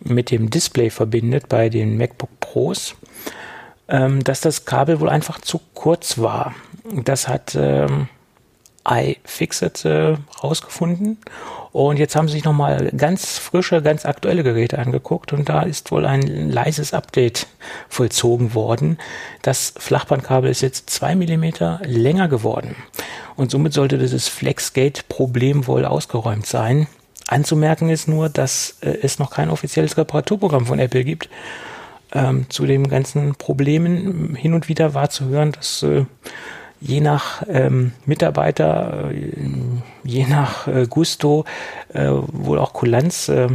mit 0.00 0.30
dem 0.30 0.50
Display 0.50 0.90
verbindet 0.90 1.48
bei 1.48 1.68
den 1.68 1.96
MacBook 1.96 2.30
Pros 2.40 2.96
ähm, 3.88 4.24
dass 4.24 4.40
das 4.40 4.64
Kabel 4.64 5.00
wohl 5.00 5.08
einfach 5.08 5.40
zu 5.40 5.60
kurz 5.74 6.18
war. 6.18 6.54
Das 6.84 7.28
hat 7.28 7.56
ähm, 7.58 8.08
iFixit 8.88 9.84
äh, 9.84 10.16
rausgefunden. 10.42 11.18
Und 11.76 11.98
jetzt 11.98 12.16
haben 12.16 12.26
sie 12.26 12.32
sich 12.32 12.44
nochmal 12.44 12.90
ganz 12.96 13.36
frische, 13.36 13.82
ganz 13.82 14.06
aktuelle 14.06 14.42
Geräte 14.42 14.78
angeguckt 14.78 15.34
und 15.34 15.50
da 15.50 15.60
ist 15.60 15.90
wohl 15.90 16.06
ein 16.06 16.22
leises 16.50 16.94
Update 16.94 17.48
vollzogen 17.90 18.54
worden. 18.54 18.96
Das 19.42 19.74
Flachbandkabel 19.76 20.50
ist 20.50 20.62
jetzt 20.62 20.88
zwei 20.88 21.14
Millimeter 21.14 21.82
länger 21.84 22.28
geworden. 22.28 22.76
Und 23.34 23.50
somit 23.50 23.74
sollte 23.74 23.98
dieses 23.98 24.26
Flexgate-Problem 24.26 25.66
wohl 25.66 25.84
ausgeräumt 25.84 26.46
sein. 26.46 26.86
Anzumerken 27.26 27.90
ist 27.90 28.08
nur, 28.08 28.30
dass 28.30 28.78
äh, 28.80 28.96
es 29.02 29.18
noch 29.18 29.30
kein 29.30 29.50
offizielles 29.50 29.98
Reparaturprogramm 29.98 30.64
von 30.64 30.78
Apple 30.78 31.04
gibt 31.04 31.28
ähm, 32.14 32.46
zu 32.48 32.64
den 32.64 32.88
ganzen 32.88 33.34
Problemen 33.34 34.34
hin 34.34 34.54
und 34.54 34.70
wieder 34.70 34.94
war 34.94 35.10
zu 35.10 35.26
hören, 35.26 35.52
dass 35.52 35.82
äh, 35.82 36.06
je 36.80 37.00
nach 37.00 37.42
ähm, 37.48 37.92
Mitarbeiter, 38.04 39.10
äh, 39.10 39.40
je 40.04 40.26
nach 40.26 40.66
äh, 40.66 40.86
Gusto 40.88 41.44
äh, 41.92 42.08
wohl 42.10 42.58
auch 42.58 42.72
Kulanz 42.72 43.28
äh, 43.28 43.48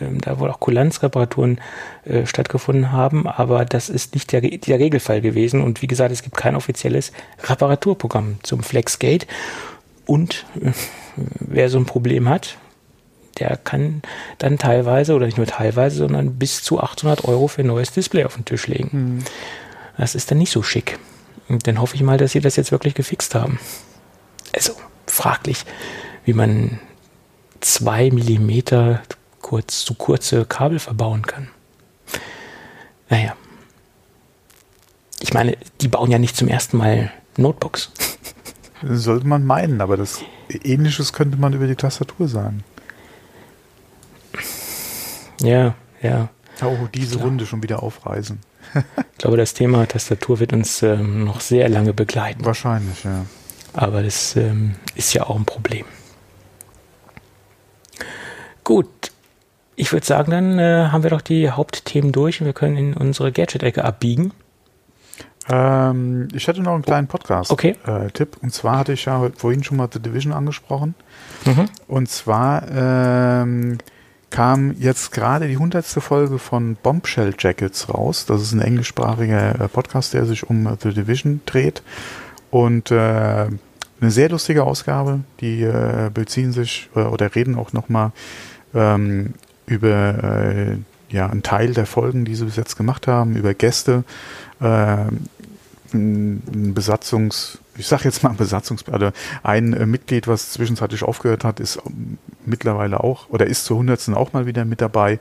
ähm, 0.00 0.20
da 0.20 0.38
wohl 0.38 0.50
auch 0.50 0.60
Kulanzreparaturen 0.60 1.60
äh, 2.04 2.26
stattgefunden 2.26 2.92
haben, 2.92 3.26
aber 3.26 3.64
das 3.64 3.88
ist 3.88 4.14
nicht 4.14 4.32
der, 4.32 4.40
der 4.40 4.78
Regelfall 4.78 5.20
gewesen. 5.20 5.60
Und 5.60 5.82
wie 5.82 5.86
gesagt, 5.86 6.12
es 6.12 6.22
gibt 6.22 6.36
kein 6.36 6.56
offizielles 6.56 7.12
Reparaturprogramm 7.44 8.38
zum 8.42 8.62
FlexGate. 8.62 9.26
Und 10.06 10.46
wer 11.38 11.68
so 11.68 11.78
ein 11.78 11.86
Problem 11.86 12.28
hat, 12.28 12.56
der 13.38 13.56
kann 13.56 14.02
dann 14.38 14.58
teilweise 14.58 15.14
oder 15.14 15.26
nicht 15.26 15.38
nur 15.38 15.46
teilweise, 15.46 15.96
sondern 15.98 16.34
bis 16.34 16.62
zu 16.62 16.80
800 16.80 17.24
Euro 17.26 17.48
für 17.48 17.62
ein 17.62 17.68
neues 17.68 17.92
Display 17.92 18.24
auf 18.24 18.34
den 18.34 18.44
Tisch 18.44 18.66
legen. 18.66 18.90
Hm. 18.90 19.18
Das 19.96 20.14
ist 20.14 20.30
dann 20.30 20.38
nicht 20.38 20.50
so 20.50 20.62
schick. 20.62 20.98
Und 21.50 21.66
dann 21.66 21.80
hoffe 21.80 21.96
ich 21.96 22.02
mal, 22.02 22.16
dass 22.16 22.30
sie 22.32 22.40
das 22.40 22.54
jetzt 22.54 22.70
wirklich 22.70 22.94
gefixt 22.94 23.34
haben. 23.34 23.58
Also 24.54 24.72
fraglich, 25.06 25.64
wie 26.24 26.32
man 26.32 26.78
zwei 27.60 28.10
Millimeter 28.10 29.02
kurz 29.42 29.84
zu 29.84 29.94
kurze 29.94 30.44
Kabel 30.44 30.78
verbauen 30.78 31.26
kann. 31.26 31.48
Naja. 33.08 33.34
Ich 35.18 35.34
meine, 35.34 35.58
die 35.80 35.88
bauen 35.88 36.10
ja 36.12 36.20
nicht 36.20 36.36
zum 36.36 36.46
ersten 36.46 36.76
Mal 36.76 37.10
Notebooks. 37.36 37.90
Sollte 38.82 39.26
man 39.26 39.44
meinen, 39.44 39.80
aber 39.80 39.96
das 39.96 40.20
Ähnliches 40.48 41.12
könnte 41.12 41.36
man 41.36 41.52
über 41.52 41.66
die 41.66 41.74
Tastatur 41.74 42.28
sagen. 42.28 42.62
Ja, 45.42 45.74
ja. 46.00 46.28
Oh, 46.62 46.86
diese 46.94 47.16
Klar. 47.16 47.26
Runde 47.26 47.44
schon 47.44 47.62
wieder 47.64 47.82
aufreisen. 47.82 48.38
Ich 48.74 49.18
glaube, 49.18 49.36
das 49.36 49.54
Thema 49.54 49.86
Tastatur 49.86 50.40
wird 50.40 50.52
uns 50.52 50.82
ähm, 50.82 51.24
noch 51.24 51.40
sehr 51.40 51.68
lange 51.68 51.92
begleiten. 51.92 52.44
Wahrscheinlich, 52.44 53.04
ja. 53.04 53.24
Aber 53.72 54.02
das 54.02 54.36
ähm, 54.36 54.76
ist 54.94 55.12
ja 55.14 55.24
auch 55.24 55.36
ein 55.36 55.44
Problem. 55.44 55.84
Gut, 58.64 58.88
ich 59.76 59.92
würde 59.92 60.06
sagen, 60.06 60.30
dann 60.30 60.58
äh, 60.58 60.88
haben 60.90 61.02
wir 61.02 61.10
doch 61.10 61.22
die 61.22 61.50
Hauptthemen 61.50 62.12
durch 62.12 62.40
und 62.40 62.46
wir 62.46 62.52
können 62.52 62.76
in 62.76 62.94
unsere 62.94 63.32
Gadget-Ecke 63.32 63.84
abbiegen. 63.84 64.32
Ähm, 65.48 66.28
ich 66.32 66.46
hätte 66.46 66.60
noch 66.60 66.74
einen 66.74 66.82
kleinen 66.82 67.06
Podcast-Tipp. 67.06 67.78
Okay. 67.86 68.22
Äh, 68.22 68.26
und 68.42 68.52
zwar 68.52 68.78
hatte 68.78 68.92
ich 68.92 69.06
ja 69.06 69.30
vorhin 69.36 69.64
schon 69.64 69.78
mal 69.78 69.88
The 69.92 70.00
Division 70.00 70.32
angesprochen. 70.32 70.94
Mhm. 71.44 71.68
Und 71.88 72.08
zwar 72.08 72.64
ähm, 72.70 73.78
kam 74.30 74.76
jetzt 74.78 75.12
gerade 75.12 75.48
die 75.48 75.56
hundertste 75.56 76.00
Folge 76.00 76.38
von 76.38 76.76
Bombshell 76.76 77.34
Jackets 77.38 77.92
raus. 77.92 78.26
Das 78.26 78.40
ist 78.40 78.52
ein 78.52 78.60
englischsprachiger 78.60 79.60
äh, 79.60 79.68
Podcast, 79.68 80.14
der 80.14 80.24
sich 80.24 80.48
um 80.48 80.76
The 80.80 80.94
Division 80.94 81.40
dreht. 81.46 81.82
Und 82.50 82.90
äh, 82.90 82.94
eine 84.00 84.10
sehr 84.10 84.28
lustige 84.28 84.64
Ausgabe. 84.64 85.20
Die 85.40 85.62
äh, 85.62 86.10
beziehen 86.12 86.52
sich 86.52 86.88
äh, 86.94 87.00
oder 87.00 87.34
reden 87.34 87.56
auch 87.56 87.72
nochmal 87.72 88.12
ähm, 88.74 89.34
über 89.66 90.24
äh, 90.24 90.76
ja, 91.10 91.28
einen 91.28 91.42
Teil 91.42 91.74
der 91.74 91.86
Folgen, 91.86 92.24
die 92.24 92.34
sie 92.34 92.44
bis 92.44 92.56
jetzt 92.56 92.76
gemacht 92.76 93.06
haben, 93.06 93.36
über 93.36 93.54
Gäste, 93.54 94.04
äh, 94.60 94.96
Besatzungs, 95.92 97.58
ich 97.80 97.88
sage 97.88 98.04
jetzt 98.04 98.22
mal 98.22 98.32
Besatzungs, 98.34 98.84
also 98.90 99.10
ein 99.42 99.72
äh, 99.72 99.86
Mitglied, 99.86 100.28
was 100.28 100.52
zwischenzeitlich 100.52 101.02
aufgehört 101.02 101.44
hat, 101.44 101.60
ist 101.60 101.80
mittlerweile 102.44 103.02
auch 103.02 103.28
oder 103.30 103.46
ist 103.46 103.64
zur 103.64 103.78
hundertsten 103.78 104.14
auch 104.14 104.32
mal 104.32 104.46
wieder 104.46 104.64
mit 104.64 104.80
dabei. 104.80 105.18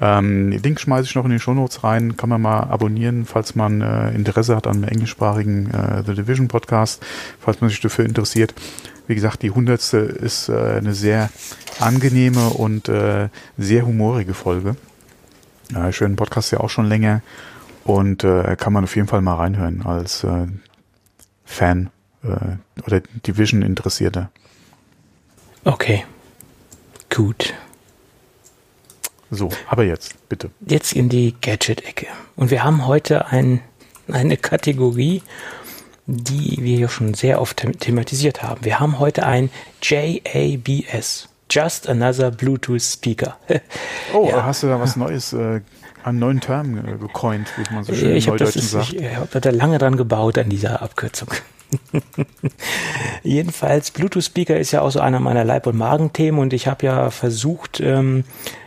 Ähm, 0.00 0.50
Link 0.50 0.80
schmeiße 0.80 1.04
ich 1.04 1.14
noch 1.14 1.24
in 1.24 1.30
die 1.30 1.38
Shownotes 1.38 1.84
rein, 1.84 2.16
kann 2.16 2.28
man 2.28 2.42
mal 2.42 2.64
abonnieren, 2.64 3.26
falls 3.26 3.54
man 3.54 3.80
äh, 3.80 4.10
Interesse 4.10 4.56
hat 4.56 4.66
an 4.66 4.76
einem 4.76 4.84
englischsprachigen 4.84 5.70
äh, 5.70 6.02
The 6.04 6.14
Division 6.14 6.48
Podcast, 6.48 7.04
falls 7.38 7.60
man 7.60 7.70
sich 7.70 7.80
dafür 7.80 8.04
interessiert. 8.04 8.54
Wie 9.06 9.14
gesagt, 9.14 9.42
die 9.42 9.50
hundertste 9.50 9.98
ist 9.98 10.48
äh, 10.48 10.78
eine 10.78 10.94
sehr 10.94 11.30
angenehme 11.78 12.50
und 12.50 12.88
äh, 12.88 13.28
sehr 13.56 13.86
humorige 13.86 14.34
Folge. 14.34 14.76
Äh, 15.74 15.92
schönen 15.92 16.16
Podcast 16.16 16.50
ja 16.50 16.60
auch 16.60 16.70
schon 16.70 16.86
länger 16.86 17.22
und 17.84 18.24
äh, 18.24 18.56
kann 18.56 18.72
man 18.72 18.84
auf 18.84 18.96
jeden 18.96 19.08
Fall 19.08 19.20
mal 19.20 19.34
reinhören 19.34 19.86
als 19.86 20.24
äh, 20.24 20.46
Fan 21.44 21.90
äh, 22.22 22.56
oder 22.84 23.00
Division 23.26 23.62
Interessierter. 23.62 24.30
Okay, 25.64 26.04
gut. 27.14 27.54
So, 29.30 29.50
aber 29.68 29.84
jetzt, 29.84 30.28
bitte. 30.28 30.50
Jetzt 30.66 30.92
in 30.92 31.08
die 31.08 31.34
Gadget-Ecke. 31.40 32.06
Und 32.36 32.50
wir 32.50 32.64
haben 32.64 32.86
heute 32.86 33.26
ein, 33.26 33.60
eine 34.08 34.36
Kategorie, 34.36 35.22
die 36.06 36.58
wir 36.60 36.76
hier 36.76 36.88
schon 36.88 37.14
sehr 37.14 37.40
oft 37.40 37.64
thematisiert 37.78 38.42
haben. 38.42 38.64
Wir 38.64 38.80
haben 38.80 38.98
heute 38.98 39.24
ein 39.24 39.50
JABS. 39.82 41.29
Just 41.50 41.88
Another 41.88 42.30
Bluetooth 42.30 42.80
Speaker. 42.80 43.36
oh, 44.14 44.28
ja. 44.28 44.44
hast 44.44 44.62
du 44.62 44.68
da 44.68 44.80
was 44.80 44.96
Neues, 44.96 45.32
äh, 45.32 45.60
einen 46.04 46.18
neuen 46.18 46.40
Term 46.40 46.78
äh, 46.78 46.96
gecoint, 46.96 47.48
wie 47.56 47.74
man 47.74 47.84
so 47.84 47.94
schön 47.94 48.14
ich 48.14 48.26
im 48.26 48.32
Neudeutschen 48.32 48.62
ist, 48.62 48.70
sagt? 48.70 48.92
Ich 48.92 49.16
habe 49.16 49.40
da 49.40 49.50
lange 49.50 49.78
dran 49.78 49.96
gebaut 49.96 50.38
an 50.38 50.48
dieser 50.48 50.80
Abkürzung. 50.80 51.28
Jedenfalls, 53.22 53.90
Bluetooth-Speaker 53.90 54.58
ist 54.58 54.72
ja 54.72 54.80
auch 54.80 54.90
so 54.90 55.00
einer 55.00 55.20
meiner 55.20 55.44
Leib- 55.44 55.66
und 55.66 55.76
Magenthemen 55.76 56.40
und 56.40 56.52
ich 56.52 56.66
habe 56.66 56.86
ja 56.86 57.10
versucht, 57.10 57.80
ähm, 57.80 58.24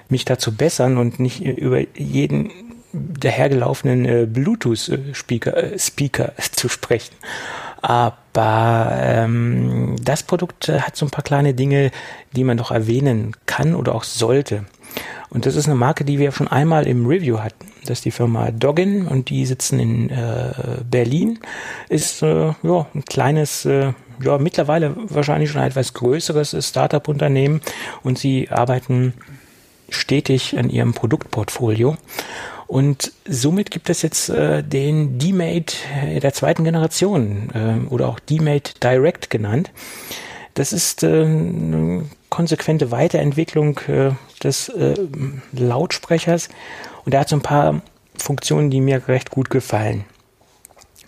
mich 0.09 0.25
da 0.25 0.37
zu 0.37 0.55
bessern 0.55 0.97
und 0.97 1.19
nicht 1.19 1.43
über 1.43 1.79
jeden 1.97 2.51
dahergelaufenen 2.93 4.05
äh, 4.05 4.25
Bluetooth-Speaker 4.25 5.73
äh, 5.73 5.79
Speaker 5.79 6.33
zu 6.51 6.69
sprechen. 6.69 7.15
Aber 7.83 8.91
ähm, 8.93 9.97
das 10.01 10.23
Produkt 10.23 10.69
äh, 10.69 10.79
hat 10.79 10.95
so 10.95 11.05
ein 11.05 11.11
paar 11.11 11.23
kleine 11.23 11.53
Dinge, 11.53 11.91
die 12.31 12.45
man 12.45 12.55
doch 12.55 12.71
erwähnen 12.71 13.35
kann 13.45 13.75
oder 13.75 13.93
auch 13.93 14.05
sollte. 14.05 14.63
Und 15.29 15.45
das 15.45 15.57
ist 15.57 15.65
eine 15.65 15.75
Marke, 15.75 16.05
die 16.05 16.17
wir 16.17 16.31
schon 16.31 16.47
einmal 16.47 16.87
im 16.87 17.05
Review 17.05 17.39
hatten. 17.39 17.67
Das 17.81 17.97
ist 17.99 18.05
die 18.05 18.11
Firma 18.11 18.51
Doggin 18.51 19.05
und 19.05 19.29
die 19.29 19.45
sitzen 19.45 19.79
in 19.79 20.09
äh, 20.09 20.53
Berlin. 20.89 21.39
Ist 21.89 22.23
äh, 22.23 22.53
ja 22.63 22.87
ein 22.95 23.03
kleines, 23.03 23.65
äh, 23.65 23.91
ja 24.23 24.37
mittlerweile 24.37 24.95
wahrscheinlich 25.09 25.51
schon 25.51 25.61
etwas 25.61 25.93
größeres 25.93 26.55
Startup-Unternehmen 26.65 27.59
und 28.03 28.17
sie 28.17 28.47
arbeiten 28.49 29.13
stetig 29.89 30.57
an 30.57 30.69
ihrem 30.69 30.93
Produktportfolio. 30.93 31.97
Und 32.73 33.11
somit 33.27 33.69
gibt 33.69 33.91
es 33.91 34.01
jetzt 34.01 34.29
äh, 34.29 34.63
den 34.63 35.19
D-Mate 35.19 35.75
der 36.23 36.33
zweiten 36.33 36.63
Generation 36.63 37.51
äh, 37.53 37.93
oder 37.93 38.09
auch 38.09 38.19
D-Mate 38.19 38.73
Direct 38.81 39.29
genannt. 39.29 39.69
Das 40.55 40.73
ist 40.73 41.03
äh, 41.03 41.21
eine 41.23 42.05
konsequente 42.31 42.89
Weiterentwicklung 42.89 43.79
äh, 43.87 44.13
des 44.43 44.69
äh, 44.69 44.95
Lautsprechers 45.51 46.49
und 47.05 47.13
er 47.13 47.19
hat 47.19 47.29
so 47.29 47.35
ein 47.35 47.43
paar 47.43 47.83
Funktionen, 48.17 48.71
die 48.71 48.81
mir 48.81 49.07
recht 49.07 49.29
gut 49.29 49.51
gefallen. 49.51 50.05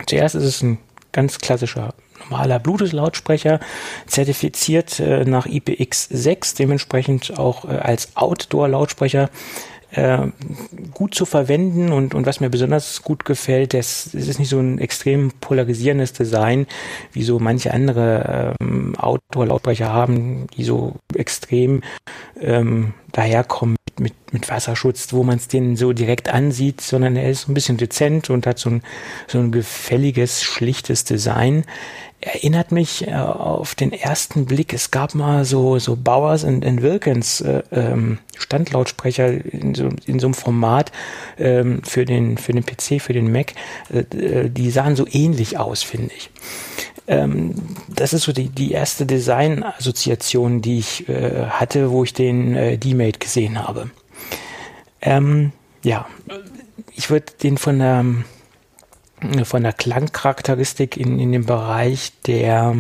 Zuerst 0.05 0.35
ist 0.35 0.43
es 0.43 0.61
ein 0.61 0.77
ganz 1.13 1.39
klassischer 1.39 1.95
normaler 2.19 2.59
Bluetooth-Lautsprecher, 2.59 3.59
zertifiziert 4.05 4.99
äh, 4.99 5.25
nach 5.25 5.47
IPX6, 5.47 6.57
dementsprechend 6.57 7.39
auch 7.39 7.65
äh, 7.65 7.77
als 7.77 8.15
Outdoor-Lautsprecher 8.15 9.29
äh, 9.95 10.27
gut 10.93 11.15
zu 11.15 11.25
verwenden 11.25 11.91
und, 11.91 12.13
und 12.13 12.25
was 12.25 12.39
mir 12.39 12.49
besonders 12.49 13.01
gut 13.01 13.25
gefällt, 13.25 13.73
das 13.73 14.07
ist 14.07 14.39
nicht 14.39 14.49
so 14.49 14.59
ein 14.59 14.79
extrem 14.79 15.31
polarisierendes 15.41 16.13
Design, 16.13 16.67
wie 17.13 17.23
so 17.23 17.39
manche 17.39 17.73
andere 17.73 18.55
ähm, 18.59 18.95
Outdoor-Lautsprecher 18.97 19.91
haben, 19.91 20.47
die 20.55 20.63
so 20.63 20.95
extrem 21.15 21.81
ähm, 22.39 22.93
daherkommen 23.11 23.77
mit, 23.97 24.13
mit 24.33 24.49
Wasserschutz, 24.49 25.13
wo 25.13 25.23
man 25.23 25.37
es 25.37 25.47
denen 25.47 25.77
so 25.77 25.93
direkt 25.93 26.29
ansieht, 26.29 26.81
sondern 26.81 27.15
er 27.15 27.29
ist 27.29 27.47
ein 27.47 27.53
bisschen 27.53 27.77
dezent 27.77 28.29
und 28.29 28.45
hat 28.45 28.59
so 28.59 28.69
ein, 28.69 28.83
so 29.27 29.39
ein 29.39 29.51
gefälliges, 29.51 30.43
schlichtes 30.43 31.05
Design 31.05 31.63
erinnert 32.21 32.71
mich 32.71 33.07
äh, 33.07 33.13
auf 33.13 33.75
den 33.75 33.91
ersten 33.91 34.45
Blick. 34.45 34.73
Es 34.73 34.91
gab 34.91 35.15
mal 35.15 35.45
so, 35.45 35.79
so 35.79 35.95
Bowers 35.95 36.43
and, 36.43 36.65
and 36.65 36.81
Wilkins 36.81 37.41
äh, 37.41 37.63
ähm, 37.71 38.17
Standlautsprecher 38.37 39.29
in 39.53 39.75
so, 39.75 39.89
in 40.05 40.19
so 40.19 40.27
einem 40.27 40.33
Format 40.33 40.91
ähm, 41.37 41.83
für, 41.83 42.05
den, 42.05 42.37
für 42.37 42.53
den 42.53 42.65
PC, 42.65 43.01
für 43.01 43.13
den 43.13 43.31
Mac. 43.31 43.53
Äh, 43.93 44.17
äh, 44.17 44.49
die 44.49 44.71
sahen 44.71 44.95
so 44.95 45.05
ähnlich 45.09 45.57
aus, 45.57 45.83
finde 45.83 46.11
ich. 46.15 46.29
Ähm, 47.07 47.53
das 47.87 48.13
ist 48.13 48.23
so 48.23 48.33
die, 48.33 48.49
die 48.49 48.71
erste 48.71 49.05
Design-Assoziation, 49.05 50.61
die 50.61 50.79
ich 50.79 51.07
äh, 51.07 51.45
hatte, 51.49 51.91
wo 51.91 52.03
ich 52.03 52.13
den 52.13 52.55
äh, 52.55 52.77
D-Mate 52.77 53.19
gesehen 53.19 53.59
habe. 53.59 53.91
Ähm, 55.01 55.51
ja, 55.83 56.07
ich 56.95 57.11
würde 57.11 57.27
den 57.43 57.57
von 57.57 57.77
der 57.77 58.03
von 59.43 59.63
der 59.63 59.73
Klangcharakteristik 59.73 60.97
in, 60.97 61.19
in 61.19 61.31
dem 61.31 61.45
Bereich 61.45 62.13
der, 62.25 62.75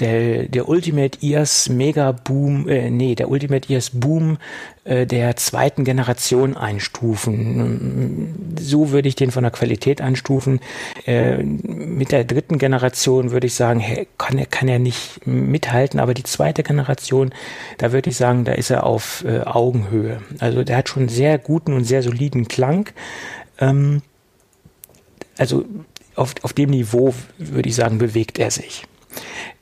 der, 0.00 0.48
der 0.48 0.68
Ultimate 0.68 1.18
Ears 1.22 1.68
Mega 1.68 2.12
Boom, 2.12 2.68
äh, 2.68 2.90
nee, 2.90 3.14
der 3.14 3.30
Ultimate 3.30 3.72
Ears 3.72 3.90
Boom 3.90 4.38
äh, 4.84 5.06
der 5.06 5.36
zweiten 5.36 5.84
Generation 5.84 6.56
einstufen. 6.56 8.56
So 8.58 8.90
würde 8.90 9.08
ich 9.08 9.14
den 9.14 9.30
von 9.30 9.44
der 9.44 9.52
Qualität 9.52 10.00
einstufen. 10.00 10.58
Äh, 11.06 11.42
mit 11.42 12.10
der 12.10 12.24
dritten 12.24 12.58
Generation 12.58 13.30
würde 13.30 13.46
ich 13.46 13.54
sagen, 13.54 13.78
hey, 13.78 14.08
kann 14.18 14.38
er, 14.38 14.46
kann 14.46 14.66
er 14.66 14.80
nicht 14.80 15.26
mithalten, 15.26 16.00
aber 16.00 16.14
die 16.14 16.24
zweite 16.24 16.64
Generation, 16.64 17.32
da 17.78 17.92
würde 17.92 18.10
ich 18.10 18.16
sagen, 18.16 18.44
da 18.44 18.52
ist 18.52 18.70
er 18.70 18.84
auf 18.84 19.24
äh, 19.24 19.40
Augenhöhe. 19.40 20.20
Also 20.40 20.64
der 20.64 20.78
hat 20.78 20.88
schon 20.88 21.08
sehr 21.08 21.38
guten 21.38 21.74
und 21.74 21.84
sehr 21.84 22.02
soliden 22.02 22.48
Klang. 22.48 22.88
Ähm, 23.60 24.02
also 25.38 25.64
auf, 26.14 26.34
auf 26.42 26.52
dem 26.52 26.70
Niveau, 26.70 27.14
würde 27.38 27.68
ich 27.68 27.74
sagen, 27.74 27.98
bewegt 27.98 28.38
er 28.38 28.50
sich. 28.50 28.84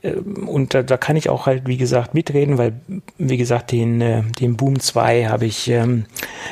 Ähm, 0.02 0.48
und 0.48 0.74
da, 0.74 0.82
da 0.82 0.96
kann 0.96 1.16
ich 1.16 1.28
auch 1.28 1.46
halt, 1.46 1.66
wie 1.66 1.76
gesagt, 1.76 2.14
mitreden, 2.14 2.58
weil, 2.58 2.80
wie 3.18 3.36
gesagt, 3.36 3.72
den, 3.72 4.00
äh, 4.00 4.22
den 4.22 4.56
Boom 4.56 4.80
2 4.80 5.26
habe 5.26 5.46
ich 5.46 5.68
ähm, 5.68 6.06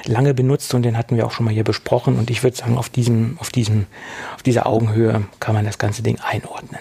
lange 0.05 0.35
benutzt 0.35 0.75
und 0.75 0.83
den 0.83 0.97
hatten 0.97 1.17
wir 1.17 1.27
auch 1.27 1.33
schon 1.33 1.45
mal 1.45 1.55
hier 1.55 1.65
besprochen. 1.65 2.19
Und 2.19 2.31
ich 2.31 2.43
würde 2.43 2.57
sagen, 2.57 2.77
auf 2.77 2.89
diesem, 2.89 3.37
auf 3.41 3.51
diesem, 3.51 3.87
auf 4.35 4.43
dieser 4.43 4.67
Augenhöhe 4.67 5.25
kann 5.41 5.55
man 5.55 5.65
das 5.65 5.79
ganze 5.79 6.03
Ding 6.03 6.19
einordnen. 6.21 6.81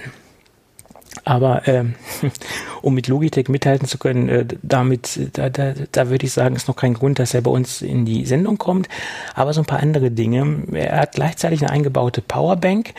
Aber 1.27 1.67
ähm, 1.67 1.95
um 2.81 2.93
mit 2.93 3.07
Logitech 3.07 3.49
mithalten 3.49 3.87
zu 3.87 3.97
können, 3.97 4.29
äh, 4.29 4.45
damit, 4.61 5.19
da, 5.33 5.49
da, 5.49 5.73
da 5.91 6.09
würde 6.09 6.25
ich 6.25 6.31
sagen, 6.31 6.55
ist 6.55 6.69
noch 6.69 6.77
kein 6.77 6.93
Grund, 6.93 7.19
dass 7.19 7.33
er 7.33 7.41
bei 7.41 7.51
uns 7.51 7.81
in 7.81 8.05
die 8.05 8.25
Sendung 8.25 8.57
kommt. 8.57 8.87
Aber 9.35 9.53
so 9.53 9.61
ein 9.61 9.65
paar 9.65 9.81
andere 9.81 10.09
Dinge. 10.09 10.63
Er 10.71 11.01
hat 11.01 11.13
gleichzeitig 11.13 11.61
eine 11.61 11.71
eingebaute 11.71 12.21
Powerbank 12.21 12.93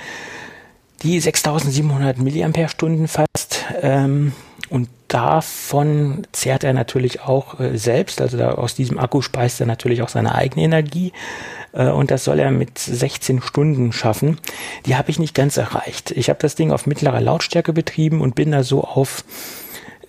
die 1.02 1.20
6700 1.20 2.18
Milliampere-Stunden 2.18 3.08
fast. 3.08 3.64
Ähm, 3.80 4.32
und 4.68 4.88
davon 5.06 6.26
zehrt 6.32 6.64
er 6.64 6.72
natürlich 6.72 7.20
auch 7.20 7.60
äh, 7.60 7.78
selbst. 7.78 8.20
Also 8.20 8.36
da, 8.36 8.52
aus 8.52 8.74
diesem 8.74 8.98
Akku 8.98 9.22
speist 9.22 9.60
er 9.60 9.66
natürlich 9.66 10.02
auch 10.02 10.08
seine 10.08 10.34
eigene 10.34 10.64
Energie. 10.64 11.12
Äh, 11.72 11.88
und 11.90 12.10
das 12.10 12.24
soll 12.24 12.38
er 12.38 12.50
mit 12.50 12.78
16 12.78 13.42
Stunden 13.42 13.92
schaffen. 13.92 14.38
Die 14.86 14.96
habe 14.96 15.10
ich 15.10 15.18
nicht 15.18 15.34
ganz 15.34 15.56
erreicht. 15.56 16.10
Ich 16.12 16.28
habe 16.28 16.38
das 16.40 16.54
Ding 16.54 16.72
auf 16.72 16.86
mittlerer 16.86 17.20
Lautstärke 17.20 17.72
betrieben 17.72 18.20
und 18.20 18.34
bin 18.34 18.52
da 18.52 18.62
so 18.62 18.84
auf 18.84 19.24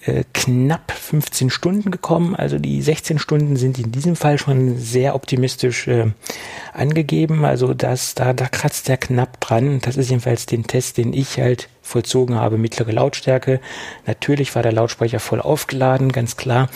äh, 0.06 0.24
knapp 0.34 0.92
15 0.92 1.50
Stunden 1.50 1.92
gekommen. 1.92 2.36
Also 2.36 2.58
die 2.58 2.82
16 2.82 3.20
Stunden 3.20 3.58
sind 3.58 3.78
in 3.78 3.92
diesem 3.92 4.16
Fall 4.16 4.38
schon 4.38 4.78
sehr 4.78 5.14
optimistisch 5.14 5.88
äh, 5.88 6.12
angegeben. 6.74 7.44
Also 7.44 7.74
das, 7.74 8.16
da, 8.16 8.32
da 8.32 8.48
kratzt 8.48 8.88
er 8.90 8.98
knapp 8.98 9.42
dran. 9.42 9.80
Das 9.82 9.98
ist 9.98 10.10
jedenfalls 10.10 10.46
den 10.46 10.66
Test, 10.66 10.98
den 10.98 11.12
ich 11.12 11.38
halt 11.40 11.68
vollzogen 11.82 12.36
habe. 12.36 12.58
Mittlere 12.58 12.92
Lautstärke. 12.92 13.60
Natürlich 14.06 14.56
war 14.56 14.64
der 14.64 14.72
Lautsprecher 14.72 15.20
voll 15.20 15.42
aufgeladen, 15.42 16.12
ganz 16.12 16.38
klar. 16.38 16.70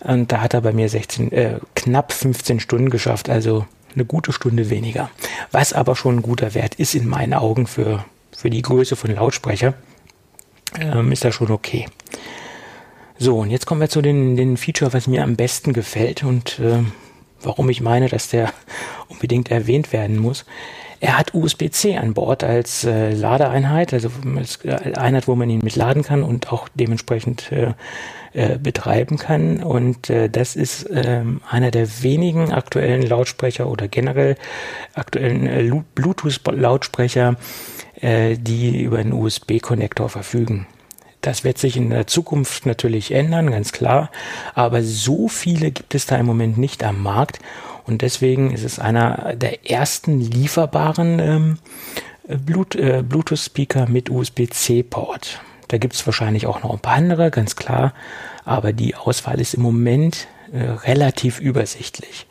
Und 0.00 0.32
da 0.32 0.40
hat 0.40 0.54
er 0.54 0.60
bei 0.60 0.72
mir 0.72 0.88
16, 0.88 1.30
äh, 1.30 1.60
knapp 1.76 2.12
15 2.12 2.58
Stunden 2.58 2.90
geschafft. 2.90 3.28
Also 3.30 3.66
eine 3.94 4.04
gute 4.04 4.32
Stunde 4.32 4.70
weniger. 4.70 5.10
Was 5.50 5.72
aber 5.72 5.96
schon 5.96 6.16
ein 6.16 6.22
guter 6.22 6.54
Wert 6.54 6.76
ist 6.76 6.94
in 6.94 7.06
meinen 7.06 7.34
Augen 7.34 7.66
für, 7.66 8.04
für 8.32 8.50
die 8.50 8.62
Größe 8.62 8.96
von 8.96 9.14
Lautsprecher. 9.14 9.74
Ähm, 10.78 11.12
ist 11.12 11.24
das 11.24 11.34
schon 11.34 11.50
okay. 11.50 11.86
So, 13.18 13.38
und 13.38 13.50
jetzt 13.50 13.66
kommen 13.66 13.80
wir 13.80 13.88
zu 13.88 14.02
den, 14.02 14.36
den 14.36 14.56
Feature, 14.56 14.92
was 14.92 15.06
mir 15.06 15.22
am 15.22 15.36
besten 15.36 15.72
gefällt 15.72 16.24
und 16.24 16.58
äh, 16.58 16.82
warum 17.40 17.70
ich 17.70 17.80
meine, 17.80 18.08
dass 18.08 18.28
der 18.28 18.52
unbedingt 19.08 19.50
erwähnt 19.50 19.92
werden 19.92 20.18
muss. 20.18 20.44
Er 21.04 21.18
hat 21.18 21.34
USB-C 21.34 21.98
an 21.98 22.14
Bord 22.14 22.42
als 22.42 22.82
äh, 22.84 23.12
Ladeeinheit, 23.12 23.92
also 23.92 24.08
als 24.38 24.64
äh, 24.64 24.94
Einheit, 24.94 25.28
wo 25.28 25.34
man 25.34 25.50
ihn 25.50 25.60
mit 25.62 25.76
laden 25.76 26.02
kann 26.02 26.22
und 26.22 26.50
auch 26.50 26.66
dementsprechend 26.72 27.52
äh, 27.52 27.74
äh, 28.32 28.56
betreiben 28.56 29.18
kann. 29.18 29.62
Und 29.62 30.08
äh, 30.08 30.30
das 30.30 30.56
ist 30.56 30.84
äh, 30.84 31.22
einer 31.50 31.70
der 31.70 32.02
wenigen 32.02 32.54
aktuellen 32.54 33.02
Lautsprecher 33.02 33.68
oder 33.68 33.86
generell 33.86 34.36
aktuellen 34.94 35.46
äh, 35.46 35.82
Bluetooth-Lautsprecher, 35.94 37.36
äh, 38.00 38.38
die 38.38 38.80
über 38.82 38.96
einen 38.96 39.12
USB-Konnektor 39.12 40.08
verfügen. 40.08 40.66
Das 41.20 41.44
wird 41.44 41.58
sich 41.58 41.76
in 41.76 41.90
der 41.90 42.06
Zukunft 42.06 42.64
natürlich 42.64 43.12
ändern, 43.12 43.50
ganz 43.50 43.72
klar. 43.72 44.10
Aber 44.54 44.82
so 44.82 45.28
viele 45.28 45.70
gibt 45.70 45.94
es 45.94 46.06
da 46.06 46.16
im 46.16 46.24
Moment 46.24 46.56
nicht 46.56 46.82
am 46.82 47.02
Markt. 47.02 47.40
Und 47.86 48.02
deswegen 48.02 48.52
ist 48.52 48.64
es 48.64 48.78
einer 48.78 49.34
der 49.34 49.70
ersten 49.70 50.20
lieferbaren 50.20 51.18
ähm, 51.18 51.58
äh, 52.28 53.02
Bluetooth-Speaker 53.02 53.88
mit 53.88 54.10
USB-C-Port. 54.10 55.40
Da 55.68 55.78
gibt 55.78 55.94
es 55.94 56.06
wahrscheinlich 56.06 56.46
auch 56.46 56.62
noch 56.62 56.72
ein 56.72 56.78
paar 56.78 56.94
andere, 56.94 57.30
ganz 57.30 57.56
klar. 57.56 57.94
Aber 58.44 58.72
die 58.72 58.94
Auswahl 58.94 59.40
ist 59.40 59.54
im 59.54 59.62
Moment 59.62 60.28
äh, 60.52 60.62
relativ 60.62 61.40
übersichtlich. 61.40 62.26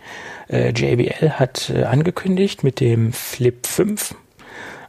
Äh, 0.50 0.70
JBL 0.70 1.32
hat 1.32 1.70
äh, 1.70 1.84
angekündigt 1.84 2.64
mit 2.64 2.80
dem 2.80 3.14
Flip 3.14 3.66
5 3.66 4.16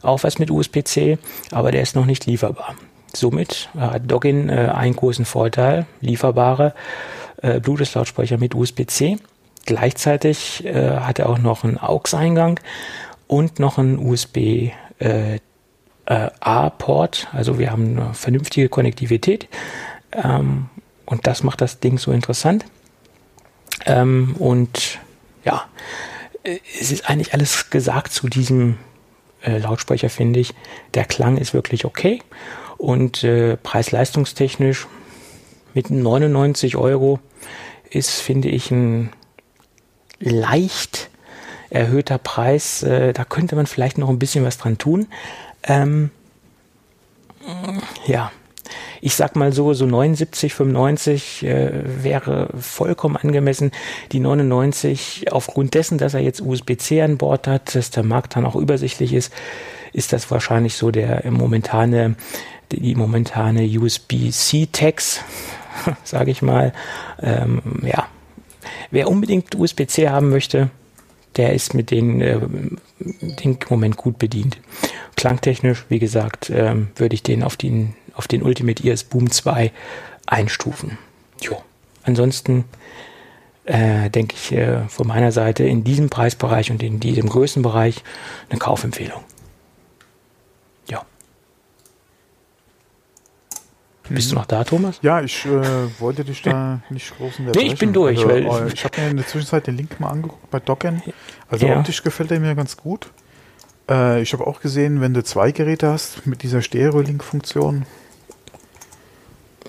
auch 0.05 0.23
was 0.23 0.39
mit 0.39 0.51
USB-C, 0.51 1.17
aber 1.51 1.71
der 1.71 1.81
ist 1.81 1.95
noch 1.95 2.05
nicht 2.05 2.25
lieferbar. 2.25 2.75
Somit 3.13 3.69
hat 3.77 4.09
Doggin 4.11 4.49
äh, 4.49 4.71
einen 4.73 4.95
großen 4.95 5.25
Vorteil, 5.25 5.85
lieferbare 6.01 6.73
äh, 7.41 7.59
Bluetooth-Lautsprecher 7.59 8.37
mit 8.37 8.55
USB-C. 8.55 9.17
Gleichzeitig 9.65 10.65
äh, 10.65 10.97
hat 10.97 11.19
er 11.19 11.29
auch 11.29 11.39
noch 11.39 11.63
einen 11.63 11.77
AUX-Eingang 11.77 12.59
und 13.27 13.59
noch 13.59 13.77
einen 13.77 13.97
USB 13.99 14.71
äh, 14.99 15.39
äh. 16.05 16.29
Also 16.41 17.57
wir 17.57 17.71
haben 17.71 17.97
eine 17.97 18.13
vernünftige 18.13 18.69
Konnektivität 18.69 19.47
ähm, 20.11 20.69
und 21.05 21.27
das 21.27 21.43
macht 21.43 21.61
das 21.61 21.79
Ding 21.79 21.97
so 21.97 22.11
interessant. 22.11 22.65
Ähm, 23.85 24.35
und 24.37 24.99
ja, 25.43 25.65
es 26.79 26.91
ist 26.91 27.09
eigentlich 27.09 27.33
alles 27.33 27.69
gesagt 27.69 28.13
zu 28.13 28.27
diesem 28.29 28.77
äh, 29.43 29.57
Lautsprecher, 29.57 30.09
finde 30.09 30.39
ich. 30.39 30.53
Der 30.93 31.05
Klang 31.05 31.37
ist 31.37 31.53
wirklich 31.53 31.85
okay. 31.85 32.21
Und 32.77 33.23
äh, 33.23 33.57
preis-leistungstechnisch 33.57 34.87
mit 35.73 35.89
99 35.89 36.75
Euro 36.75 37.19
ist, 37.89 38.21
finde 38.21 38.49
ich, 38.49 38.71
ein 38.71 39.11
leicht 40.19 41.09
erhöhter 41.69 42.17
Preis. 42.17 42.83
Äh, 42.83 43.13
da 43.13 43.25
könnte 43.25 43.55
man 43.55 43.65
vielleicht 43.65 43.97
noch 43.97 44.09
ein 44.09 44.19
bisschen 44.19 44.45
was 44.45 44.57
dran 44.57 44.77
tun. 44.77 45.07
Ähm, 45.63 46.11
ja, 48.05 48.31
ich 49.01 49.15
sag 49.15 49.35
mal 49.35 49.51
so, 49.51 49.73
so 49.73 49.85
79, 49.85 50.53
95 50.53 51.43
äh, 51.43 52.03
wäre 52.03 52.49
vollkommen 52.59 53.17
angemessen. 53.17 53.71
Die 54.11 54.19
99, 54.19 55.31
aufgrund 55.31 55.73
dessen, 55.73 55.97
dass 55.97 56.13
er 56.13 56.21
jetzt 56.21 56.41
USB-C 56.41 57.01
an 57.01 57.17
Bord 57.17 57.47
hat, 57.47 57.75
dass 57.75 57.91
der 57.91 58.03
Markt 58.03 58.35
dann 58.35 58.45
auch 58.45 58.55
übersichtlich 58.55 59.13
ist, 59.13 59.31
ist 59.93 60.11
das 60.11 60.29
wahrscheinlich 60.31 60.75
so 60.75 60.91
der 60.91 61.29
momentane 61.29 62.15
die 62.71 62.95
momentane 62.95 63.67
USB-C-Tags, 63.67 65.21
sage 66.03 66.31
ich 66.31 66.41
mal. 66.41 66.73
Ähm, 67.21 67.61
ja, 67.83 68.07
wer 68.91 69.09
unbedingt 69.09 69.55
USB-C 69.55 70.09
haben 70.09 70.29
möchte, 70.29 70.69
der 71.35 71.53
ist 71.53 71.73
mit 71.73 71.91
den 71.91 72.21
äh, 72.21 72.39
im 73.41 73.57
Moment 73.69 73.97
gut 73.97 74.17
bedient. 74.17 74.57
Klangtechnisch, 75.15 75.85
wie 75.89 75.99
gesagt, 75.99 76.49
ähm, 76.49 76.89
würde 76.95 77.15
ich 77.15 77.23
den 77.23 77.43
auf 77.43 77.57
den, 77.57 77.95
auf 78.13 78.27
den 78.27 78.41
Ultimate 78.41 78.85
Ears 78.85 79.03
Boom 79.03 79.29
2 79.29 79.71
einstufen. 80.25 80.97
Jo. 81.41 81.61
Ansonsten 82.03 82.65
äh, 83.65 84.09
denke 84.09 84.35
ich 84.35 84.51
äh, 84.51 84.87
von 84.87 85.07
meiner 85.07 85.31
Seite 85.31 85.63
in 85.63 85.83
diesem 85.83 86.09
Preisbereich 86.09 86.71
und 86.71 86.83
in 86.83 86.99
diesem 86.99 87.27
Größenbereich 87.27 88.03
eine 88.49 88.59
Kaufempfehlung. 88.59 89.21
Bist 94.09 94.31
du 94.31 94.35
noch 94.35 94.45
da, 94.45 94.63
Thomas? 94.63 94.99
Ja, 95.01 95.21
ich 95.21 95.45
äh, 95.45 95.99
wollte 95.99 96.23
dich 96.23 96.41
da 96.41 96.81
nicht 96.89 97.15
groß 97.17 97.39
in 97.39 97.45
der 97.45 97.55
Nee, 97.55 97.73
ich 97.73 97.79
bin 97.79 97.93
durch. 97.93 98.19
Also, 98.19 98.29
weil 98.29 98.73
ich 98.73 98.83
habe 98.83 99.01
mir 99.01 99.09
in 99.09 99.17
der 99.17 99.27
Zwischenzeit 99.27 99.67
den 99.67 99.77
Link 99.77 99.99
mal 99.99 100.09
angeguckt 100.09 100.49
bei 100.51 100.59
Docken. 100.59 101.01
Also 101.49 101.65
ja. 101.65 101.77
optisch 101.77 102.03
gefällt 102.03 102.31
er 102.31 102.39
mir 102.39 102.55
ganz 102.55 102.77
gut. 102.77 103.09
Äh, 103.89 104.21
ich 104.21 104.33
habe 104.33 104.45
auch 104.45 104.61
gesehen, 104.61 105.01
wenn 105.01 105.13
du 105.13 105.23
zwei 105.23 105.51
Geräte 105.51 105.89
hast 105.89 106.27
mit 106.27 106.43
dieser 106.43 106.61
Stereo-Link-Funktion, 106.61 107.85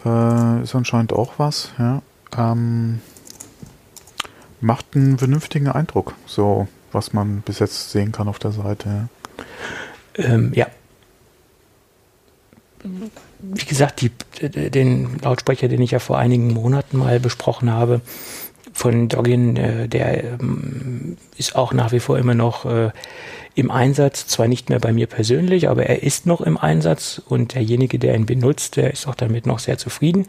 äh, 0.04 0.62
ist 0.62 0.74
anscheinend 0.74 1.12
auch 1.12 1.34
was. 1.38 1.72
Ja. 1.78 2.02
Ähm, 2.36 3.00
macht 4.60 4.86
einen 4.94 5.18
vernünftigen 5.18 5.68
Eindruck, 5.68 6.14
so 6.26 6.68
was 6.92 7.12
man 7.12 7.40
bis 7.40 7.58
jetzt 7.58 7.90
sehen 7.90 8.12
kann 8.12 8.28
auf 8.28 8.38
der 8.38 8.52
Seite. 8.52 9.08
Ja, 10.16 10.24
ähm, 10.24 10.52
ja 10.54 10.66
wie 13.38 13.64
gesagt, 13.64 14.00
die, 14.00 14.10
den 14.40 15.18
Lautsprecher, 15.22 15.68
den 15.68 15.82
ich 15.82 15.90
ja 15.90 15.98
vor 15.98 16.18
einigen 16.18 16.52
Monaten 16.52 16.98
mal 16.98 17.20
besprochen 17.20 17.72
habe, 17.72 18.00
von 18.76 19.08
Doggin, 19.08 19.56
äh, 19.56 19.88
der 19.88 20.24
ähm, 20.24 21.16
ist 21.38 21.56
auch 21.56 21.72
nach 21.72 21.92
wie 21.92 22.00
vor 22.00 22.18
immer 22.18 22.34
noch 22.34 22.66
äh, 22.66 22.90
im 23.54 23.70
Einsatz, 23.70 24.26
zwar 24.26 24.48
nicht 24.48 24.68
mehr 24.68 24.80
bei 24.80 24.92
mir 24.92 25.06
persönlich, 25.06 25.70
aber 25.70 25.86
er 25.86 26.02
ist 26.02 26.26
noch 26.26 26.42
im 26.42 26.58
Einsatz 26.58 27.22
und 27.26 27.54
derjenige, 27.54 27.98
der 27.98 28.14
ihn 28.14 28.26
benutzt, 28.26 28.76
der 28.76 28.92
ist 28.92 29.08
auch 29.08 29.14
damit 29.14 29.46
noch 29.46 29.60
sehr 29.60 29.78
zufrieden. 29.78 30.26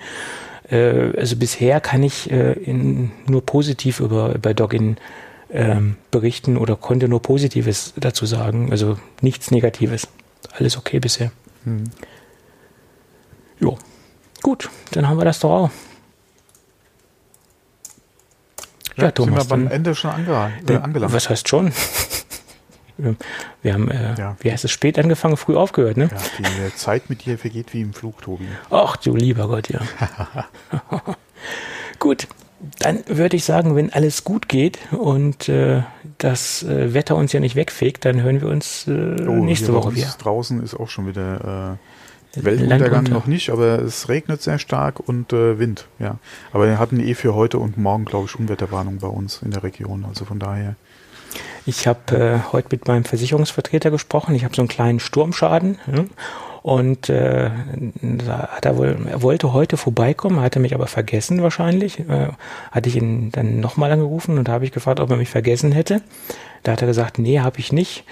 Äh, 0.69 1.11
also 1.17 1.35
bisher 1.35 1.81
kann 1.81 2.03
ich 2.03 2.29
nur 2.31 3.45
positiv 3.45 3.99
über, 3.99 4.34
über 4.34 4.53
Doggin 4.53 4.95
ähm, 5.51 5.95
berichten 6.11 6.57
oder 6.57 6.77
konnte 6.77 7.09
nur 7.09 7.21
Positives 7.21 7.93
dazu 7.97 8.25
sagen, 8.25 8.71
also 8.71 8.97
nichts 9.21 9.51
Negatives. 9.51 10.07
Alles 10.53 10.77
okay 10.77 10.99
bisher. 10.99 11.31
Hm. 11.65 11.85
Jo, 13.59 13.77
gut, 14.41 14.69
dann 14.91 15.07
haben 15.07 15.17
wir 15.17 15.25
das 15.25 15.39
doch 15.39 15.49
auch. 15.49 15.71
Ja, 18.95 19.05
ja 19.05 19.11
Thomas. 19.11 19.47
Sind 19.47 19.49
wir 19.49 19.65
beim 19.65 19.67
Ende 19.71 19.95
schon 19.95 20.11
ange 20.11 20.51
äh, 20.67 20.75
angelangt. 20.75 21.13
Was 21.13 21.29
heißt 21.29 21.47
schon? 21.47 21.71
Wir 23.61 23.73
haben, 23.73 23.91
äh, 23.91 24.15
ja. 24.17 24.38
wie 24.39 24.51
heißt 24.51 24.65
es, 24.65 24.71
spät 24.71 24.97
angefangen, 24.97 25.38
früh 25.38 25.55
aufgehört, 25.55 25.97
ne? 25.97 26.09
Ja, 26.11 26.17
die 26.39 26.61
äh, 26.63 26.75
Zeit 26.75 27.11
mit 27.11 27.25
dir 27.25 27.38
vergeht 27.38 27.73
wie 27.73 27.81
im 27.81 27.93
Flug, 27.93 28.23
Tobi. 28.23 28.47
Ach 28.71 28.97
du 28.97 29.15
lieber 29.15 29.47
Gott, 29.47 29.69
ja. 29.69 29.81
gut, 31.99 32.27
dann 32.79 33.03
würde 33.07 33.35
ich 33.35 33.43
sagen, 33.43 33.75
wenn 33.75 33.93
alles 33.93 34.23
gut 34.23 34.49
geht 34.49 34.79
und 34.91 35.47
äh, 35.47 35.84
das 36.17 36.63
äh, 36.63 36.93
Wetter 36.93 37.15
uns 37.15 37.34
ja 37.34 37.39
nicht 37.39 37.55
wegfegt, 37.55 38.05
dann 38.05 38.21
hören 38.21 38.41
wir 38.41 38.47
uns 38.47 38.88
äh, 38.88 39.15
oh, 39.27 39.34
nächste 39.34 39.73
Woche 39.73 39.95
wieder. 39.95 40.15
Draußen 40.17 40.63
ist 40.63 40.73
auch 40.73 40.89
schon 40.89 41.07
wieder 41.07 41.77
äh, 41.77 41.97
Weltuntergang 42.36 43.06
noch 43.06 43.26
nicht, 43.26 43.49
aber 43.49 43.80
es 43.80 44.10
regnet 44.10 44.41
sehr 44.41 44.60
stark 44.60 44.99
und 44.99 45.34
äh, 45.34 45.60
Wind, 45.60 45.88
ja. 45.99 46.18
Aber 46.52 46.68
wir 46.68 46.80
hatten 46.80 46.99
eh 46.99 47.14
für 47.14 47.34
heute 47.34 47.58
und 47.58 47.78
morgen, 47.78 48.06
glaube 48.06 48.26
ich, 48.26 48.38
Unwetterwarnung 48.38 48.99
bei 48.99 49.08
uns 49.08 49.41
in 49.44 49.52
der 49.52 49.64
Region. 49.64 50.06
Also 50.06 50.26
von 50.26 50.40
daher. 50.40 50.76
Ich 51.66 51.88
habe 51.88 52.18
äh, 52.18 52.52
heute 52.52 52.70
mit 52.72 52.88
meinem 52.88 53.04
Versicherungsvertreter 53.04 53.91
gesprochen. 53.91 54.36
Ich 54.36 54.44
habe 54.44 54.56
so 54.56 54.62
einen 54.62 54.70
kleinen 54.70 54.99
Sturmschaden. 54.99 55.78
Ja, 55.88 56.06
und 56.68 57.08
äh, 57.08 57.49
da 58.02 58.49
hat 58.49 58.66
er 58.66 58.76
wohl, 58.76 58.98
er 59.10 59.22
wollte 59.22 59.54
heute 59.54 59.78
vorbeikommen, 59.78 60.41
hatte 60.41 60.60
mich 60.60 60.76
aber 60.76 60.88
vergessen 60.88 61.41
wahrscheinlich. 61.41 61.99
Äh, 61.99 62.28
hatte 62.72 62.90
ich 62.90 62.98
ihn 62.98 63.32
dann 63.32 63.62
nochmal 63.62 63.90
angerufen 63.90 64.38
und 64.38 64.49
da 64.49 64.52
habe 64.52 64.66
ich 64.66 64.74
gefragt, 64.74 64.99
ob 64.99 65.10
er 65.10 65.16
mich 65.16 65.30
vergessen 65.30 65.72
hätte. 65.72 66.02
Da 66.64 66.74
hat 66.74 66.82
er 66.82 66.88
gesagt, 66.88 67.20
nee, 67.20 67.40
habe 67.40 67.60
ich 67.60 67.72
nicht. 67.72 68.04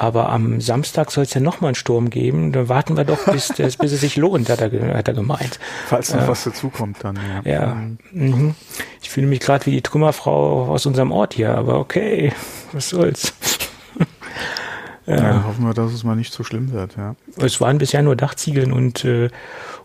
Aber 0.00 0.28
am 0.28 0.60
Samstag 0.60 1.10
soll 1.10 1.24
es 1.24 1.34
ja 1.34 1.40
nochmal 1.40 1.70
einen 1.70 1.74
Sturm 1.74 2.08
geben. 2.08 2.52
Da 2.52 2.68
warten 2.68 2.96
wir 2.96 3.02
doch, 3.02 3.18
bis, 3.32 3.48
bis 3.56 3.92
es 3.92 4.00
sich 4.00 4.16
lohnt, 4.16 4.48
hat 4.48 4.60
er, 4.60 4.96
hat 4.96 5.08
er 5.08 5.14
gemeint. 5.14 5.58
Falls 5.88 6.14
noch 6.14 6.22
äh, 6.22 6.28
was 6.28 6.44
dazukommt 6.44 6.98
dann, 7.02 7.18
ja. 7.44 7.52
Ja. 7.52 7.76
Mhm. 8.12 8.54
Ich 9.02 9.10
fühle 9.10 9.26
mich 9.26 9.40
gerade 9.40 9.66
wie 9.66 9.72
die 9.72 9.82
Trümmerfrau 9.82 10.68
aus 10.68 10.86
unserem 10.86 11.10
Ort 11.10 11.34
hier, 11.34 11.52
aber 11.52 11.80
okay, 11.80 12.32
was 12.70 12.90
soll's. 12.90 13.34
ja. 15.06 15.16
ja. 15.16 15.44
hoffen 15.44 15.66
wir, 15.66 15.74
dass 15.74 15.92
es 15.92 16.04
mal 16.04 16.14
nicht 16.14 16.32
so 16.32 16.44
schlimm 16.44 16.70
wird, 16.70 16.96
ja. 16.96 17.16
Es 17.36 17.60
waren 17.60 17.78
bisher 17.78 18.02
nur 18.02 18.14
Dachziegeln 18.14 18.72
und, 18.72 19.04
äh, 19.04 19.30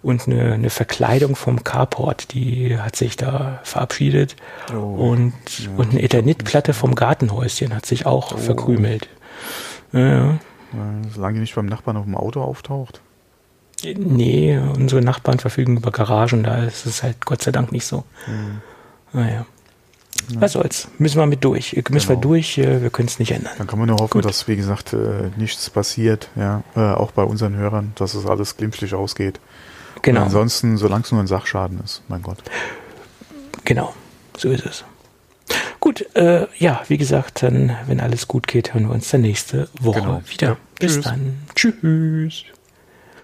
und 0.04 0.28
eine, 0.28 0.54
eine 0.54 0.70
Verkleidung 0.70 1.36
vom 1.36 1.64
Carport, 1.64 2.36
die 2.36 2.78
hat 2.78 2.96
sich 2.96 3.16
da 3.16 3.62
verabschiedet. 3.64 4.36
Oh. 4.72 5.10
Und, 5.10 5.34
ja, 5.58 5.72
und 5.76 5.90
eine 5.90 6.04
Ethernitplatte 6.04 6.76
vom 6.76 6.94
Gartenhäuschen 6.94 7.76
hat 7.76 7.88
sich 7.88 8.06
auch 8.06 8.32
oh. 8.34 8.38
verkrümelt. 8.38 9.10
Ja, 9.94 10.00
ja. 10.00 10.40
Solange 11.14 11.36
die 11.36 11.42
nicht 11.42 11.56
beim 11.56 11.68
Nachbarn 11.68 11.98
auf 11.98 12.06
dem 12.06 12.16
Auto 12.16 12.42
auftaucht. 12.42 13.02
Nee, 13.84 14.58
unsere 14.58 15.02
Nachbarn 15.02 15.40
verfügen 15.40 15.78
über 15.78 15.92
Garagen, 15.92 16.44
da 16.44 16.64
ist 16.64 16.86
es 16.86 17.04
halt 17.04 17.26
Gott 17.26 17.42
sei 17.42 17.52
Dank 17.52 17.72
nicht 17.72 17.86
so. 17.86 18.04
Mhm. 18.28 18.62
Naja. 19.12 19.46
Ja. 20.30 20.42
Was 20.42 20.54
soll's? 20.54 20.88
Müssen 21.00 21.18
wir 21.20 21.26
mit 21.26 21.44
durch. 21.44 21.74
Müssen 21.74 21.92
genau. 21.92 22.10
wir 22.10 22.16
durch, 22.16 22.58
äh, 22.58 22.82
wir 22.82 22.90
können 22.90 23.10
es 23.10 23.20
nicht 23.20 23.32
ändern. 23.32 23.54
Dann 23.58 23.68
kann 23.68 23.78
man 23.78 23.90
nur 23.90 23.98
hoffen, 23.98 24.22
Gut. 24.22 24.26
dass, 24.26 24.48
wie 24.48 24.56
gesagt, 24.56 24.94
äh, 24.94 25.32
nichts 25.36 25.70
passiert, 25.70 26.30
ja, 26.36 26.64
äh, 26.76 26.80
auch 26.80 27.12
bei 27.12 27.24
unseren 27.24 27.56
Hörern, 27.56 27.92
dass 27.96 28.14
es 28.14 28.26
alles 28.26 28.56
glimpflich 28.56 28.94
ausgeht. 28.96 29.42
Genau. 30.02 30.22
Und 30.22 30.26
ansonsten, 30.28 30.78
solange 30.78 31.04
es 31.04 31.12
nur 31.12 31.22
ein 31.22 31.28
Sachschaden 31.28 31.82
ist, 31.84 32.04
mein 32.08 32.22
Gott. 32.22 32.38
Genau, 33.66 33.94
so 34.38 34.50
ist 34.50 34.66
es. 34.66 34.86
Gut, 35.80 36.16
äh, 36.16 36.48
ja, 36.60 36.82
wie 36.88 36.98
gesagt, 36.98 37.44
dann, 37.44 37.76
wenn 37.88 38.00
alles 38.00 38.28
gut 38.28 38.48
geht, 38.48 38.74
hören 38.74 38.88
wir 38.88 38.94
uns 38.94 39.10
dann 39.10 39.22
nächste 39.22 39.68
Woche 39.80 40.02
genau. 40.02 40.22
wieder. 40.28 40.48
Ja, 40.48 40.58
Bis 40.80 40.94
tschüss. 40.94 41.04
dann. 41.04 41.38
Tschüss. 41.56 42.46